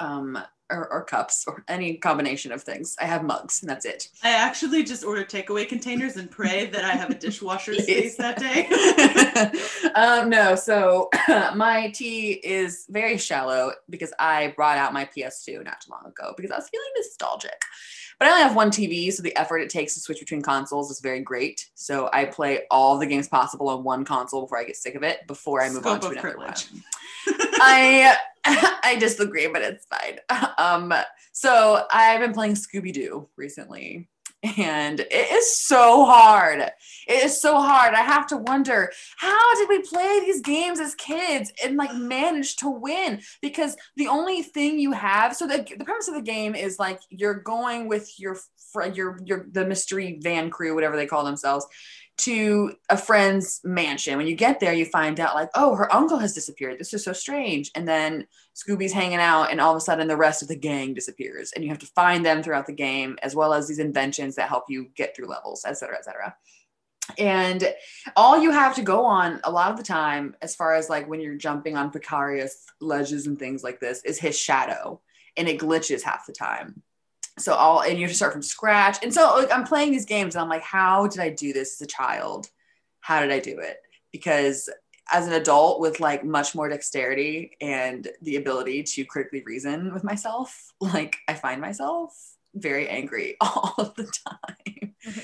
um, 0.00 0.38
or, 0.70 0.92
or 0.92 1.04
cups 1.04 1.44
or 1.46 1.64
any 1.68 1.96
combination 1.96 2.52
of 2.52 2.62
things. 2.62 2.96
I 3.00 3.04
have 3.04 3.24
mugs 3.24 3.62
and 3.62 3.70
that's 3.70 3.84
it. 3.84 4.08
I 4.22 4.30
actually 4.30 4.84
just 4.84 5.04
order 5.04 5.24
takeaway 5.24 5.68
containers 5.68 6.16
and 6.16 6.30
pray 6.30 6.66
that 6.66 6.84
I 6.84 6.90
have 6.90 7.10
a 7.10 7.14
dishwasher 7.14 7.74
space 7.80 8.16
that 8.16 8.38
day. 8.38 9.90
um, 9.94 10.28
no, 10.28 10.54
so 10.54 11.08
my 11.54 11.90
tea 11.94 12.32
is 12.32 12.86
very 12.88 13.18
shallow 13.18 13.72
because 13.88 14.12
I 14.18 14.52
brought 14.56 14.78
out 14.78 14.92
my 14.92 15.04
PS2 15.06 15.64
not 15.64 15.80
too 15.80 15.92
long 15.92 16.06
ago 16.06 16.34
because 16.36 16.50
I 16.50 16.56
was 16.56 16.68
feeling 16.68 16.90
nostalgic. 16.96 17.62
But 18.18 18.26
I 18.26 18.30
only 18.32 18.42
have 18.42 18.56
one 18.56 18.70
TV, 18.70 19.12
so 19.12 19.22
the 19.22 19.36
effort 19.36 19.58
it 19.58 19.70
takes 19.70 19.94
to 19.94 20.00
switch 20.00 20.18
between 20.18 20.42
consoles 20.42 20.90
is 20.90 20.98
very 20.98 21.20
great. 21.20 21.68
So 21.74 22.10
I 22.12 22.24
play 22.24 22.62
all 22.68 22.98
the 22.98 23.06
games 23.06 23.28
possible 23.28 23.68
on 23.68 23.84
one 23.84 24.04
console 24.04 24.40
before 24.40 24.58
I 24.58 24.64
get 24.64 24.74
sick 24.74 24.96
of 24.96 25.04
it, 25.04 25.24
before 25.28 25.62
I 25.62 25.70
move 25.70 25.86
on 25.86 26.00
to 26.00 26.08
another 26.08 26.20
privilege. 26.20 26.68
one. 26.72 26.82
I 27.60 28.16
I 28.82 28.96
disagree, 28.98 29.46
but 29.48 29.62
it's 29.62 29.86
fine. 29.86 30.18
Um, 30.58 30.92
so 31.32 31.84
I've 31.92 32.18
been 32.18 32.32
playing 32.32 32.54
Scooby 32.54 32.92
Doo 32.92 33.28
recently, 33.36 34.08
and 34.56 34.98
it 34.98 35.32
is 35.32 35.56
so 35.56 36.04
hard. 36.04 36.60
It 37.06 37.24
is 37.24 37.40
so 37.40 37.60
hard. 37.60 37.94
I 37.94 38.00
have 38.00 38.26
to 38.28 38.36
wonder 38.36 38.90
how 39.18 39.54
did 39.54 39.68
we 39.68 39.82
play 39.82 40.20
these 40.20 40.40
games 40.40 40.80
as 40.80 40.96
kids 40.96 41.52
and 41.64 41.76
like 41.76 41.94
manage 41.94 42.56
to 42.56 42.68
win? 42.68 43.20
Because 43.40 43.76
the 43.96 44.08
only 44.08 44.42
thing 44.42 44.80
you 44.80 44.90
have, 44.90 45.36
so 45.36 45.46
the, 45.46 45.64
the 45.78 45.84
premise 45.84 46.08
of 46.08 46.14
the 46.14 46.22
game 46.22 46.56
is 46.56 46.80
like 46.80 47.00
you're 47.08 47.34
going 47.34 47.86
with 47.86 48.18
your 48.18 48.36
your 48.94 49.18
your 49.24 49.46
the 49.52 49.64
mystery 49.64 50.18
van 50.20 50.50
crew, 50.50 50.74
whatever 50.74 50.96
they 50.96 51.06
call 51.06 51.24
themselves, 51.24 51.66
to 52.18 52.74
a 52.88 52.96
friend's 52.96 53.60
mansion. 53.62 54.16
When 54.16 54.26
you 54.26 54.34
get 54.34 54.60
there, 54.60 54.72
you 54.72 54.84
find 54.84 55.18
out 55.20 55.34
like, 55.34 55.50
oh, 55.54 55.74
her 55.76 55.92
uncle 55.94 56.18
has 56.18 56.34
disappeared. 56.34 56.78
This 56.78 56.92
is 56.92 57.04
so 57.04 57.12
strange. 57.12 57.70
And 57.74 57.86
then 57.86 58.26
Scooby's 58.54 58.92
hanging 58.92 59.18
out, 59.18 59.50
and 59.50 59.60
all 59.60 59.70
of 59.70 59.76
a 59.76 59.80
sudden, 59.80 60.08
the 60.08 60.16
rest 60.16 60.42
of 60.42 60.48
the 60.48 60.56
gang 60.56 60.94
disappears, 60.94 61.52
and 61.52 61.62
you 61.62 61.70
have 61.70 61.78
to 61.78 61.86
find 61.86 62.26
them 62.26 62.42
throughout 62.42 62.66
the 62.66 62.72
game, 62.72 63.16
as 63.22 63.36
well 63.36 63.54
as 63.54 63.68
these 63.68 63.78
inventions 63.78 64.34
that 64.34 64.48
help 64.48 64.64
you 64.68 64.90
get 64.96 65.14
through 65.14 65.28
levels, 65.28 65.64
et 65.64 65.74
cetera, 65.74 65.96
et 65.96 66.04
cetera. 66.04 66.34
And 67.18 67.72
all 68.16 68.42
you 68.42 68.50
have 68.50 68.74
to 68.74 68.82
go 68.82 69.04
on 69.04 69.40
a 69.44 69.50
lot 69.50 69.70
of 69.70 69.76
the 69.76 69.82
time, 69.82 70.34
as 70.42 70.54
far 70.54 70.74
as 70.74 70.90
like 70.90 71.08
when 71.08 71.20
you're 71.20 71.36
jumping 71.36 71.76
on 71.76 71.90
precarious 71.90 72.66
ledges 72.80 73.26
and 73.26 73.38
things 73.38 73.62
like 73.62 73.80
this, 73.80 74.02
is 74.04 74.18
his 74.18 74.38
shadow, 74.38 75.00
and 75.36 75.48
it 75.48 75.60
glitches 75.60 76.02
half 76.02 76.26
the 76.26 76.32
time 76.32 76.82
so 77.38 77.54
all 77.54 77.82
and 77.82 77.98
you 77.98 78.04
have 78.04 78.10
to 78.10 78.16
start 78.16 78.32
from 78.32 78.42
scratch. 78.42 78.98
And 79.02 79.12
so 79.12 79.34
like 79.36 79.52
i'm 79.52 79.64
playing 79.64 79.92
these 79.92 80.06
games 80.06 80.34
and 80.34 80.42
i'm 80.42 80.48
like 80.48 80.62
how 80.62 81.06
did 81.06 81.20
i 81.20 81.30
do 81.30 81.52
this 81.52 81.80
as 81.80 81.84
a 81.84 81.90
child? 81.90 82.48
How 83.00 83.20
did 83.20 83.30
i 83.30 83.38
do 83.38 83.58
it? 83.58 83.78
Because 84.12 84.68
as 85.12 85.26
an 85.26 85.32
adult 85.32 85.80
with 85.80 86.00
like 86.00 86.24
much 86.24 86.54
more 86.54 86.68
dexterity 86.68 87.52
and 87.60 88.08
the 88.20 88.36
ability 88.36 88.82
to 88.82 89.04
critically 89.04 89.42
reason 89.46 89.92
with 89.94 90.04
myself 90.04 90.72
like 90.80 91.16
i 91.28 91.34
find 91.34 91.60
myself 91.60 92.36
very 92.54 92.88
angry 92.88 93.36
all 93.40 93.74
of 93.78 93.94
the 93.94 94.04
time. 94.04 94.94
Mm-hmm. 95.06 95.20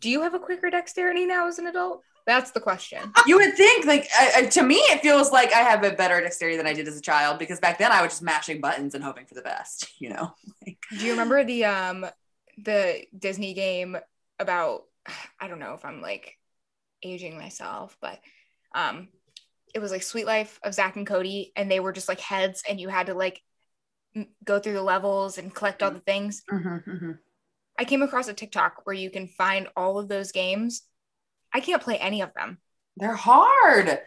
Do 0.00 0.10
you 0.10 0.22
have 0.22 0.34
a 0.34 0.38
quicker 0.38 0.70
dexterity 0.70 1.26
now 1.26 1.48
as 1.48 1.58
an 1.58 1.66
adult? 1.66 2.02
That's 2.28 2.52
the 2.52 2.60
question. 2.60 3.00
you 3.26 3.36
would 3.38 3.56
think 3.56 3.86
like 3.86 4.06
I, 4.16 4.32
I- 4.36 4.46
to 4.46 4.62
me 4.62 4.76
it 4.76 5.00
feels 5.00 5.32
like 5.32 5.50
i 5.54 5.60
have 5.70 5.82
a 5.82 5.92
better 5.92 6.20
dexterity 6.20 6.56
than 6.58 6.66
i 6.66 6.74
did 6.74 6.86
as 6.86 6.96
a 6.96 7.00
child 7.00 7.38
because 7.38 7.58
back 7.58 7.78
then 7.78 7.90
i 7.90 8.02
was 8.02 8.12
just 8.12 8.22
mashing 8.22 8.60
buttons 8.60 8.94
and 8.94 9.02
hoping 9.02 9.24
for 9.26 9.34
the 9.34 9.42
best 9.42 9.88
you 9.98 10.10
know 10.10 10.34
Do 10.66 11.04
you 11.06 11.12
remember 11.12 11.42
the 11.42 11.64
um 11.64 12.06
the 12.62 13.04
Disney 13.26 13.54
game 13.54 13.96
about 14.38 14.82
I 15.40 15.48
don't 15.48 15.58
know 15.58 15.74
if 15.74 15.84
I'm 15.84 16.00
like 16.02 16.36
aging 17.02 17.38
myself, 17.38 17.96
but 18.00 18.18
um 18.74 19.08
it 19.74 19.80
was 19.80 19.90
like 19.90 20.02
Suite 20.02 20.26
Life 20.26 20.58
of 20.62 20.74
Zack 20.74 20.96
and 20.96 21.06
Cody 21.06 21.52
and 21.56 21.70
they 21.70 21.80
were 21.80 21.92
just 21.92 22.08
like 22.08 22.20
heads 22.20 22.62
and 22.68 22.80
you 22.80 22.88
had 22.88 23.06
to 23.06 23.14
like 23.14 23.40
m- 24.16 24.28
go 24.44 24.58
through 24.58 24.72
the 24.74 24.82
levels 24.94 25.38
and 25.38 25.54
collect 25.54 25.82
all 25.82 25.90
the 25.92 26.00
things. 26.00 26.42
Mhm, 26.50 26.84
mhm. 26.86 27.18
I 27.78 27.84
came 27.84 28.02
across 28.02 28.28
a 28.28 28.34
TikTok 28.34 28.82
where 28.84 28.94
you 29.04 29.10
can 29.10 29.28
find 29.28 29.68
all 29.76 29.98
of 29.98 30.08
those 30.08 30.32
games. 30.32 30.82
I 31.52 31.60
can't 31.60 31.82
play 31.82 31.98
any 31.98 32.20
of 32.22 32.32
them. 32.34 32.58
they're 32.96 33.14
hard 33.14 34.00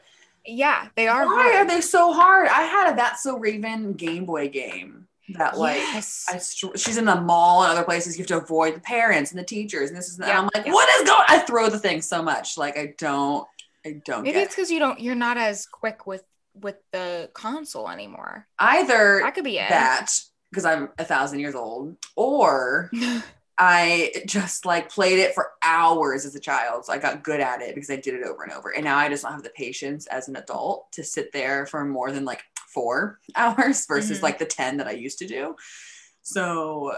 Yeah, 0.45 0.87
they 0.95 1.07
are 1.07 1.25
Why 1.25 1.55
are 1.57 1.65
they 1.67 1.81
so 1.81 2.13
hard? 2.13 2.47
I 2.47 2.61
had 2.63 2.93
a 2.93 2.95
That's 2.95 3.23
So 3.23 3.37
Raven 3.37 3.93
Game 3.93 4.25
Boy 4.25 4.49
game 4.49 5.07
that 5.35 5.57
like 5.57 5.77
Yes. 5.77 6.25
I 6.29 6.37
str- 6.39 6.75
she's 6.75 6.97
in 6.97 7.05
the 7.05 7.15
mall 7.15 7.63
and 7.63 7.71
other 7.71 7.83
places. 7.83 8.17
You 8.17 8.23
have 8.23 8.27
to 8.29 8.37
avoid 8.37 8.75
the 8.75 8.79
parents 8.81 9.31
and 9.31 9.39
the 9.39 9.43
teachers 9.45 9.89
and 9.89 9.97
this 9.97 10.09
is. 10.09 10.17
and 10.19 10.27
Yeah, 10.27 10.39
I'm 10.39 10.49
like, 10.53 10.65
yeah. 10.65 10.73
what 10.73 10.89
is 11.01 11.07
going? 11.07 11.23
I 11.27 11.39
throw 11.39 11.69
the 11.69 11.79
thing 11.79 12.01
so 12.01 12.21
much. 12.21 12.57
Like 12.57 12.77
I 12.77 12.93
don't. 12.97 13.47
I 13.85 14.01
don't 14.05 14.23
Maybe 14.23 14.33
get 14.33 14.43
it's 14.45 14.55
because 14.55 14.69
you 14.71 14.79
don't 14.79 14.99
you're 14.99 15.15
not 15.15 15.37
as 15.37 15.65
quick 15.65 16.05
with 16.05 16.23
with 16.53 16.75
the 16.91 17.29
console 17.33 17.89
anymore. 17.89 18.47
either 18.59 19.21
That 19.23 19.33
could 19.35 19.43
be 19.45 19.57
it. 19.57 19.69
that 19.69 20.11
because 20.49 20.65
I'm 20.65 20.89
a 20.99 21.05
thousand 21.05 21.39
years 21.39 21.55
old, 21.55 21.95
or 22.15 22.91
I 23.57 24.11
just 24.25 24.65
like 24.65 24.89
played 24.89 25.19
it 25.19 25.33
for 25.35 25.51
hours 25.63 26.25
as 26.25 26.35
a 26.35 26.39
child. 26.39 26.85
So 26.85 26.93
I 26.93 26.97
got 26.97 27.23
good 27.23 27.39
at 27.39 27.61
it 27.61 27.75
because 27.75 27.89
I 27.91 27.95
did 27.97 28.15
it 28.15 28.25
over 28.25 28.43
and 28.43 28.51
over. 28.53 28.69
And 28.73 28.83
now 28.83 28.97
I 28.97 29.07
just 29.09 29.23
don't 29.23 29.33
have 29.33 29.43
the 29.43 29.49
patience 29.51 30.07
as 30.07 30.27
an 30.27 30.35
adult 30.35 30.91
to 30.93 31.03
sit 31.03 31.31
there 31.31 31.65
for 31.67 31.85
more 31.85 32.11
than 32.11 32.25
like 32.25 32.41
four 32.73 33.19
hours 33.35 33.85
versus 33.85 34.19
Mhm. 34.19 34.23
like 34.23 34.39
the 34.39 34.45
10 34.45 34.77
that 34.77 34.87
I 34.87 34.91
used 34.91 35.19
to 35.19 35.27
do. 35.27 35.55
So 36.23 36.95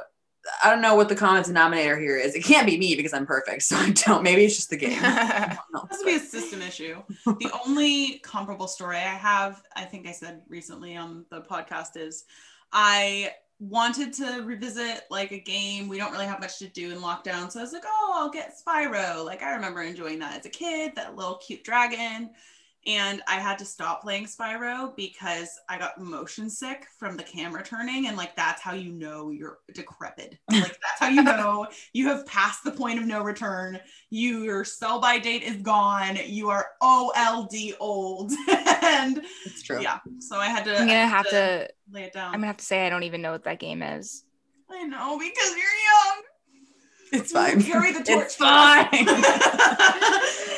I 0.61 0.69
don't 0.69 0.81
know 0.81 0.95
what 0.95 1.07
the 1.09 1.15
common 1.15 1.41
denominator 1.43 1.97
here 1.97 2.17
is. 2.17 2.35
It 2.35 2.43
can't 2.43 2.67
be 2.67 2.77
me 2.77 2.95
because 2.95 3.13
I'm 3.13 3.25
perfect. 3.25 3.63
So 3.63 3.77
I 3.77 3.91
don't, 3.91 4.23
maybe 4.23 4.43
it's 4.45 4.55
just 4.57 4.69
the 4.69 4.77
game. 4.77 4.91
It 4.91 4.99
has 5.01 5.57
to 5.99 6.05
be 6.05 6.15
a 6.15 6.19
system 6.19 6.61
issue. 6.61 7.01
The 7.25 7.51
only 7.65 8.19
comparable 8.19 8.67
story 8.67 8.97
I 8.97 8.99
have, 9.15 9.63
I 9.75 9.85
think 9.85 10.05
I 10.07 10.11
said 10.11 10.41
recently 10.49 10.97
on 10.97 11.25
the 11.29 11.41
podcast, 11.41 11.95
is 11.95 12.25
I 12.73 13.31
wanted 13.69 14.13
to 14.13 14.41
revisit 14.43 15.03
like 15.09 15.31
a 15.31 15.39
game. 15.39 15.87
We 15.87 15.97
don't 15.97 16.11
really 16.11 16.25
have 16.25 16.39
much 16.39 16.59
to 16.59 16.67
do 16.67 16.91
in 16.91 16.99
lockdown. 16.99 17.51
So 17.51 17.59
I 17.59 17.63
was 17.63 17.73
like, 17.73 17.85
oh, 17.85 18.13
I'll 18.15 18.29
get 18.29 18.55
Spyro. 18.57 19.23
Like 19.25 19.41
I 19.41 19.53
remember 19.53 19.81
enjoying 19.81 20.19
that 20.19 20.39
as 20.39 20.45
a 20.45 20.49
kid, 20.49 20.93
that 20.95 21.15
little 21.15 21.35
cute 21.35 21.63
dragon. 21.63 22.29
And 22.85 23.21
I 23.29 23.35
had 23.35 23.57
to 23.59 23.65
stop 23.65 24.01
playing 24.01 24.25
Spyro 24.25 24.93
because 24.97 25.49
I 25.69 25.77
got 25.79 26.01
motion 26.01 26.49
sick 26.49 26.85
from 26.99 27.15
the 27.15 27.23
camera 27.23 27.63
turning. 27.63 28.07
And 28.07 28.17
like 28.17 28.35
that's 28.35 28.61
how 28.61 28.73
you 28.73 28.91
know 28.91 29.29
you're 29.29 29.59
decrepit. 29.73 30.37
Like 30.51 30.63
that's 30.81 30.99
how 30.99 31.07
you 31.07 31.23
know 31.23 31.67
you 31.93 32.07
have 32.09 32.25
passed 32.25 32.63
the 32.65 32.71
point 32.71 32.99
of 32.99 33.05
no 33.05 33.23
return. 33.23 33.79
You, 34.09 34.43
your 34.43 34.65
sell 34.65 34.99
by 34.99 35.17
date 35.17 35.43
is 35.43 35.55
gone. 35.57 36.17
You 36.25 36.49
are 36.49 36.67
OLD 36.81 37.53
old. 37.79 38.31
and 38.83 39.21
It's 39.45 39.63
true. 39.63 39.81
yeah. 39.81 39.99
So 40.19 40.35
I 40.37 40.47
had 40.47 40.65
to 40.65 40.71
I'm 40.77 40.85
gonna 40.87 41.07
had 41.07 41.09
have 41.09 41.29
to. 41.29 41.69
lay 41.91 42.03
it 42.03 42.13
down. 42.13 42.27
I'm 42.27 42.33
gonna 42.41 42.47
have 42.47 42.57
to 42.57 42.65
say 42.65 42.85
I 42.85 42.89
don't 42.89 43.03
even 43.03 43.21
know 43.21 43.31
what 43.31 43.45
that 43.45 43.59
game 43.59 43.81
is. 43.81 44.25
I 44.69 44.83
know 44.83 45.17
because 45.17 45.49
you're 45.51 45.57
young. 45.59 46.23
It's 47.13 47.31
fine. 47.31 47.61
Carry 47.61 47.91
the 47.93 47.99
torch. 48.03 48.23
It's 48.25 48.35
fine. 48.35 48.87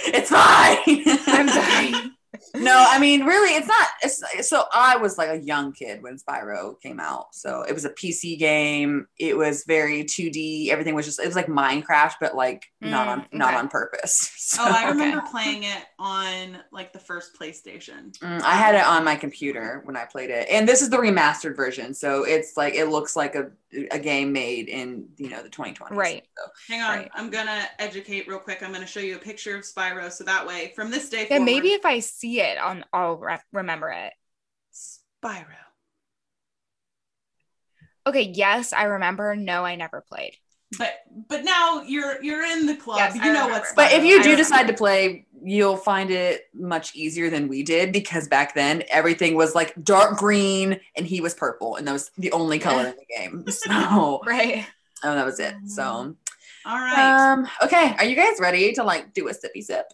it's 0.08 0.30
fine. 0.30 1.04
I'm 1.28 1.50
sorry. 1.50 2.12
No, 2.60 2.86
I 2.90 3.00
mean, 3.00 3.26
really, 3.26 3.56
it's 3.56 3.68
not. 3.68 3.88
It's, 4.04 4.50
so 4.50 4.66
I 4.74 4.98
was 4.98 5.18
like 5.18 5.30
a 5.30 5.38
young 5.42 5.74
kid 5.74 6.02
when 6.02 6.18
Spyro 6.18 6.80
came 6.82 7.00
out. 7.00 7.34
So 7.34 7.64
it 7.64 7.74
was 7.74 7.86
a 7.86 7.90
PC 7.90 8.38
game. 8.38 9.08
It 9.20 9.38
was 9.38 9.64
very 9.66 10.04
2D. 10.04 10.70
Everything 10.70 10.96
was 10.96 11.06
just. 11.06 11.20
It 11.20 11.26
was 11.28 11.36
like 11.36 11.48
Minecraft, 11.48 12.14
but 12.22 12.36
like 12.36 12.66
not 12.82 13.08
on 13.08 13.24
Mm, 13.24 13.30
not 13.32 13.54
on 13.56 13.68
purpose. 13.70 14.32
So, 14.46 14.62
oh, 14.64 14.72
I 14.72 14.88
Okay. 14.92 14.92
remember 14.92 15.22
playing 15.22 15.64
it 15.64 15.84
on 16.00 16.60
like 16.72 16.94
the 16.94 17.00
first 17.00 17.38
PlayStation. 17.40 18.14
Mm, 18.22 18.42
I 18.42 18.56
had 18.56 18.76
it 18.76 18.86
on 18.86 19.04
my 19.04 19.16
computer 19.16 19.82
when 19.86 19.98
I 19.98 20.06
played 20.06 20.30
it, 20.30 20.48
and 20.50 20.68
this 20.68 20.82
is 20.82 20.90
the 20.90 20.98
remastered 20.98 21.56
version. 21.56 21.94
So 21.94 22.24
it's 22.24 22.56
like 22.56 22.74
it 22.76 22.86
looks 22.86 23.16
like 23.16 23.36
a 23.36 23.52
a 23.92 24.00
game 24.00 24.32
made 24.32 24.70
in 24.70 25.10
you 25.18 25.30
know 25.30 25.44
the 25.44 25.50
2020s. 25.50 25.98
Right. 25.98 26.24
So, 26.38 26.44
Hang 26.68 26.82
on, 26.82 26.98
Right. 27.00 27.12
I'm 27.14 27.30
gonna 27.30 27.68
educate 27.78 28.28
real 28.28 28.40
quick. 28.40 28.64
I'm 28.64 28.72
gonna 28.72 28.88
show 28.88 29.02
you 29.02 29.16
a 29.16 29.20
picture 29.20 29.56
of 29.56 29.64
Spyro, 29.64 30.12
so 30.12 30.24
that 30.24 30.48
way, 30.48 30.72
from 30.76 30.90
this 30.90 31.10
day 31.10 31.26
Yeah, 31.30 31.38
forward, 31.38 31.46
maybe 31.46 31.70
if 31.70 31.86
I 31.86 32.00
see 32.00 32.25
it 32.26 32.58
on, 32.58 32.84
I'll 32.94 33.18
re- 33.18 33.38
remember 33.54 33.90
it. 33.90 34.14
Spyro. 34.74 35.46
Okay, 38.08 38.32
yes, 38.34 38.74
I 38.74 38.84
remember. 38.84 39.36
No, 39.36 39.66
I 39.66 39.76
never 39.76 40.02
played. 40.08 40.38
But 40.78 40.94
but 41.30 41.44
now 41.44 41.82
you're 41.84 42.22
you're 42.24 42.44
in 42.46 42.66
the 42.66 42.76
club. 42.76 42.98
Yes, 42.98 43.16
you 43.16 43.22
I 43.22 43.26
know 43.28 43.34
remember. 43.46 43.54
what's. 43.54 43.74
But 43.74 43.92
if 43.94 44.04
you 44.04 44.22
do 44.22 44.36
decide 44.36 44.68
to 44.68 44.74
play, 44.74 45.26
you'll 45.44 45.78
find 45.78 46.12
it 46.12 46.44
much 46.54 46.96
easier 46.96 47.30
than 47.30 47.48
we 47.48 47.64
did 47.64 47.92
because 47.92 48.28
back 48.28 48.54
then 48.56 48.84
everything 48.90 49.36
was 49.36 49.56
like 49.56 49.74
dark 49.84 50.18
green 50.18 50.80
and 50.98 51.06
he 51.06 51.22
was 51.22 51.34
purple, 51.34 51.76
and 51.78 51.88
that 51.88 51.94
was 51.94 52.12
the 52.18 52.32
only 52.32 52.60
color 52.60 52.88
in 52.88 52.96
the 52.96 53.06
game. 53.18 53.46
So 53.48 54.22
Right. 54.26 54.66
oh, 55.04 55.16
that 55.16 55.26
was 55.26 55.40
it. 55.40 55.56
So 55.68 55.84
all 56.66 56.78
right, 56.80 57.32
um, 57.34 57.48
okay, 57.64 57.96
are 57.98 58.06
you 58.06 58.16
guys 58.16 58.40
ready 58.40 58.74
to 58.74 58.84
like 58.84 59.14
do 59.14 59.28
a 59.30 59.32
sippy 59.34 59.64
sip? 59.64 59.86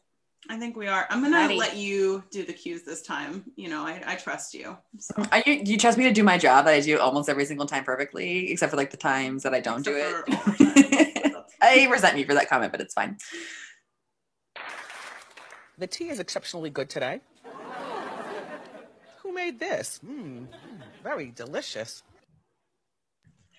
I 0.51 0.57
think 0.59 0.75
we 0.75 0.85
are. 0.87 1.07
I'm 1.09 1.23
gonna 1.23 1.37
Ready. 1.37 1.55
let 1.55 1.77
you 1.77 2.25
do 2.29 2.43
the 2.43 2.51
cues 2.51 2.83
this 2.83 3.01
time. 3.01 3.45
You 3.55 3.69
know, 3.69 3.85
I, 3.85 4.03
I 4.05 4.15
trust 4.15 4.53
you. 4.53 4.77
So. 4.99 5.23
Are 5.31 5.41
you, 5.45 5.61
you 5.63 5.77
trust 5.77 5.97
me 5.97 6.03
to 6.03 6.11
do 6.11 6.25
my 6.25 6.37
job 6.37 6.65
that 6.65 6.73
I 6.73 6.81
do 6.81 6.99
almost 6.99 7.29
every 7.29 7.45
single 7.45 7.65
time 7.65 7.85
perfectly, 7.85 8.51
except 8.51 8.71
for 8.71 8.75
like 8.75 8.91
the 8.91 8.97
times 8.97 9.43
that 9.43 9.53
I 9.53 9.61
don't 9.61 9.81
do 9.81 9.95
it? 9.95 10.11
for 10.11 10.35
all 10.35 10.53
the 10.57 11.21
time. 11.23 11.43
I 11.61 11.87
resent 11.89 12.17
you 12.17 12.25
for 12.25 12.33
that 12.33 12.49
comment, 12.49 12.73
but 12.73 12.81
it's 12.81 12.93
fine. 12.93 13.17
The 15.77 15.87
tea 15.87 16.09
is 16.09 16.19
exceptionally 16.19 16.69
good 16.69 16.89
today. 16.89 17.21
Who 19.23 19.33
made 19.33 19.57
this? 19.57 20.01
Mmm, 20.05 20.47
very 21.01 21.31
delicious. 21.33 22.03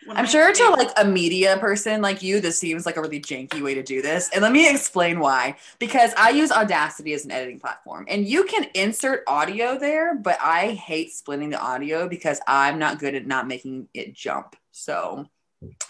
Of 0.09 0.17
I'm 0.17 0.27
sure 0.27 0.53
to 0.53 0.71
like 0.71 0.91
a 0.97 1.05
media 1.05 1.57
person 1.59 2.03
like 2.03 2.23
you, 2.23 2.41
this 2.41 2.59
seems 2.59 2.85
like 2.87 2.97
a 2.97 3.01
really 3.01 3.21
janky 3.21 3.63
way 3.63 3.75
to 3.75 3.83
do 3.83 4.03
this. 4.03 4.31
And 4.33 4.43
let 4.43 4.53
me 4.53 4.69
explain 4.69 5.21
why. 5.21 5.57
Because 5.79 6.13
I 6.17 6.31
use 6.31 6.51
Audacity 6.51 7.13
as 7.13 7.25
an 7.25 7.31
editing 7.31 7.61
platform, 7.61 8.07
and 8.09 8.27
you 8.27 8.45
can 8.45 8.67
insert 8.75 9.23
audio 9.27 9.79
there, 9.79 10.15
but 10.15 10.39
I 10.43 10.71
hate 10.73 11.13
splitting 11.13 11.51
the 11.51 11.61
audio 11.61 12.09
because 12.09 12.41
I'm 12.47 12.79
not 12.79 12.99
good 12.99 13.15
at 13.15 13.27
not 13.27 13.47
making 13.47 13.89
it 13.95 14.15
jump. 14.15 14.57
So 14.73 15.27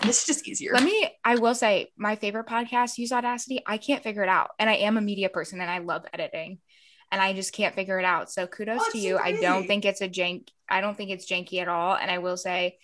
this 0.03 0.21
is 0.21 0.27
just 0.27 0.49
easier. 0.49 0.73
Let 0.75 0.83
me, 0.85 1.09
I 1.25 1.37
will 1.37 1.55
say, 1.55 1.93
my 1.97 2.17
favorite 2.17 2.47
podcast 2.47 2.99
use 2.99 3.13
Audacity. 3.13 3.63
I 3.67 3.79
can't 3.79 4.03
figure 4.03 4.23
it 4.23 4.29
out. 4.29 4.51
And 4.59 4.69
I 4.69 4.75
am 4.75 4.99
a 4.99 5.01
media 5.01 5.31
person 5.31 5.61
and 5.61 5.71
I 5.71 5.79
love 5.79 6.05
editing. 6.13 6.59
And 7.11 7.21
I 7.21 7.33
just 7.33 7.53
can't 7.53 7.75
figure 7.75 7.99
it 7.99 8.05
out. 8.05 8.31
So 8.31 8.47
kudos 8.47 8.81
Oh, 8.81 8.91
to 8.93 8.99
you. 8.99 9.19
I 9.19 9.33
don't 9.33 9.67
think 9.67 9.85
it's 9.85 10.01
a 10.01 10.09
jank. 10.09 10.49
I 10.69 10.81
don't 10.81 10.97
think 10.97 11.11
it's 11.11 11.31
janky 11.31 11.61
at 11.61 11.69
all. 11.69 11.95
And 11.95 12.11
I 12.11 12.19
will 12.19 12.37
say, 12.39 12.79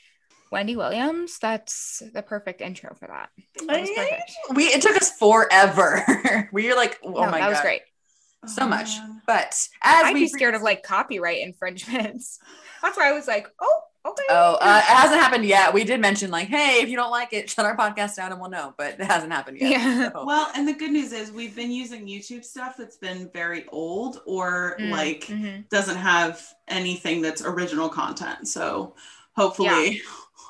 Wendy 0.50 0.76
Williams, 0.76 1.38
that's 1.38 2.02
the 2.14 2.22
perfect 2.22 2.60
intro 2.60 2.94
for 2.94 3.06
that. 3.08 3.30
That 3.66 3.80
was 3.80 3.90
perfect. 3.90 4.32
we 4.54 4.64
it 4.64 4.82
took 4.82 4.96
us 4.96 5.10
forever. 5.18 6.48
we 6.52 6.68
were 6.68 6.74
like, 6.76 6.98
oh 7.04 7.10
no, 7.10 7.30
my 7.30 7.40
that 7.40 7.48
was 7.48 7.58
god, 7.58 7.62
great. 7.62 7.82
so 8.46 8.62
Oh, 8.64 8.68
much. 8.68 8.96
man. 8.98 9.22
But 9.26 9.46
as 9.82 10.04
I'd 10.04 10.14
we 10.14 10.20
be 10.20 10.28
scared 10.28 10.54
of 10.54 10.62
like 10.62 10.82
copyright 10.82 11.38
infringements. 11.42 12.38
That's 12.82 12.96
why 12.96 13.08
I 13.08 13.12
was 13.12 13.26
like, 13.26 13.48
oh, 13.60 13.80
okay. 14.06 14.22
Oh, 14.30 14.54
uh, 14.60 14.78
it 14.82 14.84
hasn't 14.84 15.20
happened 15.20 15.44
yet. 15.44 15.74
We 15.74 15.82
did 15.82 16.00
mention 16.00 16.30
like, 16.30 16.46
hey, 16.46 16.80
if 16.80 16.88
you 16.88 16.96
don't 16.96 17.10
like 17.10 17.32
it, 17.32 17.50
shut 17.54 17.66
our 17.66 17.76
podcast 17.76 18.14
down 18.16 18.30
and 18.30 18.40
we'll 18.40 18.50
know. 18.50 18.72
But 18.78 19.00
it 19.00 19.04
hasn't 19.04 19.32
happened 19.32 19.58
yet. 19.60 19.70
Yeah. 19.72 20.12
so. 20.12 20.24
Well, 20.24 20.48
and 20.54 20.66
the 20.68 20.72
good 20.74 20.92
news 20.92 21.12
is 21.12 21.32
we've 21.32 21.56
been 21.56 21.72
using 21.72 22.06
YouTube 22.06 22.44
stuff 22.44 22.76
that's 22.78 22.96
been 22.96 23.28
very 23.34 23.66
old 23.68 24.22
or 24.26 24.76
Mm, 24.80 24.90
like 24.92 25.22
mhm. 25.24 25.68
doesn't 25.70 25.96
have 25.96 26.40
anything 26.68 27.20
that's 27.20 27.44
original 27.44 27.88
content. 27.88 28.46
So 28.46 28.94
hopefully 29.36 30.00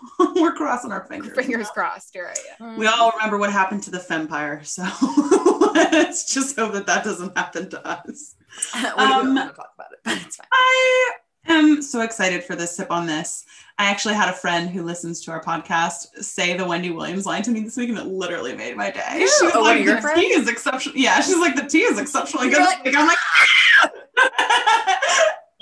we're 0.36 0.52
crossing 0.54 0.92
our 0.92 1.04
fingers. 1.06 1.34
Fingers 1.36 1.68
crossed. 1.70 2.14
Right. 2.16 2.38
yeah. 2.60 2.76
We 2.76 2.86
all 2.86 3.10
remember 3.12 3.38
what 3.38 3.52
happened 3.52 3.82
to 3.84 3.90
the 3.90 3.98
Fempire, 3.98 4.64
so 4.66 4.82
let's 5.74 6.32
just 6.32 6.56
hope 6.56 6.72
that 6.72 6.86
that 6.86 7.04
doesn't 7.04 7.36
happen 7.36 7.68
to 7.70 7.86
us. 7.86 8.34
we 8.74 8.82
don't 8.82 8.98
um, 9.00 9.34
want 9.34 9.50
to 9.50 9.56
talk 9.56 9.70
about 9.74 9.92
it, 9.92 9.98
but 10.04 10.16
it's 10.18 10.36
fine. 10.36 10.46
I 10.52 11.12
am 11.46 11.82
so 11.82 12.02
excited 12.02 12.44
for 12.44 12.54
this 12.56 12.76
sip 12.76 12.90
on 12.90 13.06
this. 13.06 13.44
I 13.78 13.88
actually 13.90 14.14
had 14.14 14.28
a 14.28 14.32
friend 14.32 14.68
who 14.68 14.82
listens 14.82 15.20
to 15.24 15.30
our 15.30 15.42
podcast 15.42 16.08
say 16.24 16.56
the 16.56 16.64
Wendy 16.66 16.90
Williams 16.90 17.26
line 17.26 17.42
to 17.44 17.50
me 17.50 17.60
this 17.60 17.76
week, 17.76 17.88
and 17.90 17.98
it 17.98 18.06
literally 18.06 18.54
made 18.54 18.76
my 18.76 18.90
day. 18.90 19.18
She 19.18 19.44
was 19.46 19.52
Oh, 19.54 19.62
like, 19.62 19.84
your 19.84 19.96
"The 19.96 20.02
friends? 20.02 20.20
tea 20.20 20.26
is 20.26 20.48
exceptional." 20.48 20.96
Yeah, 20.96 21.20
she's 21.20 21.38
like, 21.38 21.54
"The 21.54 21.66
tea 21.66 21.82
is 21.82 21.98
exceptionally 21.98 22.50
good." 22.50 22.58
Like. 22.58 22.94
I'm 22.94 23.06
like, 23.06 23.92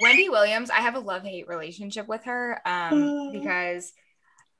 Wendy 0.02 0.28
Williams, 0.28 0.70
I 0.70 0.76
have 0.80 0.94
a 0.94 0.98
love 0.98 1.22
hate 1.22 1.48
relationship 1.48 2.06
with 2.06 2.24
her 2.24 2.60
um, 2.66 3.02
Uh. 3.02 3.30
because 3.32 3.92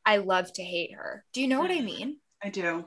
I 0.07 0.19
love 0.19 0.53
to 0.55 0.63
hate 0.63 0.95
her. 0.95 1.25
Do 1.33 1.41
you 1.43 1.49
know 1.49 1.59
what 1.59 1.71
I 1.73 1.81
mean? 1.81 2.19
I 2.43 2.49
do. 2.51 2.87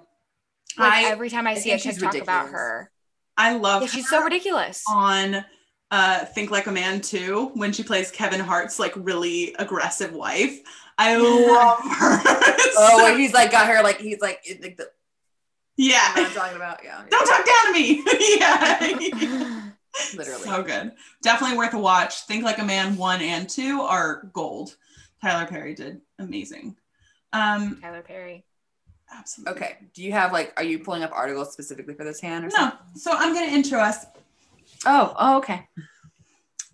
Like 0.78 0.94
I 0.94 1.04
every 1.12 1.30
time 1.30 1.46
I, 1.46 1.52
I 1.52 1.56
see 1.56 1.72
a 1.72 1.78
TikTok 1.78 2.16
about 2.16 2.50
her, 2.50 2.90
I 3.38 3.56
love. 3.58 3.82
yeah, 3.82 3.88
she's 3.90 4.08
so 4.10 4.24
ridiculous. 4.24 4.84
on 4.90 5.44
uh 5.92 6.20
Think 6.26 6.50
Like 6.52 6.68
a 6.68 6.72
Man 6.72 7.02
too 7.02 7.52
when 7.56 7.74
she 7.74 7.84
plays 7.84 8.10
Kevin 8.12 8.40
Hart's 8.40 8.80
like 8.80 8.94
really 8.96 9.54
aggressive 9.60 10.14
wife. 10.14 10.60
I 10.98 11.16
love 11.18 11.80
her. 11.98 12.22
Oh, 12.78 13.00
So- 13.10 13.18
he's 13.18 13.34
like 13.34 13.52
got 13.52 13.68
her 13.68 13.84
like 13.84 14.00
he's 14.00 14.22
like, 14.22 14.42
like 14.62 14.78
the, 14.78 14.84
what 14.84 15.94
I'm 16.16 16.24
yeah. 16.24 16.30
talking 16.34 16.56
about. 16.56 16.82
Yeah, 16.84 17.04
Don't 17.10 17.26
talk 17.26 17.46
down 17.46 17.66
to 17.68 17.74
me. 17.74 18.04
yeah. 18.38 19.70
literally. 20.16 20.44
So 20.44 20.62
good. 20.64 20.92
Definitely 21.24 21.58
worth 21.58 21.74
a 21.74 21.80
watch. 21.80 22.22
Think 22.22 22.44
Like 22.44 22.60
a 22.60 22.66
Man 22.66 22.98
1 22.98 23.22
and 23.22 23.50
2 23.50 23.82
are 23.82 24.30
gold. 24.34 24.76
Tyler 25.22 25.48
Perry 25.48 25.74
did 25.76 26.02
amazing. 26.20 26.76
Um 27.34 27.80
Tyler 27.82 28.02
Perry. 28.02 28.46
absolutely. 29.16 29.54
Okay. 29.56 29.78
Do 29.94 30.04
you 30.04 30.12
have 30.12 30.32
like? 30.32 30.54
Are 30.58 30.64
you 30.64 30.80
pulling 30.80 31.04
up 31.04 31.12
articles 31.14 31.52
specifically 31.54 31.94
for 31.94 32.04
this 32.04 32.20
hand 32.20 32.46
or 32.46 32.50
No. 32.50 32.56
something? 32.56 32.80
So 32.96 33.12
I'm 33.14 33.34
going 33.34 33.48
to 33.50 33.54
intro 33.56 33.80
us. 33.80 34.06
Oh. 34.86 35.14
Oh. 35.18 35.38
Okay. 35.38 35.68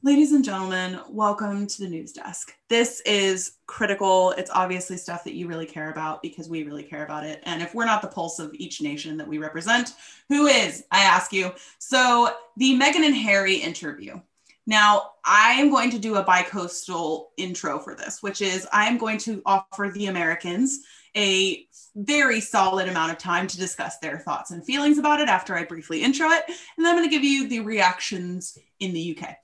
Ladies 0.03 0.33
and 0.33 0.45
gentlemen, 0.45 0.99
welcome 1.09 1.65
to 1.65 1.81
the 1.81 1.89
news 1.89 2.11
desk. 2.13 2.53
This 2.69 3.01
is 3.07 3.53
critical. 3.65 4.31
It's 4.37 4.51
obviously 4.53 4.97
stuff 4.97 5.23
that 5.23 5.33
you 5.33 5.47
really 5.47 5.65
care 5.65 5.89
about 5.89 6.21
because 6.21 6.47
we 6.47 6.61
really 6.61 6.83
care 6.83 7.03
about 7.03 7.25
it. 7.25 7.41
And 7.43 7.59
if 7.63 7.73
we're 7.73 7.85
not 7.85 8.03
the 8.03 8.07
pulse 8.07 8.37
of 8.37 8.53
each 8.53 8.81
nation 8.81 9.17
that 9.17 9.27
we 9.27 9.39
represent, 9.39 9.93
who 10.29 10.45
is? 10.45 10.83
I 10.91 11.01
ask 11.01 11.33
you. 11.33 11.53
So, 11.79 12.29
the 12.57 12.77
Meghan 12.79 13.03
and 13.03 13.15
Harry 13.15 13.55
interview. 13.55 14.19
Now, 14.67 15.11
I 15.23 15.51
am 15.53 15.69
going 15.69 15.91
to 15.91 15.99
do 15.99 16.15
a 16.15 16.23
bi-coastal 16.23 17.31
intro 17.37 17.79
for 17.79 17.95
this, 17.95 18.23
which 18.23 18.41
is 18.41 18.67
I 18.73 18.87
am 18.87 18.97
going 18.97 19.19
to 19.19 19.41
offer 19.45 19.91
the 19.93 20.07
Americans 20.07 20.79
a 21.15 21.67
very 21.95 22.41
solid 22.41 22.89
amount 22.89 23.11
of 23.11 23.17
time 23.17 23.47
to 23.47 23.57
discuss 23.57 23.99
their 23.99 24.17
thoughts 24.17 24.51
and 24.51 24.65
feelings 24.65 24.97
about 24.97 25.21
it 25.21 25.29
after 25.29 25.55
I 25.55 25.63
briefly 25.63 26.01
intro 26.01 26.29
it. 26.29 26.43
And 26.47 26.85
then 26.85 26.87
I'm 26.87 26.97
going 26.97 27.09
to 27.09 27.15
give 27.15 27.23
you 27.23 27.47
the 27.47 27.61
reactions 27.61 28.57
in 28.79 28.93
the 28.93 29.17
UK. 29.17 29.37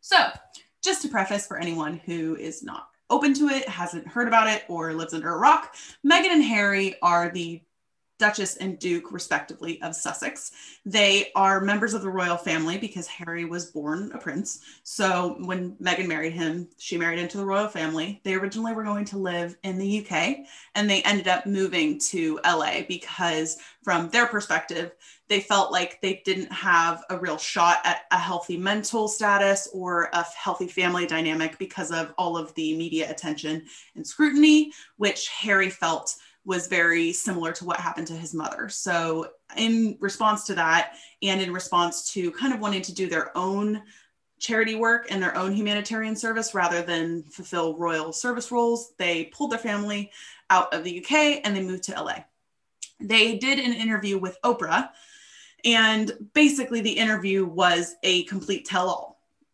So, 0.00 0.16
just 0.82 1.02
to 1.02 1.08
preface 1.08 1.46
for 1.46 1.58
anyone 1.58 1.98
who 2.04 2.36
is 2.36 2.62
not 2.62 2.88
open 3.08 3.34
to 3.34 3.48
it, 3.48 3.68
hasn't 3.68 4.06
heard 4.06 4.28
about 4.28 4.48
it, 4.48 4.64
or 4.68 4.92
lives 4.94 5.14
under 5.14 5.32
a 5.32 5.38
rock, 5.38 5.74
Meghan 6.04 6.32
and 6.32 6.44
Harry 6.44 6.96
are 7.02 7.30
the 7.30 7.62
Duchess 8.22 8.54
and 8.58 8.78
Duke, 8.78 9.10
respectively, 9.10 9.82
of 9.82 9.96
Sussex. 9.96 10.52
They 10.86 11.32
are 11.34 11.60
members 11.60 11.92
of 11.92 12.02
the 12.02 12.08
royal 12.08 12.36
family 12.36 12.78
because 12.78 13.08
Harry 13.08 13.44
was 13.44 13.72
born 13.72 14.12
a 14.14 14.18
prince. 14.18 14.60
So 14.84 15.34
when 15.40 15.72
Meghan 15.82 16.06
married 16.06 16.32
him, 16.32 16.68
she 16.78 16.96
married 16.96 17.18
into 17.18 17.36
the 17.36 17.44
royal 17.44 17.66
family. 17.66 18.20
They 18.22 18.34
originally 18.34 18.74
were 18.74 18.84
going 18.84 19.06
to 19.06 19.18
live 19.18 19.56
in 19.64 19.76
the 19.76 20.06
UK 20.06 20.46
and 20.76 20.88
they 20.88 21.02
ended 21.02 21.26
up 21.26 21.46
moving 21.46 21.98
to 22.10 22.38
LA 22.44 22.82
because, 22.86 23.58
from 23.82 24.08
their 24.10 24.26
perspective, 24.26 24.92
they 25.28 25.40
felt 25.40 25.72
like 25.72 26.00
they 26.00 26.22
didn't 26.24 26.52
have 26.52 27.02
a 27.10 27.18
real 27.18 27.38
shot 27.38 27.78
at 27.82 28.02
a 28.12 28.18
healthy 28.18 28.56
mental 28.56 29.08
status 29.08 29.68
or 29.74 30.10
a 30.12 30.24
healthy 30.36 30.68
family 30.68 31.08
dynamic 31.08 31.58
because 31.58 31.90
of 31.90 32.14
all 32.18 32.36
of 32.36 32.54
the 32.54 32.76
media 32.76 33.10
attention 33.10 33.64
and 33.96 34.06
scrutiny, 34.06 34.70
which 34.96 35.26
Harry 35.28 35.70
felt 35.70 36.14
was 36.44 36.66
very 36.66 37.12
similar 37.12 37.52
to 37.52 37.64
what 37.64 37.78
happened 37.78 38.06
to 38.08 38.14
his 38.14 38.34
mother. 38.34 38.68
So, 38.68 39.30
in 39.56 39.96
response 40.00 40.44
to 40.44 40.54
that, 40.54 40.94
and 41.22 41.40
in 41.40 41.52
response 41.52 42.12
to 42.12 42.30
kind 42.32 42.52
of 42.52 42.60
wanting 42.60 42.82
to 42.82 42.94
do 42.94 43.08
their 43.08 43.36
own 43.36 43.82
charity 44.38 44.74
work 44.74 45.06
and 45.10 45.22
their 45.22 45.36
own 45.36 45.52
humanitarian 45.52 46.16
service 46.16 46.52
rather 46.52 46.82
than 46.82 47.22
fulfill 47.24 47.76
royal 47.76 48.12
service 48.12 48.50
roles, 48.50 48.92
they 48.98 49.24
pulled 49.26 49.52
their 49.52 49.58
family 49.58 50.10
out 50.50 50.72
of 50.74 50.82
the 50.82 50.98
UK 50.98 51.40
and 51.44 51.56
they 51.56 51.62
moved 51.62 51.84
to 51.84 51.92
LA. 51.92 52.24
They 52.98 53.38
did 53.38 53.58
an 53.60 53.72
interview 53.72 54.18
with 54.18 54.36
Oprah, 54.42 54.90
and 55.64 56.12
basically, 56.34 56.80
the 56.80 56.90
interview 56.90 57.44
was 57.44 57.94
a 58.02 58.24
complete 58.24 58.64
tell 58.64 58.88
all 58.88 59.12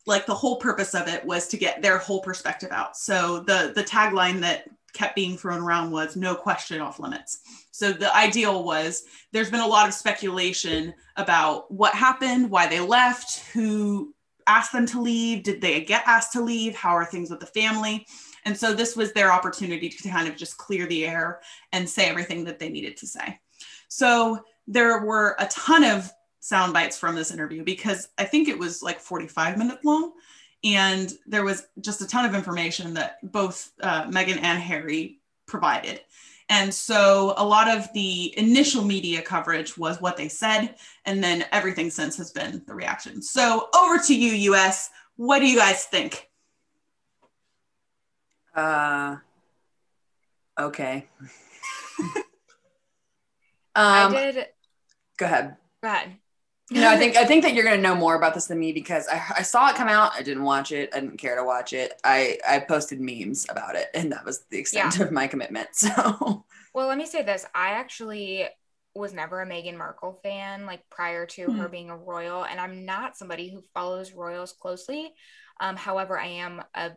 like 0.08 0.24
the 0.24 0.34
whole 0.34 0.56
purpose 0.56 0.94
of 0.94 1.06
it 1.06 1.22
was 1.24 1.46
to 1.48 1.58
get 1.58 1.82
their 1.82 1.98
whole 1.98 2.22
perspective 2.22 2.72
out. 2.72 2.96
So 2.96 3.40
the 3.40 3.72
the 3.74 3.84
tagline 3.84 4.40
that 4.40 4.68
kept 4.92 5.14
being 5.14 5.36
thrown 5.36 5.60
around 5.62 5.90
was 5.90 6.16
no 6.16 6.34
question 6.34 6.80
off 6.80 6.98
limits. 6.98 7.40
So 7.70 7.92
the 7.92 8.14
ideal 8.16 8.64
was 8.64 9.04
there's 9.32 9.50
been 9.50 9.60
a 9.60 9.66
lot 9.66 9.88
of 9.88 9.94
speculation 9.94 10.94
about 11.16 11.70
what 11.70 11.94
happened, 11.94 12.50
why 12.50 12.66
they 12.66 12.80
left, 12.80 13.40
who 13.52 14.14
asked 14.46 14.72
them 14.72 14.86
to 14.86 15.00
leave, 15.00 15.42
did 15.42 15.60
they 15.60 15.82
get 15.82 16.02
asked 16.06 16.32
to 16.32 16.42
leave, 16.42 16.74
how 16.74 16.90
are 16.90 17.04
things 17.04 17.30
with 17.30 17.40
the 17.40 17.46
family? 17.46 18.06
And 18.44 18.56
so 18.56 18.72
this 18.72 18.96
was 18.96 19.12
their 19.12 19.30
opportunity 19.30 19.88
to 19.90 20.08
kind 20.08 20.26
of 20.26 20.36
just 20.36 20.56
clear 20.56 20.86
the 20.86 21.06
air 21.06 21.40
and 21.72 21.88
say 21.88 22.08
everything 22.08 22.44
that 22.44 22.58
they 22.58 22.70
needed 22.70 22.96
to 22.96 23.06
say. 23.06 23.38
So 23.88 24.42
there 24.66 25.04
were 25.04 25.36
a 25.38 25.46
ton 25.46 25.84
of 25.84 26.10
sound 26.40 26.72
bites 26.72 26.98
from 26.98 27.14
this 27.14 27.30
interview 27.30 27.62
because 27.62 28.08
I 28.16 28.24
think 28.24 28.48
it 28.48 28.58
was 28.58 28.82
like 28.82 29.00
45 29.00 29.58
minutes 29.58 29.84
long 29.84 30.12
and 30.64 31.12
there 31.26 31.44
was 31.44 31.66
just 31.80 32.00
a 32.00 32.06
ton 32.06 32.24
of 32.24 32.34
information 32.34 32.94
that 32.94 33.18
both 33.32 33.70
uh, 33.82 34.04
Meghan 34.04 34.40
and 34.42 34.58
Harry 34.58 35.20
provided. 35.46 36.00
And 36.50 36.72
so 36.72 37.34
a 37.36 37.44
lot 37.44 37.68
of 37.68 37.92
the 37.92 38.36
initial 38.38 38.82
media 38.82 39.20
coverage 39.20 39.76
was 39.76 40.00
what 40.00 40.16
they 40.16 40.28
said, 40.28 40.76
and 41.04 41.22
then 41.22 41.44
everything 41.52 41.90
since 41.90 42.16
has 42.16 42.30
been 42.30 42.62
the 42.66 42.74
reaction. 42.74 43.20
So 43.20 43.68
over 43.78 43.98
to 43.98 44.14
you, 44.14 44.54
US. 44.54 44.88
What 45.16 45.40
do 45.40 45.46
you 45.46 45.58
guys 45.58 45.84
think? 45.84 46.28
Uh, 48.54 49.16
okay. 50.58 51.06
I 53.74 54.02
um, 54.04 54.12
did. 54.12 54.46
go 55.18 55.26
ahead. 55.26 55.56
Go 55.82 55.88
ahead. 55.88 56.16
No, 56.70 56.88
I 56.90 56.96
think 56.98 57.16
I 57.16 57.24
think 57.24 57.44
that 57.44 57.54
you're 57.54 57.64
gonna 57.64 57.78
know 57.78 57.94
more 57.94 58.14
about 58.14 58.34
this 58.34 58.46
than 58.46 58.58
me 58.58 58.72
because 58.72 59.08
I, 59.08 59.22
I 59.38 59.42
saw 59.42 59.70
it 59.70 59.76
come 59.76 59.88
out. 59.88 60.12
I 60.14 60.22
didn't 60.22 60.42
watch 60.44 60.70
it. 60.70 60.90
I 60.94 61.00
didn't 61.00 61.16
care 61.16 61.36
to 61.36 61.44
watch 61.44 61.72
it. 61.72 61.94
I 62.04 62.38
I 62.46 62.58
posted 62.60 63.00
memes 63.00 63.46
about 63.48 63.74
it, 63.74 63.88
and 63.94 64.12
that 64.12 64.24
was 64.24 64.44
the 64.50 64.58
extent 64.58 65.00
of 65.00 65.10
my 65.10 65.26
commitment. 65.26 65.68
So 65.74 66.44
Well, 66.74 66.88
let 66.88 66.98
me 66.98 67.06
say 67.06 67.22
this. 67.22 67.44
I 67.54 67.70
actually 67.70 68.46
was 68.94 69.12
never 69.12 69.40
a 69.42 69.46
Meghan 69.46 69.76
Markle 69.76 70.20
fan, 70.22 70.66
like 70.66 70.88
prior 70.90 71.26
to 71.26 71.52
Hmm. 71.52 71.52
her 71.52 71.68
being 71.68 71.90
a 71.90 71.96
royal, 71.96 72.44
and 72.44 72.60
I'm 72.60 72.84
not 72.84 73.16
somebody 73.16 73.48
who 73.50 73.62
follows 73.74 74.12
royals 74.12 74.52
closely. 74.52 75.12
Um, 75.60 75.76
however, 75.76 76.18
I 76.18 76.26
am 76.26 76.62
a 76.74 76.92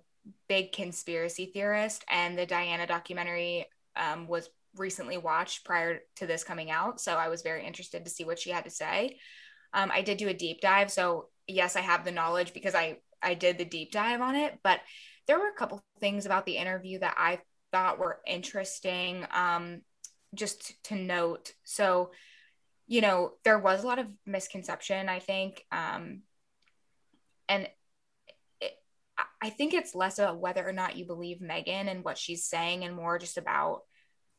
big 0.48 0.72
conspiracy 0.72 1.48
theorist, 1.54 2.04
and 2.10 2.38
the 2.38 2.46
Diana 2.46 2.88
documentary 2.88 3.66
um, 3.96 4.28
was 4.28 4.50
recently 4.76 5.18
watched 5.18 5.66
prior 5.66 6.00
to 6.18 6.26
this 6.28 6.44
coming 6.44 6.72
out, 6.72 7.02
so 7.02 7.16
I 7.16 7.30
was 7.30 7.42
very 7.42 7.66
interested 7.66 8.06
to 8.06 8.12
see 8.12 8.24
what 8.24 8.40
she 8.40 8.52
had 8.52 8.64
to 8.66 8.70
say. 8.70 9.20
Um, 9.74 9.92
I 9.94 10.02
did 10.02 10.18
do 10.18 10.28
a 10.28 10.34
deep 10.34 10.62
dive, 10.62 10.92
so 10.92 11.28
yes, 11.48 11.76
I 11.76 11.82
have 11.82 12.06
the 12.06 12.12
knowledge 12.12 12.54
because 12.54 12.76
I 12.76 12.98
I 13.22 13.36
did 13.36 13.58
the 13.58 13.66
deep 13.66 13.92
dive 13.92 14.22
on 14.22 14.36
it, 14.36 14.58
but 14.64 14.80
there 15.28 15.40
were 15.40 15.50
a 15.50 15.58
couple 15.58 15.84
things 16.00 16.26
about 16.26 16.46
the 16.46 16.58
interview 16.58 17.00
that 17.00 17.16
I 17.18 17.40
thought 17.72 18.00
were 18.00 18.20
interesting 18.26 19.26
um, 19.32 19.82
just 20.34 20.84
to 20.86 20.96
note. 20.96 21.54
So, 21.64 22.12
you 22.88 23.02
know, 23.02 23.34
there 23.44 23.60
was 23.60 23.84
a 23.84 23.88
lot 23.88 24.00
of 24.00 24.08
misconception, 24.26 25.08
I 25.08 25.20
think. 25.20 25.64
Um, 25.72 26.24
and 27.48 27.70
I- 29.42 29.50
think 29.50 29.74
it's 29.74 29.96
less 29.96 30.20
about 30.20 30.40
whether 30.40 30.68
or 30.68 30.74
not 30.74 30.96
you 30.96 31.06
believe 31.06 31.40
Meghan 31.40 31.90
and 31.90 32.04
what 32.04 32.18
she's 32.18 32.46
saying 32.46 32.84
and 32.84 32.96
more 32.96 33.20
just 33.20 33.38
about 33.38 33.82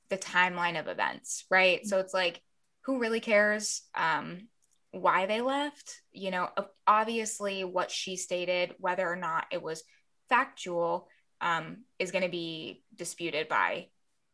the 0.09 0.19
timeline 0.19 0.79
of 0.79 0.89
events, 0.89 1.45
right? 1.51 1.85
So 1.87 1.99
it's 1.99 2.15
like, 2.15 2.41
who 2.83 2.99
really 2.99 3.21
cares? 3.21 3.83
Um, 3.95 4.49
why 4.93 5.27
they 5.27 5.41
left, 5.41 6.03
you 6.13 6.31
know, 6.31 6.49
obviously 6.87 7.65
what 7.65 7.91
she 7.91 8.17
stated, 8.17 8.75
whether 8.79 9.09
or 9.09 9.17
not 9.17 9.47
it 9.51 9.63
was 9.63 9.83
factual, 10.29 11.09
um, 11.41 11.79
is 11.99 12.13
going 12.13 12.25
to 12.25 12.31
be 12.31 12.83
disputed 12.95 13.49
by 13.49 13.89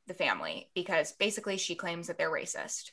the 0.07 0.15
family 0.15 0.71
because 0.75 1.13
basically 1.13 1.57
she 1.57 1.75
claims 1.75 2.09
that 2.09 2.19
they're 2.19 2.31
racist. 2.31 2.91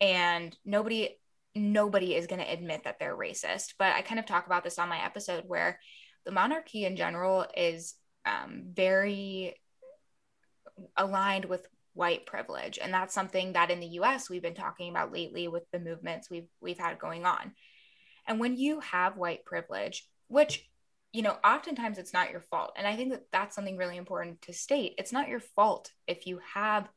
And 0.00 0.56
nobody 0.64 1.16
nobody 1.54 2.14
is 2.14 2.26
going 2.26 2.40
to 2.40 2.52
admit 2.52 2.84
that 2.84 2.98
they're 3.00 3.16
racist 3.16 3.74
but 3.78 3.94
i 3.94 4.02
kind 4.02 4.20
of 4.20 4.26
talk 4.26 4.46
about 4.46 4.62
this 4.62 4.78
on 4.78 4.88
my 4.88 5.02
episode 5.02 5.44
where 5.46 5.80
the 6.24 6.30
monarchy 6.30 6.84
in 6.84 6.94
general 6.94 7.46
is 7.56 7.94
um, 8.26 8.64
very 8.72 9.56
aligned 10.96 11.46
with 11.46 11.66
white 11.98 12.26
privilege. 12.26 12.78
And 12.80 12.94
that's 12.94 13.12
something 13.12 13.54
that 13.54 13.72
in 13.72 13.80
the 13.80 13.98
US 13.98 14.30
we've 14.30 14.40
been 14.40 14.54
talking 14.54 14.88
about 14.88 15.12
lately 15.12 15.48
with 15.48 15.64
the 15.72 15.80
movements 15.80 16.30
we've 16.30 16.46
we've 16.60 16.78
had 16.78 17.00
going 17.00 17.26
on. 17.26 17.52
And 18.24 18.38
when 18.38 18.56
you 18.56 18.78
have 18.80 19.16
white 19.16 19.44
privilege 19.44 20.08
which 20.28 20.68
you 21.12 21.22
know 21.22 21.36
oftentimes 21.44 21.98
it's 21.98 22.12
not 22.12 22.30
your 22.30 22.40
fault. 22.40 22.72
And 22.76 22.86
i 22.86 22.94
think 22.94 23.10
that 23.10 23.24
that's 23.32 23.56
something 23.56 23.76
really 23.76 23.96
important 23.96 24.40
to 24.42 24.52
state. 24.52 24.94
It's 24.96 25.12
not 25.12 25.28
your 25.28 25.40
fault 25.40 25.90
if 26.06 26.26
you 26.28 26.38
have 26.54 26.88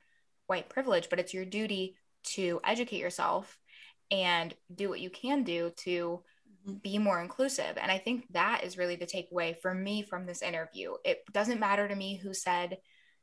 white 0.46 0.70
privilege 0.70 1.10
but 1.10 1.20
it's 1.20 1.34
your 1.34 1.46
duty 1.46 1.96
to 2.36 2.62
educate 2.64 3.00
yourself 3.00 3.58
and 4.12 4.54
do 4.76 4.88
what 4.88 5.00
you 5.00 5.10
can 5.10 5.44
do 5.44 5.72
to 5.78 6.22
mm-hmm. 6.68 6.78
be 6.84 7.00
more 7.00 7.20
inclusive. 7.20 7.76
And 7.82 7.92
i 7.92 7.98
think 7.98 8.28
that 8.34 8.64
is 8.64 8.78
really 8.78 8.98
the 8.98 9.08
takeaway 9.08 9.60
for 9.60 9.74
me 9.74 10.04
from 10.04 10.28
this 10.28 10.44
interview. 10.44 10.94
It 11.04 11.24
doesn't 11.34 11.60
matter 11.60 11.88
to 11.88 11.96
me 11.96 12.18
who 12.18 12.36
said 12.36 12.78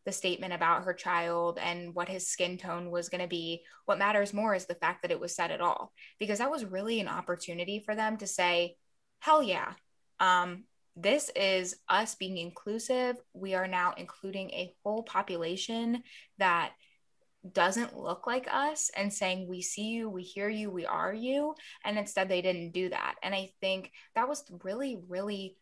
the 0.09 0.13
statement 0.13 0.55
about 0.55 0.85
her 0.85 0.95
child 0.95 1.59
and 1.63 1.95
what 1.95 2.09
his 2.09 2.27
skin 2.27 2.57
tone 2.57 2.91
was 2.91 3.11
going 3.11 3.21
to 3.21 3.29
be. 3.29 3.61
What 3.85 3.99
matters 3.99 4.33
more 4.33 4.55
is 4.55 4.65
the 4.65 4.75
fact 4.75 5.03
that 5.03 5.11
it 5.11 5.21
was 5.21 5.37
said 5.37 5.51
at 5.51 5.61
all, 5.61 5.93
because 6.19 6.39
that 6.39 6.51
was 6.51 6.65
really 6.65 6.99
an 7.01 7.09
opportunity 7.09 7.83
for 7.85 7.95
them 7.95 8.17
to 8.17 8.27
say, 8.27 8.77
hell 9.19 9.43
yeah, 9.43 9.75
um, 10.19 10.65
this 10.97 11.31
is 11.37 11.77
us 11.91 12.15
being 12.15 12.39
inclusive. 12.39 13.17
We 13.35 13.55
are 13.55 13.69
now 13.69 13.93
including 13.99 14.49
a 14.53 14.73
whole 14.83 15.03
population 15.03 16.03
that 16.39 16.73
doesn't 17.53 17.95
look 17.95 18.27
like 18.27 18.49
us 18.51 18.91
and 18.97 19.13
saying, 19.13 19.47
we 19.47 19.61
see 19.61 19.89
you, 19.89 20.09
we 20.09 20.23
hear 20.23 20.49
you, 20.49 20.71
we 20.71 20.87
are 20.87 21.13
you. 21.13 21.55
And 21.85 21.99
instead, 21.99 22.31
they 22.31 22.41
didn't 22.41 22.73
do 22.73 22.89
that. 22.89 23.17
And 23.23 23.35
I 23.35 23.51
think 23.61 23.93
that 24.15 24.27
was 24.27 24.43
really, 24.65 24.97
really 25.07 25.59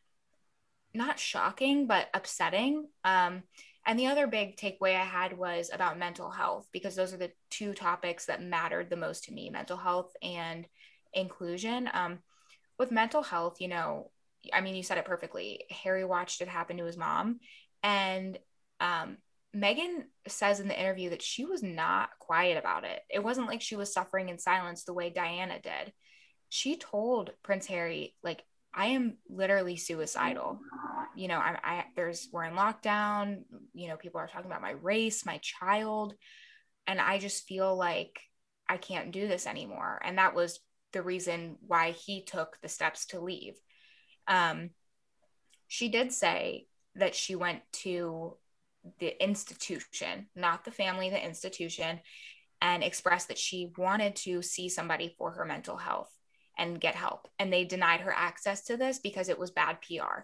not 0.94 1.18
shocking, 1.18 1.88
but 1.88 2.07
upsetting. 2.14 2.86
Um, 3.03 3.42
and 3.87 3.99
the 3.99 4.09
other 4.09 4.26
big 4.26 4.57
takeaway 4.57 4.97
I 4.97 5.05
had 5.05 5.37
was 5.37 5.70
about 5.72 5.99
mental 5.99 6.30
health, 6.30 6.66
because 6.72 6.97
those 6.97 7.14
are 7.14 7.18
the 7.18 7.32
two 7.51 7.72
topics 7.72 8.26
that 8.26 8.43
mattered 8.43 8.91
the 8.91 8.97
most 8.97 9.24
to 9.24 9.32
me 9.32 9.49
mental 9.51 9.76
health 9.76 10.12
and 10.22 10.66
inclusion. 11.14 11.89
Um, 11.93 12.18
with 12.78 12.91
mental 12.91 13.22
health, 13.22 13.61
you 13.61 13.68
know, 13.68 14.11
I 14.53 14.61
mean, 14.61 14.74
you 14.74 14.82
said 14.82 14.99
it 14.99 15.04
perfectly. 15.04 15.64
Harry 15.71 16.04
watched 16.04 16.41
it 16.41 16.49
happen 16.49 16.76
to 16.76 16.84
his 16.84 16.96
mom. 16.96 17.41
And 17.83 18.38
um, 18.80 19.17
Meghan 19.54 20.04
says 20.29 20.61
in 20.61 20.68
the 20.68 20.79
interview 20.79 21.11
that 21.11 21.22
she 21.22 21.45
was 21.45 21.63
not 21.63 22.11
quiet 22.18 22.58
about 22.58 22.84
it. 22.84 23.00
It 23.08 23.25
wasn't 23.25 23.46
like 23.46 23.63
she 23.63 23.76
was 23.76 23.92
suffering 23.92 24.29
in 24.29 24.38
silence 24.38 24.84
the 24.84 24.95
way 24.95 25.11
Diana 25.11 25.61
did. 25.61 25.92
She 26.49 26.76
told 26.76 27.30
Prince 27.42 27.67
Harry, 27.67 28.14
like, 28.22 28.42
I 28.76 28.88
am 28.88 29.16
literally 29.30 29.76
suicidal. 29.76 30.61
You 31.16 31.28
know, 31.28 31.38
I, 31.38 31.58
I 31.64 31.84
there's 31.96 32.28
we're 32.30 32.44
in 32.44 32.54
lockdown. 32.54 33.38
You 33.72 33.88
know, 33.88 33.96
people 33.96 34.20
are 34.20 34.28
talking 34.28 34.50
about 34.50 34.61
my 34.61 34.72
race, 34.72 35.24
my 35.24 35.38
child, 35.38 36.14
and 36.86 37.00
I 37.00 37.18
just 37.18 37.48
feel 37.48 37.74
like 37.74 38.20
I 38.68 38.76
can't 38.76 39.12
do 39.12 39.26
this 39.26 39.46
anymore. 39.46 40.00
And 40.04 40.18
that 40.18 40.34
was 40.34 40.61
the 40.92 41.03
reason 41.03 41.57
why 41.66 41.92
he 41.92 42.22
took 42.22 42.58
the 42.61 42.68
steps 42.68 43.07
to 43.07 43.20
leave. 43.20 43.54
Um, 44.28 44.70
she 45.68 45.88
did 45.88 46.12
say 46.12 46.66
that 46.96 47.14
she 47.14 47.34
went 47.34 47.62
to 47.72 48.36
the 48.98 49.22
institution, 49.22 50.26
not 50.36 50.64
the 50.64 50.70
family, 50.70 51.08
the 51.08 51.24
institution, 51.24 52.00
and 52.61 52.84
expressed 52.84 53.28
that 53.28 53.38
she 53.38 53.72
wanted 53.78 54.16
to 54.16 54.42
see 54.42 54.68
somebody 54.68 55.14
for 55.16 55.32
her 55.32 55.44
mental 55.44 55.76
health 55.76 56.16
and 56.58 56.80
get 56.80 56.95
help. 56.95 57.28
And 57.38 57.53
they 57.53 57.64
denied 57.64 58.00
her 58.00 58.12
access 58.14 58.62
to 58.62 58.76
this 58.76 58.99
because 58.99 59.28
it 59.28 59.38
was 59.38 59.50
bad 59.50 59.78
PR. 59.83 60.22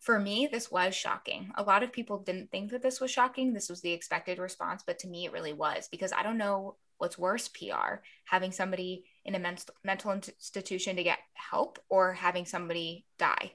For 0.00 0.18
me, 0.18 0.48
this 0.50 0.70
was 0.70 0.94
shocking. 0.94 1.50
A 1.56 1.62
lot 1.62 1.82
of 1.82 1.92
people 1.92 2.18
didn't 2.18 2.50
think 2.50 2.70
that 2.70 2.82
this 2.82 3.00
was 3.00 3.10
shocking. 3.10 3.52
This 3.52 3.68
was 3.68 3.80
the 3.80 3.92
expected 3.92 4.38
response, 4.38 4.84
but 4.86 4.98
to 5.00 5.08
me, 5.08 5.24
it 5.24 5.32
really 5.32 5.52
was 5.52 5.88
because 5.88 6.12
I 6.12 6.22
don't 6.22 6.38
know 6.38 6.76
what's 6.98 7.18
worse 7.18 7.48
PR 7.48 8.00
having 8.24 8.52
somebody 8.52 9.04
in 9.24 9.34
a 9.34 9.38
mental 9.38 9.74
mental 9.84 10.12
institution 10.12 10.96
to 10.96 11.02
get 11.02 11.18
help 11.34 11.78
or 11.88 12.12
having 12.12 12.44
somebody 12.44 13.06
die, 13.18 13.52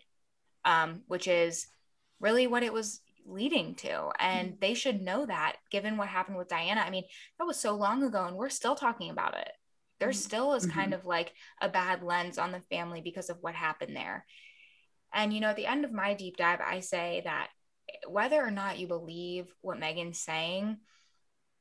um, 0.66 1.02
which 1.08 1.28
is 1.28 1.68
really 2.20 2.48
what 2.48 2.64
it 2.64 2.74
was 2.74 3.02
leading 3.26 3.76
to. 3.76 4.10
And 4.20 4.50
mm-hmm. 4.50 4.58
they 4.60 4.74
should 4.74 5.02
know 5.02 5.26
that 5.26 5.58
given 5.72 5.98
what 5.98 6.08
happened 6.08 6.38
with 6.38 6.48
Diana. 6.50 6.82
I 6.82 6.90
mean, 6.90 7.04
that 7.38 7.46
was 7.46 7.60
so 7.60 7.76
long 7.76 8.04
ago 8.04 8.26
and 8.26 8.36
we're 8.36 8.50
still 8.50 8.76
talking 8.76 9.10
about 9.10 9.38
it. 9.38 9.52
There 10.04 10.12
mm-hmm. 10.12 10.20
still 10.20 10.54
is 10.54 10.66
kind 10.66 10.92
mm-hmm. 10.92 11.00
of 11.00 11.06
like 11.06 11.32
a 11.62 11.70
bad 11.70 12.04
lens 12.04 12.38
on 12.38 12.52
the 12.52 12.60
family 12.60 13.00
because 13.00 13.30
of 13.30 13.38
what 13.40 13.56
happened 13.56 13.96
there. 13.96 14.26
And, 15.14 15.32
you 15.32 15.40
know, 15.40 15.48
at 15.48 15.56
the 15.56 15.66
end 15.66 15.86
of 15.86 15.94
my 15.94 16.14
deep 16.14 16.36
dive, 16.36 16.60
I 16.60 16.82
say 16.82 17.22
that 17.24 17.48
whether 18.10 18.36
or 18.36 18.52
not 18.52 18.80
you 18.80 18.88
believe 18.88 19.48
what 19.62 19.80
Meghan's 19.80 20.20
saying, 20.20 20.76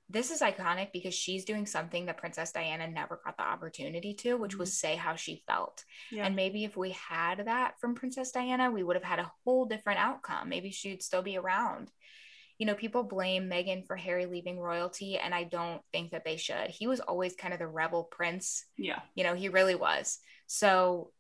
this 0.09 0.33
is 0.33 0.41
iconic 0.41 0.89
because 0.93 1.15
she's 1.15 1.45
doing 1.45 1.67
something 1.67 2.07
that 2.07 2.19
Princess 2.19 2.51
Diana 2.51 2.89
never 2.89 3.21
got 3.25 3.37
the 3.37 3.45
opportunity 3.45 4.13
to, 4.15 4.35
which 4.35 4.57
was 4.57 4.71
mm-hmm. 4.71 4.89
say 4.89 4.97
how 4.97 5.15
she 5.15 5.45
felt. 5.47 5.85
Yeah. 6.11 6.27
And 6.27 6.35
maybe 6.35 6.65
if 6.65 6.77
we 6.77 6.91
had 6.91 7.47
that 7.47 7.75
from 7.81 7.95
Princess 7.95 8.33
Diana, 8.33 8.73
we 8.73 8.83
would 8.83 8.97
have 8.97 9.05
had 9.05 9.21
a 9.21 9.31
whole 9.45 9.67
different 9.67 10.01
outcome. 10.01 10.49
Maybe 10.49 10.73
she'd 10.73 11.01
still 11.01 11.23
be 11.23 11.39
around. 11.39 11.93
You 12.63 12.67
know, 12.67 12.75
people 12.77 13.03
blame 13.03 13.51
Meghan 13.51 13.85
for 13.85 13.97
Harry 13.97 14.25
leaving 14.25 14.57
royalty, 14.57 15.19
and 15.19 15.35
I 15.35 15.43
don't 15.43 15.83
think 15.91 16.13
that 16.13 16.25
they 16.25 16.37
should. 16.37 16.69
He 16.69 16.87
was 16.87 17.01
always 17.01 17.35
kind 17.35 17.53
of 17.53 17.59
the 17.59 17.67
rebel 17.67 18.05
prince. 18.05 18.65
Yeah. 18.79 19.01
You 19.17 19.25
know, 19.25 19.35
he 19.35 19.49
really 19.49 19.75
was. 19.75 20.21
So 20.47 21.11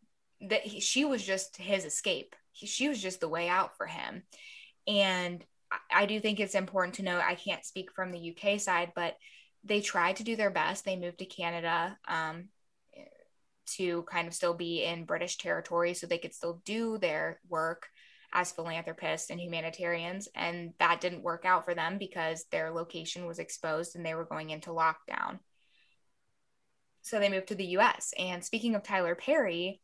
that 0.48 0.70
she 0.70 1.04
was 1.04 1.20
just 1.20 1.56
his 1.56 1.84
escape. 1.84 2.36
He, 2.52 2.68
she 2.68 2.88
was 2.88 3.02
just 3.02 3.18
the 3.18 3.28
way 3.28 3.48
out 3.48 3.76
for 3.76 3.86
him. 3.86 4.22
And 4.86 5.44
I 5.92 6.06
do 6.06 6.20
think 6.20 6.38
it's 6.38 6.54
important 6.54 6.94
to 6.94 7.02
know 7.02 7.18
I 7.18 7.34
can't 7.34 7.64
speak 7.64 7.90
from 7.90 8.12
the 8.12 8.36
UK 8.36 8.60
side, 8.60 8.92
but 8.94 9.16
they 9.64 9.80
tried 9.80 10.18
to 10.18 10.22
do 10.22 10.36
their 10.36 10.52
best. 10.52 10.84
They 10.84 10.94
moved 10.94 11.18
to 11.18 11.24
Canada 11.24 11.98
um, 12.06 12.50
to 13.78 14.04
kind 14.04 14.28
of 14.28 14.34
still 14.34 14.54
be 14.54 14.84
in 14.84 15.06
British 15.06 15.38
territory 15.38 15.94
so 15.94 16.06
they 16.06 16.18
could 16.18 16.34
still 16.34 16.62
do 16.64 16.98
their 16.98 17.40
work 17.48 17.88
as 18.32 18.52
philanthropists 18.52 19.30
and 19.30 19.40
humanitarians. 19.40 20.28
And 20.34 20.72
that 20.78 21.00
didn't 21.00 21.22
work 21.22 21.44
out 21.44 21.64
for 21.64 21.74
them 21.74 21.98
because 21.98 22.44
their 22.50 22.70
location 22.70 23.26
was 23.26 23.38
exposed 23.38 23.96
and 23.96 24.04
they 24.04 24.14
were 24.14 24.24
going 24.24 24.50
into 24.50 24.70
lockdown. 24.70 25.38
So 27.02 27.18
they 27.18 27.28
moved 27.28 27.48
to 27.48 27.54
the 27.54 27.76
US. 27.78 28.14
And 28.18 28.44
speaking 28.44 28.74
of 28.74 28.82
Tyler 28.82 29.14
Perry, 29.14 29.80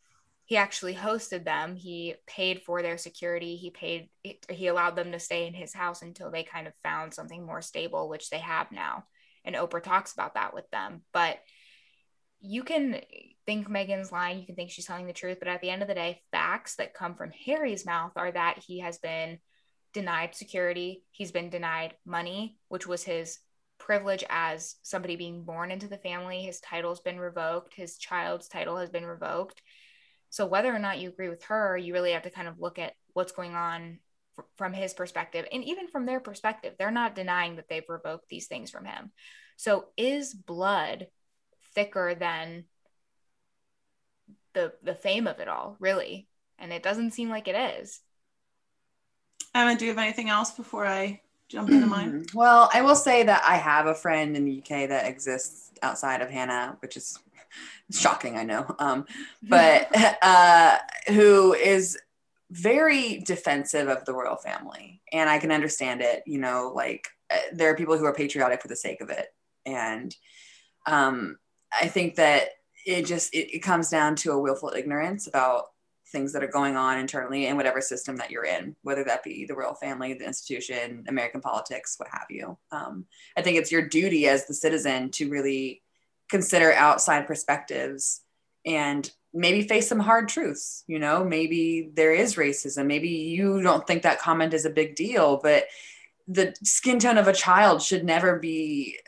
he 0.48 0.56
actually 0.56 0.94
hosted 0.94 1.44
them 1.44 1.76
he 1.76 2.14
paid 2.26 2.62
for 2.62 2.80
their 2.80 2.96
security 2.96 3.56
he 3.56 3.70
paid 3.70 4.08
he 4.48 4.66
allowed 4.66 4.96
them 4.96 5.12
to 5.12 5.20
stay 5.20 5.46
in 5.46 5.52
his 5.52 5.74
house 5.74 6.00
until 6.00 6.30
they 6.30 6.42
kind 6.42 6.66
of 6.66 6.72
found 6.82 7.12
something 7.12 7.44
more 7.44 7.60
stable 7.60 8.08
which 8.08 8.30
they 8.30 8.38
have 8.38 8.72
now 8.72 9.04
and 9.44 9.54
oprah 9.54 9.82
talks 9.82 10.14
about 10.14 10.34
that 10.34 10.54
with 10.54 10.68
them 10.70 11.02
but 11.12 11.38
you 12.40 12.62
can 12.62 13.00
think 13.46 13.68
Meghan's 13.68 14.12
lying 14.12 14.38
you 14.38 14.46
can 14.46 14.54
think 14.54 14.70
she's 14.70 14.86
telling 14.86 15.06
the 15.06 15.12
truth 15.12 15.38
but 15.38 15.48
at 15.48 15.60
the 15.60 15.70
end 15.70 15.82
of 15.82 15.88
the 15.88 15.94
day 15.94 16.22
facts 16.32 16.76
that 16.76 16.94
come 16.94 17.14
from 17.14 17.30
harry's 17.30 17.86
mouth 17.86 18.12
are 18.16 18.30
that 18.30 18.58
he 18.66 18.80
has 18.80 18.98
been 18.98 19.38
denied 19.94 20.34
security 20.34 21.02
he's 21.10 21.32
been 21.32 21.50
denied 21.50 21.94
money 22.04 22.58
which 22.68 22.86
was 22.86 23.02
his 23.02 23.38
privilege 23.78 24.24
as 24.28 24.76
somebody 24.82 25.16
being 25.16 25.44
born 25.44 25.70
into 25.70 25.88
the 25.88 25.96
family 25.98 26.42
his 26.42 26.60
title's 26.60 27.00
been 27.00 27.18
revoked 27.18 27.74
his 27.74 27.96
child's 27.96 28.48
title 28.48 28.76
has 28.76 28.90
been 28.90 29.06
revoked 29.06 29.62
so 30.30 30.46
whether 30.46 30.74
or 30.74 30.78
not 30.78 30.98
you 30.98 31.08
agree 31.08 31.28
with 31.28 31.44
her, 31.44 31.76
you 31.76 31.92
really 31.92 32.12
have 32.12 32.22
to 32.22 32.30
kind 32.30 32.48
of 32.48 32.60
look 32.60 32.78
at 32.78 32.94
what's 33.12 33.32
going 33.32 33.54
on 33.54 33.98
f- 34.38 34.44
from 34.56 34.72
his 34.72 34.92
perspective 34.92 35.46
and 35.50 35.64
even 35.64 35.88
from 35.88 36.06
their 36.06 36.20
perspective. 36.20 36.74
They're 36.78 36.90
not 36.90 37.14
denying 37.14 37.56
that 37.56 37.68
they've 37.68 37.88
revoked 37.88 38.28
these 38.28 38.46
things 38.46 38.70
from 38.70 38.84
him. 38.84 39.10
So 39.56 39.86
is 39.96 40.34
blood 40.34 41.06
thicker 41.74 42.14
than 42.14 42.64
the 44.54 44.72
the 44.82 44.94
fame 44.94 45.26
of 45.26 45.38
it 45.38 45.48
all, 45.48 45.76
really? 45.78 46.28
And 46.58 46.72
it 46.72 46.82
doesn't 46.82 47.12
seem 47.12 47.30
like 47.30 47.48
it 47.48 47.80
is. 47.80 48.00
Emma, 49.54 49.76
do 49.76 49.84
you 49.84 49.90
have 49.90 49.98
anything 49.98 50.28
else 50.28 50.50
before 50.50 50.86
I 50.86 51.20
jump 51.48 51.70
into 51.70 51.86
mine? 51.86 52.26
Well, 52.34 52.68
I 52.72 52.82
will 52.82 52.94
say 52.94 53.22
that 53.22 53.42
I 53.46 53.56
have 53.56 53.86
a 53.86 53.94
friend 53.94 54.36
in 54.36 54.44
the 54.44 54.58
UK 54.58 54.88
that 54.88 55.06
exists 55.06 55.70
outside 55.82 56.20
of 56.20 56.30
Hannah, 56.30 56.76
which 56.80 56.96
is 56.96 57.18
shocking, 57.90 58.36
I 58.36 58.44
know, 58.44 58.74
um, 58.78 59.06
but 59.42 59.88
uh, 60.22 60.78
who 61.08 61.54
is 61.54 61.98
very 62.50 63.18
defensive 63.20 63.88
of 63.88 64.04
the 64.04 64.14
royal 64.14 64.36
family. 64.36 65.00
And 65.12 65.28
I 65.28 65.38
can 65.38 65.52
understand 65.52 66.00
it, 66.00 66.22
you 66.26 66.38
know, 66.38 66.72
like 66.74 67.08
uh, 67.30 67.36
there 67.52 67.70
are 67.70 67.76
people 67.76 67.98
who 67.98 68.04
are 68.04 68.14
patriotic 68.14 68.62
for 68.62 68.68
the 68.68 68.76
sake 68.76 69.00
of 69.00 69.10
it. 69.10 69.28
And 69.66 70.14
um, 70.86 71.36
I 71.72 71.88
think 71.88 72.16
that 72.16 72.50
it 72.86 73.06
just, 73.06 73.34
it, 73.34 73.54
it 73.54 73.60
comes 73.60 73.90
down 73.90 74.16
to 74.16 74.32
a 74.32 74.38
willful 74.38 74.72
ignorance 74.76 75.26
about 75.26 75.66
things 76.10 76.32
that 76.32 76.42
are 76.42 76.48
going 76.48 76.76
on 76.76 76.98
internally 76.98 77.46
in 77.46 77.56
whatever 77.56 77.80
system 77.80 78.16
that 78.16 78.30
you're 78.30 78.44
in, 78.44 78.74
whether 78.82 79.04
that 79.04 79.22
be 79.22 79.44
the 79.44 79.54
royal 79.54 79.74
family, 79.74 80.14
the 80.14 80.26
institution, 80.26 81.04
American 81.08 81.40
politics, 81.40 81.96
what 81.98 82.08
have 82.10 82.26
you. 82.30 82.56
Um, 82.72 83.04
I 83.36 83.42
think 83.42 83.58
it's 83.58 83.72
your 83.72 83.86
duty 83.86 84.26
as 84.26 84.46
the 84.46 84.54
citizen 84.54 85.10
to 85.12 85.28
really 85.28 85.82
consider 86.30 86.72
outside 86.72 87.26
perspectives 87.26 88.22
and 88.64 89.10
maybe 89.32 89.62
face 89.62 89.88
some 89.88 90.00
hard 90.00 90.28
truths 90.28 90.84
you 90.86 90.98
know 90.98 91.22
maybe 91.24 91.90
there 91.94 92.12
is 92.12 92.36
racism 92.36 92.86
maybe 92.86 93.08
you 93.08 93.60
don't 93.62 93.86
think 93.86 94.02
that 94.02 94.18
comment 94.18 94.54
is 94.54 94.64
a 94.64 94.70
big 94.70 94.94
deal 94.94 95.38
but 95.42 95.64
the 96.28 96.54
skin 96.62 96.98
tone 96.98 97.18
of 97.18 97.28
a 97.28 97.32
child 97.32 97.82
should 97.82 98.04
never 98.04 98.38
be 98.38 98.98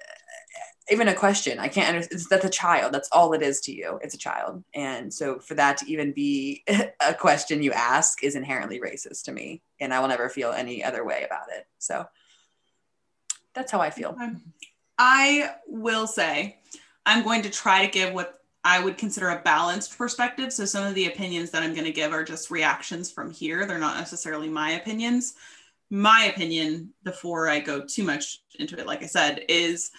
even 0.91 1.09
a 1.09 1.15
question 1.15 1.59
i 1.59 1.69
can't 1.69 1.89
understand 1.89 2.23
that's 2.31 2.45
a 2.45 2.51
child 2.51 2.93
that's 2.93 3.09
all 3.13 3.33
it 3.33 3.43
is 3.43 3.61
to 3.61 3.73
you 3.73 3.99
it's 4.03 4.15
a 4.15 4.19
child 4.19 4.63
and 4.75 5.13
so 5.13 5.39
for 5.39 5.55
that 5.55 5.77
to 5.77 5.91
even 5.91 6.13
be 6.13 6.65
a 7.07 7.15
question 7.15 7.63
you 7.63 7.73
ask 7.73 8.23
is 8.23 8.35
inherently 8.35 8.81
racist 8.81 9.25
to 9.25 9.33
me 9.33 9.63
and 9.81 9.93
i 9.93 10.01
will 10.01 10.09
never 10.09 10.29
feel 10.29 10.53
any 10.53 10.83
other 10.83 11.05
way 11.05 11.25
about 11.25 11.47
it 11.55 11.67
so 11.79 12.05
that's 13.55 13.73
how 13.73 13.81
i 13.81 13.91
feel 13.91 14.17
um, 14.21 14.41
i 14.99 15.51
will 15.67 16.07
say 16.07 16.57
I'm 17.07 17.25
going 17.25 17.43
to 17.43 17.51
try 17.51 17.85
to 17.85 17.91
give 17.91 18.13
what 18.13 18.41
I 18.63 18.83
would 18.83 18.99
consider 18.99 19.31
a 19.31 19.43
balanced 19.43 19.97
perspective. 19.97 20.53
So 20.53 20.65
some 20.65 20.87
of 20.87 20.95
the 20.95 21.07
opinions 21.07 21.51
that 21.51 21.63
I'm 21.63 21.73
going 21.73 21.87
to 21.87 21.93
give 21.93 22.13
are 22.13 22.25
just 22.25 22.51
reactions 22.51 23.11
from 23.11 23.31
here. 23.31 23.67
They're 23.67 23.79
not 23.79 23.97
necessarily 23.97 24.49
my 24.49 24.73
opinions. 24.73 25.35
My 25.91 26.31
opinion, 26.33 26.91
before 27.03 27.49
I 27.49 27.59
go 27.59 27.85
too 27.85 28.05
much 28.05 28.43
into 28.59 28.79
it, 28.79 28.87
like 28.87 29.03
I 29.03 29.07
said, 29.07 29.45
is 29.49 29.91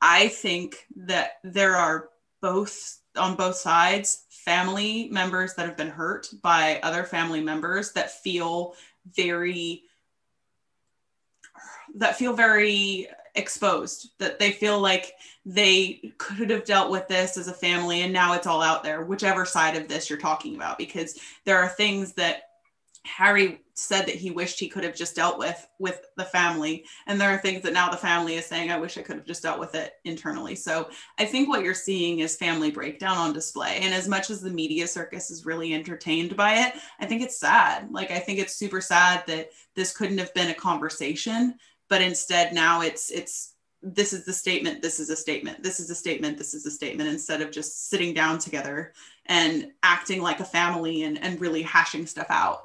I 0.00 0.28
think 0.28 0.86
that 0.96 1.38
there 1.42 1.76
are 1.76 2.10
both 2.40 3.00
on 3.16 3.34
both 3.34 3.56
sides 3.56 4.24
family 4.30 5.08
members 5.10 5.54
that 5.54 5.66
have 5.66 5.76
been 5.76 5.90
hurt 5.90 6.28
by 6.42 6.80
other 6.82 7.04
family 7.04 7.40
members 7.40 7.92
that 7.92 8.10
feel 8.10 8.74
very 9.16 9.82
that 11.96 12.16
feel 12.16 12.32
very 12.32 13.08
exposed 13.34 14.10
that 14.18 14.38
they 14.38 14.52
feel 14.52 14.80
like 14.80 15.14
they 15.44 16.12
could 16.18 16.50
have 16.50 16.64
dealt 16.64 16.90
with 16.90 17.08
this 17.08 17.36
as 17.36 17.48
a 17.48 17.52
family 17.52 18.02
and 18.02 18.12
now 18.12 18.34
it's 18.34 18.46
all 18.46 18.62
out 18.62 18.82
there 18.82 19.04
whichever 19.04 19.44
side 19.44 19.76
of 19.76 19.88
this 19.88 20.08
you're 20.08 20.18
talking 20.18 20.54
about 20.56 20.78
because 20.78 21.18
there 21.44 21.58
are 21.58 21.68
things 21.68 22.12
that 22.14 22.47
harry 23.08 23.60
said 23.78 24.06
that 24.06 24.16
he 24.16 24.30
wished 24.30 24.58
he 24.58 24.68
could 24.68 24.82
have 24.82 24.94
just 24.94 25.14
dealt 25.14 25.38
with 25.38 25.68
with 25.78 26.06
the 26.16 26.24
family. 26.24 26.84
And 27.06 27.20
there 27.20 27.30
are 27.30 27.38
things 27.38 27.62
that 27.62 27.72
now 27.72 27.88
the 27.88 27.96
family 27.96 28.34
is 28.34 28.44
saying 28.44 28.70
i 28.70 28.78
wish 28.78 28.98
i 28.98 29.02
could 29.02 29.16
have 29.16 29.26
just 29.26 29.42
dealt 29.42 29.60
with 29.60 29.74
it 29.74 29.94
internally. 30.04 30.56
So 30.56 30.88
i 31.18 31.24
think 31.24 31.48
what 31.48 31.62
you're 31.62 31.74
seeing 31.74 32.18
is 32.18 32.36
family 32.36 32.70
breakdown 32.70 33.16
on 33.16 33.32
display. 33.32 33.78
And 33.82 33.94
as 33.94 34.08
much 34.08 34.30
as 34.30 34.40
the 34.40 34.50
media 34.50 34.86
circus 34.88 35.30
is 35.30 35.46
really 35.46 35.74
entertained 35.74 36.36
by 36.36 36.54
it 36.66 36.74
i 37.00 37.06
think 37.06 37.22
it's 37.22 37.38
sad. 37.38 37.90
Like 37.90 38.10
i 38.10 38.18
think 38.18 38.40
it's 38.40 38.56
super 38.56 38.80
sad 38.80 39.24
that 39.26 39.50
this 39.74 39.96
couldn't 39.96 40.18
have 40.18 40.34
been 40.34 40.50
a 40.50 40.54
conversation 40.54 41.54
but 41.88 42.02
instead 42.02 42.52
now 42.52 42.82
it's 42.82 43.10
it's 43.10 43.54
this 43.80 44.12
is 44.12 44.24
the 44.24 44.32
statement 44.32 44.82
this 44.82 44.98
is 44.98 45.08
a 45.08 45.16
statement 45.16 45.62
this 45.62 45.78
is 45.78 45.88
a 45.88 45.94
statement 45.94 46.36
this 46.36 46.52
is 46.52 46.66
a 46.66 46.70
statement 46.70 47.08
instead 47.08 47.40
of 47.40 47.52
just 47.52 47.88
sitting 47.88 48.12
down 48.12 48.38
together 48.38 48.92
and 49.26 49.70
acting 49.82 50.20
like 50.20 50.40
a 50.40 50.44
family 50.44 51.04
and, 51.04 51.22
and 51.22 51.40
really 51.40 51.62
hashing 51.62 52.06
stuff 52.06 52.26
out 52.28 52.64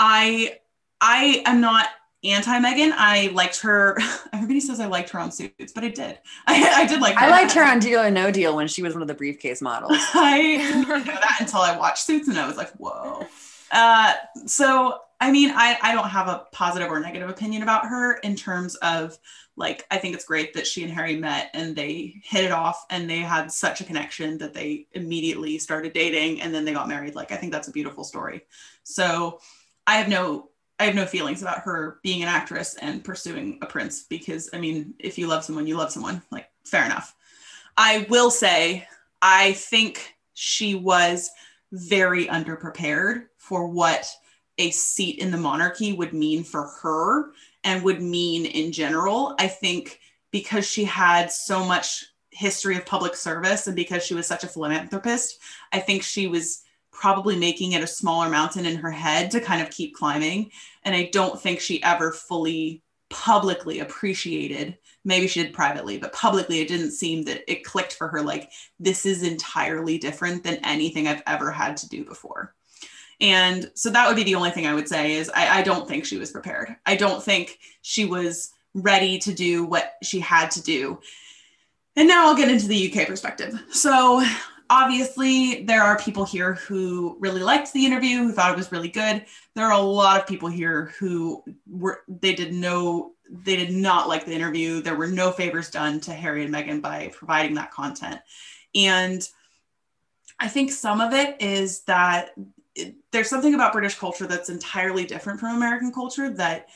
i 0.00 0.58
i 1.00 1.42
am 1.46 1.60
not 1.60 1.86
anti 2.24 2.60
Meghan. 2.60 2.92
I 2.94 3.28
liked 3.28 3.60
her. 3.60 3.96
Everybody 4.32 4.60
says 4.60 4.80
I 4.80 4.86
liked 4.86 5.10
her 5.10 5.18
on 5.18 5.30
Suits, 5.30 5.72
but 5.72 5.84
I 5.84 5.88
did. 5.88 6.18
I, 6.46 6.72
I 6.82 6.86
did 6.86 7.00
like. 7.00 7.14
Her. 7.14 7.26
I 7.26 7.30
liked 7.30 7.52
her 7.52 7.62
on 7.62 7.78
Deal 7.78 8.00
or 8.00 8.10
No 8.10 8.30
Deal 8.30 8.56
when 8.56 8.66
she 8.66 8.82
was 8.82 8.94
one 8.94 9.02
of 9.02 9.08
the 9.08 9.14
briefcase 9.14 9.62
models. 9.62 9.92
I 10.14 10.40
didn't 10.40 10.88
know 10.88 11.00
that 11.00 11.36
until 11.40 11.60
I 11.60 11.76
watched 11.76 12.04
Suits, 12.04 12.28
and 12.28 12.38
I 12.38 12.46
was 12.46 12.56
like, 12.56 12.70
"Whoa!" 12.72 13.26
Uh, 13.70 14.14
so 14.46 15.00
I 15.20 15.30
mean, 15.30 15.50
I, 15.54 15.76
I 15.82 15.94
don't 15.94 16.08
have 16.08 16.28
a 16.28 16.46
positive 16.50 16.90
or 16.90 16.98
negative 16.98 17.28
opinion 17.28 17.62
about 17.62 17.86
her 17.86 18.14
in 18.18 18.34
terms 18.34 18.74
of 18.76 19.18
like, 19.54 19.86
I 19.90 19.98
think 19.98 20.14
it's 20.14 20.24
great 20.24 20.54
that 20.54 20.66
she 20.66 20.82
and 20.82 20.90
Harry 20.90 21.16
met 21.16 21.50
and 21.52 21.76
they 21.76 22.14
hit 22.24 22.44
it 22.44 22.52
off 22.52 22.86
and 22.88 23.08
they 23.08 23.18
had 23.18 23.52
such 23.52 23.82
a 23.82 23.84
connection 23.84 24.38
that 24.38 24.54
they 24.54 24.86
immediately 24.92 25.58
started 25.58 25.92
dating 25.92 26.40
and 26.40 26.54
then 26.54 26.64
they 26.64 26.72
got 26.72 26.88
married. 26.88 27.14
Like, 27.14 27.32
I 27.32 27.36
think 27.36 27.52
that's 27.52 27.68
a 27.68 27.72
beautiful 27.72 28.02
story. 28.02 28.46
So 28.82 29.40
I 29.90 29.96
have 29.96 30.08
no 30.08 30.50
I 30.78 30.84
have 30.84 30.94
no 30.94 31.04
feelings 31.04 31.42
about 31.42 31.62
her 31.62 31.98
being 32.04 32.22
an 32.22 32.28
actress 32.28 32.76
and 32.80 33.02
pursuing 33.02 33.58
a 33.60 33.66
prince 33.66 34.04
because 34.04 34.48
I 34.54 34.58
mean, 34.58 34.94
if 35.00 35.18
you 35.18 35.26
love 35.26 35.44
someone, 35.44 35.66
you 35.66 35.76
love 35.76 35.90
someone. 35.90 36.22
Like, 36.30 36.48
fair 36.64 36.84
enough. 36.84 37.14
I 37.76 38.06
will 38.08 38.30
say, 38.30 38.86
I 39.20 39.52
think 39.54 40.14
she 40.32 40.76
was 40.76 41.28
very 41.72 42.26
underprepared 42.26 43.26
for 43.36 43.66
what 43.66 44.08
a 44.58 44.70
seat 44.70 45.18
in 45.18 45.32
the 45.32 45.36
monarchy 45.36 45.92
would 45.92 46.12
mean 46.12 46.44
for 46.44 46.68
her 46.82 47.32
and 47.64 47.82
would 47.82 48.00
mean 48.00 48.46
in 48.46 48.70
general. 48.70 49.34
I 49.40 49.48
think 49.48 49.98
because 50.30 50.66
she 50.66 50.84
had 50.84 51.32
so 51.32 51.64
much 51.64 52.04
history 52.30 52.76
of 52.76 52.86
public 52.86 53.16
service 53.16 53.66
and 53.66 53.74
because 53.74 54.04
she 54.04 54.14
was 54.14 54.28
such 54.28 54.44
a 54.44 54.48
philanthropist, 54.48 55.40
I 55.72 55.80
think 55.80 56.04
she 56.04 56.28
was 56.28 56.62
probably 57.00 57.34
making 57.34 57.72
it 57.72 57.82
a 57.82 57.86
smaller 57.86 58.28
mountain 58.28 58.66
in 58.66 58.76
her 58.76 58.90
head 58.90 59.30
to 59.30 59.40
kind 59.40 59.62
of 59.62 59.70
keep 59.70 59.94
climbing. 59.94 60.50
And 60.84 60.94
I 60.94 61.08
don't 61.10 61.40
think 61.40 61.58
she 61.58 61.82
ever 61.82 62.12
fully 62.12 62.82
publicly 63.08 63.80
appreciated 63.80 64.78
maybe 65.04 65.26
she 65.26 65.42
did 65.42 65.52
privately 65.52 65.98
but 65.98 66.12
publicly 66.12 66.60
it 66.60 66.68
didn't 66.68 66.92
seem 66.92 67.24
that 67.24 67.42
it 67.50 67.64
clicked 67.64 67.94
for 67.94 68.06
her 68.06 68.22
like 68.22 68.52
this 68.78 69.04
is 69.04 69.24
entirely 69.24 69.98
different 69.98 70.44
than 70.44 70.64
anything 70.64 71.08
i've 71.08 71.22
ever 71.26 71.50
had 71.50 71.76
to 71.76 71.88
do 71.88 72.04
before. 72.04 72.54
And 73.20 73.68
so 73.74 73.90
that 73.90 74.06
would 74.06 74.16
be 74.16 74.22
the 74.22 74.36
only 74.36 74.50
thing 74.50 74.68
i 74.68 74.74
would 74.74 74.88
say 74.88 75.14
is 75.14 75.28
I, 75.34 75.58
I 75.58 75.62
don't 75.62 75.88
think 75.88 76.04
she 76.04 76.18
was 76.18 76.30
prepared. 76.30 76.76
I 76.86 76.94
don't 76.94 77.20
think 77.20 77.58
she 77.82 78.04
was 78.04 78.52
ready 78.74 79.18
to 79.20 79.34
do 79.34 79.64
what 79.64 79.94
she 80.04 80.20
had 80.20 80.52
to 80.52 80.62
do. 80.62 81.00
And 81.96 82.06
now 82.06 82.28
i'll 82.28 82.36
get 82.36 82.50
into 82.50 82.68
the 82.68 82.92
uk 82.92 83.08
perspective. 83.08 83.60
So 83.72 84.24
obviously 84.70 85.64
there 85.64 85.82
are 85.82 85.98
people 85.98 86.24
here 86.24 86.54
who 86.54 87.16
really 87.20 87.42
liked 87.42 87.72
the 87.72 87.84
interview 87.84 88.18
who 88.18 88.32
thought 88.32 88.52
it 88.52 88.56
was 88.56 88.72
really 88.72 88.88
good. 88.88 89.24
There 89.54 89.66
are 89.66 89.72
a 89.72 89.78
lot 89.78 90.20
of 90.20 90.26
people 90.26 90.48
here 90.48 90.92
who 90.98 91.42
were 91.68 92.02
they 92.08 92.34
did 92.34 92.54
no 92.54 93.12
they 93.32 93.56
did 93.56 93.72
not 93.72 94.08
like 94.08 94.24
the 94.24 94.32
interview. 94.32 94.80
There 94.80 94.96
were 94.96 95.06
no 95.06 95.30
favors 95.30 95.70
done 95.70 96.00
to 96.00 96.12
harry 96.12 96.44
and 96.44 96.54
meghan 96.54 96.80
by 96.80 97.12
providing 97.14 97.54
that 97.56 97.72
content. 97.72 98.20
And 98.74 99.28
i 100.38 100.48
think 100.48 100.70
some 100.72 101.02
of 101.02 101.12
it 101.12 101.42
is 101.42 101.82
that 101.82 102.30
it, 102.74 102.94
there's 103.10 103.28
something 103.28 103.52
about 103.52 103.74
british 103.74 103.98
culture 103.98 104.26
that's 104.26 104.48
entirely 104.48 105.04
different 105.04 105.38
from 105.38 105.56
american 105.56 105.92
culture 105.92 106.30
that 106.30 106.68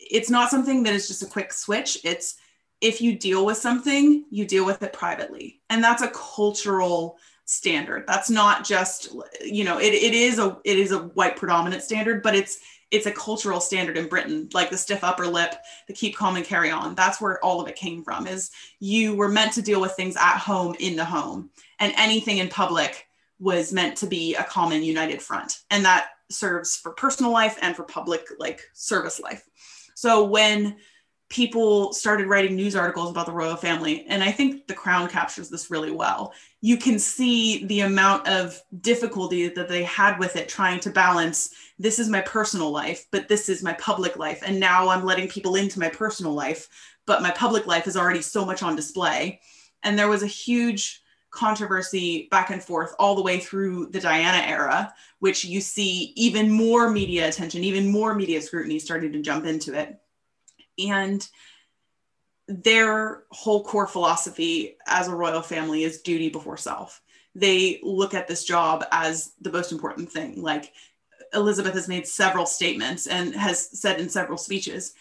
it's 0.00 0.30
not 0.30 0.50
something 0.50 0.82
that 0.82 0.94
is 0.94 1.08
just 1.08 1.22
a 1.22 1.26
quick 1.26 1.52
switch. 1.52 1.98
It's 2.04 2.36
if 2.80 3.00
you 3.00 3.16
deal 3.16 3.44
with 3.44 3.58
something 3.58 4.24
you 4.30 4.46
deal 4.46 4.64
with 4.64 4.82
it 4.82 4.92
privately. 4.92 5.60
And 5.68 5.82
that's 5.84 6.02
a 6.02 6.08
cultural 6.08 7.18
standard. 7.50 8.04
That's 8.06 8.30
not 8.30 8.64
just 8.64 9.08
you 9.44 9.64
know 9.64 9.78
it, 9.78 9.92
it 9.92 10.14
is 10.14 10.38
a 10.38 10.56
it 10.64 10.78
is 10.78 10.92
a 10.92 10.98
white 10.98 11.36
predominant 11.36 11.82
standard 11.82 12.22
but 12.22 12.36
it's 12.36 12.60
it's 12.92 13.06
a 13.06 13.12
cultural 13.12 13.60
standard 13.60 13.96
in 13.96 14.08
britain 14.08 14.48
like 14.52 14.70
the 14.70 14.76
stiff 14.76 15.04
upper 15.04 15.26
lip 15.26 15.54
the 15.88 15.92
keep 15.92 16.16
calm 16.16 16.36
and 16.36 16.44
carry 16.44 16.70
on. 16.70 16.94
That's 16.94 17.20
where 17.20 17.44
all 17.44 17.60
of 17.60 17.66
it 17.66 17.74
came 17.74 18.04
from 18.04 18.28
is 18.28 18.52
you 18.78 19.16
were 19.16 19.28
meant 19.28 19.52
to 19.54 19.62
deal 19.62 19.80
with 19.80 19.92
things 19.92 20.16
at 20.16 20.38
home 20.38 20.76
in 20.78 20.94
the 20.94 21.04
home 21.04 21.50
and 21.80 21.92
anything 21.96 22.38
in 22.38 22.48
public 22.48 23.08
was 23.40 23.72
meant 23.72 23.96
to 23.96 24.06
be 24.06 24.36
a 24.36 24.44
common 24.44 24.84
united 24.84 25.20
front. 25.20 25.58
And 25.70 25.84
that 25.84 26.10
serves 26.30 26.76
for 26.76 26.92
personal 26.92 27.32
life 27.32 27.58
and 27.60 27.74
for 27.74 27.82
public 27.82 28.26
like 28.38 28.60
service 28.74 29.18
life. 29.18 29.42
So 29.96 30.24
when 30.24 30.76
people 31.30 31.92
started 31.92 32.26
writing 32.26 32.56
news 32.56 32.74
articles 32.74 33.08
about 33.08 33.24
the 33.24 33.32
royal 33.32 33.56
family. 33.56 34.04
And 34.08 34.22
I 34.22 34.32
think 34.32 34.66
The 34.66 34.74
Crown 34.74 35.08
captures 35.08 35.48
this 35.48 35.70
really 35.70 35.92
well. 35.92 36.34
You 36.60 36.76
can 36.76 36.98
see 36.98 37.64
the 37.66 37.80
amount 37.80 38.26
of 38.26 38.60
difficulty 38.80 39.48
that 39.48 39.68
they 39.68 39.84
had 39.84 40.18
with 40.18 40.34
it, 40.34 40.48
trying 40.48 40.80
to 40.80 40.90
balance 40.90 41.50
this 41.78 42.00
is 42.00 42.08
my 42.08 42.20
personal 42.22 42.72
life, 42.72 43.06
but 43.12 43.28
this 43.28 43.48
is 43.48 43.62
my 43.62 43.72
public 43.74 44.18
life. 44.18 44.42
And 44.44 44.58
now 44.58 44.88
I'm 44.88 45.04
letting 45.04 45.28
people 45.28 45.54
into 45.54 45.78
my 45.78 45.88
personal 45.88 46.34
life, 46.34 46.68
but 47.06 47.22
my 47.22 47.30
public 47.30 47.64
life 47.64 47.86
is 47.86 47.96
already 47.96 48.22
so 48.22 48.44
much 48.44 48.64
on 48.64 48.74
display. 48.74 49.40
And 49.84 49.96
there 49.96 50.08
was 50.08 50.24
a 50.24 50.26
huge 50.26 51.00
controversy 51.30 52.26
back 52.32 52.50
and 52.50 52.60
forth 52.60 52.92
all 52.98 53.14
the 53.14 53.22
way 53.22 53.38
through 53.38 53.86
the 53.90 54.00
Diana 54.00 54.44
era, 54.48 54.92
which 55.20 55.44
you 55.44 55.60
see 55.60 56.12
even 56.16 56.50
more 56.50 56.90
media 56.90 57.28
attention, 57.28 57.62
even 57.62 57.88
more 57.88 58.14
media 58.16 58.42
scrutiny 58.42 58.80
starting 58.80 59.12
to 59.12 59.22
jump 59.22 59.46
into 59.46 59.78
it 59.78 60.00
and 60.88 61.26
their 62.48 63.24
whole 63.30 63.62
core 63.62 63.86
philosophy 63.86 64.76
as 64.86 65.06
a 65.06 65.14
royal 65.14 65.42
family 65.42 65.84
is 65.84 66.02
duty 66.02 66.28
before 66.30 66.56
self. 66.56 67.00
They 67.34 67.78
look 67.82 68.14
at 68.14 68.26
this 68.26 68.44
job 68.44 68.84
as 68.90 69.32
the 69.40 69.52
most 69.52 69.70
important 69.70 70.10
thing. 70.10 70.42
Like 70.42 70.72
Elizabeth 71.32 71.74
has 71.74 71.88
made 71.88 72.06
several 72.06 72.46
statements 72.46 73.06
and 73.06 73.34
has 73.34 73.78
said 73.78 74.00
in 74.00 74.08
several 74.08 74.38
speeches, 74.38 74.94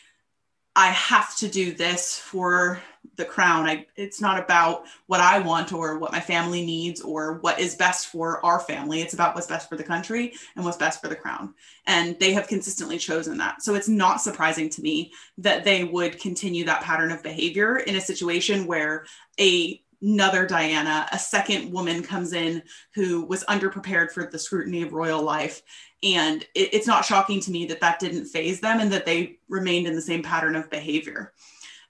I 0.75 0.87
have 0.87 1.35
to 1.37 1.47
do 1.47 1.73
this 1.73 2.19
for 2.19 2.81
the 3.19 3.25
crown. 3.25 3.67
I, 3.67 3.85
it's 3.95 4.19
not 4.19 4.41
about 4.41 4.85
what 5.05 5.19
I 5.19 5.37
want 5.37 5.71
or 5.71 5.99
what 5.99 6.11
my 6.11 6.19
family 6.19 6.65
needs 6.65 7.01
or 7.01 7.35
what 7.39 7.59
is 7.59 7.75
best 7.75 8.07
for 8.07 8.43
our 8.43 8.59
family. 8.59 9.01
It's 9.01 9.13
about 9.13 9.35
what's 9.35 9.45
best 9.45 9.69
for 9.69 9.75
the 9.75 9.83
country 9.83 10.33
and 10.55 10.65
what's 10.65 10.77
best 10.77 11.01
for 11.01 11.07
the 11.09 11.15
crown. 11.15 11.53
And 11.85 12.17
they 12.19 12.33
have 12.33 12.47
consistently 12.47 12.97
chosen 12.97 13.37
that. 13.37 13.61
So 13.61 13.75
it's 13.75 13.89
not 13.89 14.21
surprising 14.21 14.69
to 14.69 14.81
me 14.81 15.13
that 15.37 15.63
they 15.63 15.83
would 15.83 16.19
continue 16.19 16.65
that 16.65 16.81
pattern 16.81 17.11
of 17.11 17.21
behavior 17.21 17.77
in 17.77 17.95
a 17.95 18.01
situation 18.01 18.65
where 18.65 19.05
a 19.39 19.83
another 20.01 20.45
Diana, 20.45 21.07
a 21.11 21.19
second 21.19 21.71
woman 21.71 22.01
comes 22.03 22.33
in 22.33 22.63
who 22.95 23.25
was 23.25 23.43
underprepared 23.45 24.11
for 24.11 24.25
the 24.25 24.39
scrutiny 24.39 24.81
of 24.81 24.93
royal 24.93 25.21
life. 25.21 25.61
And 26.01 26.43
it, 26.55 26.73
it's 26.73 26.87
not 26.87 27.03
shocking 27.03 27.41
to 27.41 27.51
me 27.51 27.65
that 27.65 27.81
that 27.81 27.99
didn't 27.99 28.25
faze 28.25 28.61
them 28.61 28.79
and 28.79 28.91
that 28.93 29.05
they 29.05 29.39
remained 29.49 29.87
in 29.87 29.95
the 29.95 30.01
same 30.01 30.23
pattern 30.23 30.55
of 30.55 30.69
behavior. 30.69 31.33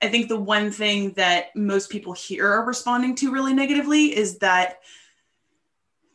I 0.02 0.08
think 0.08 0.30
the 0.30 0.40
one 0.40 0.72
thing 0.72 1.14
that 1.14 1.56
most 1.56 1.90
people 1.90 2.14
here 2.14 2.48
are 2.48 2.66
responding 2.66 3.16
to 3.16 3.32
really 3.32 3.54
negatively 3.54 4.16
is 4.16 4.38
that 4.40 4.80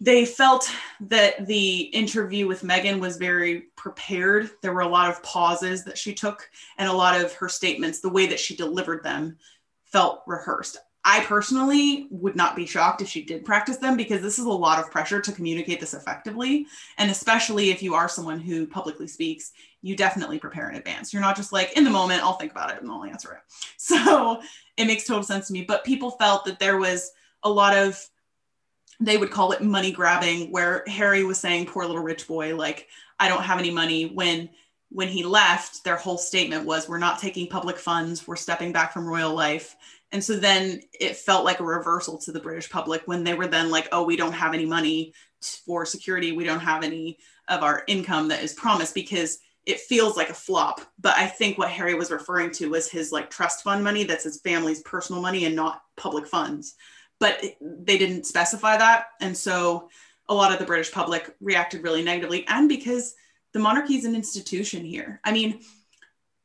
they 0.01 0.25
felt 0.25 0.71
that 1.01 1.47
the 1.47 1.81
interview 1.81 2.47
with 2.47 2.63
Meghan 2.63 3.01
was 3.01 3.17
very 3.17 3.67
prepared. 3.77 4.51
There 4.61 4.73
were 4.73 4.81
a 4.81 4.89
lot 4.89 5.11
of 5.11 5.23
pauses 5.23 5.85
that 5.85 5.99
she 5.99 6.15
took, 6.15 6.49
and 6.79 6.89
a 6.89 6.93
lot 6.93 7.21
of 7.21 7.33
her 7.35 7.49
statements, 7.49 8.01
the 8.01 8.09
way 8.09 8.27
that 8.27 8.41
she 8.41 8.57
delivered 8.57 9.03
them, 9.03 9.39
felt 9.85 10.23
rehearsed. 10.27 10.79
I 11.07 11.21
personally 11.21 12.09
would 12.11 12.35
not 12.35 12.57
be 12.57 12.65
shocked 12.65 13.03
if 13.03 13.09
she 13.09 13.23
did 13.23 13.45
practice 13.45 13.77
them 13.77 13.97
because 13.97 14.23
this 14.23 14.39
is 14.39 14.47
a 14.47 14.51
lot 14.51 14.79
of 14.79 14.91
pressure 14.91 15.21
to 15.21 15.33
communicate 15.33 15.79
this 15.79 15.93
effectively. 15.93 16.67
And 16.97 17.11
especially 17.11 17.71
if 17.71 17.83
you 17.83 17.95
are 17.95 18.09
someone 18.09 18.41
who 18.41 18.67
publicly 18.67 19.07
speaks, 19.07 19.53
you 19.85 19.95
definitely 19.95 20.39
prepare 20.39 20.71
in 20.71 20.77
advance. 20.77 21.13
You're 21.13 21.21
not 21.21 21.37
just 21.37 21.53
like 21.53 21.77
in 21.77 21.85
the 21.85 21.91
moment, 21.91 22.23
I'll 22.23 22.39
think 22.39 22.53
about 22.53 22.71
it 22.75 22.81
and 22.81 22.91
I'll 22.91 23.05
answer 23.05 23.33
it. 23.33 23.41
So 23.77 24.41
it 24.79 24.87
makes 24.87 25.05
total 25.05 25.23
sense 25.23 25.49
to 25.49 25.53
me. 25.53 25.63
But 25.63 25.85
people 25.85 26.13
felt 26.13 26.47
that 26.47 26.59
there 26.59 26.79
was 26.79 27.13
a 27.43 27.51
lot 27.51 27.77
of, 27.77 28.03
they 28.99 29.19
would 29.19 29.31
call 29.31 29.53
it 29.53 29.61
money 29.61 29.93
grabbing, 29.93 30.51
where 30.51 30.85
Harry 30.87 31.23
was 31.23 31.39
saying, 31.39 31.67
poor 31.67 31.85
little 31.85 32.03
rich 32.03 32.27
boy, 32.27 32.57
like, 32.57 32.89
I 33.21 33.29
don't 33.29 33.43
have 33.43 33.59
any 33.59 33.71
money. 33.71 34.07
When 34.07 34.49
when 34.89 35.09
he 35.09 35.25
left, 35.25 35.85
their 35.85 35.97
whole 35.97 36.17
statement 36.17 36.65
was, 36.65 36.89
We're 36.89 36.97
not 36.97 37.19
taking 37.19 37.49
public 37.49 37.77
funds, 37.77 38.27
we're 38.27 38.37
stepping 38.37 38.73
back 38.73 38.95
from 38.95 39.07
royal 39.07 39.35
life. 39.35 39.77
And 40.13 40.25
so 40.25 40.37
then 40.37 40.81
it 40.99 41.17
felt 41.17 41.45
like 41.45 41.61
a 41.61 41.65
reversal 41.65 42.17
to 42.19 42.33
the 42.33 42.41
British 42.41 42.71
public 42.71 43.03
when 43.05 43.23
they 43.23 43.35
were 43.35 43.49
then 43.49 43.71
like, 43.71 43.89
oh, 43.93 44.05
we 44.05 44.17
don't 44.17 44.33
have 44.33 44.55
any 44.55 44.65
money 44.65 45.13
for 45.67 45.85
security. 45.85 46.33
We 46.33 46.45
don't 46.45 46.61
have 46.61 46.85
any 46.85 47.19
of 47.49 47.63
our 47.63 47.83
income 47.87 48.29
that 48.29 48.43
is 48.43 48.53
promised 48.53 48.95
because 48.95 49.41
it 49.67 49.81
feels 49.81 50.17
like 50.17 50.31
a 50.31 50.35
flop. 50.35 50.81
But 50.99 51.17
I 51.17 51.27
think 51.27 51.57
what 51.57 51.71
Harry 51.71 51.95
was 51.95 52.11
referring 52.11 52.51
to 52.53 52.71
was 52.71 52.91
his 52.91 53.13
like 53.13 53.31
trust 53.31 53.63
fund 53.63 53.83
money 53.83 54.05
that's 54.05 54.25
his 54.25 54.41
family's 54.41 54.83
personal 54.83 55.23
money 55.23 55.45
and 55.45 55.57
not 55.57 55.83
public 55.97 56.27
funds. 56.27 56.75
But 57.21 57.43
they 57.61 57.97
didn't 57.97 58.27
specify 58.27 58.77
that. 58.77 59.07
And 59.21 59.37
so 59.37 59.89
a 60.29 60.35
lot 60.35 60.53
of 60.53 60.59
the 60.59 60.67
British 60.67 60.93
public 60.93 61.35
reacted 61.41 61.83
really 61.83 62.03
negatively. 62.03 62.47
And 62.47 62.69
because 62.69 63.15
the 63.53 63.61
monarchy 63.61 63.95
is 63.95 64.05
an 64.05 64.15
institution 64.15 64.85
here. 64.85 65.21
I 65.25 65.33
mean, 65.33 65.61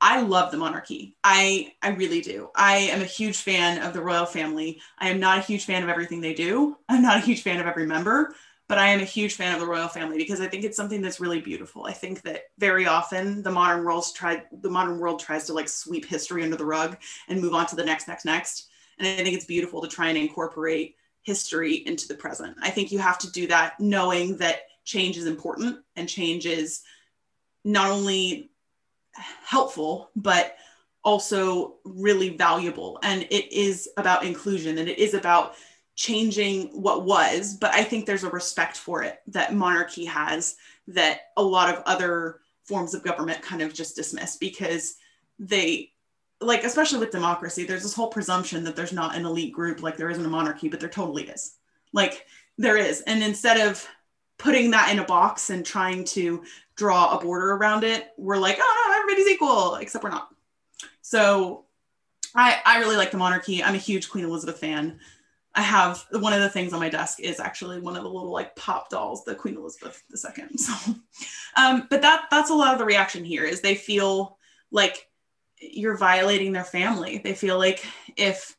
I 0.01 0.21
love 0.21 0.51
the 0.51 0.57
monarchy. 0.57 1.17
I 1.23 1.73
I 1.81 1.89
really 1.89 2.21
do. 2.21 2.49
I 2.55 2.77
am 2.77 3.01
a 3.01 3.05
huge 3.05 3.37
fan 3.37 3.81
of 3.81 3.93
the 3.93 4.01
royal 4.01 4.25
family. 4.25 4.79
I 4.97 5.09
am 5.09 5.19
not 5.19 5.39
a 5.39 5.41
huge 5.41 5.65
fan 5.65 5.83
of 5.83 5.89
everything 5.89 6.21
they 6.21 6.33
do. 6.33 6.77
I'm 6.87 7.01
not 7.01 7.17
a 7.17 7.25
huge 7.25 7.41
fan 7.41 7.59
of 7.59 7.67
every 7.67 7.85
member, 7.85 8.33
but 8.69 8.77
I 8.77 8.89
am 8.89 9.01
a 9.01 9.03
huge 9.05 9.33
fan 9.33 9.53
of 9.55 9.59
the 9.59 9.65
royal 9.65 9.87
family 9.87 10.17
because 10.17 10.39
I 10.39 10.47
think 10.47 10.63
it's 10.63 10.77
something 10.77 11.01
that's 11.01 11.19
really 11.19 11.41
beautiful. 11.41 11.85
I 11.85 11.91
think 11.91 12.21
that 12.21 12.43
very 12.59 12.85
often 12.85 13.41
the 13.41 13.51
modern 13.51 13.83
world 13.83 14.05
try 14.13 14.43
the 14.61 14.69
modern 14.69 14.99
world 14.99 15.19
tries 15.19 15.45
to 15.47 15.53
like 15.53 15.67
sweep 15.67 16.05
history 16.05 16.43
under 16.43 16.55
the 16.55 16.65
rug 16.65 16.95
and 17.27 17.41
move 17.41 17.55
on 17.55 17.65
to 17.65 17.75
the 17.75 17.83
next 17.83 18.07
next 18.07 18.25
next. 18.25 18.69
And 18.99 19.07
I 19.07 19.23
think 19.23 19.35
it's 19.35 19.45
beautiful 19.45 19.81
to 19.81 19.87
try 19.87 20.09
and 20.09 20.17
incorporate 20.17 20.95
history 21.23 21.77
into 21.87 22.07
the 22.07 22.13
present. 22.13 22.55
I 22.61 22.69
think 22.69 22.91
you 22.91 22.99
have 22.99 23.17
to 23.19 23.31
do 23.31 23.47
that 23.47 23.79
knowing 23.79 24.37
that 24.37 24.61
change 24.85 25.17
is 25.17 25.25
important 25.25 25.79
and 25.95 26.07
change 26.07 26.45
is 26.45 26.81
not 27.65 27.89
only 27.89 28.51
helpful, 29.43 30.11
but 30.15 30.57
also 31.03 31.77
really 31.85 32.29
valuable. 32.37 32.99
And 33.01 33.23
it 33.23 33.51
is 33.51 33.89
about 33.97 34.23
inclusion 34.23 34.77
and 34.77 34.87
it 34.87 34.99
is 34.99 35.15
about 35.15 35.55
changing 35.99 36.69
what 36.81 37.03
was. 37.03 37.55
But 37.55 37.73
I 37.73 37.84
think 37.84 38.05
there's 38.05 38.23
a 38.23 38.30
respect 38.30 38.77
for 38.77 39.03
it 39.03 39.19
that 39.27 39.53
monarchy 39.53 40.05
has 40.05 40.55
that 40.88 41.23
a 41.35 41.43
lot 41.43 41.76
of 41.76 41.84
other 41.85 42.39
forms 42.63 42.93
of 42.93 43.03
government 43.03 43.41
kind 43.41 43.61
of 43.61 43.73
just 43.73 43.97
dismiss 43.97 44.38
because 44.38 44.95
they 45.39 45.91
like 46.39 46.63
especially 46.63 46.99
with 46.99 47.11
democracy 47.11 47.65
there's 47.65 47.84
this 47.84 47.93
whole 47.93 48.07
presumption 48.07 48.63
that 48.63 48.77
there's 48.77 48.93
not 48.93 49.13
an 49.13 49.26
elite 49.26 49.51
group 49.51 49.84
like 49.84 49.97
there 49.97 50.09
isn't 50.09 50.26
a 50.26 50.30
monarchy 50.30 50.69
but 50.69 50.80
there 50.80 50.88
totally 50.88 51.23
is. 51.23 51.55
Like 51.91 52.26
there 52.57 52.77
is. 52.77 53.01
And 53.01 53.21
instead 53.21 53.59
of 53.67 53.85
putting 54.38 54.71
that 54.71 54.93
in 54.93 54.99
a 54.99 55.05
box 55.05 55.49
and 55.49 55.65
trying 55.65 56.05
to 56.05 56.43
draw 56.77 57.17
a 57.17 57.21
border 57.21 57.51
around 57.51 57.84
it 57.84 58.13
we're 58.17 58.38
like 58.38 58.57
oh 58.57 58.85
no 58.88 59.01
everybody's 59.01 59.27
equal 59.27 59.76
except 59.76 60.01
we're 60.01 60.11
not. 60.11 60.34
So 61.01 61.65
i 62.35 62.61
i 62.65 62.80
really 62.80 62.95
like 62.95 63.11
the 63.11 63.17
monarchy. 63.17 63.61
I'm 63.61 63.76
a 63.76 63.80
huge 63.89 64.09
queen 64.09 64.23
elizabeth 64.23 64.59
fan 64.59 64.97
i 65.60 65.61
have 65.61 66.06
one 66.11 66.34
of 66.34 66.41
the 66.41 66.49
things 66.49 66.73
on 66.73 66.80
my 66.80 66.90
desk 66.90 67.19
is 67.19 67.40
actually 67.40 67.80
one 67.80 67.95
of 67.95 68.03
the 68.03 68.10
little 68.10 68.31
like 68.31 68.56
pop 68.56 68.90
dolls 68.90 69.23
the 69.26 69.36
queen 69.36 69.56
elizabeth 69.56 70.02
ii 70.38 70.45
so 70.57 70.95
um 71.56 71.88
but 71.90 72.02
that 72.02 72.26
that's 72.31 72.49
a 72.49 72.56
lot 72.56 72.73
of 72.73 72.80
the 72.80 72.86
reaction 72.86 73.23
here 73.23 73.44
is 73.44 73.61
they 73.61 73.76
feel 73.76 74.38
like 74.72 75.10
you're 75.61 75.98
violating 75.98 76.52
their 76.52 76.64
family. 76.64 77.19
They 77.19 77.34
feel 77.34 77.57
like 77.57 77.86
if 78.15 78.56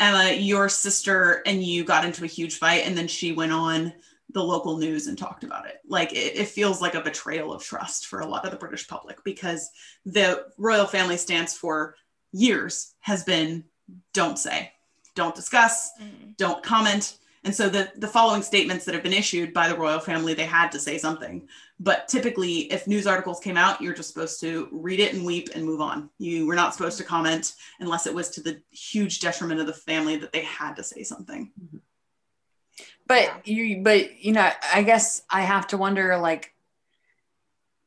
Emma, 0.00 0.32
your 0.32 0.68
sister, 0.68 1.42
and 1.44 1.62
you 1.62 1.84
got 1.84 2.04
into 2.04 2.24
a 2.24 2.28
huge 2.28 2.58
fight, 2.58 2.86
and 2.86 2.96
then 2.96 3.08
she 3.08 3.32
went 3.32 3.52
on 3.52 3.92
the 4.30 4.42
local 4.42 4.76
news 4.76 5.06
and 5.06 5.18
talked 5.18 5.42
about 5.42 5.66
it. 5.66 5.78
Like 5.88 6.12
it, 6.12 6.36
it, 6.36 6.48
feels 6.48 6.80
like 6.80 6.94
a 6.94 7.00
betrayal 7.00 7.52
of 7.52 7.64
trust 7.64 8.06
for 8.06 8.20
a 8.20 8.26
lot 8.26 8.44
of 8.44 8.50
the 8.50 8.58
British 8.58 8.86
public 8.86 9.24
because 9.24 9.70
the 10.04 10.44
royal 10.58 10.86
family 10.86 11.16
stance 11.16 11.56
for 11.56 11.96
years 12.32 12.94
has 13.00 13.24
been 13.24 13.64
don't 14.12 14.38
say, 14.38 14.70
don't 15.18 15.34
discuss, 15.34 15.90
mm. 16.00 16.36
don't 16.36 16.62
comment. 16.62 17.18
And 17.44 17.54
so 17.54 17.68
the, 17.68 17.90
the 17.96 18.06
following 18.08 18.42
statements 18.42 18.84
that 18.84 18.94
have 18.94 19.02
been 19.02 19.12
issued 19.12 19.52
by 19.52 19.68
the 19.68 19.76
royal 19.76 20.00
family, 20.00 20.32
they 20.32 20.44
had 20.44 20.70
to 20.72 20.78
say 20.78 20.96
something. 20.96 21.48
But 21.80 22.08
typically, 22.08 22.72
if 22.72 22.86
news 22.86 23.06
articles 23.06 23.40
came 23.40 23.56
out, 23.56 23.80
you're 23.80 23.94
just 23.94 24.12
supposed 24.12 24.40
to 24.40 24.68
read 24.70 25.00
it 25.00 25.14
and 25.14 25.26
weep 25.26 25.50
and 25.54 25.64
move 25.64 25.80
on. 25.80 26.08
You 26.18 26.46
were 26.46 26.54
not 26.54 26.72
supposed 26.72 26.98
to 26.98 27.04
comment 27.04 27.54
unless 27.80 28.06
it 28.06 28.14
was 28.14 28.30
to 28.30 28.40
the 28.40 28.60
huge 28.70 29.20
detriment 29.20 29.60
of 29.60 29.66
the 29.66 29.72
family 29.72 30.16
that 30.16 30.32
they 30.32 30.42
had 30.42 30.74
to 30.74 30.84
say 30.84 31.02
something. 31.02 31.50
But 33.06 33.46
you, 33.46 33.82
but 33.82 34.22
you 34.22 34.32
know, 34.32 34.50
I 34.74 34.82
guess 34.82 35.22
I 35.30 35.42
have 35.42 35.66
to 35.68 35.78
wonder, 35.78 36.16
like, 36.18 36.54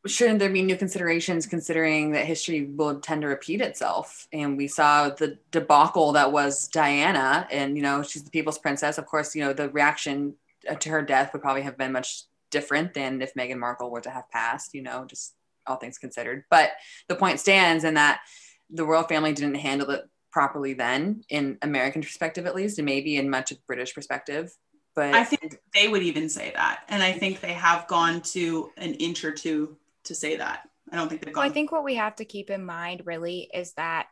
shouldn't 0.08 0.40
there 0.40 0.50
be 0.50 0.64
new 0.64 0.76
considerations 0.76 1.46
considering 1.46 2.12
that 2.12 2.26
history 2.26 2.66
will 2.66 3.00
tend 3.00 3.22
to 3.22 3.28
repeat 3.28 3.62
itself 3.62 4.28
and 4.34 4.58
we 4.58 4.68
saw 4.68 5.10
the 5.10 5.38
debacle 5.52 6.14
that 6.14 6.32
was 6.32 6.68
diana 6.70 7.48
and 7.52 7.78
you 7.78 7.84
know 7.84 8.02
she's 8.02 8.24
the 8.24 8.32
people's 8.32 8.58
princess 8.58 8.98
of 8.98 9.06
course 9.06 9.36
you 9.36 9.44
know 9.44 9.54
the 9.54 9.70
reaction 9.70 10.34
uh, 10.70 10.76
to 10.76 10.90
her 10.90 11.02
death 11.02 11.34
would 11.34 11.42
probably 11.42 11.62
have 11.62 11.78
been 11.78 11.92
much 11.92 12.24
different 12.52 12.94
than 12.94 13.22
if 13.22 13.34
Meghan 13.34 13.58
Markle 13.58 13.90
were 13.90 14.02
to 14.02 14.10
have 14.10 14.30
passed, 14.30 14.76
you 14.76 14.84
know, 14.84 15.06
just 15.06 15.34
all 15.66 15.78
things 15.78 15.98
considered. 15.98 16.44
But 16.50 16.72
the 17.08 17.16
point 17.16 17.40
stands 17.40 17.84
in 17.84 17.96
that 17.96 18.22
the 18.70 18.86
royal 18.86 19.04
family 19.04 19.34
didn't 19.34 19.56
handle 19.56 19.90
it 19.90 20.08
properly 20.32 20.74
then, 20.74 21.24
in 21.30 21.58
American 21.62 22.02
perspective 22.02 22.46
at 22.46 22.56
least, 22.56 22.78
and 22.78 22.86
maybe 22.86 23.18
in 23.18 23.30
much 23.30 23.52
of 23.52 23.66
British 23.66 23.96
perspective. 23.96 24.56
But 24.94 25.14
I 25.14 25.24
think 25.24 25.58
they 25.74 25.88
would 25.88 26.04
even 26.04 26.30
say 26.30 26.52
that. 26.56 26.84
And 26.90 27.02
I 27.02 27.14
think 27.14 27.40
they 27.40 27.54
have 27.54 27.88
gone 27.88 28.22
to 28.22 28.72
an 28.78 28.94
inch 28.96 29.24
or 29.24 29.32
two 29.32 29.78
to 30.12 30.16
say 30.20 30.38
that. 30.38 30.68
I 30.92 30.98
don't 30.98 31.10
think 31.10 31.26
they've 31.26 31.34
gone. 31.34 31.42
Well, 31.42 31.50
I 31.50 31.54
think 31.54 31.72
what 31.72 31.84
we 31.84 31.96
have 31.96 32.16
to 32.18 32.26
keep 32.26 32.50
in 32.50 32.66
mind 32.66 33.04
really 33.06 33.50
is 33.54 33.74
that 33.74 34.08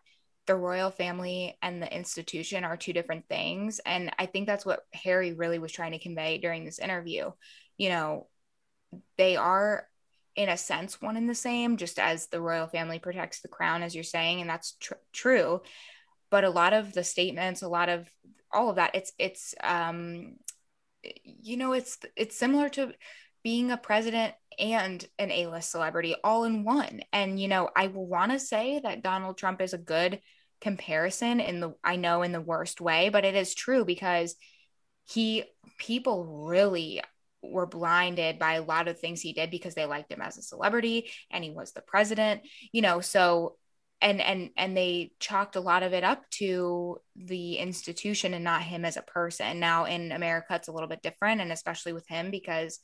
the 0.48 0.56
royal 0.56 0.90
family 0.90 1.58
and 1.62 1.82
the 1.82 1.96
institution 1.96 2.64
are 2.64 2.78
two 2.78 2.94
different 2.94 3.28
things. 3.28 3.80
And 3.86 4.12
I 4.18 4.26
think 4.26 4.48
that's 4.48 4.66
what 4.66 4.82
Harry 4.94 5.34
really 5.34 5.60
was 5.60 5.72
trying 5.72 5.92
to 5.92 6.00
convey 6.00 6.40
during 6.40 6.66
this 6.66 6.80
interview 6.80 7.32
you 7.80 7.90
know, 7.90 8.28
they 9.18 9.38
are 9.38 9.88
in 10.36 10.50
a 10.50 10.58
sense 10.58 11.02
one 11.02 11.18
and 11.18 11.28
the 11.28 11.34
same, 11.34 11.78
just 11.78 11.98
as 11.98 12.28
the 12.28 12.42
royal 12.42 12.68
family 12.68 13.00
protects 13.00 13.42
the 13.42 13.48
crown, 13.48 13.82
as 13.82 13.96
you're 13.96 14.04
saying, 14.04 14.42
and 14.42 14.50
that's 14.50 14.74
tr- 14.74 14.94
true. 15.12 15.62
But 16.30 16.44
a 16.44 16.50
lot 16.52 16.74
of 16.74 16.94
the 16.94 17.04
statements, 17.04 17.64
a 17.64 17.68
lot 17.68 17.90
of 17.90 18.08
all 18.54 18.70
of 18.70 18.76
that, 18.76 18.94
it's 18.94 19.14
it's 19.18 19.56
um, 19.64 20.36
you 21.24 21.58
know, 21.58 21.72
it's 21.72 21.98
it's 22.16 22.38
similar 22.38 22.70
to 22.70 22.92
being 23.44 23.72
a 23.72 23.78
president 23.78 24.34
and 24.58 25.06
an 25.18 25.32
A-list 25.32 25.72
celebrity 25.72 26.16
all 26.24 26.44
in 26.44 26.64
one. 26.64 27.02
And 27.14 27.40
you 27.40 27.48
know, 27.48 27.70
I 27.76 27.88
want 27.88 28.32
to 28.32 28.40
say 28.40 28.80
that 28.84 29.04
Donald 29.04 29.38
Trump 29.38 29.62
is 29.62 29.74
a 29.74 29.78
good 29.78 30.20
comparison 30.62 31.40
in 31.40 31.60
the 31.60 31.74
I 31.84 31.96
know 31.96 32.22
in 32.22 32.32
the 32.32 32.42
worst 32.42 32.82
way, 32.82 33.10
but 33.10 33.26
it 33.26 33.36
is 33.36 33.54
true 33.56 33.86
because 33.86 34.36
he 35.06 35.44
people 35.78 36.46
really 36.48 37.02
were 37.42 37.66
blinded 37.66 38.38
by 38.38 38.54
a 38.54 38.64
lot 38.64 38.88
of 38.88 39.00
things 39.00 39.22
he 39.22 39.34
did 39.34 39.50
because 39.50 39.74
they 39.74 39.86
liked 39.86 40.12
him 40.12 40.22
as 40.22 40.38
a 40.38 40.42
celebrity 40.42 41.10
and 41.32 41.44
he 41.44 41.52
was 41.52 41.72
the 41.72 41.82
president 41.82 42.42
you 42.74 42.82
know 42.82 43.00
so 43.00 43.56
and 44.02 44.20
and 44.20 44.50
and 44.58 44.76
they 44.76 45.12
chalked 45.20 45.56
a 45.56 45.62
lot 45.62 45.82
of 45.82 45.94
it 45.94 46.04
up 46.04 46.30
to 46.32 46.98
the 47.16 47.56
institution 47.56 48.34
and 48.34 48.44
not 48.44 48.62
him 48.62 48.84
as 48.84 48.98
a 48.98 49.02
person 49.02 49.60
now 49.60 49.86
in 49.86 50.12
america 50.12 50.56
it's 50.56 50.68
a 50.68 50.72
little 50.72 50.90
bit 50.90 51.02
different 51.02 51.40
and 51.40 51.52
especially 51.52 51.94
with 51.94 52.08
him 52.10 52.30
because 52.30 52.80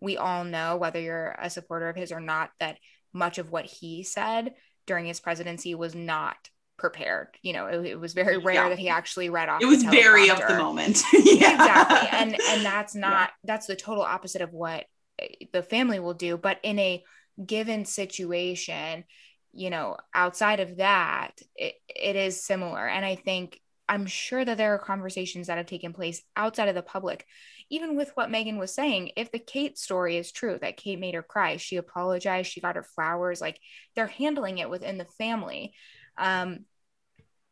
we 0.00 0.16
all 0.16 0.44
know 0.44 0.76
whether 0.76 1.00
you're 1.00 1.36
a 1.40 1.50
supporter 1.50 1.88
of 1.88 1.96
his 1.96 2.12
or 2.12 2.20
not 2.20 2.50
that 2.58 2.78
much 3.12 3.38
of 3.38 3.50
what 3.50 3.66
he 3.66 4.02
said 4.02 4.54
during 4.86 5.06
his 5.06 5.20
presidency 5.20 5.74
was 5.74 5.94
not 5.94 6.36
prepared. 6.78 7.28
You 7.42 7.52
know, 7.52 7.66
it, 7.66 7.86
it 7.86 8.00
was 8.00 8.14
very 8.14 8.38
rare 8.38 8.54
yeah. 8.54 8.68
that 8.70 8.78
he 8.78 8.88
actually 8.88 9.28
read 9.28 9.48
off. 9.48 9.62
It 9.62 9.66
was 9.66 9.84
very 9.84 10.30
of 10.30 10.38
the 10.38 10.56
moment. 10.56 11.02
yeah. 11.12 11.52
Exactly. 11.52 12.08
And 12.12 12.36
and 12.48 12.64
that's 12.64 12.94
not 12.94 13.28
yeah. 13.28 13.34
that's 13.44 13.66
the 13.66 13.76
total 13.76 14.02
opposite 14.02 14.42
of 14.42 14.52
what 14.52 14.86
eh, 15.20 15.46
the 15.52 15.62
family 15.62 16.00
will 16.00 16.14
do. 16.14 16.36
But 16.36 16.58
in 16.62 16.78
a 16.78 17.04
given 17.44 17.84
situation, 17.84 19.04
you 19.52 19.70
know, 19.70 19.96
outside 20.14 20.60
of 20.60 20.76
that, 20.78 21.32
it, 21.54 21.74
it 21.88 22.16
is 22.16 22.44
similar. 22.44 22.86
And 22.86 23.04
I 23.04 23.16
think 23.16 23.60
I'm 23.88 24.06
sure 24.06 24.44
that 24.44 24.56
there 24.56 24.74
are 24.74 24.78
conversations 24.78 25.48
that 25.48 25.58
have 25.58 25.66
taken 25.66 25.92
place 25.92 26.22
outside 26.36 26.68
of 26.68 26.74
the 26.74 26.82
public. 26.82 27.26
Even 27.70 27.96
with 27.96 28.10
what 28.14 28.30
Meghan 28.30 28.58
was 28.58 28.74
saying, 28.74 29.12
if 29.16 29.30
the 29.30 29.38
Kate 29.38 29.78
story 29.78 30.16
is 30.16 30.32
true, 30.32 30.58
that 30.60 30.76
Kate 30.76 30.98
made 30.98 31.14
her 31.14 31.22
cry, 31.22 31.56
she 31.56 31.76
apologized, 31.76 32.50
she 32.50 32.60
got 32.60 32.76
her 32.76 32.82
flowers, 32.82 33.40
like 33.40 33.60
they're 33.94 34.06
handling 34.06 34.58
it 34.58 34.68
within 34.68 34.98
the 34.98 35.04
family. 35.04 35.72
Um, 36.18 36.64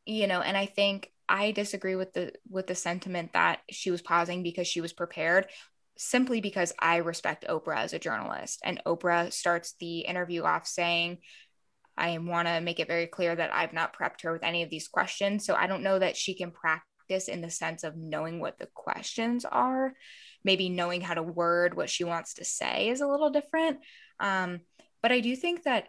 you 0.09 0.27
know 0.27 0.41
and 0.41 0.57
i 0.57 0.67
think 0.67 1.13
i 1.29 1.53
disagree 1.53 1.95
with 1.95 2.13
the 2.15 2.33
with 2.49 2.67
the 2.67 2.75
sentiment 2.75 3.33
that 3.35 3.61
she 3.71 3.91
was 3.91 4.03
pausing 4.03 4.43
because 4.43 4.67
she 4.67 4.81
was 4.81 4.93
prepared 4.93 5.47
simply 5.97 6.41
because 6.41 6.73
i 6.79 6.97
respect 6.97 7.47
oprah 7.49 7.77
as 7.77 7.93
a 7.93 7.99
journalist 7.99 8.61
and 8.65 8.83
oprah 8.87 9.31
starts 9.33 9.75
the 9.79 10.01
interview 10.01 10.43
off 10.43 10.67
saying 10.67 11.19
i 11.97 12.17
want 12.17 12.49
to 12.49 12.61
make 12.61 12.81
it 12.81 12.89
very 12.89 13.07
clear 13.07 13.37
that 13.37 13.53
i've 13.53 13.75
not 13.75 13.95
prepped 13.95 14.23
her 14.23 14.33
with 14.33 14.43
any 14.43 14.63
of 14.63 14.71
these 14.71 14.89
questions 14.89 15.45
so 15.45 15.55
i 15.55 15.67
don't 15.67 15.83
know 15.83 15.99
that 15.99 16.17
she 16.17 16.35
can 16.35 16.51
practice 17.09 17.29
in 17.29 17.41
the 17.41 17.51
sense 17.51 17.85
of 17.85 17.97
knowing 17.97 18.41
what 18.41 18.59
the 18.59 18.69
questions 18.75 19.45
are 19.45 19.93
maybe 20.45 20.69
knowing 20.69 21.01
how 21.01 21.15
to 21.15 21.23
word 21.23 21.75
what 21.75 21.91
she 21.91 22.05
wants 22.05 22.35
to 22.35 22.45
say 22.45 22.89
is 22.89 23.01
a 23.01 23.07
little 23.07 23.31
different 23.31 23.79
um, 24.21 24.61
but 25.03 25.13
i 25.13 25.21
do 25.21 25.35
think 25.35 25.65
that 25.65 25.89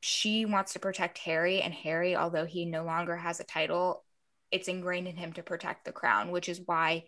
she 0.00 0.44
wants 0.44 0.74
to 0.74 0.78
protect 0.78 1.18
Harry, 1.18 1.60
and 1.60 1.74
Harry, 1.74 2.14
although 2.14 2.44
he 2.44 2.64
no 2.64 2.84
longer 2.84 3.16
has 3.16 3.40
a 3.40 3.44
title, 3.44 4.04
it's 4.52 4.68
ingrained 4.68 5.08
in 5.08 5.16
him 5.16 5.32
to 5.32 5.42
protect 5.42 5.84
the 5.84 5.90
crown, 5.90 6.30
which 6.30 6.48
is 6.48 6.60
why 6.64 7.06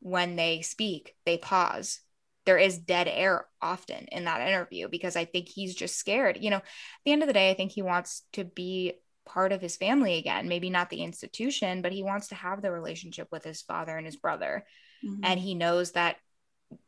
when 0.00 0.36
they 0.36 0.60
speak, 0.60 1.14
they 1.24 1.38
pause. 1.38 2.00
There 2.44 2.58
is 2.58 2.76
dead 2.76 3.08
air 3.08 3.46
often 3.62 4.04
in 4.12 4.24
that 4.24 4.46
interview 4.46 4.88
because 4.88 5.16
I 5.16 5.24
think 5.24 5.48
he's 5.48 5.74
just 5.74 5.96
scared. 5.96 6.36
You 6.38 6.50
know, 6.50 6.56
at 6.58 6.64
the 7.06 7.12
end 7.12 7.22
of 7.22 7.26
the 7.26 7.32
day, 7.32 7.50
I 7.50 7.54
think 7.54 7.72
he 7.72 7.80
wants 7.80 8.22
to 8.34 8.44
be 8.44 8.94
part 9.26 9.52
of 9.52 9.60
his 9.60 9.76
family 9.76 10.16
again. 10.16 10.48
Maybe 10.48 10.70
not 10.70 10.88
the 10.88 11.02
institution, 11.02 11.82
but 11.82 11.92
he 11.92 12.02
wants 12.02 12.28
to 12.28 12.34
have 12.34 12.62
the 12.62 12.70
relationship 12.70 13.28
with 13.30 13.44
his 13.44 13.60
father 13.62 13.96
and 13.96 14.06
his 14.06 14.16
brother. 14.16 14.64
Mm-hmm. 15.04 15.24
And 15.24 15.40
he 15.40 15.54
knows 15.54 15.92
that 15.92 16.16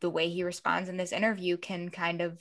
the 0.01 0.11
way 0.11 0.31
he 0.31 0.43
responds 0.43 0.89
in 0.89 0.97
this 0.97 1.13
interview 1.13 1.57
can 1.57 1.91
kind 1.91 2.21
of 2.21 2.41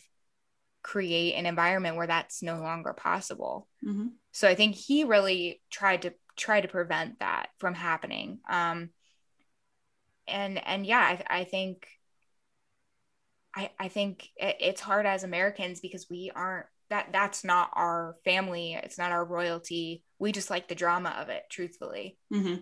create 0.84 1.34
an 1.34 1.46
environment 1.46 1.98
where 1.98 2.08
that's 2.08 2.42
no 2.42 2.62
longer 2.62 2.94
possible. 2.94 3.68
Mm-hmm. 3.86 4.08
So 4.32 4.48
I 4.48 4.56
think 4.56 4.76
he 4.76 5.04
really 5.04 5.62
tried 5.70 6.04
to 6.04 6.14
try 6.38 6.62
to 6.62 6.68
prevent 6.68 7.20
that 7.20 7.50
from 7.58 7.74
happening. 7.74 8.40
Um, 8.50 8.92
and 10.28 10.66
and 10.66 10.86
yeah, 10.86 11.00
I, 11.00 11.40
I 11.40 11.44
think 11.44 11.88
I 13.56 13.72
I 13.80 13.88
think 13.88 14.30
it's 14.38 14.82
hard 14.82 15.06
as 15.06 15.24
Americans 15.24 15.80
because 15.80 16.08
we 16.10 16.32
aren't 16.34 16.68
that 16.90 17.10
that's 17.12 17.44
not 17.44 17.72
our 17.74 18.16
family. 18.24 18.74
It's 18.82 18.98
not 18.98 19.12
our 19.12 19.26
royalty. 19.26 20.04
We 20.20 20.32
just 20.32 20.50
like 20.50 20.68
the 20.68 20.76
drama 20.76 21.16
of 21.20 21.30
it, 21.30 21.44
truthfully. 21.50 22.18
Mm-hmm. 22.34 22.62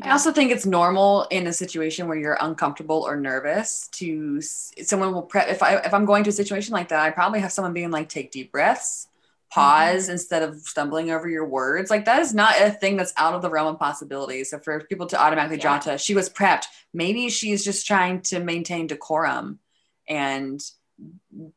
I 0.00 0.10
also 0.10 0.32
think 0.32 0.50
it's 0.50 0.66
normal 0.66 1.26
in 1.30 1.46
a 1.46 1.52
situation 1.52 2.08
where 2.08 2.16
you're 2.16 2.38
uncomfortable 2.40 3.04
or 3.06 3.16
nervous 3.16 3.88
to 3.92 4.40
someone 4.40 5.12
will 5.12 5.22
prep 5.22 5.48
if 5.48 5.62
I 5.62 5.76
if 5.76 5.94
I'm 5.94 6.06
going 6.06 6.24
to 6.24 6.30
a 6.30 6.32
situation 6.32 6.72
like 6.72 6.88
that, 6.88 7.00
I 7.00 7.10
probably 7.10 7.40
have 7.40 7.52
someone 7.52 7.72
being 7.72 7.90
like 7.90 8.08
take 8.08 8.32
deep 8.32 8.50
breaths, 8.50 9.06
pause 9.50 10.08
instead 10.08 10.42
of 10.42 10.60
stumbling 10.62 11.10
over 11.10 11.28
your 11.28 11.46
words. 11.46 11.90
Like 11.90 12.06
that 12.06 12.20
is 12.20 12.34
not 12.34 12.60
a 12.60 12.70
thing 12.70 12.96
that's 12.96 13.12
out 13.16 13.34
of 13.34 13.42
the 13.42 13.50
realm 13.50 13.68
of 13.68 13.78
possibility. 13.78 14.44
So 14.44 14.58
for 14.58 14.80
people 14.80 15.06
to 15.06 15.20
automatically 15.20 15.58
draw 15.58 15.78
to 15.80 15.98
she 15.98 16.14
was 16.14 16.28
prepped, 16.28 16.64
maybe 16.92 17.28
she's 17.28 17.64
just 17.64 17.86
trying 17.86 18.22
to 18.22 18.40
maintain 18.40 18.86
decorum 18.86 19.60
and 20.08 20.60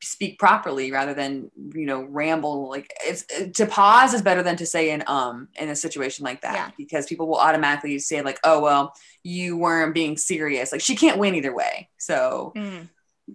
speak 0.01 0.39
properly 0.39 0.91
rather 0.91 1.13
than 1.13 1.51
you 1.73 1.85
know 1.85 2.03
ramble 2.03 2.69
like 2.69 2.91
it's 3.05 3.25
to 3.51 3.65
pause 3.65 4.13
is 4.13 4.21
better 4.21 4.41
than 4.41 4.55
to 4.55 4.65
say 4.65 4.89
an 4.91 5.03
um 5.07 5.47
in 5.59 5.69
a 5.69 5.75
situation 5.75 6.23
like 6.23 6.41
that 6.41 6.55
Yeah. 6.55 6.71
because 6.77 7.05
people 7.05 7.27
will 7.27 7.37
automatically 7.37 7.99
say 7.99 8.21
like 8.21 8.39
oh 8.43 8.59
well 8.61 8.93
you 9.23 9.57
weren't 9.57 9.93
being 9.93 10.17
serious 10.17 10.71
like 10.71 10.81
she 10.81 10.95
can't 10.95 11.19
win 11.19 11.35
either 11.35 11.53
way 11.53 11.89
so 11.97 12.53
Mm. 12.55 12.87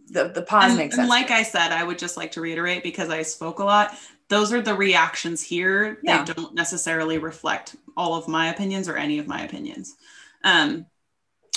the 0.09 0.29
the 0.29 0.43
pause 0.43 0.71
and, 0.71 0.79
makes 0.79 0.95
and 0.97 1.03
sense 1.03 1.11
like 1.11 1.31
I 1.31 1.43
said, 1.43 1.73
I 1.73 1.85
would 1.85 1.99
just 1.99 2.17
like 2.17 2.33
to 2.33 2.41
reiterate 2.41 2.83
because 2.83 3.11
I 3.11 3.23
spoke 3.23 3.59
a 3.59 3.65
lot. 3.65 3.95
Those 4.29 4.53
are 4.53 4.63
the 4.63 4.75
reactions 4.75 5.43
here. 5.43 5.99
Yeah. 6.05 6.25
They 6.25 6.33
don't 6.33 6.55
necessarily 6.55 7.19
reflect 7.19 7.75
all 7.97 8.15
of 8.15 8.29
my 8.29 8.51
opinions 8.51 8.89
or 8.89 8.97
any 8.97 9.19
of 9.19 9.27
my 9.27 9.43
opinions. 9.43 9.97
Um, 10.45 10.87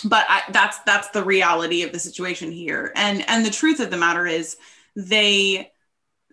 but 0.04 0.26
I, 0.30 0.42
that's 0.52 0.80
that's 0.80 1.10
the 1.10 1.24
reality 1.24 1.84
of 1.84 1.92
the 1.92 2.00
situation 2.00 2.52
here. 2.52 2.92
And 2.96 3.28
and 3.28 3.46
the 3.46 3.52
truth 3.52 3.80
of 3.80 3.92
the 3.92 3.98
matter 3.98 4.28
is, 4.28 4.58
they 4.96 5.72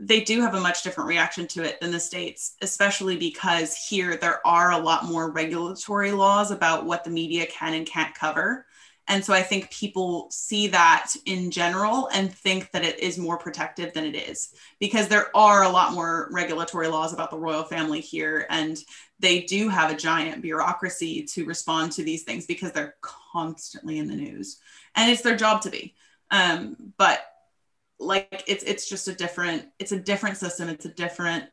they 0.00 0.22
do 0.22 0.40
have 0.40 0.54
a 0.54 0.60
much 0.60 0.82
different 0.82 1.08
reaction 1.08 1.46
to 1.46 1.62
it 1.62 1.78
than 1.80 1.90
the 1.90 2.00
states, 2.00 2.56
especially 2.62 3.16
because 3.16 3.76
here 3.76 4.16
there 4.16 4.44
are 4.46 4.72
a 4.72 4.78
lot 4.78 5.04
more 5.04 5.30
regulatory 5.30 6.10
laws 6.10 6.50
about 6.50 6.86
what 6.86 7.04
the 7.04 7.10
media 7.10 7.46
can 7.46 7.74
and 7.74 7.86
can't 7.86 8.14
cover. 8.14 8.66
And 9.08 9.24
so 9.24 9.34
I 9.34 9.42
think 9.42 9.70
people 9.70 10.28
see 10.30 10.68
that 10.68 11.12
in 11.26 11.50
general 11.50 12.08
and 12.14 12.32
think 12.32 12.70
that 12.70 12.84
it 12.84 13.00
is 13.00 13.18
more 13.18 13.36
protective 13.36 13.92
than 13.92 14.04
it 14.04 14.14
is 14.14 14.54
because 14.78 15.08
there 15.08 15.36
are 15.36 15.64
a 15.64 15.68
lot 15.68 15.92
more 15.92 16.28
regulatory 16.32 16.86
laws 16.86 17.12
about 17.12 17.30
the 17.30 17.38
royal 17.38 17.64
family 17.64 18.00
here. 18.00 18.46
And 18.48 18.78
they 19.20 19.42
do 19.42 19.68
have 19.68 19.90
a 19.90 19.96
giant 19.96 20.42
bureaucracy 20.42 21.22
to 21.22 21.44
respond 21.44 21.92
to 21.92 22.02
these 22.02 22.24
things 22.24 22.46
because 22.46 22.72
they're 22.72 22.96
constantly 23.00 23.98
in 23.98 24.08
the 24.08 24.16
news. 24.16 24.58
And 24.96 25.10
it's 25.10 25.22
their 25.22 25.36
job 25.36 25.62
to 25.62 25.70
be. 25.70 25.94
Um, 26.30 26.76
but 26.96 27.20
like 28.00 28.44
it's 28.46 28.64
it's 28.64 28.88
just 28.88 29.08
a 29.08 29.14
different 29.14 29.66
it's 29.78 29.92
a 29.92 29.98
different 29.98 30.36
system 30.38 30.68
it's 30.68 30.86
a 30.86 30.94
different 30.94 31.44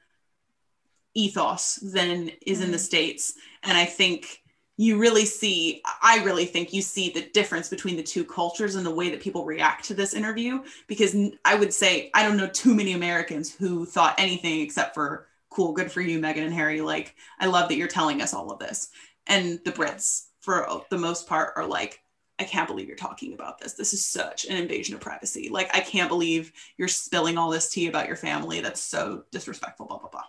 ethos 1.14 1.76
than 1.76 2.32
is 2.46 2.62
in 2.62 2.72
the 2.72 2.80
states 2.80 3.34
and 3.64 3.78
i 3.78 3.84
think 3.84 4.42
you 4.78 4.98
really 4.98 5.26
see 5.26 5.82
i 6.02 6.24
really 6.24 6.46
think 6.46 6.72
you 6.72 6.82
see 6.82 7.10
the 7.10 7.30
difference 7.34 7.68
between 7.68 7.98
the 7.98 8.04
two 8.04 8.24
cultures 8.24 8.76
and 8.76 8.86
the 8.86 8.96
way 8.96 9.10
that 9.10 9.20
people 9.20 9.44
react 9.44 9.84
to 9.84 9.94
this 9.94 10.14
interview 10.14 10.64
because 10.88 11.16
i 11.44 11.54
would 11.54 11.74
say 11.74 12.10
i 12.14 12.24
don't 12.24 12.38
know 12.38 12.48
too 12.48 12.74
many 12.74 12.94
americans 12.94 13.54
who 13.54 13.86
thought 13.86 14.16
anything 14.18 14.62
except 14.62 14.94
for 14.94 15.28
cool 15.58 15.74
good 15.74 15.92
for 15.92 16.02
you 16.02 16.20
meghan 16.20 16.46
and 16.46 16.54
harry 16.54 16.82
like 16.82 17.16
i 17.40 17.48
love 17.48 17.68
that 17.68 17.78
you're 17.78 17.88
telling 17.88 18.22
us 18.22 18.32
all 18.34 18.52
of 18.52 18.60
this 18.60 18.90
and 19.26 19.60
the 19.66 19.72
brits 19.72 20.28
for 20.40 20.84
the 20.92 20.98
most 20.98 21.28
part 21.28 21.52
are 21.56 21.66
like 21.66 22.00
I 22.40 22.44
can't 22.44 22.68
believe 22.68 22.88
you're 22.88 22.96
talking 22.96 23.34
about 23.34 23.58
this. 23.58 23.74
This 23.74 23.94
is 23.94 24.06
such 24.06 24.46
an 24.46 24.58
invasion 24.58 24.94
of 24.94 25.02
privacy. 25.02 25.50
Like, 25.50 25.76
I 25.76 25.80
can't 25.80 26.08
believe 26.08 26.54
you're 26.78 26.88
spilling 26.88 27.36
all 27.36 27.50
this 27.50 27.72
tea 27.72 27.88
about 27.88 28.06
your 28.06 28.16
family. 28.16 28.62
That's 28.62 28.80
so 28.80 29.24
disrespectful, 29.32 29.88
blah, 29.88 29.98
blah, 29.98 30.10
blah. 30.10 30.24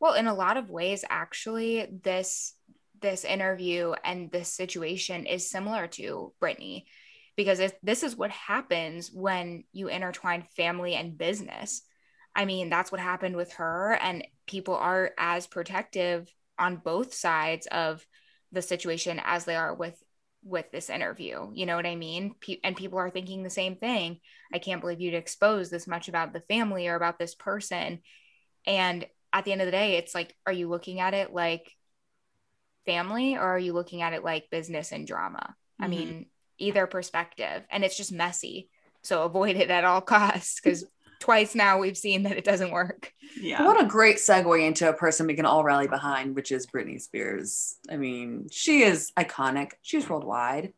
Well, 0.00 0.14
in 0.14 0.26
a 0.26 0.34
lot 0.34 0.56
of 0.56 0.70
ways, 0.70 1.04
actually, 1.08 1.86
this 2.02 2.54
this 3.00 3.24
interview 3.26 3.92
and 4.02 4.30
this 4.30 4.48
situation 4.48 5.26
is 5.26 5.50
similar 5.50 5.86
to 5.88 6.32
Britney, 6.40 6.84
because 7.36 7.60
this 7.82 8.02
is 8.02 8.16
what 8.16 8.30
happens 8.30 9.10
when 9.12 9.64
you 9.72 9.88
intertwine 9.88 10.46
family 10.56 10.94
and 10.94 11.18
business. 11.18 11.82
I 12.34 12.44
mean, 12.44 12.68
that's 12.68 12.90
what 12.90 13.00
happened 13.00 13.36
with 13.36 13.52
her, 13.54 13.92
and 14.00 14.26
people 14.46 14.74
are 14.74 15.12
as 15.18 15.46
protective 15.46 16.28
on 16.58 16.76
both 16.76 17.14
sides 17.14 17.66
of 17.68 18.04
the 18.52 18.62
situation 18.62 19.20
as 19.24 19.44
they 19.44 19.56
are 19.56 19.74
with 19.74 20.02
with 20.42 20.70
this 20.70 20.90
interview. 20.90 21.50
You 21.54 21.64
know 21.64 21.76
what 21.76 21.86
I 21.86 21.96
mean? 21.96 22.34
Pe- 22.40 22.58
and 22.62 22.76
people 22.76 22.98
are 22.98 23.10
thinking 23.10 23.42
the 23.42 23.50
same 23.50 23.76
thing. 23.76 24.20
I 24.52 24.58
can't 24.58 24.80
believe 24.82 25.00
you'd 25.00 25.14
expose 25.14 25.70
this 25.70 25.86
much 25.86 26.08
about 26.08 26.34
the 26.34 26.40
family 26.42 26.86
or 26.86 26.96
about 26.96 27.18
this 27.18 27.34
person. 27.34 28.00
And 28.66 29.06
at 29.32 29.44
the 29.46 29.52
end 29.52 29.62
of 29.62 29.66
the 29.66 29.72
day, 29.72 29.96
it's 29.96 30.14
like, 30.14 30.36
are 30.46 30.52
you 30.52 30.68
looking 30.68 31.00
at 31.00 31.14
it 31.14 31.32
like 31.32 31.72
family 32.86 33.36
or 33.36 33.40
are 33.42 33.58
you 33.58 33.72
looking 33.72 34.02
at 34.02 34.12
it 34.12 34.24
like 34.24 34.50
business 34.50 34.92
and 34.92 35.06
drama? 35.06 35.56
I 35.80 35.86
Mhm. 35.86 35.90
mean, 35.90 36.26
either 36.58 36.86
perspective. 36.86 37.64
And 37.70 37.84
it's 37.84 37.96
just 37.96 38.12
messy. 38.12 38.68
So 39.02 39.22
avoid 39.22 39.56
it 39.56 39.70
at 39.70 39.84
all 39.84 40.00
costs 40.16 40.60
because 40.60 40.84
twice 41.24 41.54
now 41.54 41.78
we've 41.78 41.96
seen 41.96 42.24
that 42.24 42.36
it 42.36 42.44
doesn't 42.44 42.70
work. 42.70 43.12
Yeah. 43.40 43.64
What 43.64 43.82
a 43.82 43.86
great 43.86 44.16
segue 44.18 44.60
into 44.66 44.86
a 44.88 44.92
person 44.92 45.26
we 45.26 45.34
can 45.34 45.46
all 45.46 45.64
rally 45.64 45.88
behind, 45.88 46.34
which 46.36 46.52
is 46.52 46.66
Britney 46.66 47.00
Spears. 47.00 47.76
I 47.90 47.96
mean, 47.96 48.48
she 48.50 48.82
is 48.82 49.10
iconic. 49.18 49.70
She's 49.80 50.08
worldwide. 50.08 50.74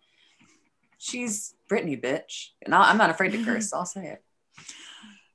She's 0.99 1.55
Britney, 1.69 2.01
bitch. 2.01 2.51
And 2.63 2.73
I- 2.75 2.91
I'm 2.91 2.97
not 2.97 3.11
afraid 3.11 3.33
to 3.33 3.45
curse. 3.49 3.73
I'll 3.73 3.85
say 3.87 4.07
it. 4.07 4.23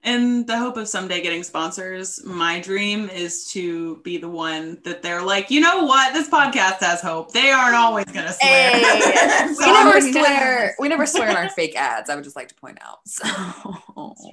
In 0.04 0.48
the 0.48 0.58
hope 0.58 0.78
of 0.78 0.88
someday 0.88 1.22
getting 1.22 1.44
sponsors, 1.44 2.24
my 2.26 2.60
dream 2.60 3.08
is 3.08 3.48
to 3.52 3.98
be 3.98 4.18
the 4.18 4.28
one 4.28 4.80
that 4.84 5.04
they're 5.04 5.22
like, 5.22 5.52
you 5.52 5.60
know 5.60 5.84
what? 5.84 6.14
This 6.16 6.28
podcast 6.28 6.80
has 6.80 7.02
hope. 7.02 7.32
They 7.34 7.52
aren't 7.52 7.76
always 7.76 8.06
going 8.06 8.26
to 8.26 8.34
swear. 8.34 8.72
Hey, 8.82 9.54
we 9.60 9.66
never 9.72 10.02
swear. 10.02 10.76
We 10.80 10.88
never 10.90 11.06
swear 11.06 11.30
in 11.30 11.38
our 11.38 11.50
fake 11.56 11.76
ads. 11.76 12.10
I 12.10 12.16
would 12.16 12.24
just 12.24 12.36
like 12.36 12.48
to 12.48 12.56
point 12.56 12.80
out. 12.82 12.98
So 13.06 13.28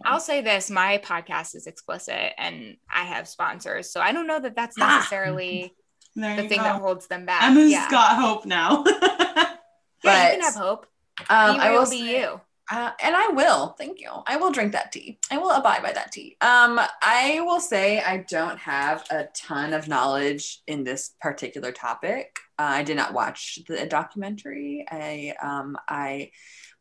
I'll 0.07 0.21
say 0.21 0.41
this 0.41 0.71
my 0.71 0.99
podcast 1.05 1.55
is 1.55 1.67
explicit 1.67 2.33
and 2.39 2.79
I 2.91 3.05
have 3.05 3.29
sponsors. 3.29 3.91
So 3.91 4.01
I 4.01 4.13
don't 4.13 4.27
know 4.27 4.41
that 4.41 4.57
that's 4.57 4.77
Ah. 4.81 4.97
necessarily 4.97 5.75
There 6.17 6.35
the 6.41 6.49
thing 6.49 6.59
go. 6.59 6.65
that 6.65 6.81
holds 6.81 7.09
them 7.09 7.27
back. 7.27 7.43
Emma's 7.43 7.71
yeah. 7.71 7.91
got 7.91 8.17
hope 8.17 8.47
now. 8.47 8.85
yeah, 8.87 10.33
you 10.33 10.39
can 10.39 10.41
have 10.41 10.55
hope. 10.55 10.87
um, 11.29 11.57
be 11.57 11.61
I 11.61 11.71
will 11.73 11.85
be 11.91 11.99
say- 12.01 12.21
you. 12.21 12.41
Uh, 12.71 12.91
and 13.03 13.17
I 13.17 13.29
will. 13.29 13.69
Thank 13.79 14.01
you. 14.01 14.11
I 14.27 14.37
will 14.37 14.53
drink 14.53 14.73
that 14.73 14.93
tea. 14.93 15.19
I 15.31 15.39
will 15.39 15.51
abide 15.51 15.83
by 15.83 15.93
that 15.93 16.13
tea. 16.13 16.37
Um, 16.41 16.79
I 17.03 17.41
will 17.41 17.61
say 17.61 18.01
I 18.01 18.19
don't 18.29 18.59
have 18.59 19.05
a 19.11 19.29
ton 19.35 19.73
of 19.73 19.89
knowledge 19.89 20.61
in 20.67 20.85
this 20.85 21.15
particular 21.21 21.73
topic. 21.73 22.39
Uh, 22.59 22.63
I 22.63 22.83
did 22.83 22.97
not 22.97 23.15
watch 23.15 23.61
the 23.69 23.87
documentary. 23.87 24.85
I 24.91 25.35
um, 25.41 25.79
I 25.89 26.33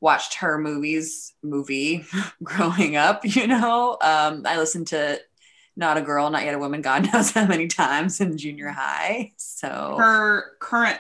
watched 0.01 0.35
her 0.35 0.57
movies 0.57 1.33
movie 1.41 2.05
growing 2.43 2.97
up. 2.97 3.21
You 3.23 3.47
know, 3.47 3.97
um, 4.01 4.43
I 4.45 4.57
listened 4.57 4.87
to 4.87 5.19
"Not 5.75 5.97
a 5.97 6.01
Girl, 6.01 6.29
Not 6.29 6.43
Yet 6.43 6.55
a 6.55 6.59
Woman." 6.59 6.81
God 6.81 7.07
knows 7.13 7.31
how 7.31 7.45
many 7.45 7.67
times 7.67 8.19
in 8.19 8.37
junior 8.37 8.69
high. 8.69 9.33
So 9.37 9.95
her 9.97 10.57
current 10.59 10.99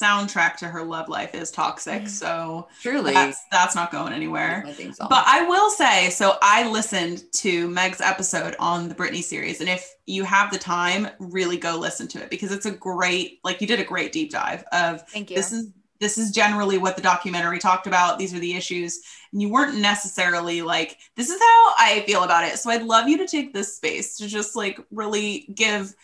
soundtrack 0.00 0.56
to 0.56 0.66
her 0.66 0.82
love 0.82 1.08
life 1.08 1.34
is 1.34 1.50
toxic. 1.50 2.02
Mm. 2.02 2.08
So 2.08 2.68
truly, 2.82 3.12
that's, 3.12 3.42
that's 3.50 3.74
not 3.74 3.90
going 3.90 4.12
anywhere. 4.12 4.64
theme 4.72 4.92
song. 4.92 5.08
But 5.10 5.24
I 5.26 5.46
will 5.46 5.70
say, 5.70 6.10
so 6.10 6.36
I 6.42 6.68
listened 6.70 7.24
to 7.34 7.68
Meg's 7.68 8.00
episode 8.00 8.56
on 8.58 8.88
the 8.88 8.94
Britney 8.94 9.22
series, 9.22 9.60
and 9.60 9.68
if 9.68 9.88
you 10.06 10.24
have 10.24 10.50
the 10.50 10.58
time, 10.58 11.08
really 11.18 11.56
go 11.56 11.76
listen 11.76 12.08
to 12.08 12.22
it 12.22 12.30
because 12.30 12.52
it's 12.52 12.66
a 12.66 12.70
great, 12.70 13.40
like 13.44 13.60
you 13.60 13.66
did 13.66 13.80
a 13.80 13.84
great 13.84 14.12
deep 14.12 14.30
dive 14.30 14.64
of 14.72 15.08
Thank 15.08 15.30
you. 15.30 15.36
this 15.36 15.52
is 15.52 15.70
this 15.98 16.18
is 16.18 16.30
generally 16.30 16.78
what 16.78 16.96
the 16.96 17.02
documentary 17.02 17.58
talked 17.58 17.86
about. 17.86 18.18
These 18.18 18.34
are 18.34 18.38
the 18.38 18.54
issues, 18.54 19.00
and 19.32 19.40
you 19.40 19.48
weren't 19.48 19.78
necessarily 19.78 20.62
like, 20.62 20.98
this 21.16 21.30
is 21.30 21.40
how 21.40 21.72
I 21.78 22.04
feel 22.06 22.22
about 22.22 22.44
it. 22.44 22.58
So 22.58 22.70
I'd 22.70 22.82
love 22.82 23.08
you 23.08 23.18
to 23.18 23.26
take 23.26 23.52
this 23.52 23.76
space 23.76 24.16
to 24.18 24.26
just 24.26 24.56
like 24.56 24.78
really 24.90 25.48
give 25.54 25.94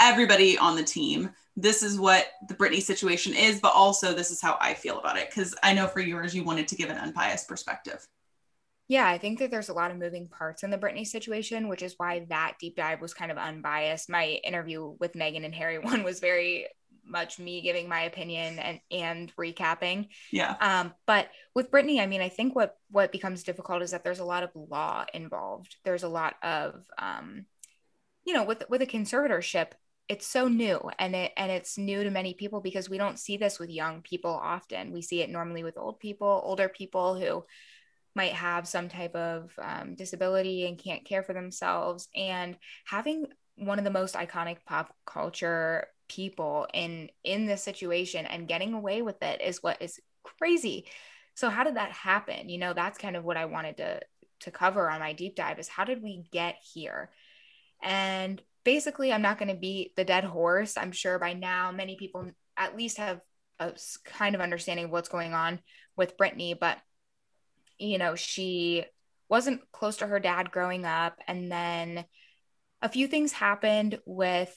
everybody 0.00 0.58
on 0.58 0.76
the 0.76 0.82
team 0.82 1.30
this 1.56 1.82
is 1.82 1.98
what 1.98 2.26
the 2.48 2.54
Britney 2.54 2.80
situation 2.80 3.34
is, 3.34 3.60
but 3.60 3.72
also 3.74 4.14
this 4.14 4.30
is 4.30 4.40
how 4.40 4.56
I 4.60 4.74
feel 4.74 4.98
about 4.98 5.18
it. 5.18 5.28
Because 5.28 5.54
I 5.62 5.74
know 5.74 5.86
for 5.86 6.00
yours, 6.00 6.34
you 6.34 6.44
wanted 6.44 6.68
to 6.68 6.76
give 6.76 6.90
an 6.90 6.96
unbiased 6.96 7.48
perspective. 7.48 8.06
Yeah, 8.88 9.06
I 9.06 9.18
think 9.18 9.38
that 9.38 9.50
there's 9.50 9.68
a 9.68 9.74
lot 9.74 9.90
of 9.90 9.98
moving 9.98 10.28
parts 10.28 10.62
in 10.62 10.70
the 10.70 10.78
Britney 10.78 11.06
situation, 11.06 11.68
which 11.68 11.82
is 11.82 11.94
why 11.96 12.26
that 12.28 12.54
deep 12.60 12.76
dive 12.76 13.00
was 13.00 13.14
kind 13.14 13.30
of 13.30 13.38
unbiased. 13.38 14.10
My 14.10 14.26
interview 14.26 14.96
with 14.98 15.14
Meghan 15.14 15.44
and 15.44 15.54
Harry 15.54 15.78
one 15.80 16.02
was 16.02 16.20
very 16.20 16.66
much 17.04 17.38
me 17.38 17.62
giving 17.62 17.88
my 17.88 18.02
opinion 18.02 18.58
and 18.58 18.80
and 18.90 19.34
recapping. 19.36 20.08
Yeah. 20.30 20.54
Um, 20.60 20.94
but 21.06 21.28
with 21.54 21.70
Britney, 21.70 22.00
I 22.00 22.06
mean, 22.06 22.20
I 22.20 22.28
think 22.28 22.54
what 22.54 22.76
what 22.90 23.12
becomes 23.12 23.42
difficult 23.42 23.82
is 23.82 23.90
that 23.90 24.04
there's 24.04 24.20
a 24.20 24.24
lot 24.24 24.42
of 24.42 24.50
law 24.54 25.04
involved. 25.12 25.76
There's 25.84 26.04
a 26.04 26.08
lot 26.08 26.36
of 26.42 26.82
um, 26.98 27.46
you 28.24 28.34
know, 28.34 28.44
with 28.44 28.64
with 28.68 28.82
a 28.82 28.86
conservatorship, 28.86 29.72
it's 30.08 30.26
so 30.26 30.48
new 30.48 30.78
and 30.98 31.14
it 31.14 31.32
and 31.36 31.50
it's 31.50 31.78
new 31.78 32.04
to 32.04 32.10
many 32.10 32.34
people 32.34 32.60
because 32.60 32.90
we 32.90 32.98
don't 32.98 33.18
see 33.18 33.36
this 33.36 33.58
with 33.58 33.70
young 33.70 34.02
people 34.02 34.30
often. 34.30 34.92
We 34.92 35.02
see 35.02 35.22
it 35.22 35.30
normally 35.30 35.62
with 35.62 35.78
old 35.78 36.00
people, 36.00 36.42
older 36.44 36.68
people 36.68 37.14
who 37.14 37.44
might 38.14 38.32
have 38.32 38.68
some 38.68 38.88
type 38.88 39.14
of 39.14 39.52
um, 39.60 39.94
disability 39.94 40.66
and 40.66 40.78
can't 40.78 41.04
care 41.04 41.22
for 41.22 41.32
themselves. 41.32 42.08
And 42.14 42.58
having 42.84 43.26
one 43.56 43.78
of 43.78 43.84
the 43.84 43.90
most 43.90 44.14
iconic 44.14 44.58
pop 44.66 44.94
culture 45.06 45.86
people 46.08 46.66
in 46.74 47.08
in 47.24 47.46
this 47.46 47.62
situation 47.62 48.26
and 48.26 48.48
getting 48.48 48.74
away 48.74 49.02
with 49.02 49.22
it 49.22 49.40
is 49.40 49.62
what 49.62 49.80
is 49.80 50.00
crazy 50.22 50.84
so 51.34 51.48
how 51.48 51.64
did 51.64 51.76
that 51.76 51.90
happen 51.92 52.48
you 52.48 52.58
know 52.58 52.74
that's 52.74 52.98
kind 52.98 53.16
of 53.16 53.24
what 53.24 53.36
i 53.36 53.46
wanted 53.46 53.76
to 53.78 54.00
to 54.40 54.50
cover 54.50 54.90
on 54.90 55.00
my 55.00 55.12
deep 55.12 55.34
dive 55.34 55.58
is 55.58 55.68
how 55.68 55.84
did 55.84 56.02
we 56.02 56.24
get 56.30 56.56
here 56.74 57.10
and 57.82 58.42
basically 58.64 59.12
i'm 59.12 59.22
not 59.22 59.38
going 59.38 59.48
to 59.48 59.54
beat 59.54 59.94
the 59.96 60.04
dead 60.04 60.24
horse 60.24 60.76
i'm 60.76 60.92
sure 60.92 61.18
by 61.18 61.32
now 61.32 61.72
many 61.72 61.96
people 61.96 62.30
at 62.56 62.76
least 62.76 62.98
have 62.98 63.20
a 63.58 63.72
kind 64.04 64.34
of 64.34 64.40
understanding 64.40 64.86
of 64.86 64.90
what's 64.90 65.08
going 65.08 65.34
on 65.34 65.58
with 65.96 66.16
britney 66.16 66.58
but 66.58 66.78
you 67.78 67.98
know 67.98 68.14
she 68.14 68.84
wasn't 69.28 69.60
close 69.72 69.96
to 69.98 70.06
her 70.06 70.20
dad 70.20 70.50
growing 70.50 70.84
up 70.84 71.18
and 71.26 71.50
then 71.50 72.04
a 72.82 72.88
few 72.88 73.06
things 73.06 73.32
happened 73.32 73.98
with 74.04 74.54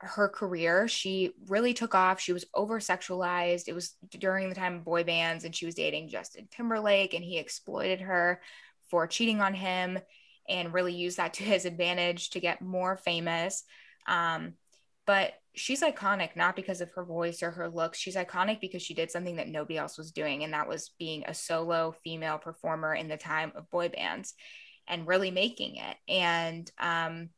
her 0.00 0.28
career. 0.28 0.88
She 0.88 1.32
really 1.46 1.74
took 1.74 1.94
off. 1.94 2.20
She 2.20 2.32
was 2.32 2.46
over 2.54 2.80
sexualized. 2.80 3.64
It 3.66 3.74
was 3.74 3.96
during 4.18 4.48
the 4.48 4.54
time 4.54 4.76
of 4.76 4.84
boy 4.84 5.04
bands, 5.04 5.44
and 5.44 5.54
she 5.54 5.66
was 5.66 5.74
dating 5.74 6.08
Justin 6.08 6.48
Timberlake, 6.50 7.12
and 7.12 7.22
he 7.22 7.38
exploited 7.38 8.00
her 8.00 8.40
for 8.90 9.06
cheating 9.06 9.40
on 9.40 9.54
him 9.54 9.98
and 10.50 10.74
really 10.74 10.92
use 10.92 11.16
that 11.16 11.34
to 11.34 11.44
his 11.44 11.64
advantage 11.64 12.30
to 12.30 12.40
get 12.40 12.60
more 12.60 12.96
famous. 12.96 13.62
Um, 14.06 14.54
but 15.06 15.32
she's 15.54 15.82
iconic 15.82 16.36
not 16.36 16.56
because 16.56 16.80
of 16.80 16.90
her 16.92 17.04
voice 17.04 17.42
or 17.42 17.50
her 17.52 17.68
looks. 17.68 17.98
She's 17.98 18.16
iconic 18.16 18.60
because 18.60 18.82
she 18.82 18.94
did 18.94 19.10
something 19.10 19.36
that 19.36 19.48
nobody 19.48 19.78
else 19.78 19.96
was 19.96 20.12
doing, 20.12 20.44
and 20.44 20.52
that 20.52 20.68
was 20.68 20.90
being 20.98 21.24
a 21.26 21.34
solo 21.34 21.94
female 22.04 22.38
performer 22.38 22.94
in 22.94 23.08
the 23.08 23.16
time 23.16 23.52
of 23.54 23.70
boy 23.70 23.88
bands 23.88 24.34
and 24.86 25.06
really 25.06 25.30
making 25.30 25.76
it. 25.76 25.96
And 26.08 26.70
um, 26.78 27.30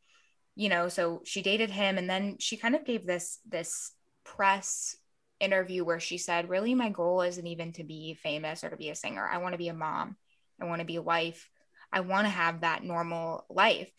you 0.55 0.69
know, 0.69 0.89
so 0.89 1.23
she 1.25 1.43
dated 1.43 1.71
him 1.71 1.99
and 1.99 2.09
then 2.09 2.37
she 2.39 2.57
kind 2.57 2.75
of 2.75 2.85
gave 2.85 3.07
this 3.07 3.39
this 3.49 3.93
press 4.25 4.97
interview 5.41 5.85
where 5.85 6.01
she 6.01 6.19
said, 6.19 6.49
"Really 6.49 6.75
my 6.75 6.91
goal 6.91 7.23
isn't 7.23 7.47
even 7.47 7.73
to 7.75 7.85
be 7.85 8.15
famous 8.15 8.65
or 8.65 8.71
to 8.71 8.77
be 8.77 8.91
a 8.91 8.95
singer. 8.95 9.27
I 9.27 9.39
want 9.39 9.53
to 9.53 9.59
be 9.59 9.69
a 9.69 9.75
mom. 9.75 10.17
I 10.61 10.67
want 10.67 10.81
to 10.81 10.87
be 10.87 10.97
a 10.97 11.03
wife. 11.03 11.49
I 11.93 12.01
want 12.01 12.27
to 12.27 12.31
have 12.31 12.61
that 12.63 12.83
normal 12.85 13.45
life." 13.51 13.91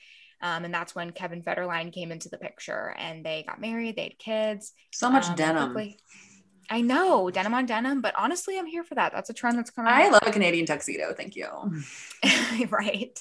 Um, 0.41 0.65
and 0.65 0.73
that's 0.73 0.93
when 0.93 1.11
Kevin 1.11 1.41
Federline 1.41 1.93
came 1.93 2.11
into 2.11 2.27
the 2.27 2.37
picture 2.37 2.93
and 2.97 3.25
they 3.25 3.45
got 3.47 3.61
married, 3.61 3.95
they 3.95 4.03
had 4.03 4.19
kids. 4.19 4.73
So 4.91 5.09
much 5.09 5.27
Um, 5.29 5.35
denim. 5.35 5.71
quickly- 5.73 5.99
I 6.69 6.81
know 6.81 7.29
denim 7.29 7.53
on 7.53 7.65
denim, 7.65 8.01
but 8.01 8.13
honestly, 8.17 8.57
I'm 8.57 8.65
here 8.65 8.83
for 8.83 8.95
that. 8.95 9.11
That's 9.13 9.29
a 9.29 9.33
trend 9.33 9.57
that's 9.57 9.69
coming. 9.69 9.91
I 9.93 10.03
back. 10.03 10.11
love 10.13 10.21
a 10.25 10.31
Canadian 10.31 10.65
tuxedo. 10.65 11.13
Thank 11.13 11.35
you. 11.35 11.47
right. 12.69 13.17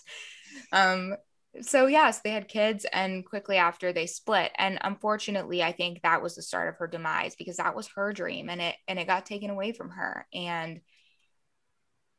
Um, 0.73 1.17
so 1.61 1.87
yes, 1.87 2.21
they 2.21 2.31
had 2.31 2.49
kids, 2.49 2.87
and 2.93 3.27
quickly 3.27 3.57
after 3.59 3.93
they 3.93 4.07
split. 4.07 4.51
And 4.57 4.79
unfortunately, 4.81 5.63
I 5.63 5.73
think 5.73 6.03
that 6.03 6.23
was 6.23 6.35
the 6.35 6.43
start 6.43 6.69
of 6.71 6.77
her 6.77 6.87
demise 6.87 7.35
because 7.37 7.59
that 7.59 7.77
was 7.77 7.89
her 7.95 8.13
dream, 8.13 8.49
and 8.49 8.61
it 8.61 8.75
and 8.89 8.99
it 8.99 9.07
got 9.07 9.27
taken 9.27 9.51
away 9.51 9.73
from 9.73 9.91
her. 9.91 10.27
And 10.33 10.81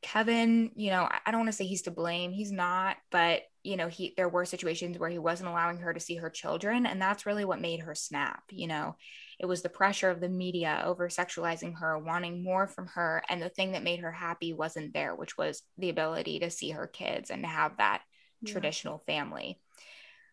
Kevin, 0.03 0.71
you 0.75 0.91
know, 0.91 1.09
I- 1.09 1.31
don't 1.31 1.39
want 1.41 1.47
to 1.47 1.53
say 1.57 1.65
he's 1.65 1.83
to 1.83 1.91
blame. 1.91 2.31
He's 2.31 2.51
not, 2.51 2.97
but 3.11 3.43
you 3.63 3.77
know, 3.77 3.87
he 3.87 4.13
there 4.17 4.27
were 4.27 4.45
situations 4.45 4.99
where 4.99 5.09
he 5.09 5.17
wasn't 5.17 5.49
allowing 5.49 5.77
her 5.77 5.93
to 5.93 5.99
see 5.99 6.17
her 6.17 6.29
children, 6.29 6.85
and 6.85 7.01
that's 7.01 7.25
really 7.25 7.45
what 7.45 7.61
made 7.61 7.79
her 7.79 7.95
snap. 7.95 8.43
You 8.51 8.67
know, 8.67 8.97
it 9.39 9.45
was 9.45 9.61
the 9.61 9.69
pressure 9.69 10.09
of 10.09 10.19
the 10.19 10.29
media 10.29 10.83
over 10.85 11.07
sexualizing 11.07 11.79
her, 11.79 11.97
wanting 11.97 12.43
more 12.43 12.67
from 12.67 12.87
her, 12.87 13.23
and 13.29 13.41
the 13.41 13.49
thing 13.49 13.71
that 13.71 13.83
made 13.83 14.01
her 14.01 14.11
happy 14.11 14.53
wasn't 14.53 14.93
there, 14.93 15.15
which 15.15 15.37
was 15.37 15.63
the 15.77 15.89
ability 15.89 16.39
to 16.39 16.49
see 16.51 16.71
her 16.71 16.87
kids 16.87 17.31
and 17.31 17.43
to 17.43 17.47
have 17.47 17.77
that 17.77 18.01
Yeah. 18.41 18.51
traditional 18.51 18.99
family. 19.07 19.61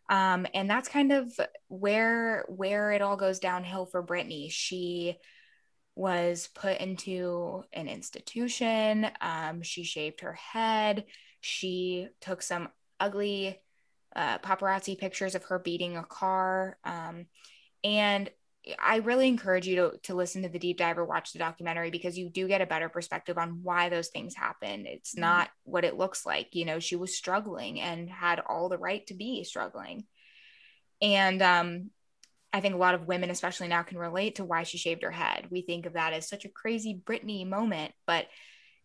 Um, 0.09 0.47
and 0.53 0.69
that's 0.69 0.89
kind 0.89 1.13
of 1.13 1.33
where 1.69 2.45
where 2.49 2.91
it 2.91 3.01
all 3.01 3.17
goes 3.17 3.39
downhill 3.39 3.87
for 3.87 4.03
Britney. 4.03 4.51
She 4.51 5.19
was 6.01 6.49
put 6.55 6.79
into 6.79 7.63
an 7.75 7.87
institution. 7.87 9.07
Um, 9.21 9.61
she 9.61 9.85
shaved 9.85 10.23
her 10.23 10.33
head. 10.33 11.05
She 11.43 12.09
took 12.23 12.41
some 12.41 12.71
ugly 12.99 13.61
uh, 14.17 14.39
paparazzi 14.39 14.99
pictures 14.99 15.35
of 15.35 15.45
her 15.45 15.59
beating 15.59 15.99
a 15.99 16.03
car. 16.03 16.79
Um, 16.85 17.27
and 17.85 18.31
I 18.83 18.97
really 18.97 19.29
encourage 19.29 19.67
you 19.67 19.77
to, 19.77 19.99
to 20.05 20.15
listen 20.15 20.43
to 20.43 20.49
the 20.49 20.59
deep 20.59 20.79
dive 20.79 20.97
or 20.97 21.05
watch 21.05 21.35
the 21.35 21.39
documentary 21.39 21.91
because 21.91 22.17
you 22.17 22.31
do 22.31 22.49
get 22.49 22.63
a 22.63 22.67
better 22.67 22.89
perspective 22.89 23.37
on 23.37 23.61
why 23.63 23.91
those 23.91 24.09
things 24.09 24.35
happen. 24.35 24.87
It's 24.87 25.15
Mhm. 25.15 25.21
not 25.21 25.51
what 25.65 25.85
it 25.85 25.99
looks 25.99 26.25
like. 26.25 26.55
You 26.55 26.65
know, 26.65 26.79
she 26.79 26.97
was 26.97 27.15
struggling 27.15 27.79
and 27.79 28.09
had 28.09 28.41
all 28.41 28.71
the 28.71 28.79
right 28.79 29.07
to 29.09 29.15
be 29.15 29.45
struggling. 29.45 30.05
And 31.03 31.43
um, 31.43 31.91
I 32.53 32.61
think 32.61 32.75
a 32.75 32.79
lot 32.79 32.95
of 32.95 33.07
women, 33.07 33.31
especially 33.31 33.69
now, 33.69 33.83
can 33.83 33.99
relate 33.99 34.37
to 34.37 34.45
why 34.45 34.65
she 34.65 34.79
shaved 34.79 35.03
her 35.03 35.11
head. 35.11 35.47
We 35.51 35.63
think 35.63 35.87
of 35.87 35.93
that 35.93 36.13
as 36.13 36.29
such 36.29 36.45
a 36.45 36.49
crazy 36.49 37.01
Britney 37.05 37.47
moment, 37.47 37.93
but 38.07 38.27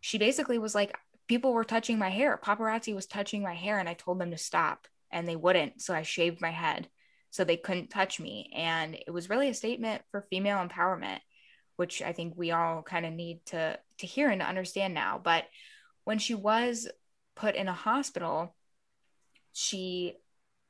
she 0.02 0.18
basically 0.18 0.60
was 0.60 0.76
like, 0.76 0.96
people 1.28 1.54
were 1.54 1.64
touching 1.64 1.98
my 1.98 2.10
hair. 2.10 2.40
Paparazzi 2.42 2.94
was 2.94 3.08
touching 3.08 3.42
my 3.42 3.56
hair, 3.56 3.80
and 3.80 3.90
I 3.90 3.96
told 3.96 4.20
them 4.20 4.32
to 4.32 4.38
stop, 4.38 4.88
and 5.12 5.28
they 5.28 5.36
wouldn't. 5.36 5.82
So 5.82 5.94
I 5.94 6.04
shaved 6.04 6.42
my 6.42 6.52
head 6.52 6.88
so 7.32 7.44
they 7.44 7.58
couldn't 7.58 7.90
touch 7.90 8.20
me. 8.20 8.52
And 8.56 8.96
it 8.96 9.12
was 9.12 9.30
really 9.30 9.50
a 9.50 9.54
statement 9.54 10.04
for 10.12 10.28
female 10.30 10.66
empowerment, 10.66 11.20
which 11.76 12.02
I 12.02 12.14
think 12.14 12.36
we 12.38 12.52
all 12.52 12.82
kind 12.84 13.06
of 13.06 13.14
need 13.14 13.46
to 13.48 13.80
to 13.98 14.08
hear 14.08 14.30
and 14.30 14.42
to 14.42 14.48
understand 14.48 14.94
now. 14.94 15.20
But 15.22 15.46
when 16.04 16.20
she 16.20 16.36
was 16.36 16.88
put 17.36 17.56
in 17.56 17.68
a 17.68 17.74
hospital, 17.74 18.56
she 19.54 20.16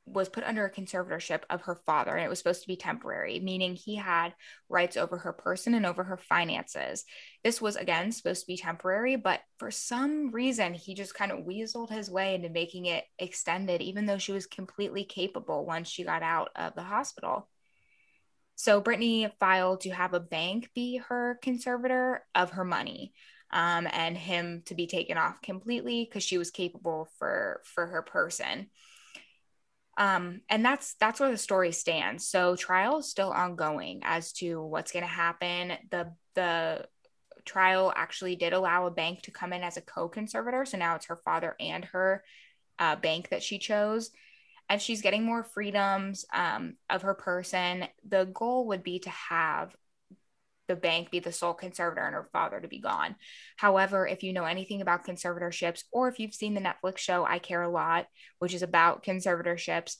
was 0.06 0.28
put 0.28 0.44
under 0.44 0.64
a 0.64 0.72
conservatorship 0.72 1.42
of 1.50 1.62
her 1.62 1.74
father 1.84 2.12
and 2.12 2.24
it 2.24 2.28
was 2.28 2.38
supposed 2.38 2.62
to 2.62 2.68
be 2.68 2.76
temporary 2.76 3.40
meaning 3.40 3.74
he 3.74 3.96
had 3.96 4.32
rights 4.68 4.96
over 4.96 5.18
her 5.18 5.32
person 5.32 5.74
and 5.74 5.84
over 5.84 6.04
her 6.04 6.16
finances. 6.16 7.04
This 7.42 7.60
was 7.60 7.76
again 7.76 8.12
supposed 8.12 8.42
to 8.42 8.46
be 8.46 8.56
temporary 8.56 9.16
but 9.16 9.40
for 9.58 9.70
some 9.70 10.30
reason 10.30 10.74
he 10.74 10.94
just 10.94 11.14
kind 11.14 11.32
of 11.32 11.40
weaseled 11.44 11.90
his 11.90 12.08
way 12.08 12.36
into 12.36 12.48
making 12.48 12.86
it 12.86 13.04
extended 13.18 13.82
even 13.82 14.06
though 14.06 14.18
she 14.18 14.32
was 14.32 14.46
completely 14.46 15.04
capable 15.04 15.66
once 15.66 15.88
she 15.88 16.04
got 16.04 16.22
out 16.22 16.50
of 16.54 16.74
the 16.74 16.82
hospital. 16.82 17.48
So 18.54 18.80
britney 18.80 19.30
filed 19.40 19.80
to 19.82 19.90
have 19.90 20.14
a 20.14 20.20
bank 20.20 20.70
be 20.74 20.98
her 21.08 21.38
conservator 21.42 22.24
of 22.34 22.52
her 22.52 22.64
money 22.64 23.12
um, 23.50 23.88
and 23.90 24.16
him 24.16 24.62
to 24.66 24.74
be 24.74 24.86
taken 24.86 25.18
off 25.18 25.42
completely 25.42 26.04
because 26.04 26.22
she 26.22 26.38
was 26.38 26.50
capable 26.50 27.08
for 27.18 27.60
for 27.64 27.86
her 27.86 28.02
person 28.02 28.68
um, 29.96 30.40
and 30.48 30.64
that's 30.64 30.94
that's 31.00 31.20
where 31.20 31.30
the 31.30 31.38
story 31.38 31.72
stands. 31.72 32.26
So 32.26 32.56
trial 32.56 32.98
is 32.98 33.08
still 33.08 33.30
ongoing 33.30 34.00
as 34.04 34.32
to 34.34 34.62
what's 34.62 34.92
going 34.92 35.04
to 35.04 35.10
happen. 35.10 35.72
The 35.90 36.12
the 36.34 36.86
trial 37.44 37.92
actually 37.94 38.36
did 38.36 38.52
allow 38.52 38.86
a 38.86 38.90
bank 38.90 39.22
to 39.22 39.30
come 39.30 39.52
in 39.52 39.62
as 39.62 39.76
a 39.76 39.82
co-conservator, 39.82 40.64
so 40.64 40.76
now 40.76 40.96
it's 40.96 41.06
her 41.06 41.20
father 41.24 41.56
and 41.60 41.84
her 41.86 42.24
uh, 42.78 42.96
bank 42.96 43.30
that 43.30 43.42
she 43.42 43.58
chose, 43.58 44.10
and 44.68 44.82
she's 44.82 45.02
getting 45.02 45.24
more 45.24 45.44
freedoms 45.44 46.26
um, 46.34 46.74
of 46.90 47.02
her 47.02 47.14
person. 47.14 47.86
The 48.06 48.24
goal 48.26 48.66
would 48.68 48.82
be 48.82 48.98
to 49.00 49.10
have 49.10 49.74
the 50.68 50.76
bank 50.76 51.10
be 51.10 51.20
the 51.20 51.32
sole 51.32 51.54
conservator 51.54 52.04
and 52.04 52.14
her 52.14 52.28
father 52.32 52.60
to 52.60 52.68
be 52.68 52.78
gone. 52.78 53.16
However, 53.56 54.06
if 54.06 54.22
you 54.22 54.32
know 54.32 54.44
anything 54.44 54.82
about 54.82 55.06
conservatorships 55.06 55.84
or 55.92 56.08
if 56.08 56.18
you've 56.18 56.34
seen 56.34 56.54
the 56.54 56.60
Netflix 56.60 56.98
show 56.98 57.24
I 57.24 57.38
Care 57.38 57.62
a 57.62 57.68
Lot, 57.68 58.06
which 58.38 58.54
is 58.54 58.62
about 58.62 59.04
conservatorships, 59.04 59.96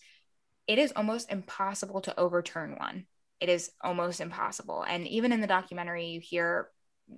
it 0.66 0.78
is 0.78 0.92
almost 0.96 1.30
impossible 1.30 2.00
to 2.02 2.18
overturn 2.18 2.76
one. 2.78 3.06
It 3.40 3.48
is 3.48 3.70
almost 3.82 4.20
impossible. 4.20 4.82
And 4.82 5.06
even 5.06 5.32
in 5.32 5.40
the 5.40 5.46
documentary, 5.46 6.06
you 6.06 6.20
hear 6.20 6.68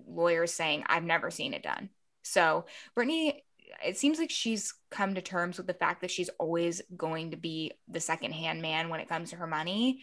lawyers 0.07 0.53
saying, 0.53 0.85
I've 0.87 1.05
never 1.05 1.31
seen 1.31 1.55
it 1.55 1.63
done. 1.63 1.91
So, 2.23 2.67
Britney, 2.97 3.41
it 3.85 3.97
seems 3.97 4.19
like 4.19 4.31
she's 4.31 4.75
come 4.91 5.15
to 5.15 5.23
terms 5.23 5.57
with 5.57 5.67
the 5.67 5.75
fact 5.75 6.01
that 6.01 6.11
she's 6.11 6.31
always 6.39 6.83
going 6.97 7.31
to 7.31 7.37
be 7.37 7.73
the 7.89 8.01
second 8.01 8.33
hand 8.33 8.61
man 8.61 8.89
when 8.89 9.01
it 9.01 9.09
comes 9.09 9.31
to 9.31 9.37
her 9.37 9.47
money. 9.47 10.01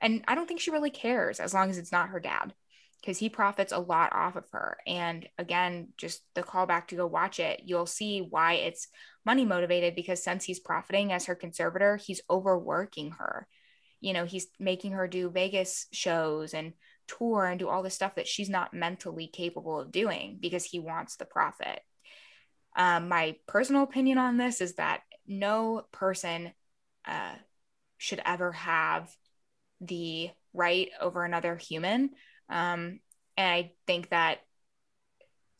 And 0.00 0.24
I 0.28 0.34
don't 0.34 0.46
think 0.46 0.60
she 0.60 0.70
really 0.70 0.90
cares 0.90 1.40
as 1.40 1.54
long 1.54 1.70
as 1.70 1.78
it's 1.78 1.92
not 1.92 2.10
her 2.10 2.20
dad 2.20 2.52
because 3.00 3.18
he 3.18 3.28
profits 3.28 3.72
a 3.72 3.78
lot 3.78 4.12
off 4.12 4.36
of 4.36 4.44
her. 4.52 4.78
And 4.86 5.28
again, 5.38 5.88
just 5.96 6.22
the 6.34 6.42
callback 6.42 6.88
to 6.88 6.96
go 6.96 7.06
watch 7.06 7.38
it, 7.38 7.62
you'll 7.64 7.86
see 7.86 8.20
why 8.20 8.54
it's 8.54 8.88
money 9.24 9.44
motivated 9.44 9.94
because 9.94 10.22
since 10.22 10.44
he's 10.44 10.60
profiting 10.60 11.12
as 11.12 11.26
her 11.26 11.34
conservator, 11.34 11.96
he's 11.96 12.22
overworking 12.28 13.12
her. 13.12 13.46
You 14.00 14.12
know, 14.12 14.24
he's 14.24 14.48
making 14.58 14.92
her 14.92 15.08
do 15.08 15.30
Vegas 15.30 15.86
shows 15.92 16.54
and 16.54 16.72
tour 17.06 17.46
and 17.46 17.58
do 17.58 17.68
all 17.68 17.82
the 17.82 17.90
stuff 17.90 18.16
that 18.16 18.28
she's 18.28 18.48
not 18.48 18.74
mentally 18.74 19.28
capable 19.28 19.80
of 19.80 19.92
doing 19.92 20.38
because 20.40 20.64
he 20.64 20.78
wants 20.78 21.16
the 21.16 21.24
profit. 21.24 21.80
Um, 22.76 23.08
my 23.08 23.36
personal 23.46 23.82
opinion 23.82 24.18
on 24.18 24.36
this 24.36 24.60
is 24.60 24.74
that 24.74 25.00
no 25.26 25.82
person 25.92 26.52
uh, 27.06 27.34
should 27.96 28.20
ever 28.24 28.52
have 28.52 29.10
the 29.80 30.30
right 30.52 30.90
over 31.00 31.24
another 31.24 31.56
human. 31.56 32.10
Um, 32.48 33.00
and 33.36 33.48
I 33.48 33.72
think 33.86 34.10
that 34.10 34.38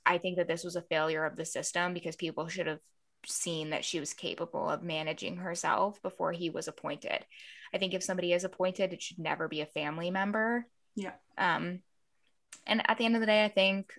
I 0.05 0.19
think 0.19 0.37
that 0.37 0.47
this 0.47 0.63
was 0.63 0.77
a 0.77 0.83
failure 0.83 1.25
of 1.25 1.37
the 1.37 1.45
system 1.45 1.93
because 1.93 2.15
people 2.15 2.47
should 2.47 2.69
have 2.69 2.79
seen 3.27 3.71
that 3.71 3.85
she 3.85 3.99
was 3.99 4.15
capable 4.15 4.71
of 4.71 4.83
managing 4.83 5.37
herself 5.37 6.01
before 6.01 6.33
he 6.33 6.49
was 6.49 6.69
appointed. 6.69 7.27
I 7.75 7.79
think 7.79 7.93
if 7.93 8.05
somebody 8.05 8.33
is 8.33 8.45
appointed, 8.45 8.93
it 8.93 9.03
should 9.03 9.19
never 9.19 9.49
be 9.49 9.61
a 9.63 9.67
family 9.67 10.13
member. 10.13 10.65
Yeah. 10.95 11.15
Um, 11.37 11.81
and 12.67 12.83
at 12.89 12.99
the 12.99 13.05
end 13.05 13.17
of 13.17 13.21
the 13.21 13.27
day, 13.27 13.45
I 13.45 13.49
think 13.49 13.93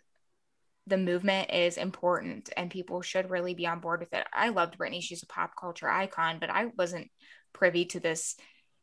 the 0.88 0.98
movement 0.98 1.52
is 1.52 1.78
important 1.78 2.50
and 2.56 2.72
people 2.72 3.02
should 3.02 3.30
really 3.30 3.54
be 3.54 3.68
on 3.68 3.82
board 3.82 4.00
with 4.00 4.14
it. 4.14 4.26
I 4.34 4.50
loved 4.50 4.78
Britney. 4.78 5.02
She's 5.02 5.24
a 5.24 5.28
pop 5.28 5.52
culture 5.60 5.90
icon, 5.90 6.38
but 6.40 6.50
I 6.50 6.72
wasn't 6.78 7.12
privy 7.52 7.86
to 7.86 8.00
this, 8.00 8.36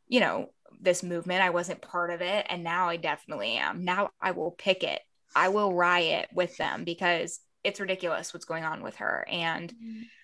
you 0.07 0.19
know, 0.19 0.51
this 0.81 1.03
movement. 1.03 1.41
I 1.41 1.49
wasn't 1.49 1.81
part 1.81 2.11
of 2.11 2.21
it. 2.21 2.45
And 2.49 2.63
now 2.63 2.89
I 2.89 2.97
definitely 2.97 3.57
am. 3.57 3.83
Now 3.85 4.09
I 4.21 4.31
will 4.31 4.51
pick 4.51 4.83
it. 4.83 5.01
I 5.35 5.49
will 5.49 5.73
riot 5.73 6.29
with 6.33 6.55
them 6.57 6.83
because 6.83 7.39
it's 7.63 7.79
ridiculous 7.79 8.33
what's 8.33 8.45
going 8.45 8.63
on 8.63 8.83
with 8.83 8.97
her. 8.97 9.25
And 9.29 9.73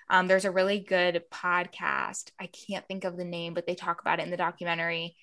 um, 0.09 0.27
there's 0.27 0.45
a 0.45 0.51
really 0.51 0.79
good 0.79 1.23
podcast. 1.31 2.31
I 2.39 2.47
can't 2.47 2.85
think 2.87 3.03
of 3.03 3.17
the 3.17 3.25
name, 3.25 3.53
but 3.53 3.65
they 3.65 3.75
talk 3.75 4.01
about 4.01 4.19
it 4.19 4.23
in 4.23 4.31
the 4.31 4.37
documentary, 4.37 5.15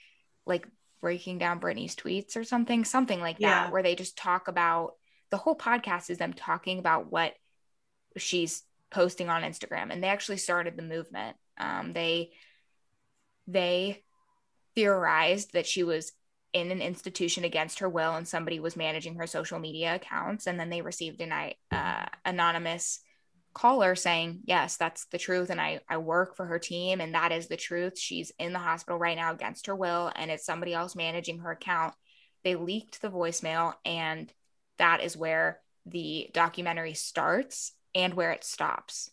like 0.46 0.66
breaking 1.00 1.38
down 1.38 1.60
Britney's 1.60 1.94
tweets 1.94 2.36
or 2.36 2.42
something, 2.44 2.84
something 2.84 3.20
like 3.20 3.36
Yeah. 3.38 3.64
that, 3.64 3.72
where 3.72 3.82
they 3.82 3.94
just 3.94 4.16
talk 4.18 4.48
about 4.48 4.94
the 5.30 5.36
whole 5.36 5.56
podcast 5.56 6.10
is 6.10 6.18
them 6.18 6.32
talking 6.32 6.78
about 6.78 7.12
what 7.12 7.34
she's 8.16 8.62
posting 8.90 9.28
on 9.28 9.42
Instagram. 9.42 9.92
And 9.92 10.02
they 10.02 10.08
actually 10.08 10.38
started 10.38 10.76
the 10.76 10.82
movement. 10.82 11.36
Um, 11.58 11.92
they 11.92 12.30
they 13.46 14.02
theorized 14.78 15.54
that 15.54 15.66
she 15.66 15.82
was 15.82 16.12
in 16.52 16.70
an 16.70 16.80
institution 16.80 17.42
against 17.42 17.80
her 17.80 17.88
will 17.88 18.14
and 18.14 18.28
somebody 18.28 18.60
was 18.60 18.76
managing 18.76 19.16
her 19.16 19.26
social 19.26 19.58
media 19.58 19.96
accounts. 19.96 20.46
And 20.46 20.58
then 20.58 20.70
they 20.70 20.82
received 20.82 21.20
an 21.20 21.32
uh, 21.72 22.06
anonymous 22.24 23.00
caller 23.54 23.96
saying 23.96 24.42
yes 24.44 24.76
that's 24.76 25.06
the 25.06 25.18
truth. 25.18 25.50
And 25.50 25.60
I, 25.60 25.80
I 25.88 25.96
work 25.96 26.36
for 26.36 26.46
her 26.46 26.60
team 26.60 27.00
and 27.00 27.12
that 27.14 27.32
is 27.32 27.48
the 27.48 27.56
truth. 27.56 27.98
She's 27.98 28.30
in 28.38 28.52
the 28.52 28.60
hospital 28.60 29.00
right 29.00 29.16
now 29.16 29.32
against 29.32 29.66
her 29.66 29.74
will 29.74 30.12
and 30.14 30.30
it's 30.30 30.46
somebody 30.46 30.74
else 30.74 30.94
managing 30.94 31.40
her 31.40 31.50
account. 31.50 31.92
They 32.44 32.54
leaked 32.54 33.02
the 33.02 33.10
voicemail 33.10 33.74
and 33.84 34.32
that 34.78 35.02
is 35.02 35.16
where 35.16 35.58
the 35.86 36.30
documentary 36.32 36.94
starts 36.94 37.72
and 37.96 38.14
where 38.14 38.30
it 38.30 38.44
stops 38.44 39.10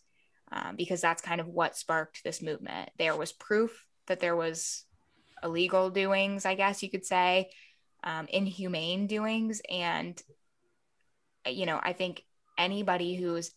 um, 0.52 0.76
because 0.76 1.00
that's 1.00 1.22
kind 1.22 1.40
of 1.40 1.48
what 1.48 1.76
sparked 1.76 2.22
this 2.22 2.40
movement. 2.40 2.88
There 3.00 3.16
was 3.16 3.32
proof 3.32 3.84
that 4.06 4.20
there 4.20 4.36
was 4.36 4.84
illegal 5.42 5.90
doings, 5.90 6.44
I 6.46 6.54
guess 6.54 6.82
you 6.82 6.90
could 6.90 7.04
say, 7.04 7.50
um, 8.04 8.26
inhumane 8.28 9.06
doings. 9.06 9.60
And, 9.70 10.20
you 11.46 11.66
know, 11.66 11.80
I 11.82 11.92
think 11.92 12.24
anybody 12.58 13.16
who's 13.16 13.52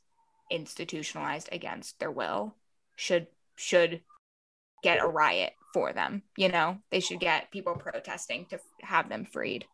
institutionalized 0.52 1.50
against 1.52 2.00
their 2.00 2.12
will 2.12 2.56
should 2.96 3.28
should 3.56 4.02
get 4.84 5.02
a 5.02 5.08
riot 5.08 5.54
for 5.74 5.94
them 5.94 6.24
you 6.38 6.50
know 6.50 6.80
they 6.90 7.00
should 7.00 7.20
get 7.20 7.52
people 7.52 7.76
protesting 7.76 8.48
to 8.50 8.60
have 8.82 9.10
them 9.10 9.26
freed 9.26 9.66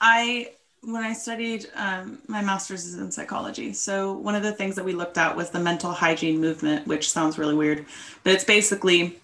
I 0.00 0.52
when 0.82 1.02
I 1.02 1.12
studied 1.12 1.66
um, 1.74 2.20
my 2.26 2.40
master's 2.40 2.86
is 2.86 2.94
in 2.94 3.12
psychology. 3.12 3.74
So 3.74 4.14
one 4.14 4.34
of 4.34 4.42
the 4.42 4.52
things 4.52 4.76
that 4.76 4.84
we 4.84 4.94
looked 4.94 5.18
at 5.18 5.36
was 5.36 5.50
the 5.50 5.60
mental 5.60 5.92
hygiene 5.92 6.40
movement, 6.40 6.86
which 6.86 7.10
sounds 7.10 7.38
really 7.38 7.54
weird, 7.54 7.84
but 8.24 8.32
it's 8.32 8.44
basically 8.44 9.20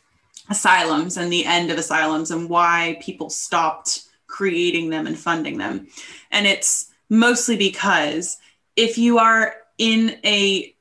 asylums 0.48 1.16
and 1.16 1.32
the 1.32 1.44
end 1.44 1.70
of 1.70 1.78
asylums 1.78 2.30
and 2.30 2.48
why 2.48 2.98
people 3.00 3.30
stopped 3.30 4.04
creating 4.26 4.90
them 4.90 5.06
and 5.06 5.18
funding 5.18 5.58
them. 5.58 5.88
And 6.30 6.46
it's 6.46 6.90
mostly 7.08 7.56
because 7.56 8.38
if 8.76 8.98
you 8.98 9.18
are 9.18 9.54
in 9.78 10.18
a 10.24 10.72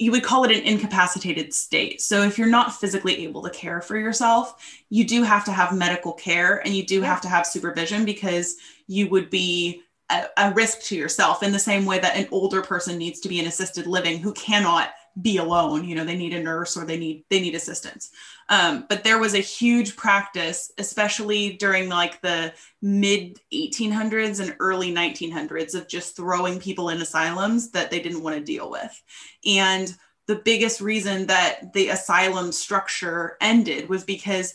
you 0.00 0.10
would 0.10 0.24
call 0.24 0.42
it 0.44 0.50
an 0.50 0.64
incapacitated 0.64 1.54
state. 1.54 2.00
So 2.00 2.22
if 2.22 2.36
you're 2.36 2.48
not 2.48 2.74
physically 2.74 3.24
able 3.24 3.42
to 3.42 3.50
care 3.50 3.80
for 3.80 3.96
yourself, 3.96 4.82
you 4.90 5.06
do 5.06 5.22
have 5.22 5.44
to 5.44 5.52
have 5.52 5.72
medical 5.72 6.12
care 6.12 6.58
and 6.64 6.74
you 6.74 6.84
do 6.84 7.00
Yeah. 7.00 7.06
have 7.06 7.20
to 7.22 7.28
have 7.28 7.46
supervision 7.46 8.04
because 8.04 8.56
you 8.88 9.08
would 9.10 9.30
be 9.30 9.82
a, 10.10 10.26
a 10.36 10.52
risk 10.52 10.82
to 10.82 10.96
yourself 10.96 11.42
in 11.42 11.52
the 11.52 11.58
same 11.58 11.86
way 11.86 12.00
that 12.00 12.16
an 12.16 12.28
older 12.32 12.60
person 12.60 12.98
needs 12.98 13.20
to 13.20 13.28
be 13.28 13.38
in 13.38 13.46
assisted 13.46 13.86
living 13.86 14.18
who 14.18 14.32
cannot 14.32 14.90
be 15.20 15.36
alone 15.36 15.84
you 15.84 15.94
know 15.94 16.04
they 16.04 16.16
need 16.16 16.34
a 16.34 16.42
nurse 16.42 16.76
or 16.76 16.84
they 16.84 16.98
need 16.98 17.24
they 17.30 17.40
need 17.40 17.54
assistance. 17.54 18.10
Um, 18.48 18.84
but 18.88 19.04
there 19.04 19.18
was 19.18 19.34
a 19.34 19.38
huge 19.38 19.96
practice 19.96 20.72
especially 20.78 21.56
during 21.56 21.88
like 21.88 22.20
the 22.20 22.52
mid 22.82 23.38
1800s 23.52 24.40
and 24.40 24.56
early 24.58 24.92
1900s 24.92 25.74
of 25.74 25.88
just 25.88 26.16
throwing 26.16 26.58
people 26.58 26.88
in 26.88 27.00
asylums 27.00 27.70
that 27.70 27.90
they 27.90 28.00
didn't 28.00 28.22
want 28.22 28.36
to 28.36 28.42
deal 28.42 28.70
with. 28.70 29.02
And 29.46 29.94
the 30.26 30.36
biggest 30.36 30.80
reason 30.80 31.26
that 31.26 31.72
the 31.74 31.88
asylum 31.90 32.50
structure 32.50 33.36
ended 33.40 33.88
was 33.88 34.04
because 34.04 34.54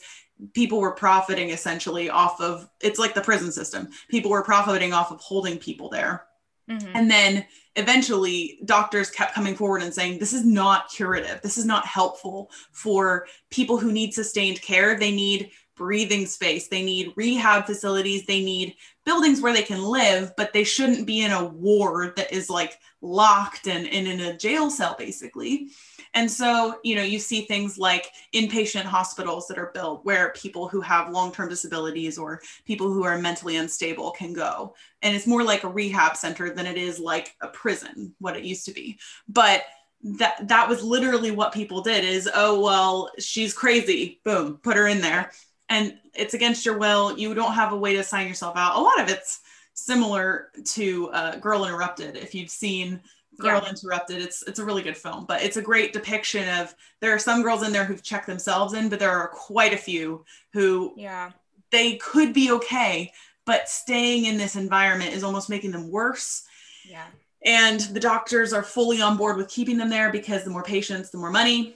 people 0.54 0.80
were 0.80 0.92
profiting 0.92 1.50
essentially 1.50 2.10
off 2.10 2.42
of 2.42 2.68
it's 2.82 3.00
like 3.00 3.14
the 3.14 3.22
prison 3.22 3.52
system. 3.52 3.90
People 4.10 4.32
were 4.32 4.44
profiting 4.44 4.94
off 4.94 5.12
of 5.12 5.20
holding 5.20 5.58
people 5.58 5.90
there 5.90 6.26
Mhm. 6.70 6.92
and 6.94 7.10
then 7.10 7.46
eventually 7.76 8.60
doctors 8.66 9.10
kept 9.10 9.34
coming 9.34 9.56
forward 9.56 9.82
and 9.82 9.94
saying 9.94 10.20
this 10.20 10.34
is 10.34 10.46
not 10.46 10.90
curative. 10.90 11.42
This 11.42 11.58
is 11.58 11.66
not 11.66 11.86
helpful 11.86 12.52
for 12.72 13.28
people 13.50 13.78
who 13.78 13.92
need 13.92 14.14
sustained 14.14 14.62
care. 14.62 14.98
They 14.98 15.12
need 15.12 15.52
breathing 15.76 16.26
space. 16.26 16.68
They 16.68 16.84
need 16.84 17.14
rehab 17.16 17.66
facilities. 17.66 18.26
They 18.26 18.44
need 18.44 18.76
buildings 19.06 19.40
where 19.40 19.54
they 19.54 19.62
can 19.64 19.82
live 19.82 20.34
but 20.36 20.52
they 20.52 20.64
shouldn't 20.64 21.08
be 21.08 21.22
in 21.22 21.32
a 21.32 21.46
ward 21.46 22.16
that 22.18 22.32
is 22.34 22.50
like 22.50 22.78
locked 23.02 23.68
and, 23.68 23.88
and 23.88 24.08
in 24.08 24.20
a 24.20 24.38
jail 24.38 24.70
cell 24.70 24.96
basically 25.00 25.70
and 26.14 26.30
so, 26.30 26.80
you 26.84 26.96
know, 26.96 27.04
you 27.04 27.20
see 27.20 27.42
things 27.42 27.78
like 27.78 28.12
inpatient 28.34 28.84
hospitals 28.84 29.48
that 29.48 29.60
are 29.60 29.72
built 29.74 30.04
where 30.06 30.34
people 30.36 30.68
who 30.68 30.82
have 30.82 31.12
long 31.12 31.32
term 31.32 31.50
disabilities 31.50 32.18
or 32.18 32.42
people 32.66 32.92
who 32.92 33.04
are 33.04 33.18
mentally 33.18 33.58
unstable 33.58 34.12
can 34.12 34.34
go. 34.34 34.74
And 35.02 35.16
it's 35.16 35.28
more 35.28 35.44
like 35.44 35.64
a 35.64 35.70
rehab 35.70 36.18
center 36.18 36.54
than 36.54 36.66
it 36.66 36.78
is 36.78 37.00
like 37.00 37.36
a 37.42 37.48
prison, 37.48 38.16
what 38.20 38.36
it 38.36 38.44
used 38.44 38.66
to 38.66 38.74
be. 38.74 38.98
But 39.28 39.64
that 40.02 40.48
that 40.48 40.70
was 40.70 40.82
literally 40.82 41.30
what 41.30 41.54
people 41.54 41.82
did 41.82 42.06
is 42.06 42.30
oh 42.34 42.60
well 42.60 43.12
she's 43.20 43.54
crazy. 43.54 44.20
Boom 44.24 44.58
put 44.58 44.78
her 44.78 44.88
in 44.88 45.02
there. 45.02 45.32
And 45.68 46.00
it's 46.16 46.34
against 46.34 46.66
your 46.66 46.80
will. 46.80 47.18
You 47.20 47.36
don't 47.36 47.54
have 47.54 47.74
a 47.74 47.78
way 47.78 47.96
to 47.96 48.04
sign 48.04 48.28
yourself 48.28 48.58
out. 48.58 48.78
A 48.78 48.82
lot 48.82 49.00
of 49.00 49.10
it's 49.10 49.42
similar 49.74 50.50
to 50.66 51.10
uh, 51.10 51.36
girl 51.38 51.66
interrupted. 51.66 52.18
If 52.18 52.34
you've 52.34 52.50
seen 52.50 53.02
Girl 53.40 53.66
Interrupted. 53.68 54.22
It's 54.22 54.44
it's 54.44 54.60
a 54.60 54.66
really 54.66 54.84
good 54.84 54.98
film, 54.98 55.26
but 55.26 55.42
it's 55.42 55.58
a 55.58 55.62
great 55.62 55.94
depiction 55.94 56.48
of 56.60 56.76
there 57.00 57.14
are 57.14 57.20
some 57.20 57.42
girls 57.42 57.64
in 57.64 57.72
there 57.72 57.86
who've 57.86 58.04
checked 58.04 58.28
themselves 58.28 58.74
in, 58.74 58.90
but 58.90 59.00
there 59.00 59.12
are 59.12 59.30
quite 59.30 59.74
a 59.74 59.78
few 59.78 60.26
who 60.54 60.94
yeah 60.96 61.32
they 61.72 61.98
could 61.98 62.34
be 62.34 62.52
okay, 62.52 63.12
but 63.46 63.70
staying 63.70 64.26
in 64.26 64.38
this 64.38 64.56
environment 64.56 65.14
is 65.14 65.24
almost 65.24 65.50
making 65.50 65.72
them 65.72 65.90
worse. 65.90 66.44
yeah 66.88 67.06
And 67.46 67.80
the 67.80 68.00
doctors 68.00 68.54
are 68.54 68.64
fully 68.64 69.02
on 69.02 69.18
board 69.18 69.38
with 69.38 69.50
keeping 69.50 69.78
them 69.78 69.90
there 69.90 70.12
because 70.12 70.44
the 70.44 70.50
more 70.50 70.64
patients, 70.64 71.10
the 71.10 71.18
more 71.18 71.32
money. 71.32 71.76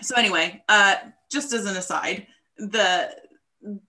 So 0.00 0.16
anyway, 0.16 0.62
uh, 0.68 0.96
just 1.30 1.52
as 1.52 1.66
an 1.66 1.76
aside, 1.76 2.26
the 2.56 3.14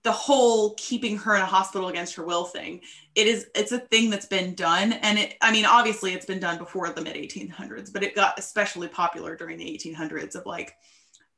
the 0.04 0.12
whole 0.12 0.74
keeping 0.74 1.18
her 1.18 1.34
in 1.34 1.42
a 1.42 1.46
hospital 1.46 1.88
against 1.88 2.14
her 2.14 2.24
will 2.24 2.44
thing. 2.44 2.80
It 3.14 3.26
is 3.26 3.46
it's 3.54 3.72
a 3.72 3.78
thing 3.78 4.08
that's 4.10 4.26
been 4.26 4.54
done 4.54 4.92
and 4.92 5.18
it 5.18 5.36
i 5.42 5.50
mean 5.50 5.64
obviously 5.64 6.12
it's 6.12 6.26
been 6.26 6.40
done 6.40 6.58
before 6.58 6.90
the 6.90 7.02
mid 7.02 7.16
1800s 7.16 7.92
but 7.92 8.02
it 8.02 8.14
got 8.14 8.38
especially 8.38 8.88
popular 8.88 9.36
during 9.36 9.58
the 9.58 9.64
1800s 9.64 10.36
of 10.36 10.46
like 10.46 10.74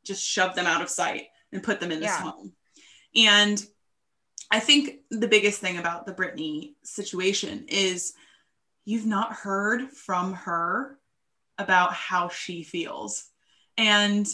just 0.04 0.22
shove 0.22 0.54
them 0.54 0.66
out 0.66 0.82
of 0.82 0.90
sight 0.90 1.24
and 1.52 1.62
put 1.62 1.80
them 1.80 1.90
in 1.90 2.00
this 2.00 2.10
Yeah. 2.10 2.30
home. 2.30 2.52
And 3.14 3.64
i 4.50 4.60
think 4.60 5.00
the 5.10 5.28
biggest 5.28 5.60
thing 5.60 5.78
about 5.78 6.06
the 6.06 6.14
britney 6.14 6.74
situation 6.84 7.64
is 7.68 8.12
you've 8.84 9.06
not 9.06 9.32
heard 9.32 9.90
from 9.90 10.32
her 10.34 10.98
about 11.58 11.92
how 11.92 12.28
she 12.28 12.62
feels. 12.62 13.28
And 13.76 14.26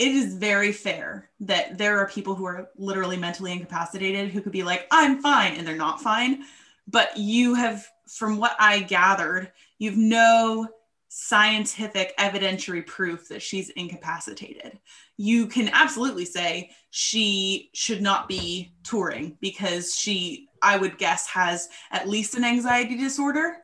it 0.00 0.12
is 0.12 0.34
very 0.34 0.72
fair 0.72 1.28
that 1.40 1.76
there 1.76 1.98
are 1.98 2.08
people 2.08 2.34
who 2.34 2.46
are 2.46 2.70
literally 2.78 3.18
mentally 3.18 3.52
incapacitated 3.52 4.30
who 4.30 4.40
could 4.40 4.50
be 4.50 4.62
like, 4.62 4.86
I'm 4.90 5.20
fine, 5.20 5.54
and 5.54 5.66
they're 5.66 5.76
not 5.76 6.00
fine. 6.00 6.44
But 6.88 7.18
you 7.18 7.54
have, 7.54 7.86
from 8.08 8.38
what 8.38 8.56
I 8.58 8.80
gathered, 8.80 9.52
you've 9.78 9.98
no 9.98 10.66
scientific 11.08 12.16
evidentiary 12.18 12.86
proof 12.86 13.28
that 13.28 13.42
she's 13.42 13.68
incapacitated. 13.70 14.78
You 15.18 15.46
can 15.46 15.68
absolutely 15.68 16.24
say 16.24 16.70
she 16.88 17.68
should 17.74 18.00
not 18.00 18.26
be 18.26 18.72
touring 18.82 19.36
because 19.42 19.94
she, 19.94 20.48
I 20.62 20.78
would 20.78 20.96
guess, 20.96 21.26
has 21.26 21.68
at 21.90 22.08
least 22.08 22.36
an 22.36 22.44
anxiety 22.44 22.96
disorder. 22.96 23.58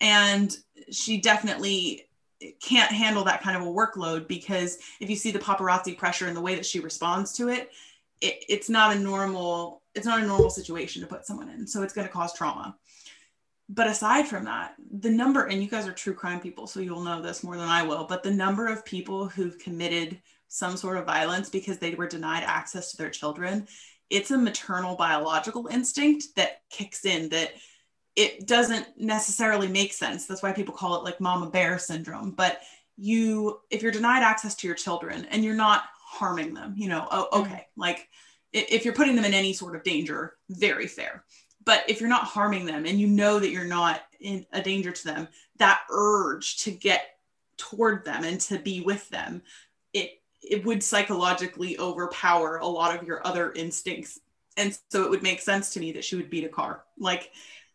And 0.00 0.56
she 0.92 1.20
definitely 1.20 2.04
can't 2.60 2.90
handle 2.90 3.24
that 3.24 3.42
kind 3.42 3.56
of 3.56 3.62
a 3.62 3.70
workload 3.70 4.26
because 4.28 4.78
if 5.00 5.10
you 5.10 5.16
see 5.16 5.30
the 5.30 5.38
paparazzi 5.38 5.96
pressure 5.96 6.26
and 6.26 6.36
the 6.36 6.40
way 6.40 6.54
that 6.54 6.66
she 6.66 6.80
responds 6.80 7.32
to 7.32 7.48
it, 7.48 7.70
it 8.20 8.44
it's 8.48 8.68
not 8.68 8.96
a 8.96 8.98
normal 8.98 9.82
it's 9.94 10.06
not 10.06 10.22
a 10.22 10.26
normal 10.26 10.50
situation 10.50 11.02
to 11.02 11.08
put 11.08 11.26
someone 11.26 11.48
in. 11.48 11.66
So 11.66 11.82
it's 11.82 11.92
going 11.92 12.06
to 12.06 12.12
cause 12.12 12.32
trauma. 12.32 12.76
But 13.68 13.86
aside 13.86 14.26
from 14.26 14.44
that, 14.46 14.74
the 14.98 15.10
number, 15.10 15.46
and 15.46 15.62
you 15.62 15.68
guys 15.68 15.86
are 15.86 15.92
true 15.92 16.14
crime 16.14 16.40
people, 16.40 16.66
so 16.66 16.80
you'll 16.80 17.02
know 17.02 17.22
this 17.22 17.44
more 17.44 17.56
than 17.56 17.68
I 17.68 17.84
will, 17.84 18.04
but 18.04 18.22
the 18.22 18.30
number 18.30 18.66
of 18.66 18.84
people 18.84 19.28
who've 19.28 19.58
committed 19.58 20.20
some 20.48 20.76
sort 20.76 20.96
of 20.96 21.06
violence 21.06 21.48
because 21.48 21.78
they 21.78 21.94
were 21.94 22.08
denied 22.08 22.42
access 22.44 22.90
to 22.90 22.96
their 22.96 23.10
children, 23.10 23.68
it's 24.10 24.32
a 24.32 24.38
maternal 24.38 24.96
biological 24.96 25.68
instinct 25.68 26.34
that 26.34 26.62
kicks 26.68 27.04
in 27.04 27.28
that 27.28 27.52
it 28.16 28.46
doesn't 28.46 28.86
necessarily 28.98 29.68
make 29.68 29.92
sense. 29.92 30.26
That's 30.26 30.42
why 30.42 30.52
people 30.52 30.74
call 30.74 30.96
it 30.96 31.04
like 31.04 31.20
mama 31.20 31.48
bear 31.50 31.78
syndrome. 31.78 32.32
But 32.32 32.60
you, 32.96 33.60
if 33.70 33.82
you're 33.82 33.92
denied 33.92 34.22
access 34.22 34.54
to 34.56 34.66
your 34.66 34.76
children 34.76 35.26
and 35.30 35.44
you're 35.44 35.54
not 35.54 35.84
harming 36.04 36.54
them, 36.54 36.74
you 36.76 36.88
know, 36.88 37.06
oh, 37.10 37.40
okay, 37.40 37.50
mm 37.50 37.64
like 37.76 38.08
if 38.52 38.84
you're 38.84 38.94
putting 38.94 39.14
them 39.14 39.24
in 39.24 39.32
any 39.32 39.52
sort 39.52 39.76
of 39.76 39.84
danger, 39.84 40.34
very 40.50 40.86
fair. 40.86 41.24
But 41.64 41.84
if 41.88 42.00
you're 42.00 42.08
not 42.08 42.24
harming 42.24 42.66
them 42.66 42.84
and 42.84 42.98
you 42.98 43.06
know 43.06 43.38
that 43.38 43.50
you're 43.50 43.64
not 43.64 44.02
in 44.20 44.44
a 44.52 44.60
danger 44.60 44.90
to 44.90 45.04
them, 45.04 45.28
that 45.58 45.82
urge 45.88 46.58
to 46.64 46.70
get 46.70 47.18
toward 47.56 48.04
them 48.04 48.24
and 48.24 48.40
to 48.40 48.58
be 48.58 48.80
with 48.80 49.08
them, 49.10 49.42
it 49.92 50.20
it 50.42 50.64
would 50.64 50.82
psychologically 50.82 51.78
overpower 51.78 52.56
a 52.56 52.66
lot 52.66 52.96
of 52.96 53.06
your 53.06 53.24
other 53.26 53.52
instincts. 53.52 54.18
And 54.56 54.76
so 54.88 55.04
it 55.04 55.10
would 55.10 55.22
make 55.22 55.40
sense 55.40 55.72
to 55.74 55.80
me 55.80 55.92
that 55.92 56.04
she 56.04 56.16
would 56.16 56.30
beat 56.30 56.44
a 56.44 56.48
car. 56.48 56.84
Like 56.98 57.30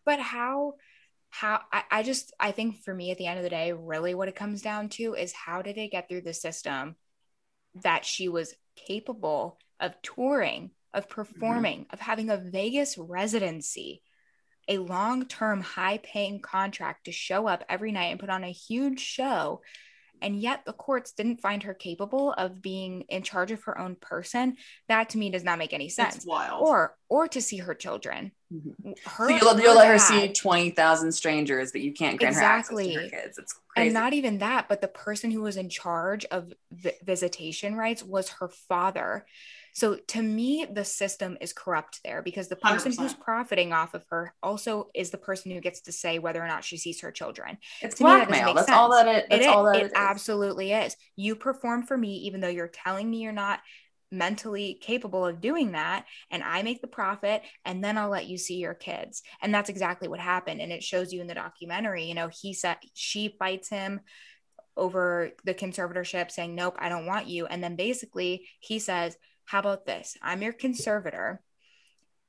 but 0.06 0.20
how 0.20 0.74
how 1.30 1.62
I, 1.72 1.84
I 1.92 2.04
just 2.04 2.34
i 2.40 2.52
think 2.52 2.84
for 2.84 2.94
me 2.94 3.12
at 3.12 3.18
the 3.18 3.28
end 3.28 3.38
of 3.38 3.44
the 3.44 3.50
day 3.50 3.74
really 3.74 4.14
what 4.14 4.28
it 4.28 4.36
comes 4.36 4.62
down 4.62 4.90
to 4.90 5.16
is 5.16 5.34
how 5.34 5.62
did 5.62 5.78
it 5.78 5.92
get 5.92 6.08
through 6.08 6.22
the 6.22 6.34
system 6.34 6.96
that 7.84 8.06
she 8.06 8.30
was 8.30 8.56
capable 8.76 9.60
of 9.80 10.02
touring 10.02 10.72
of 10.94 11.04
mm-hmm. 11.04 11.14
performing 11.14 11.86
of 11.92 12.00
having 12.00 12.30
a 12.30 12.38
vegas 12.38 12.98
residency 12.98 14.02
a 14.68 14.80
long-term 14.80 15.62
high-paying 15.62 16.40
contract 16.40 17.06
to 17.06 17.12
show 17.12 17.48
up 17.48 17.64
every 17.70 17.92
night 17.92 18.06
and 18.06 18.20
put 18.20 18.32
on 18.32 18.44
a 18.44 18.52
huge 18.52 19.00
show 19.00 19.62
and 20.26 20.42
yet 20.42 20.66
the 20.66 20.74
courts 20.74 21.12
didn't 21.12 21.40
find 21.40 21.62
her 21.64 21.74
capable 21.76 22.34
of 22.34 22.62
being 22.62 23.02
in 23.10 23.22
charge 23.22 23.52
of 23.52 23.64
her 23.64 23.78
own 23.80 23.96
person 23.96 24.58
that 24.90 25.10
to 25.10 25.18
me 25.20 25.30
does 25.30 25.44
not 25.44 25.60
make 25.60 25.72
any 25.72 25.88
sense 25.88 26.16
it's 26.18 26.26
wild. 26.26 26.62
or 26.68 26.98
or 27.10 27.28
to 27.28 27.42
see 27.42 27.58
her 27.58 27.76
children 27.76 28.32
Mhm. 28.54 28.96
her, 29.06 29.30
So 29.30 29.36
you'll, 29.36 29.60
you'll 29.60 29.76
let 29.76 29.88
her 29.88 29.98
see 30.00 30.28
dad- 30.28 30.36
20,000 30.36 31.12
strangers, 31.12 31.72
but 31.72 31.82
you 31.82 31.94
can't 31.94 32.18
grant 32.20 32.34
Exactly. 32.36 32.94
her 32.94 33.00
access 33.02 33.10
to 33.12 33.16
her 33.18 33.24
kids. 33.24 33.38
It's 33.38 33.54
crazy. 33.70 33.88
and 33.88 33.94
not 33.94 34.14
even 34.14 34.38
that 34.40 34.68
but 34.68 34.82
the 34.82 34.88
person 34.88 35.30
who 35.32 35.42
was 35.42 35.58
in 35.58 35.70
charge 35.70 36.26
of 36.26 36.52
vi- 36.72 36.98
visitation 37.04 37.76
rights 37.76 38.04
was 38.04 38.30
her 38.40 38.48
father 38.50 39.26
so 39.76 39.98
to 40.08 40.22
me 40.22 40.66
the 40.72 40.86
system 40.86 41.38
is 41.42 41.54
corrupt 41.54 42.00
there 42.04 42.22
because 42.24 42.48
the 42.48 42.56
person 42.56 42.92
who's 42.92 43.14
100%. 43.14 43.20
profiting 43.20 43.74
off 43.74 43.94
of 43.94 44.04
her 44.10 44.34
also 44.42 44.90
is 44.96 45.12
the 45.12 45.18
person 45.18 45.52
who 45.52 45.60
gets 45.62 45.82
to 45.82 45.92
say 45.92 46.18
whether 46.18 46.44
or 46.44 46.48
not 46.48 46.64
she 46.64 46.78
sees 46.78 47.02
her 47.02 47.12
children 47.12 47.58
it's 47.82 47.96
to 47.96 48.04
me, 48.04 48.10
that 48.10 48.28
blackmail. 48.30 48.54
That's 48.56 48.70
all 48.70 48.92
sense. 48.92 49.06
that 49.06 49.16
it, 49.16 49.26
it 49.26 49.30
that's 49.30 49.42
is 49.42 49.48
all 49.48 49.64
that 49.66 49.76
it 49.76 49.82
it 49.84 49.86
is. 49.88 49.92
absolutely 49.96 50.72
is 50.72 50.96
you 51.16 51.36
perform 51.36 51.84
for 51.84 51.98
me 51.98 52.16
even 52.20 52.42
though 52.42 52.48
you're 52.48 52.68
telling 52.68 53.10
me 53.10 53.20
you're 53.20 53.32
not 53.32 53.60
mentally 54.12 54.78
capable 54.82 55.26
of 55.26 55.42
doing 55.42 55.74
that 55.74 56.06
and 56.32 56.44
i 56.44 56.62
make 56.62 56.80
the 56.80 56.88
profit 56.88 57.42
and 57.66 57.84
then 57.84 57.98
i'll 57.98 58.10
let 58.10 58.28
you 58.28 58.38
see 58.38 58.56
your 58.56 58.76
kids 58.76 59.24
and 59.42 59.54
that's 59.54 59.70
exactly 59.70 60.08
what 60.08 60.20
happened 60.20 60.62
and 60.62 60.72
it 60.72 60.84
shows 60.84 61.12
you 61.12 61.20
in 61.22 61.28
the 61.28 61.34
documentary 61.34 62.06
you 62.06 62.14
know 62.14 62.30
he 62.42 62.54
said 62.54 62.78
she 62.94 63.36
fights 63.40 63.68
him 63.68 64.00
over 64.78 65.32
the 65.44 65.54
conservatorship 65.54 66.32
saying 66.32 66.54
nope 66.54 66.76
i 66.80 66.88
don't 66.88 67.08
want 67.08 67.28
you 67.28 67.46
and 67.48 67.64
then 67.64 67.76
basically 67.76 68.46
he 68.60 68.78
says 68.78 69.18
how 69.46 69.60
about 69.60 69.86
this 69.86 70.18
i'm 70.22 70.42
your 70.42 70.54
conservator 70.54 71.42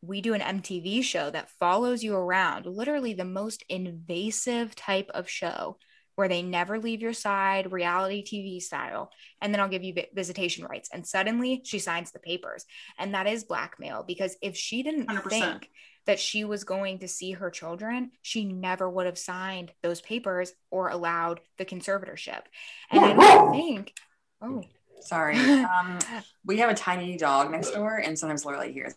we 0.03 0.21
do 0.21 0.35
an 0.35 0.41
MTV 0.41 1.03
show 1.03 1.31
that 1.31 1.51
follows 1.59 2.03
you 2.03 2.15
around, 2.15 2.67
literally 2.67 3.15
the 3.15 3.25
most 3.25 3.65
invasive 3.69 4.75
type 4.75 5.11
of 5.15 5.29
show 5.29 5.79
where 6.15 6.29
they 6.29 6.43
never 6.43 6.79
leave 6.79 7.03
your 7.03 7.13
side, 7.13 7.71
reality 7.71 8.25
TV 8.25 8.61
style. 8.61 9.11
And 9.43 9.53
then 9.53 9.61
I'll 9.61 9.69
give 9.69 9.85
you 9.85 9.95
visitation 10.15 10.65
rights. 10.65 10.89
And 10.93 11.07
suddenly 11.07 11.61
she 11.65 11.79
signs 11.79 12.11
the 12.11 12.19
papers. 12.19 12.65
And 12.99 13.15
that 13.15 13.27
is 13.27 13.45
blackmail 13.45 14.03
because 14.07 14.37
if 14.41 14.57
she 14.57 14.83
didn't 14.83 15.09
100%. 15.09 15.29
think 15.29 15.71
that 16.07 16.19
she 16.19 16.45
was 16.45 16.65
going 16.65 17.01
to 17.01 17.09
see 17.09 17.33
her 17.33 17.51
children, 17.51 18.13
she 18.23 18.45
never 18.45 18.89
would 18.89 19.07
have 19.07 19.19
signed 19.19 19.73
those 19.83 20.01
papers 20.01 20.53
or 20.71 20.89
allowed 20.89 21.41
the 21.59 21.67
conservatorship. 21.67 22.43
And 22.91 23.05
I 23.05 23.13
don't 23.13 23.53
think, 23.53 23.93
oh, 24.41 24.63
Sorry. 25.01 25.36
Um, 25.66 25.98
we 26.44 26.59
have 26.59 26.70
a 26.70 26.74
tiny 26.74 27.16
dog 27.16 27.51
next 27.51 27.73
door, 27.73 27.97
and 27.97 28.18
sometimes 28.18 28.44
Lorelai 28.44 28.73
hears. 28.73 28.94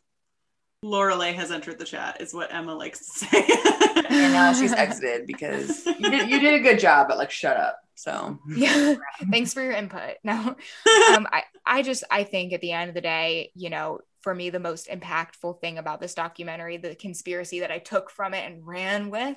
Lorelei 0.83 1.31
has 1.33 1.51
entered 1.51 1.77
the 1.77 1.85
chat, 1.85 2.21
is 2.21 2.33
what 2.33 2.53
Emma 2.53 2.73
likes 2.73 2.99
to 2.99 3.25
say. 3.25 3.45
And 4.09 4.33
now 4.33 4.53
she's 4.53 4.71
exited 4.85 5.27
because 5.27 5.85
you 5.85 6.09
did, 6.09 6.29
you 6.29 6.39
did 6.39 6.53
a 6.53 6.59
good 6.59 6.79
job, 6.79 7.07
but 7.09 7.17
like, 7.17 7.31
shut 7.31 7.57
up. 7.57 7.79
So, 7.95 8.39
yeah 8.55 8.95
thanks 9.29 9.53
for 9.53 9.61
your 9.61 9.73
input 9.73 10.15
no 10.23 10.55
um 11.13 11.27
I, 11.33 11.43
I 11.65 11.81
just 11.81 12.05
i 12.09 12.23
think 12.23 12.53
at 12.53 12.61
the 12.61 12.71
end 12.71 12.87
of 12.87 12.95
the 12.95 13.01
day 13.01 13.51
you 13.55 13.69
know 13.69 13.99
for 14.21 14.33
me 14.33 14.49
the 14.49 14.57
most 14.57 14.87
impactful 14.87 15.59
thing 15.59 15.77
about 15.77 15.99
this 15.99 16.13
documentary 16.13 16.77
the 16.77 16.95
conspiracy 16.95 17.59
that 17.59 17.71
i 17.71 17.77
took 17.77 18.09
from 18.09 18.33
it 18.33 18.49
and 18.49 18.65
ran 18.65 19.09
with 19.09 19.35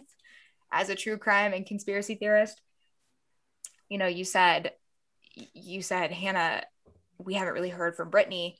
as 0.70 0.90
a 0.90 0.94
true 0.94 1.18
crime 1.18 1.52
and 1.52 1.66
conspiracy 1.66 2.14
theorist 2.14 2.60
you 3.88 3.98
know 3.98 4.06
you 4.06 4.24
said 4.24 4.70
you 5.34 5.82
said 5.82 6.10
hannah 6.12 6.62
we 7.18 7.34
haven't 7.34 7.54
really 7.54 7.70
heard 7.70 7.96
from 7.96 8.10
britney 8.10 8.54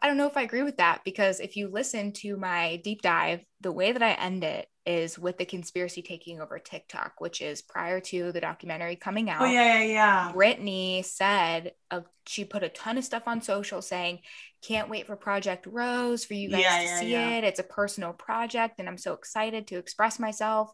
i 0.00 0.06
don't 0.06 0.16
know 0.16 0.26
if 0.26 0.36
i 0.36 0.42
agree 0.42 0.62
with 0.62 0.76
that 0.76 1.00
because 1.04 1.40
if 1.40 1.56
you 1.56 1.68
listen 1.68 2.12
to 2.12 2.36
my 2.36 2.80
deep 2.84 3.02
dive 3.02 3.40
the 3.60 3.72
way 3.72 3.92
that 3.92 4.02
i 4.02 4.12
end 4.12 4.44
it 4.44 4.66
is 4.86 5.18
with 5.18 5.36
the 5.38 5.44
conspiracy 5.44 6.02
taking 6.02 6.40
over 6.40 6.58
tiktok 6.58 7.14
which 7.20 7.40
is 7.40 7.62
prior 7.62 8.00
to 8.00 8.32
the 8.32 8.40
documentary 8.40 8.96
coming 8.96 9.28
out 9.30 9.40
oh 9.40 9.44
yeah, 9.44 9.78
yeah, 9.78 9.84
yeah. 9.84 10.34
Britney 10.34 11.04
said 11.04 11.72
uh, 11.90 12.02
she 12.26 12.44
put 12.44 12.64
a 12.64 12.68
ton 12.68 12.98
of 12.98 13.04
stuff 13.04 13.24
on 13.26 13.40
social 13.42 13.82
saying, 13.82 14.20
"Can't 14.62 14.90
wait 14.90 15.06
for 15.06 15.16
Project 15.16 15.66
Rose 15.66 16.24
for 16.24 16.34
you 16.34 16.50
guys 16.50 16.62
Yeah, 16.62 16.78
to 16.78 16.86
yeah, 16.86 17.00
see 17.00 17.12
yeah. 17.12 17.30
it. 17.38 17.44
It's 17.44 17.60
a 17.60 17.64
personal 17.64 18.12
project, 18.12 18.80
and 18.80 18.88
I'm 18.88 18.98
so 18.98 19.14
excited 19.14 19.66
to 19.68 19.78
express 19.78 20.18
myself." 20.18 20.72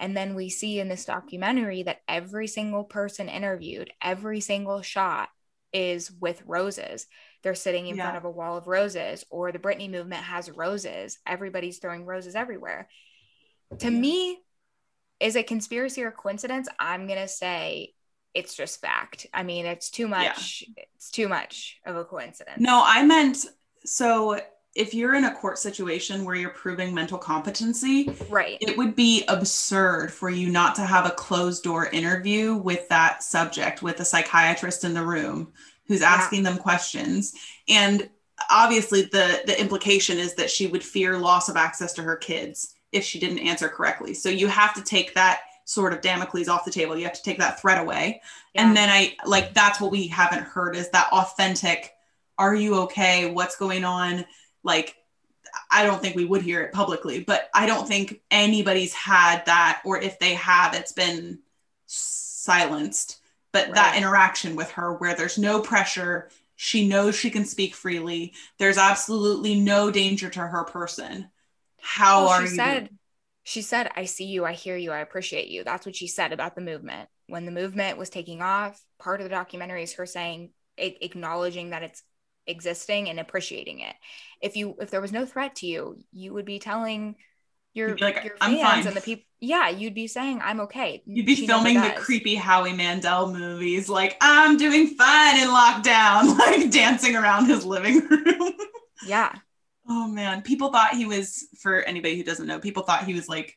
And 0.00 0.16
then 0.16 0.34
we 0.34 0.48
see 0.48 0.80
in 0.80 0.88
this 0.88 1.04
documentary 1.04 1.84
that 1.84 2.00
every 2.08 2.46
single 2.46 2.84
person 2.84 3.28
interviewed, 3.28 3.92
every 4.02 4.40
single 4.40 4.80
shot 4.80 5.28
is 5.72 6.10
with 6.10 6.42
roses. 6.46 7.06
They're 7.42 7.54
sitting 7.54 7.86
in 7.86 7.96
Yeah. 7.96 8.04
front 8.04 8.16
of 8.16 8.24
a 8.24 8.30
wall 8.30 8.56
of 8.56 8.66
roses, 8.66 9.24
or 9.30 9.52
the 9.52 9.58
Britney 9.58 9.90
movement 9.90 10.24
has 10.24 10.50
roses. 10.50 11.18
Everybody's 11.26 11.78
throwing 11.78 12.06
roses 12.06 12.34
everywhere. 12.34 12.88
To 13.80 13.90
me, 13.90 14.40
is 15.20 15.36
it 15.36 15.46
conspiracy 15.46 16.02
or 16.02 16.10
coincidence? 16.10 16.66
I'm 16.78 17.06
gonna 17.06 17.28
say 17.28 17.92
it's 18.32 18.54
just 18.54 18.80
fact. 18.80 19.26
I 19.34 19.42
mean, 19.42 19.66
it's 19.66 19.90
too 19.90 20.08
much. 20.08 20.64
It's 20.94 21.10
too 21.10 21.28
much 21.28 21.78
of 21.84 21.96
a 21.96 22.04
coincidence. 22.04 22.60
No, 22.60 22.82
I 22.84 23.04
meant 23.04 23.46
so 23.84 24.40
if 24.74 24.94
you're 24.94 25.14
in 25.14 25.24
a 25.24 25.34
court 25.34 25.58
situation 25.58 26.24
where 26.24 26.36
you're 26.36 26.50
proving 26.50 26.94
mental 26.94 27.18
competency, 27.18 28.14
right. 28.28 28.56
it 28.60 28.78
would 28.78 28.94
be 28.94 29.24
absurd 29.26 30.12
for 30.12 30.30
you 30.30 30.48
not 30.48 30.76
to 30.76 30.82
have 30.82 31.06
a 31.06 31.10
closed 31.10 31.64
door 31.64 31.86
interview 31.86 32.54
with 32.54 32.88
that 32.88 33.22
subject 33.22 33.82
with 33.82 33.98
a 34.00 34.04
psychiatrist 34.04 34.84
in 34.84 34.94
the 34.94 35.04
room 35.04 35.52
who's 35.86 36.00
Yeah. 36.02 36.10
asking 36.10 36.44
them 36.44 36.56
questions 36.56 37.34
and 37.68 38.08
obviously 38.48 39.02
the 39.02 39.42
the 39.44 39.60
implication 39.60 40.18
is 40.18 40.34
that 40.34 40.48
she 40.48 40.68
would 40.68 40.84
fear 40.84 41.18
loss 41.18 41.48
of 41.48 41.56
access 41.56 41.92
to 41.94 42.02
her 42.02 42.16
kids 42.16 42.74
if 42.92 43.04
she 43.04 43.18
didn't 43.18 43.40
answer 43.40 43.68
correctly 43.68 44.14
so 44.14 44.28
you 44.28 44.46
have 44.46 44.72
to 44.72 44.82
take 44.82 45.14
that 45.14 45.40
sword 45.64 45.92
of 45.92 46.00
Damocles 46.00 46.48
off 46.48 46.64
the 46.64 46.70
table 46.70 46.96
you 46.96 47.04
have 47.04 47.12
to 47.12 47.22
take 47.22 47.38
that 47.38 47.60
threat 47.60 47.78
away 47.78 48.22
Yeah. 48.54 48.62
and 48.68 48.76
then 48.76 48.88
i 48.88 49.16
like 49.26 49.52
that's 49.52 49.80
what 49.80 49.90
we 49.90 50.06
haven't 50.06 50.44
heard 50.44 50.76
is 50.76 50.88
that 50.90 51.12
authentic 51.12 51.92
are 52.38 52.54
you 52.54 52.76
okay 52.82 53.30
what's 53.30 53.56
going 53.56 53.84
on 53.84 54.24
like 54.64 54.96
I 55.70 55.84
don't 55.84 56.00
think 56.00 56.16
we 56.16 56.24
would 56.24 56.42
hear 56.42 56.62
it 56.62 56.72
publicly, 56.72 57.24
but 57.24 57.48
I 57.54 57.66
don't 57.66 57.86
think 57.88 58.20
anybody's 58.30 58.94
had 58.94 59.44
that, 59.46 59.82
or 59.84 60.00
if 60.00 60.18
they 60.18 60.34
have, 60.34 60.74
it's 60.74 60.92
been 60.92 61.40
silenced. 61.86 63.18
But 63.52 63.74
that 63.74 63.96
interaction 63.96 64.54
with 64.56 64.70
her, 64.72 64.94
where 64.94 65.14
there's 65.16 65.38
no 65.38 65.60
pressure, 65.60 66.30
she 66.56 66.86
knows 66.88 67.16
she 67.16 67.30
can 67.30 67.44
speak 67.44 67.74
freely, 67.74 68.32
there's 68.58 68.78
absolutely 68.78 69.58
no 69.58 69.90
danger 69.90 70.30
to 70.30 70.40
her 70.40 70.64
person. 70.64 71.28
How 71.80 72.16
Well, 72.16 72.28
are 72.28 72.44
she 72.44 72.46
you? 72.46 72.46
said 72.46 72.90
she 73.44 73.62
said 73.62 73.90
i 73.96 74.04
see 74.04 74.24
you 74.24 74.44
i 74.44 74.52
hear 74.52 74.76
you 74.76 74.92
i 74.92 74.98
appreciate 74.98 75.48
you 75.48 75.64
that's 75.64 75.86
what 75.86 75.96
she 75.96 76.06
said 76.06 76.32
about 76.32 76.54
the 76.54 76.60
movement 76.60 77.08
when 77.26 77.44
the 77.46 77.52
movement 77.52 77.98
was 77.98 78.10
taking 78.10 78.42
off 78.42 78.80
part 78.98 79.20
of 79.20 79.24
the 79.24 79.30
documentary 79.30 79.82
is 79.82 79.94
her 79.94 80.06
saying 80.06 80.50
acknowledging 80.76 81.70
that 81.70 81.82
it's 81.82 82.02
existing 82.46 83.08
and 83.08 83.20
appreciating 83.20 83.80
it. 83.80 83.94
If 84.40 84.56
you 84.56 84.76
if 84.80 84.90
there 84.90 85.00
was 85.00 85.12
no 85.12 85.26
threat 85.26 85.56
to 85.56 85.66
you 85.66 85.98
you 86.12 86.32
would 86.34 86.44
be 86.46 86.58
telling 86.58 87.16
your 87.74 87.94
be 87.94 88.04
like, 88.04 88.24
your 88.24 88.36
"I'm 88.40 88.52
fans 88.52 88.84
fine." 88.84 88.86
and 88.86 88.96
the 88.96 89.00
people 89.00 89.24
yeah 89.40 89.68
you'd 89.68 89.94
be 89.94 90.06
saying 90.06 90.40
i'm 90.42 90.60
okay. 90.60 91.02
You'd 91.06 91.26
be 91.26 91.34
She 91.34 91.46
filming 91.46 91.80
the 91.80 91.90
creepy 91.90 92.34
Howie 92.34 92.72
Mandel 92.72 93.32
movies, 93.32 93.88
like 93.88 94.16
I'm 94.20 94.56
doing 94.56 94.88
fine 94.88 95.40
in 95.40 95.48
lockdown, 95.48 96.38
like 96.38 96.70
dancing 96.70 97.16
around 97.16 97.46
his 97.46 97.64
living 97.64 98.06
room. 98.06 98.52
yeah. 99.00 99.32
Oh 99.88 100.06
man, 100.06 100.42
people 100.42 100.70
thought 100.70 100.94
he 100.94 101.06
was 101.06 101.48
for 101.60 101.82
anybody 101.82 102.16
who 102.16 102.22
doesn't 102.22 102.46
know, 102.46 102.60
people 102.60 102.84
thought 102.84 103.04
he 103.04 103.14
was 103.14 103.28
like 103.28 103.56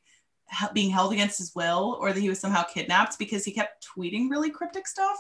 being 0.74 0.90
held 0.90 1.14
against 1.14 1.38
his 1.38 1.54
will 1.56 1.98
or 2.00 2.14
that 2.14 2.20
he 2.20 2.30
was 2.30 2.40
somehow 2.40 2.64
kidnapped 2.64 3.18
because 3.18 3.44
he 3.44 3.52
kept 3.52 3.88
tweeting 3.96 4.30
really 4.30 4.50
cryptic 4.50 4.88
stuff. 4.88 5.18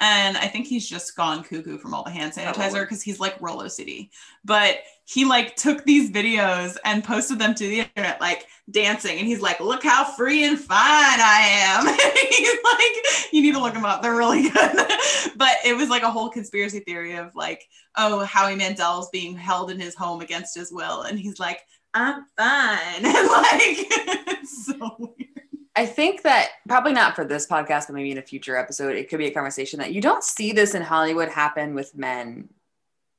And 0.00 0.36
I 0.36 0.46
think 0.46 0.66
he's 0.66 0.88
just 0.88 1.16
gone 1.16 1.42
cuckoo 1.42 1.78
from 1.78 1.94
all 1.94 2.02
the 2.02 2.10
hand 2.10 2.32
sanitizer 2.32 2.82
because 2.82 3.02
he's 3.02 3.20
like 3.20 3.40
roll 3.40 3.66
City. 3.68 4.10
But 4.44 4.78
he 5.06 5.24
like 5.24 5.54
took 5.54 5.84
these 5.84 6.10
videos 6.10 6.76
and 6.84 7.04
posted 7.04 7.38
them 7.38 7.54
to 7.54 7.68
the 7.68 7.80
internet, 7.80 8.20
like 8.20 8.46
dancing. 8.70 9.18
And 9.18 9.26
he's 9.26 9.40
like, 9.40 9.60
look 9.60 9.84
how 9.84 10.04
free 10.04 10.44
and 10.44 10.58
fine 10.58 10.78
I 10.78 11.46
am. 11.50 11.86
he's 12.30 12.58
like, 12.64 13.32
you 13.32 13.42
need 13.42 13.52
to 13.52 13.60
look 13.60 13.74
them 13.74 13.84
up. 13.84 14.02
They're 14.02 14.16
really 14.16 14.48
good. 14.48 14.74
but 15.36 15.56
it 15.64 15.76
was 15.76 15.88
like 15.90 16.02
a 16.02 16.10
whole 16.10 16.28
conspiracy 16.30 16.80
theory 16.80 17.16
of 17.16 17.34
like, 17.36 17.68
oh, 17.96 18.24
Howie 18.24 18.56
Mandel's 18.56 19.10
being 19.10 19.36
held 19.36 19.70
in 19.70 19.78
his 19.78 19.94
home 19.94 20.20
against 20.20 20.56
his 20.56 20.72
will. 20.72 21.02
And 21.02 21.18
he's 21.18 21.38
like, 21.38 21.60
I'm 21.94 22.26
fine. 22.36 23.02
Like, 23.04 24.44
so 24.44 24.96
weird. 24.98 25.40
I 25.76 25.86
think 25.86 26.22
that 26.22 26.50
probably 26.68 26.92
not 26.92 27.16
for 27.16 27.24
this 27.24 27.46
podcast, 27.46 27.86
but 27.88 27.94
maybe 27.94 28.10
in 28.12 28.18
a 28.18 28.22
future 28.22 28.56
episode, 28.56 28.96
it 28.96 29.08
could 29.08 29.18
be 29.18 29.26
a 29.26 29.30
conversation 29.34 29.78
that 29.80 29.92
you 29.92 30.00
don't 30.00 30.22
see 30.22 30.52
this 30.52 30.74
in 30.74 30.82
Hollywood 30.82 31.28
happen 31.28 31.74
with 31.74 31.96
men. 31.96 32.48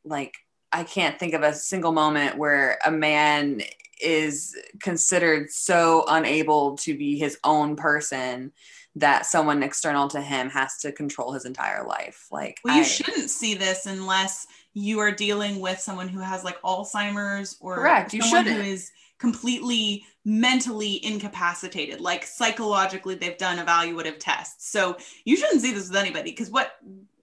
Like, 0.05 0.35
I 0.71 0.83
can't 0.83 1.19
think 1.19 1.33
of 1.33 1.41
a 1.43 1.53
single 1.53 1.91
moment 1.91 2.37
where 2.37 2.77
a 2.85 2.91
man 2.91 3.61
is 4.01 4.55
considered 4.81 5.49
so 5.51 6.05
unable 6.07 6.77
to 6.77 6.97
be 6.97 7.17
his 7.17 7.37
own 7.43 7.75
person 7.75 8.51
that 8.97 9.25
someone 9.25 9.61
external 9.63 10.07
to 10.09 10.21
him 10.21 10.49
has 10.49 10.77
to 10.79 10.91
control 10.91 11.33
his 11.33 11.43
entire 11.45 11.85
life. 11.85 12.27
Like, 12.31 12.59
Well, 12.63 12.75
you 12.75 12.81
I- 12.81 12.85
shouldn't 12.85 13.29
see 13.29 13.53
this 13.55 13.85
unless 13.85 14.47
you 14.75 14.99
are 14.99 15.11
dealing 15.11 15.59
with 15.59 15.79
someone 15.79 16.07
who 16.09 16.19
has 16.19 16.43
like 16.43 16.61
Alzheimer's 16.61 17.57
or 17.59 17.75
Correct, 17.75 18.13
you 18.13 18.21
someone 18.21 18.43
who 18.45 18.51
shouldn't. 18.51 18.67
is 18.67 18.91
completely 19.17 20.05
mentally 20.25 21.03
incapacitated. 21.03 22.01
Like 22.01 22.25
psychologically, 22.25 23.15
they've 23.15 23.37
done 23.37 23.57
evaluative 23.65 24.17
tests. 24.19 24.69
So 24.69 24.97
you 25.23 25.37
shouldn't 25.37 25.61
see 25.61 25.73
this 25.73 25.87
with 25.87 25.97
anybody 25.97 26.29
because 26.31 26.51
what 26.51 26.73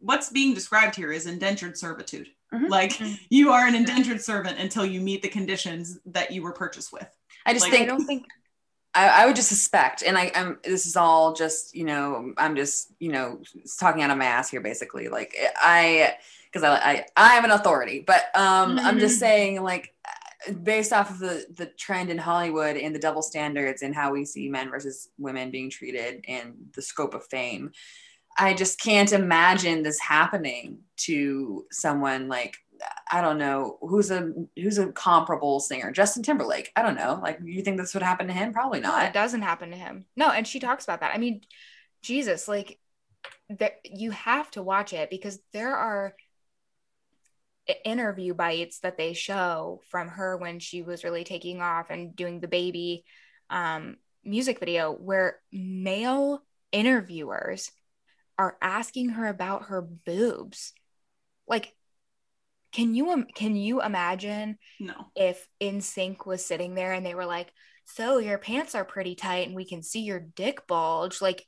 what's 0.01 0.31
being 0.31 0.55
described 0.55 0.97
here 0.97 1.12
is 1.12 1.27
indentured 1.27 1.77
servitude. 1.79 2.29
Mhm. 2.53 2.69
Like 2.70 2.93
Mhm. 2.95 3.19
you 3.31 3.53
are 3.53 3.66
an 3.66 3.74
indentured 3.74 4.20
servant 4.20 4.59
until 4.59 4.85
you 4.85 5.01
meet 5.01 5.23
the 5.23 5.29
conditions 5.29 5.99
that 6.07 6.33
you 6.33 6.43
were 6.43 6.53
purchased 6.53 6.93
with. 6.93 7.07
I 7.47 7.53
just 7.53 7.70
like, 7.70 7.81
I 7.81 7.85
don't 7.85 8.05
think 8.07 8.24
I, 8.95 9.09
I 9.23 9.27
would 9.27 9.37
just 9.37 9.49
suspect, 9.49 10.03
and 10.03 10.19
I, 10.19 10.31
I'm. 10.35 10.59
This 10.65 10.85
is 10.85 10.97
all 10.97 11.33
just, 11.33 11.74
you 11.74 11.85
know, 11.85 12.35
I'm 12.37 12.55
just, 12.57 12.93
you 12.99 13.11
know, 13.11 13.41
talking 13.81 14.03
out 14.03 14.11
of 14.11 14.19
my 14.19 14.27
ass 14.27 14.51
here, 14.51 14.61
basically. 14.61 15.09
Like 15.09 15.35
I, 15.57 16.16
because 16.53 16.65
I, 16.65 16.77
I, 16.77 17.07
I 17.16 17.37
am 17.37 17.45
an 17.45 17.51
authority, 17.51 18.05
but 18.07 18.24
um, 18.35 18.79
I'm 18.79 18.99
just 18.99 19.19
saying, 19.19 19.62
like, 19.62 19.95
based 20.62 20.93
off 20.93 21.11
of 21.11 21.19
the 21.19 21.47
the 21.57 21.66
trend 21.66 22.11
in 22.11 22.19
Hollywood 22.19 22.77
and 22.77 22.95
the 22.95 22.99
double 22.99 23.23
standards 23.23 23.83
and 23.83 23.95
how 23.95 24.12
we 24.12 24.24
see 24.24 24.49
men 24.49 24.70
versus 24.70 25.09
women 25.19 25.51
being 25.51 25.70
treated 25.70 26.24
and 26.29 26.55
the 26.74 26.83
scope 26.83 27.15
of 27.15 27.24
fame, 27.27 27.70
I 28.39 28.55
just 28.55 28.81
can't 28.81 29.12
imagine 29.12 29.83
this 29.83 30.01
happening 30.01 30.79
to 30.99 31.65
someone 31.70 32.29
like 32.29 32.57
I 33.11 33.20
don't 33.20 33.39
know 33.39 33.79
who's 33.81 34.11
a 34.11 34.33
who's 34.57 34.79
a 34.79 34.93
comparable 34.93 35.61
singer, 35.61 35.93
Justin 35.93 36.23
Timberlake. 36.23 36.73
I 36.74 36.83
don't 36.83 36.97
know. 36.97 37.20
Like, 37.23 37.39
you 37.45 37.62
think 37.62 37.77
this 37.77 37.95
would 37.95 38.03
happen 38.03 38.27
to 38.27 38.33
him? 38.33 38.53
Probably 38.53 38.81
no, 38.81 38.99
it 38.99 39.12
doesn't 39.12 39.43
happen 39.43 39.70
to 39.70 39.77
him. 39.77 40.07
No, 40.16 40.31
and 40.31 40.47
she 40.47 40.59
talks 40.59 40.85
about 40.85 41.01
that. 41.01 41.15
I 41.15 41.19
mean, 41.19 41.43
Jesus, 42.03 42.49
like 42.49 42.79
there, 43.49 43.73
you 43.85 44.11
have 44.11 44.51
to 44.53 44.62
watch 44.62 44.93
it 44.93 45.11
because 45.11 45.39
there 45.53 45.77
are 45.77 46.15
interview 47.85 48.35
bites 48.35 48.81
that 48.81 48.97
they 48.97 49.13
show 49.13 49.81
from 49.91 50.09
her 50.09 50.37
when 50.37 50.59
she 50.59 50.83
was 50.83 51.05
really 51.05 51.25
taking 51.25 51.61
off 51.61 51.91
and 51.91 52.17
doing 52.17 52.41
the 52.41 52.49
baby 52.49 53.05
um, 53.51 53.97
music 54.25 54.59
video 54.59 54.93
where 54.93 55.39
male 55.53 56.43
interviewers 56.73 57.71
are 58.39 58.57
asking 58.61 59.11
her 59.11 59.27
about 59.27 59.65
her 59.65 59.83
boobs. 59.83 60.73
Like, 61.47 61.75
can 62.73 62.95
you 62.95 63.27
can 63.35 63.55
you 63.55 63.83
imagine 63.83 64.59
No. 64.81 64.95
if 65.15 65.47
NSYNC 65.61 66.25
was 66.27 66.45
sitting 66.45 66.75
there 66.75 66.93
and 66.93 67.05
they 67.05 67.15
were 67.15 67.27
like, 67.27 67.53
"So 67.85 68.19
your 68.19 68.39
pants 68.39 68.75
are 68.75 68.85
pretty 68.85 69.15
tight 69.15 69.47
and 69.47 69.55
we 69.55 69.67
can 69.67 69.83
see 69.83 70.01
your 70.01 70.21
dick 70.21 70.67
bulge." 70.67 71.21
Like, 71.21 71.47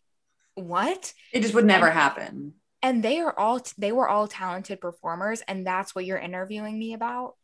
what? 0.55 1.13
It 1.33 1.41
just 1.41 1.55
would 1.55 1.65
never 1.65 1.91
happen. 1.91 2.55
And 2.85 3.03
they 3.03 3.19
are 3.19 3.37
all 3.37 3.61
they 3.79 3.91
were 3.91 4.09
all 4.09 4.29
talented 4.29 4.81
performers 4.81 5.41
and 5.49 5.67
that's 5.67 5.93
what 5.97 6.05
you're 6.05 6.19
interviewing 6.19 6.79
me 6.79 6.95
about? 6.95 7.35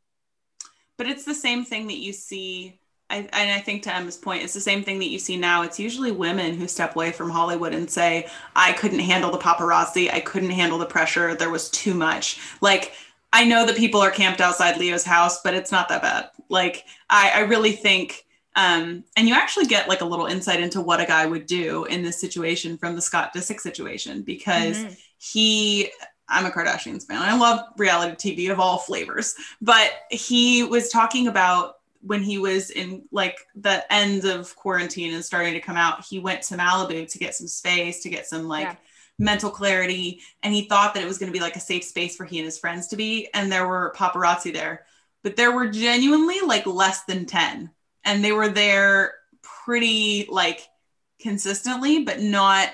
but 0.96 1.06
it's 1.06 1.24
the 1.24 1.34
same 1.34 1.64
thing 1.64 1.86
that 1.88 1.98
you 1.98 2.12
see 2.12 2.78
I, 3.08 3.28
and 3.32 3.50
I 3.50 3.58
think 3.58 3.82
to 3.82 3.92
Emma's 3.94 4.16
point, 4.16 4.44
it's 4.44 4.54
the 4.54 4.60
same 4.60 4.84
thing 4.84 5.00
that 5.00 5.08
you 5.08 5.18
see 5.18 5.36
now. 5.36 5.62
It's 5.62 5.80
usually 5.80 6.12
women 6.12 6.54
who 6.54 6.68
step 6.68 6.94
away 6.94 7.10
from 7.10 7.28
Hollywood 7.28 7.74
and 7.74 7.90
say, 7.90 8.28
I 8.54 8.70
couldn't 8.74 9.00
handle 9.00 9.32
the 9.32 9.38
paparazzi. 9.38 10.12
I 10.12 10.20
couldn't 10.20 10.50
handle 10.50 10.78
the 10.78 10.86
pressure. 10.86 11.34
There 11.34 11.50
was 11.50 11.70
too 11.70 11.92
much. 11.92 12.38
Like, 12.60 12.92
I 13.32 13.42
know 13.44 13.66
that 13.66 13.76
people 13.76 14.00
are 14.00 14.12
camped 14.12 14.40
outside 14.40 14.76
Leo's 14.76 15.02
house, 15.02 15.40
but 15.42 15.54
it's 15.54 15.72
not 15.72 15.88
that 15.88 16.02
bad. 16.02 16.30
Like, 16.48 16.84
I, 17.08 17.32
I 17.34 17.40
really 17.40 17.72
think, 17.72 18.26
um, 18.54 19.02
and 19.16 19.26
you 19.26 19.34
actually 19.34 19.66
get 19.66 19.88
like 19.88 20.02
a 20.02 20.04
little 20.04 20.26
insight 20.26 20.60
into 20.60 20.80
what 20.80 21.00
a 21.00 21.04
guy 21.04 21.26
would 21.26 21.46
do 21.46 21.86
in 21.86 22.04
this 22.04 22.20
situation 22.20 22.78
from 22.78 22.94
the 22.94 23.02
Scott 23.02 23.34
Disick 23.34 23.58
situation 23.58 24.22
because 24.22 24.84
Mhm. 24.84 24.96
He 25.20 25.90
I'm 26.28 26.46
a 26.46 26.50
Kardashians 26.50 27.06
fan. 27.06 27.20
I 27.20 27.36
love 27.36 27.60
reality 27.76 28.34
TV 28.34 28.52
of 28.52 28.60
all 28.60 28.78
flavors, 28.78 29.34
but 29.60 29.90
he 30.10 30.62
was 30.62 30.88
talking 30.88 31.26
about 31.26 31.74
when 32.02 32.22
he 32.22 32.38
was 32.38 32.70
in 32.70 33.02
like 33.10 33.36
the 33.56 33.84
end 33.92 34.24
of 34.24 34.54
quarantine 34.56 35.12
and 35.12 35.24
starting 35.24 35.52
to 35.54 35.60
come 35.60 35.76
out, 35.76 36.04
he 36.04 36.18
went 36.18 36.42
to 36.42 36.54
Malibu 36.56 37.06
to 37.10 37.18
get 37.18 37.34
some 37.34 37.48
space, 37.48 38.02
to 38.04 38.08
get 38.08 38.26
some 38.26 38.46
like 38.48 38.68
Yeah. 38.68 38.76
mental 39.18 39.50
clarity. 39.50 40.20
And 40.42 40.54
he 40.54 40.62
thought 40.62 40.94
that 40.94 41.02
it 41.02 41.06
was 41.06 41.18
going 41.18 41.30
to 41.30 41.36
be 41.36 41.42
like 41.42 41.56
a 41.56 41.60
safe 41.60 41.84
space 41.84 42.16
for 42.16 42.24
he 42.24 42.38
and 42.38 42.46
his 42.46 42.58
friends 42.58 42.86
to 42.88 42.96
be. 42.96 43.28
And 43.34 43.50
there 43.52 43.68
were 43.68 43.92
paparazzi 43.96 44.52
there, 44.52 44.86
but 45.22 45.36
there 45.36 45.52
were 45.52 45.66
genuinely 45.66 46.40
like 46.40 46.64
less 46.64 47.04
than 47.04 47.26
10. 47.26 47.70
And 48.04 48.24
they 48.24 48.32
were 48.32 48.48
there 48.48 49.14
pretty 49.42 50.26
like 50.30 50.66
consistently, 51.20 52.04
but 52.04 52.20
not 52.20 52.70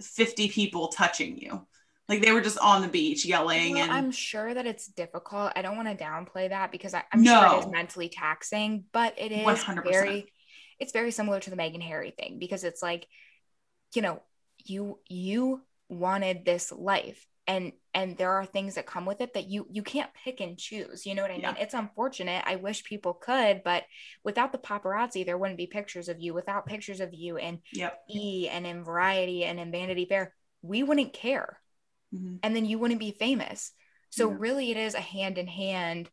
50 0.00 0.48
people 0.48 0.88
touching 0.88 1.36
you. 1.36 1.66
Like 2.08 2.22
they 2.22 2.32
were 2.32 2.40
just 2.40 2.58
on 2.58 2.82
the 2.82 2.88
beach 2.88 3.24
yelling 3.24 3.74
Well, 3.74 3.84
and 3.84 3.92
I'm 3.92 4.10
sure 4.10 4.52
that 4.52 4.66
it's 4.66 4.86
difficult. 4.88 5.52
I 5.54 5.62
don't 5.62 5.76
want 5.76 5.88
to 5.88 6.04
downplay 6.04 6.48
that 6.48 6.72
because 6.72 6.94
I, 6.94 7.04
I'm 7.12 7.24
sure 7.24 7.56
it 7.56 7.66
is 7.66 7.70
mentally 7.70 8.08
taxing, 8.08 8.84
but 8.92 9.14
it 9.18 9.32
is 9.32 9.46
100%. 9.46 9.84
very 9.84 10.32
it's 10.78 10.92
very 10.92 11.12
similar 11.12 11.38
to 11.38 11.50
the 11.50 11.56
Meghan 11.56 11.82
Harry 11.82 12.10
thing 12.10 12.38
because 12.40 12.64
it's 12.64 12.82
like, 12.82 13.06
you 13.94 14.02
know, 14.02 14.20
you 14.64 14.98
you 15.08 15.62
wanted 15.88 16.44
this 16.44 16.72
life 16.72 17.24
and 17.46 17.72
and 17.94 18.16
there 18.16 18.32
are 18.32 18.46
things 18.46 18.76
that 18.76 18.86
come 18.86 19.04
with 19.04 19.20
it 19.20 19.34
that 19.34 19.48
you 19.48 19.66
you 19.70 19.82
can't 19.82 20.10
pick 20.24 20.40
and 20.40 20.58
choose. 20.58 21.06
You 21.06 21.14
know 21.14 21.22
what 21.22 21.30
I 21.30 21.36
mean? 21.36 21.56
It's 21.58 21.74
unfortunate. 21.74 22.42
I 22.46 22.56
wish 22.56 22.84
people 22.84 23.14
could, 23.14 23.62
but 23.64 23.84
without 24.24 24.52
the 24.52 24.58
paparazzi, 24.58 25.26
there 25.26 25.38
wouldn't 25.38 25.58
be 25.58 25.66
pictures 25.66 26.08
of 26.08 26.20
you. 26.20 26.34
Without 26.34 26.66
pictures 26.66 27.00
of 27.00 27.12
you 27.12 27.36
in 27.36 27.60
yep. 27.72 28.00
E 28.10 28.48
and 28.50 28.66
in 28.66 28.84
Variety 28.84 29.44
and 29.44 29.60
in 29.60 29.70
Vanity 29.70 30.06
Fair, 30.06 30.34
we 30.62 30.82
wouldn't 30.82 31.12
care 31.12 31.58
Mhm. 32.12 32.38
and 32.42 32.54
then 32.56 32.64
you 32.64 32.78
wouldn't 32.78 33.00
be 33.00 33.12
famous. 33.12 33.72
So 34.10 34.28
Yeah. 34.28 34.36
really 34.38 34.70
it 34.70 34.76
is 34.76 34.94
a 34.94 35.00
hand 35.00 35.38
in 35.38 35.46
hand, 35.46 36.10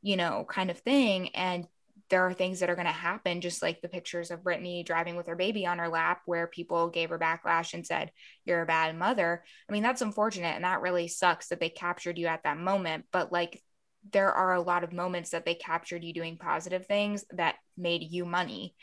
you 0.00 0.16
know, 0.16 0.44
kind 0.48 0.70
of 0.70 0.78
thing. 0.78 1.34
And 1.34 1.66
there 2.08 2.26
are 2.26 2.34
things 2.34 2.60
that 2.60 2.68
are 2.70 2.74
going 2.74 2.86
to 2.86 2.92
happen, 2.92 3.40
just 3.40 3.62
like 3.62 3.80
the 3.80 3.88
pictures 3.88 4.30
of 4.30 4.42
Britney 4.42 4.84
driving 4.84 5.16
with 5.16 5.26
her 5.28 5.36
baby 5.36 5.66
on 5.66 5.78
her 5.78 5.88
lap, 5.88 6.22
where 6.26 6.46
people 6.46 6.88
gave 6.88 7.10
her 7.10 7.18
backlash 7.18 7.74
and 7.74 7.86
said, 7.86 8.12
You're 8.44 8.62
a 8.62 8.66
bad 8.66 8.96
mother. 8.96 9.44
I 9.68 9.72
mean, 9.72 9.82
that's 9.82 10.02
unfortunate. 10.02 10.54
And 10.56 10.64
that 10.64 10.80
really 10.82 11.08
sucks 11.08 11.48
that 11.48 11.60
they 11.60 11.70
captured 11.70 12.18
you 12.18 12.26
at 12.26 12.42
that 12.44 12.58
moment. 12.58 13.06
But 13.12 13.32
like, 13.32 13.62
there 14.10 14.32
are 14.32 14.54
a 14.54 14.60
lot 14.62 14.84
of 14.84 14.92
moments 14.92 15.30
that 15.30 15.44
they 15.44 15.54
captured 15.54 16.02
you 16.04 16.12
doing 16.12 16.36
positive 16.36 16.86
things 16.86 17.24
that 17.30 17.56
made 17.76 18.02
you 18.02 18.24
money. 18.24 18.74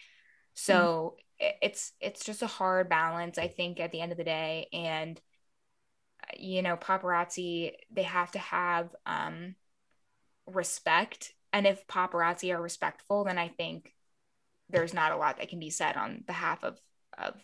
So 0.53 1.17
i- 1.41 1.55
it's 1.61 1.93
it's 1.99 2.23
just 2.23 2.41
a 2.41 2.47
hard 2.47 2.89
balance, 2.89 3.37
I 3.37 3.47
think, 3.47 3.79
at 3.79 3.91
the 3.91 4.01
end 4.01 4.11
of 4.11 4.17
the 4.17 4.23
day. 4.23 4.67
And 4.73 5.19
you 6.37 6.61
know 6.61 6.75
paparazzi 6.77 7.71
they 7.91 8.03
have 8.03 8.31
to 8.31 8.39
have 8.39 8.89
um 9.05 9.55
respect 10.47 11.33
and 11.53 11.67
if 11.67 11.85
paparazzi 11.87 12.53
are 12.53 12.61
respectful 12.61 13.23
then 13.23 13.37
i 13.37 13.47
think 13.47 13.93
there's 14.69 14.93
not 14.93 15.11
a 15.11 15.17
lot 15.17 15.37
that 15.37 15.49
can 15.49 15.59
be 15.59 15.69
said 15.69 15.95
on 15.95 16.23
behalf 16.25 16.63
of 16.63 16.79
of 17.17 17.35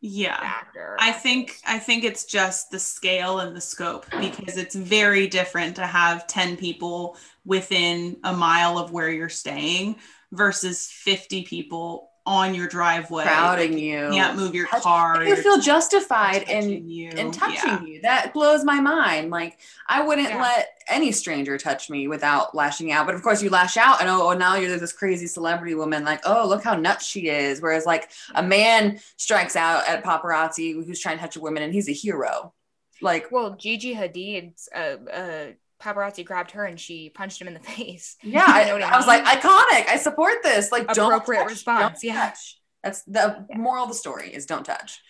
Yeah. 0.00 0.36
actor 0.40 0.96
I 0.98 1.12
think. 1.12 1.56
I 1.66 1.78
think 1.78 2.04
it's 2.04 2.24
just 2.24 2.70
the 2.70 2.78
scale 2.78 3.40
and 3.40 3.56
the 3.56 3.60
scope 3.60 4.06
because 4.20 4.56
it's 4.56 4.74
very 4.74 5.26
different 5.26 5.76
to 5.76 5.86
have 5.86 6.26
10 6.26 6.56
people 6.56 7.16
within 7.44 8.18
a 8.24 8.32
mile 8.32 8.78
of 8.78 8.92
where 8.92 9.10
you're 9.10 9.28
staying 9.28 9.96
versus 10.32 10.86
50 10.86 11.42
people 11.42 12.11
on 12.24 12.54
your 12.54 12.68
driveway, 12.68 13.24
crowding 13.24 13.72
like, 13.72 13.80
you. 13.82 14.10
can't 14.12 14.36
move 14.36 14.54
your 14.54 14.66
Touch- 14.68 14.82
car. 14.82 15.24
you 15.24 15.34
feel 15.34 15.56
just 15.58 15.90
justified 15.90 16.42
in 16.42 16.62
touching 16.62 16.88
you. 16.88 17.10
and 17.16 17.34
touching 17.34 17.56
Yeah. 17.70 17.82
you. 17.82 18.00
That 18.02 18.32
blows 18.32 18.64
my 18.64 18.78
mind. 18.80 19.30
Like 19.30 19.58
I 19.88 20.02
wouldn't 20.02 20.28
Yeah. 20.28 20.40
let 20.40 20.68
any 20.88 21.10
stranger 21.12 21.58
touch 21.58 21.90
me 21.90 22.06
without 22.06 22.54
lashing 22.54 22.92
out. 22.92 23.06
But 23.06 23.14
of 23.16 23.22
course, 23.22 23.42
you 23.42 23.50
lash 23.50 23.76
out, 23.76 24.00
and 24.00 24.08
oh, 24.08 24.28
oh, 24.30 24.32
now 24.34 24.54
you're 24.54 24.78
this 24.78 24.92
crazy 24.92 25.26
celebrity 25.26 25.74
woman. 25.74 26.04
Like, 26.04 26.20
oh, 26.24 26.46
look 26.46 26.62
how 26.62 26.74
nuts 26.76 27.04
she 27.06 27.28
is. 27.28 27.60
Whereas, 27.60 27.86
like 27.86 28.10
a 28.34 28.42
man 28.42 29.00
strikes 29.16 29.56
out 29.56 29.88
at 29.88 30.04
paparazzi 30.04 30.74
who's 30.74 31.00
trying 31.00 31.16
to 31.16 31.22
touch 31.22 31.36
a 31.36 31.40
woman, 31.40 31.62
and 31.64 31.72
he's 31.72 31.88
a 31.88 31.92
hero. 31.92 32.52
Like, 33.00 33.32
Well, 33.32 33.56
Gigi 33.56 33.94
Hadid's 33.94 34.68
uh, 34.74 34.96
uh, 35.12 35.46
paparazzi 35.82 36.24
grabbed 36.24 36.52
her 36.52 36.64
and 36.64 36.78
she 36.78 37.10
punched 37.10 37.40
him 37.40 37.48
in 37.48 37.54
the 37.54 37.60
face. 37.74 38.16
yeah, 38.22 38.46
You 38.46 38.52
I, 38.52 38.64
know 38.66 38.74
what 38.74 38.82
I 38.82 38.90
I 38.90 38.96
was 38.96 39.06
like, 39.06 39.24
iconic. 39.24 39.88
I 39.88 39.96
support 39.96 40.42
this. 40.42 40.70
Like, 40.72 40.86
don't 40.92 41.12
Appropriate 41.12 41.40
touch, 41.40 41.50
response, 41.50 42.00
don't 42.00 42.04
yeah. 42.14 42.28
touch. 42.28 42.58
That's 42.82 43.02
the 43.02 43.46
Yeah. 43.50 43.58
moral 43.58 43.84
of 43.84 43.90
the 43.90 43.94
story: 43.94 44.32
is 44.34 44.46
don't 44.46 44.64
touch. 44.64 45.00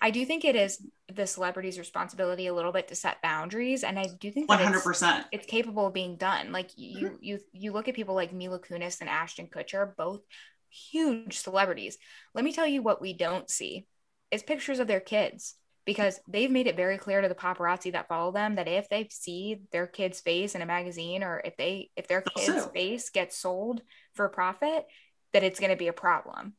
I 0.00 0.10
do 0.10 0.24
think 0.26 0.44
it 0.44 0.54
is 0.54 0.84
the 1.12 1.26
celebrity's 1.26 1.78
responsibility 1.78 2.46
a 2.46 2.54
little 2.54 2.72
bit 2.72 2.88
to 2.88 2.94
set 2.94 3.22
boundaries, 3.22 3.84
and 3.84 3.98
I 3.98 4.06
do 4.20 4.30
think 4.30 4.50
hundred 4.50 4.76
it's, 4.76 4.84
percent. 4.84 5.26
it's 5.32 5.46
capable 5.46 5.86
of 5.86 5.94
being 5.94 6.16
done. 6.16 6.52
Like 6.52 6.70
you, 6.76 7.06
mm-hmm. 7.06 7.16
you, 7.20 7.38
you 7.52 7.72
look 7.72 7.88
at 7.88 7.94
people 7.94 8.14
like 8.14 8.32
Mila 8.32 8.58
Kunis 8.60 9.00
and 9.00 9.08
Ashton 9.08 9.46
Kutcher, 9.46 9.96
both 9.96 10.20
huge 10.68 11.38
celebrities. 11.38 11.98
Let 12.34 12.44
me 12.44 12.52
tell 12.52 12.66
you 12.66 12.82
what 12.82 13.00
we 13.00 13.14
don't 13.14 13.48
see 13.50 13.86
is 14.30 14.42
pictures 14.42 14.78
of 14.78 14.86
their 14.86 15.00
kids 15.00 15.54
because 15.84 16.20
they've 16.28 16.50
made 16.50 16.66
it 16.66 16.76
very 16.76 16.98
clear 16.98 17.20
to 17.20 17.28
the 17.28 17.34
paparazzi 17.34 17.92
that 17.92 18.08
follow 18.08 18.32
them 18.32 18.54
that 18.56 18.68
if 18.68 18.88
they 18.88 19.08
see 19.10 19.62
their 19.72 19.86
kid's 19.86 20.20
face 20.20 20.54
in 20.54 20.62
a 20.62 20.66
magazine 20.66 21.22
or 21.22 21.40
if 21.44 21.56
they 21.56 21.90
if 21.96 22.06
their 22.08 22.20
kid's 22.22 22.66
face 22.66 23.10
gets 23.10 23.36
sold 23.36 23.82
for 24.14 24.28
profit, 24.28 24.86
that 25.32 25.42
it's 25.42 25.60
going 25.60 25.70
to 25.70 25.76
be 25.76 25.88
a 25.88 25.92
problem. 25.92 26.54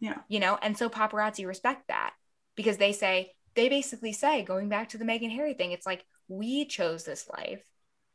Yeah. 0.00 0.18
You 0.28 0.40
know, 0.40 0.58
and 0.60 0.76
so 0.76 0.88
paparazzi 0.88 1.46
respect 1.46 1.88
that 1.88 2.14
because 2.56 2.76
they 2.76 2.92
say 2.92 3.32
they 3.54 3.68
basically 3.68 4.12
say 4.12 4.42
going 4.42 4.68
back 4.68 4.90
to 4.90 4.98
the 4.98 5.04
Meghan 5.04 5.34
Harry 5.34 5.54
thing, 5.54 5.72
it's 5.72 5.86
like 5.86 6.04
we 6.28 6.64
chose 6.64 7.04
this 7.04 7.28
life, 7.28 7.62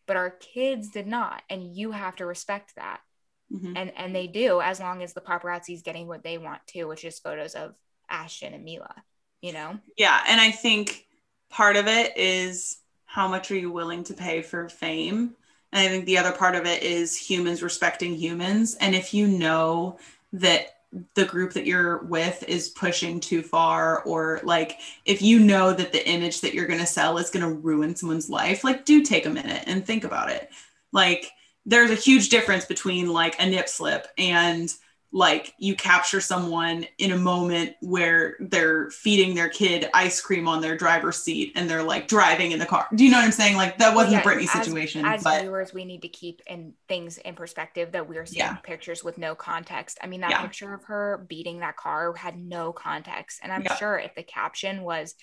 but 0.07 0.17
our 0.17 0.31
kids 0.31 0.89
did 0.89 1.05
not, 1.05 1.43
and 1.49 1.75
you 1.75 1.91
have 1.91 2.15
to 2.17 2.25
respect 2.25 2.75
that 2.75 3.01
Mhm. 3.49 3.77
and 3.77 3.93
and 3.95 4.13
they 4.13 4.27
do 4.27 4.59
as 4.59 4.81
long 4.81 5.01
as 5.01 5.13
the 5.13 5.21
paparazzi 5.21 5.73
is 5.73 5.81
getting 5.81 6.05
what 6.05 6.21
they 6.21 6.37
want 6.37 6.59
to 6.67 6.83
which 6.83 7.05
is 7.05 7.17
photos 7.17 7.55
of 7.55 7.75
ashton 8.09 8.53
and 8.53 8.65
mila 8.65 8.93
you 9.41 9.53
know 9.53 9.79
Yeah, 9.97 10.23
and 10.27 10.39
I 10.41 10.51
think 10.51 11.05
part 11.49 11.75
of 11.75 11.87
it 11.87 12.17
is 12.17 12.77
how 13.05 13.27
much 13.27 13.51
are 13.51 13.57
you 13.57 13.71
willing 13.71 14.03
to 14.05 14.13
pay 14.13 14.41
for 14.41 14.69
fame? 14.69 15.35
And 15.71 15.81
I 15.81 15.89
think 15.89 16.05
the 16.05 16.17
other 16.17 16.31
part 16.31 16.55
of 16.55 16.65
it 16.65 16.83
is 16.83 17.17
humans 17.17 17.63
respecting 17.63 18.15
humans. 18.15 18.75
And 18.75 18.95
if 18.95 19.13
you 19.13 19.27
know 19.27 19.99
that 20.33 20.75
the 21.15 21.25
group 21.25 21.53
that 21.53 21.65
you're 21.65 22.03
with 22.03 22.43
is 22.47 22.69
pushing 22.69 23.19
too 23.19 23.41
far, 23.41 24.03
or 24.03 24.39
like 24.43 24.79
if 25.05 25.21
you 25.21 25.39
know 25.39 25.73
that 25.73 25.91
the 25.91 26.07
image 26.07 26.41
that 26.41 26.53
you're 26.53 26.67
going 26.67 26.79
to 26.79 26.85
sell 26.85 27.17
is 27.17 27.29
going 27.29 27.45
to 27.45 27.59
ruin 27.59 27.95
someone's 27.95 28.29
life, 28.29 28.63
like 28.63 28.85
do 28.85 29.03
take 29.03 29.25
a 29.25 29.29
minute 29.29 29.63
and 29.67 29.85
think 29.85 30.03
about 30.03 30.29
it. 30.29 30.49
Like 30.91 31.29
there's 31.65 31.91
a 31.91 31.95
huge 31.95 32.29
difference 32.29 32.65
between 32.65 33.11
like 33.11 33.35
a 33.39 33.45
nip 33.45 33.67
slip 33.67 34.07
and 34.17 34.73
like 35.13 35.53
you 35.57 35.73
capture 35.75 36.19
someone 36.19 36.85
in 36.97 37.11
a 37.13 37.17
moment 37.17 37.73
where 37.81 38.35
they're 38.39 38.89
feeding 38.91 39.33
their 39.35 39.47
kid 39.47 39.89
ice 39.93 40.19
cream 40.21 40.47
on 40.47 40.61
their 40.61 40.75
driver's 40.75 41.17
seat 41.23 41.53
and 41.55 41.69
they're 41.69 41.81
like 41.81 42.07
driving 42.09 42.51
in 42.51 42.59
the 42.59 42.65
car. 42.65 42.87
Do 42.93 43.05
you 43.05 43.11
know 43.11 43.17
what 43.17 43.25
I'm 43.25 43.31
saying? 43.31 43.55
Like 43.55 43.77
that 43.77 43.95
wasn't 43.95 44.13
Yeah, 44.15 44.21
Britney's 44.23 44.53
as- 44.53 44.65
situation, 44.65 45.05
as 45.05 45.23
but 45.23 45.41
viewers 45.41 45.73
we 45.73 45.85
need 45.85 46.01
to 46.01 46.09
keep 46.09 46.41
in 46.45 46.73
things 46.89 47.17
in 47.19 47.35
perspective 47.35 47.93
that 47.93 48.07
we're 48.09 48.25
seeing 48.25 48.39
Yeah. 48.45 48.55
pictures 48.55 49.03
with 49.03 49.17
no 49.17 49.33
context 49.33 49.97
i 50.01 50.07
mean 50.07 50.21
that 50.21 50.31
Yeah. 50.31 50.41
picture 50.41 50.73
of 50.73 50.83
her 50.85 51.25
beating 51.29 51.59
that 51.59 51.77
car 51.77 52.13
had 52.15 52.37
no 52.37 52.73
context 52.73 53.39
and 53.41 53.51
i'm 53.51 53.65
sure 53.77 53.97
if 53.97 54.13
the 54.15 54.23
caption 54.23 54.83
was 54.83 55.15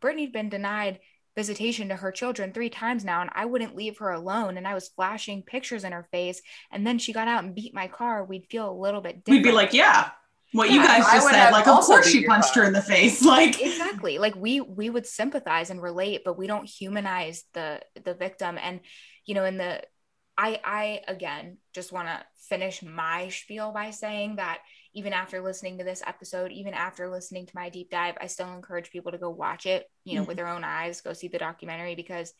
britney'd 0.00 0.32
been 0.32 0.48
denied 0.48 1.00
visitation 1.34 1.88
to 1.88 1.96
her 1.96 2.12
children 2.12 2.52
three 2.52 2.68
times 2.68 3.04
now 3.04 3.20
and 3.20 3.30
i 3.34 3.44
wouldn't 3.44 3.76
leave 3.76 3.98
her 3.98 4.10
alone 4.10 4.56
and 4.56 4.66
i 4.66 4.74
was 4.74 4.88
flashing 4.88 5.42
pictures 5.42 5.84
in 5.84 5.92
her 5.92 6.06
face 6.10 6.42
and 6.70 6.86
then 6.86 6.98
she 6.98 7.12
got 7.12 7.28
out 7.28 7.42
and 7.42 7.54
beat 7.54 7.74
my 7.74 7.88
car 7.88 8.24
we'd 8.24 8.46
feel 8.50 8.70
a 8.70 8.72
little 8.72 9.00
bit 9.00 9.24
different 9.24 9.44
we'd 9.44 9.50
be 9.50 9.54
like, 9.54 9.72
yeah, 9.72 10.10
what 10.52 10.70
you 10.70 10.82
guys 10.82 11.04
I 11.06 11.14
just 11.14 11.30
said. 11.30 11.50
Like, 11.50 11.66
of 11.66 11.80
course 11.84 12.08
she 12.08 12.26
punched 12.26 12.54
car. 12.54 12.62
her 12.62 12.68
in 12.68 12.74
the 12.74 12.82
face. 12.82 13.24
Like, 13.32 13.60
exactly 13.60 14.18
like 14.18 14.36
we 14.36 14.60
we 14.60 14.90
would 14.90 15.06
sympathize 15.06 15.70
and 15.70 15.80
relate 15.80 16.22
but 16.24 16.36
we 16.36 16.46
don't 16.46 16.68
humanize 16.68 17.44
the 17.54 17.80
the 18.04 18.14
victim 18.14 18.58
and 18.60 18.80
you 19.24 19.34
know 19.34 19.44
in 19.44 19.56
the 19.56 19.82
i 20.36 20.60
i 20.64 21.00
again 21.08 21.58
just 21.74 21.92
want 21.92 22.08
to 22.08 22.22
finish 22.48 22.82
my 22.82 23.28
spiel 23.28 23.72
by 23.72 23.90
saying 23.90 24.36
that 24.36 24.58
even 24.94 25.12
after 25.12 25.40
listening 25.40 25.78
to 25.78 25.84
this 25.84 26.02
episode 26.06 26.52
even 26.52 26.74
after 26.74 27.08
listening 27.08 27.46
to 27.46 27.56
my 27.56 27.68
deep 27.68 27.90
dive 27.90 28.16
i 28.20 28.26
still 28.26 28.52
encourage 28.52 28.90
people 28.90 29.12
to 29.12 29.18
go 29.18 29.30
watch 29.30 29.66
it 29.66 29.90
you 30.04 30.18
know 30.18 30.24
with 30.24 30.36
their 30.36 30.48
own 30.48 30.64
eyes 30.64 31.00
go 31.00 31.12
see 31.12 31.28
the 31.28 31.38
documentary 31.38 31.94
because 31.94 32.32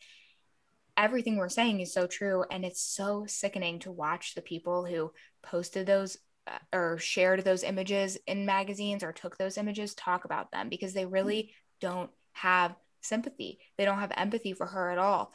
everything 0.95 1.37
we're 1.37 1.49
saying 1.49 1.79
is 1.79 1.93
so 1.93 2.07
true 2.07 2.43
and 2.51 2.63
it's 2.63 2.81
so 2.81 3.25
sickening 3.27 3.79
to 3.79 3.91
watch 3.91 4.35
the 4.35 4.41
people 4.41 4.85
who 4.85 5.11
posted 5.41 5.87
those 5.87 6.17
uh, 6.45 6.77
or 6.77 6.97
shared 6.97 7.43
those 7.43 7.63
images 7.63 8.17
in 8.27 8.45
magazines 8.45 9.03
or 9.03 9.11
took 9.11 9.37
those 9.37 9.57
images 9.57 9.95
talk 9.95 10.25
about 10.25 10.51
them 10.51 10.69
because 10.69 10.93
they 10.93 11.05
really 11.05 11.53
don't 11.79 12.11
have 12.33 12.75
sympathy. 13.01 13.59
They 13.77 13.85
don't 13.85 13.99
have 13.99 14.11
empathy 14.15 14.53
for 14.53 14.65
her 14.65 14.91
at 14.91 14.97
all 14.97 15.31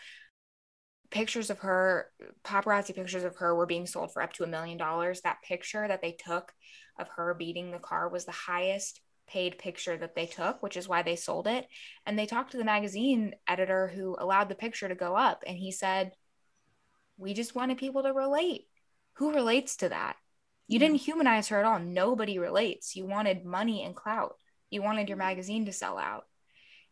pictures 1.11 1.51
of 1.51 1.61
her 1.61 2.11
paparazzi 2.45 2.95
pictures 2.95 3.25
of 3.25 3.37
her 3.37 3.55
were 3.55 3.67
being 3.67 3.87
sold 3.87 4.13
for 4.13 4.23
up 4.23 4.33
to 4.35 4.45
a 4.45 4.49
million 4.49 4.79
dollars. 4.79 5.21
That 5.23 5.43
picture 5.43 5.87
that 5.87 6.03
they 6.03 6.13
took 6.13 6.53
of 6.99 7.09
her 7.17 7.35
beating 7.35 7.71
the 7.71 7.79
car 7.79 8.09
was 8.09 8.25
the 8.25 8.33
highest 8.33 9.01
paid 9.27 9.59
picture 9.59 9.95
that 9.95 10.15
they 10.15 10.25
took 10.25 10.63
which 10.63 10.75
is 10.77 10.89
why 10.89 11.03
they 11.03 11.17
sold 11.17 11.47
it. 11.47 11.67
And 12.07 12.19
they 12.19 12.27
talked 12.27 12.53
to 12.53 12.57
the 12.57 12.65
magazine 12.65 13.35
editor 13.47 13.89
who 13.89 14.17
allowed 14.19 14.49
the 14.49 14.55
picture 14.55 14.89
to 14.89 14.95
go 14.95 15.15
up 15.15 15.45
and 15.47 15.57
he 15.57 15.71
said 15.71 16.13
we 17.17 17.35
just 17.35 17.55
wanted 17.55 17.79
people 17.79 18.03
to 18.05 18.13
relate. 18.13 18.67
Who 19.15 19.35
relates 19.35 19.77
to 19.79 19.89
that? 19.89 20.17
You 20.67 20.79
hmm. 20.79 20.85
didn't 20.85 21.01
humanize 21.01 21.49
her 21.49 21.59
at 21.59 21.65
all. 21.65 21.79
Nobody 21.79 22.39
relates. 22.39 22.95
You 22.97 23.07
wanted 23.07 23.45
money 23.45 23.83
and 23.83 23.95
clout. 23.95 24.37
You 24.71 24.83
wanted 24.83 25.09
your 25.09 25.19
magazine 25.19 25.67
to 25.67 25.73
sell 25.73 25.99
out 25.99 26.25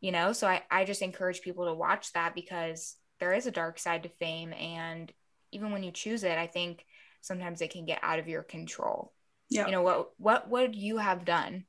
you 0.00 0.12
know? 0.12 0.32
So 0.32 0.46
i, 0.46 0.62
I 0.70 0.84
just 0.84 1.02
encourage 1.02 1.40
people 1.40 1.66
to 1.66 1.74
watch 1.74 2.12
that 2.12 2.34
because 2.34 2.96
there 3.18 3.32
is 3.32 3.46
a 3.46 3.50
dark 3.50 3.78
side 3.78 4.02
to 4.02 4.08
fame 4.08 4.52
and 4.52 5.12
even 5.52 5.70
when 5.70 5.82
you 5.82 5.90
choose 5.90 6.24
it 6.24 6.38
i 6.38 6.46
think 6.46 6.84
sometimes 7.20 7.60
it 7.60 7.70
can 7.70 7.84
get 7.84 7.98
out 8.02 8.18
of 8.18 8.28
your 8.28 8.42
control 8.42 9.12
yeah. 9.48 9.66
you 9.66 9.72
know 9.72 9.82
what 9.82 10.10
what 10.18 10.48
would 10.48 10.74
you 10.74 10.98
have 10.98 11.24
done 11.24 11.64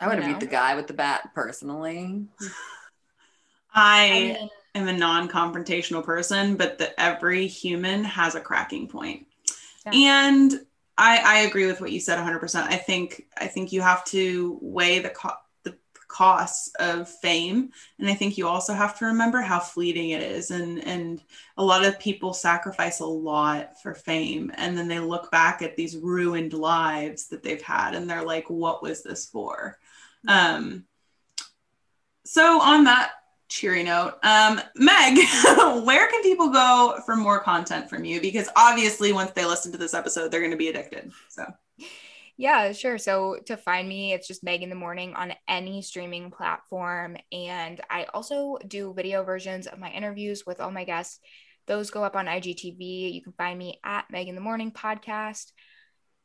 I 0.00 0.08
would 0.08 0.18
have 0.18 0.26
beat 0.26 0.40
the 0.40 0.52
guy 0.52 0.74
with 0.74 0.86
the 0.86 0.92
bat 0.92 1.30
personally. 1.34 2.26
I, 3.74 4.06
I 4.06 4.10
mean, 4.10 4.50
am 4.74 4.88
a 4.88 4.92
non-confrontational 4.92 6.04
person, 6.04 6.56
but 6.56 6.78
that 6.78 6.94
every 6.98 7.46
human 7.46 8.04
has 8.04 8.34
a 8.34 8.40
cracking 8.40 8.88
point. 8.88 9.26
Yeah. 9.84 9.92
And 9.94 10.60
I, 10.98 11.18
I 11.24 11.38
agree 11.40 11.66
with 11.66 11.80
what 11.80 11.92
you 11.92 12.00
said 12.00 12.18
100%. 12.18 12.62
I 12.62 12.76
think 12.76 13.26
I 13.38 13.46
think 13.46 13.72
you 13.72 13.82
have 13.82 14.04
to 14.06 14.58
weigh 14.60 14.98
the 14.98 15.10
co- 15.10 15.30
the 15.45 15.45
costs 16.08 16.70
of 16.78 17.08
fame, 17.08 17.70
and 17.98 18.08
I 18.08 18.14
think 18.14 18.38
you 18.38 18.46
also 18.46 18.72
have 18.72 18.98
to 18.98 19.06
remember 19.06 19.40
how 19.40 19.60
fleeting 19.60 20.10
it 20.10 20.22
is. 20.22 20.50
And 20.50 20.82
and 20.84 21.22
a 21.56 21.64
lot 21.64 21.84
of 21.84 21.98
people 21.98 22.32
sacrifice 22.32 23.00
a 23.00 23.06
lot 23.06 23.80
for 23.82 23.94
fame, 23.94 24.52
and 24.56 24.76
then 24.76 24.88
they 24.88 25.00
look 25.00 25.30
back 25.30 25.62
at 25.62 25.76
these 25.76 25.96
ruined 25.96 26.52
lives 26.52 27.28
that 27.28 27.42
they've 27.42 27.62
had, 27.62 27.94
and 27.94 28.08
they're 28.08 28.24
like, 28.24 28.48
"What 28.48 28.82
was 28.82 29.02
this 29.02 29.26
for?" 29.26 29.78
Um, 30.28 30.84
so 32.24 32.60
on 32.60 32.84
that 32.84 33.12
cheery 33.48 33.82
note, 33.84 34.14
um, 34.22 34.60
Meg, 34.74 35.18
where 35.84 36.08
can 36.08 36.22
people 36.22 36.48
go 36.50 37.00
for 37.06 37.16
more 37.16 37.40
content 37.40 37.88
from 37.88 38.04
you? 38.04 38.20
Because 38.20 38.48
obviously, 38.56 39.12
once 39.12 39.30
they 39.32 39.44
listen 39.44 39.72
to 39.72 39.78
this 39.78 39.94
episode, 39.94 40.30
they're 40.30 40.40
going 40.40 40.50
to 40.50 40.56
be 40.56 40.68
addicted. 40.68 41.12
So 41.28 41.44
Yeah, 42.38 42.72
sure. 42.72 42.98
So 42.98 43.38
to 43.46 43.56
find 43.56 43.88
me, 43.88 44.12
it's 44.12 44.28
just 44.28 44.44
Meg 44.44 44.62
in 44.62 44.68
the 44.68 44.74
morning 44.74 45.14
on 45.14 45.32
any 45.48 45.80
streaming 45.80 46.30
platform. 46.30 47.16
And 47.32 47.80
I 47.88 48.04
also 48.12 48.58
do 48.66 48.92
video 48.94 49.24
versions 49.24 49.66
of 49.66 49.78
my 49.78 49.90
interviews 49.90 50.44
with 50.46 50.60
all 50.60 50.70
my 50.70 50.84
guests. 50.84 51.18
Those 51.66 51.90
go 51.90 52.04
up 52.04 52.14
on 52.14 52.26
IGTV. 52.26 53.12
You 53.14 53.22
can 53.22 53.32
find 53.32 53.58
me 53.58 53.80
at 53.84 54.04
Meg 54.10 54.28
in 54.28 54.34
the 54.34 54.40
Morning 54.42 54.70
podcast. 54.70 55.50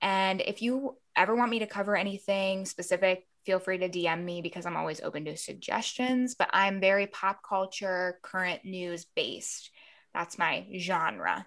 And 0.01 0.41
if 0.41 0.61
you 0.61 0.97
ever 1.15 1.35
want 1.35 1.51
me 1.51 1.59
to 1.59 1.67
cover 1.67 1.95
anything 1.95 2.65
specific, 2.65 3.25
feel 3.45 3.59
free 3.59 3.77
to 3.77 3.89
DM 3.89 4.23
me 4.23 4.41
because 4.41 4.65
I'm 4.65 4.77
always 4.77 5.01
open 5.01 5.25
to 5.25 5.37
suggestions. 5.37 6.35
But 6.35 6.49
I'm 6.53 6.81
very 6.81 7.07
pop 7.07 7.39
culture, 7.47 8.19
current 8.21 8.65
news 8.65 9.05
based. 9.15 9.71
That's 10.13 10.37
my 10.37 10.67
genre. 10.77 11.45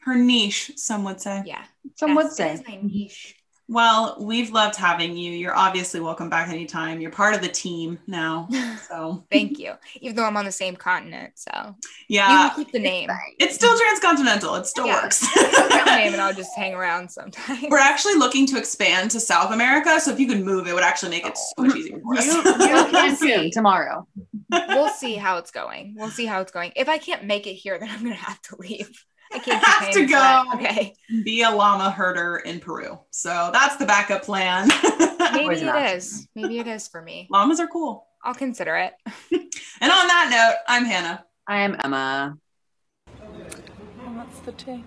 her 0.00 0.16
niche, 0.16 0.72
some 0.76 1.04
would 1.04 1.20
say. 1.20 1.42
Yeah. 1.46 1.64
Some 1.96 2.14
would 2.16 2.32
say. 2.32 2.60
my 2.68 2.78
niche. 2.82 3.34
Well, 3.66 4.18
we've 4.20 4.50
loved 4.50 4.76
having 4.76 5.16
you. 5.16 5.32
You're 5.32 5.56
obviously 5.56 5.98
welcome 6.00 6.28
back 6.28 6.50
anytime. 6.50 7.00
You're 7.00 7.10
part 7.10 7.34
of 7.34 7.40
the 7.40 7.48
team 7.48 7.98
now. 8.06 8.48
So, 8.88 9.24
Thank 9.32 9.58
you. 9.58 9.72
Even 10.02 10.14
though 10.16 10.24
I'm 10.24 10.36
on 10.36 10.44
the 10.44 10.52
same 10.52 10.76
continent, 10.76 11.32
so 11.36 11.74
you 12.06 12.16
yeah, 12.18 12.50
can 12.50 12.56
keep 12.64 12.72
the 12.72 12.78
name. 12.78 13.08
it's 13.40 13.54
still 13.54 13.76
transcontinental. 13.78 14.54
It 14.56 14.66
still 14.66 14.86
Yeah. 14.86 15.02
works. 15.02 15.20
Keep 15.20 15.42
the 15.52 15.84
name, 15.86 16.12
and 16.12 16.16
I'll 16.22 16.34
just 16.34 16.54
hang 16.54 16.74
around 16.74 17.10
sometimes. 17.10 17.64
We're 17.70 17.78
actually 17.78 18.16
looking 18.16 18.46
to 18.48 18.58
expand 18.58 19.10
to 19.12 19.20
South 19.20 19.52
America. 19.52 19.98
So, 20.00 20.12
if 20.12 20.20
you 20.20 20.28
could 20.28 20.42
move, 20.44 20.68
it 20.68 20.74
would 20.74 20.82
actually 20.84 21.10
make 21.10 21.26
it 21.26 21.36
so 21.36 21.64
much 21.64 21.76
easier 21.76 21.98
for 22.00 22.14
us. 22.18 22.26
You, 22.26 22.36
you 22.36 22.42
can 22.90 23.16
soon 23.16 23.50
tomorrow. 23.50 24.06
we'll 24.50 24.90
see 24.90 25.14
how 25.16 25.38
it's 25.38 25.50
going. 25.50 25.94
We'll 25.96 26.10
see 26.10 26.26
how 26.26 26.40
it's 26.42 26.52
going. 26.52 26.72
If 26.76 26.88
I 26.90 26.98
can't 26.98 27.24
make 27.24 27.46
it 27.46 27.54
here, 27.54 27.78
then 27.78 27.88
I'm 27.88 28.02
gonna 28.02 28.14
have 28.14 28.40
to 28.42 28.56
leave. 28.58 29.04
I 29.34 29.38
can't 29.40 29.62
Have 29.64 29.90
to 29.92 30.06
go. 30.06 30.44
Okay, 30.54 30.94
Be 31.24 31.42
a 31.42 31.50
llama 31.50 31.90
herder 31.90 32.36
in 32.44 32.60
Peru. 32.60 32.98
So, 33.10 33.50
that's 33.52 33.76
the 33.76 33.84
backup 33.86 34.22
plan. 34.22 34.68
maybe 35.32 35.40
Always 35.42 35.62
an 35.62 35.68
it 35.68 35.74
option. 35.74 35.96
is. 35.98 36.28
Maybe 36.34 36.58
it 36.60 36.66
is 36.68 36.86
for 36.88 37.02
me. 37.02 37.26
Llamas 37.30 37.58
are 37.60 37.66
cool. 37.66 38.06
I'll 38.22 38.34
consider 38.34 38.76
it. 38.76 38.94
And 39.80 39.90
on 39.92 40.06
that 40.06 40.28
note, 40.30 40.62
I'm 40.68 40.84
Hannah. 40.84 41.24
I 41.48 41.58
am 41.58 41.76
Emma. 41.82 42.38
Oh, 43.10 43.24
What's 44.14 44.38
the 44.40 44.52
tea? 44.52 44.84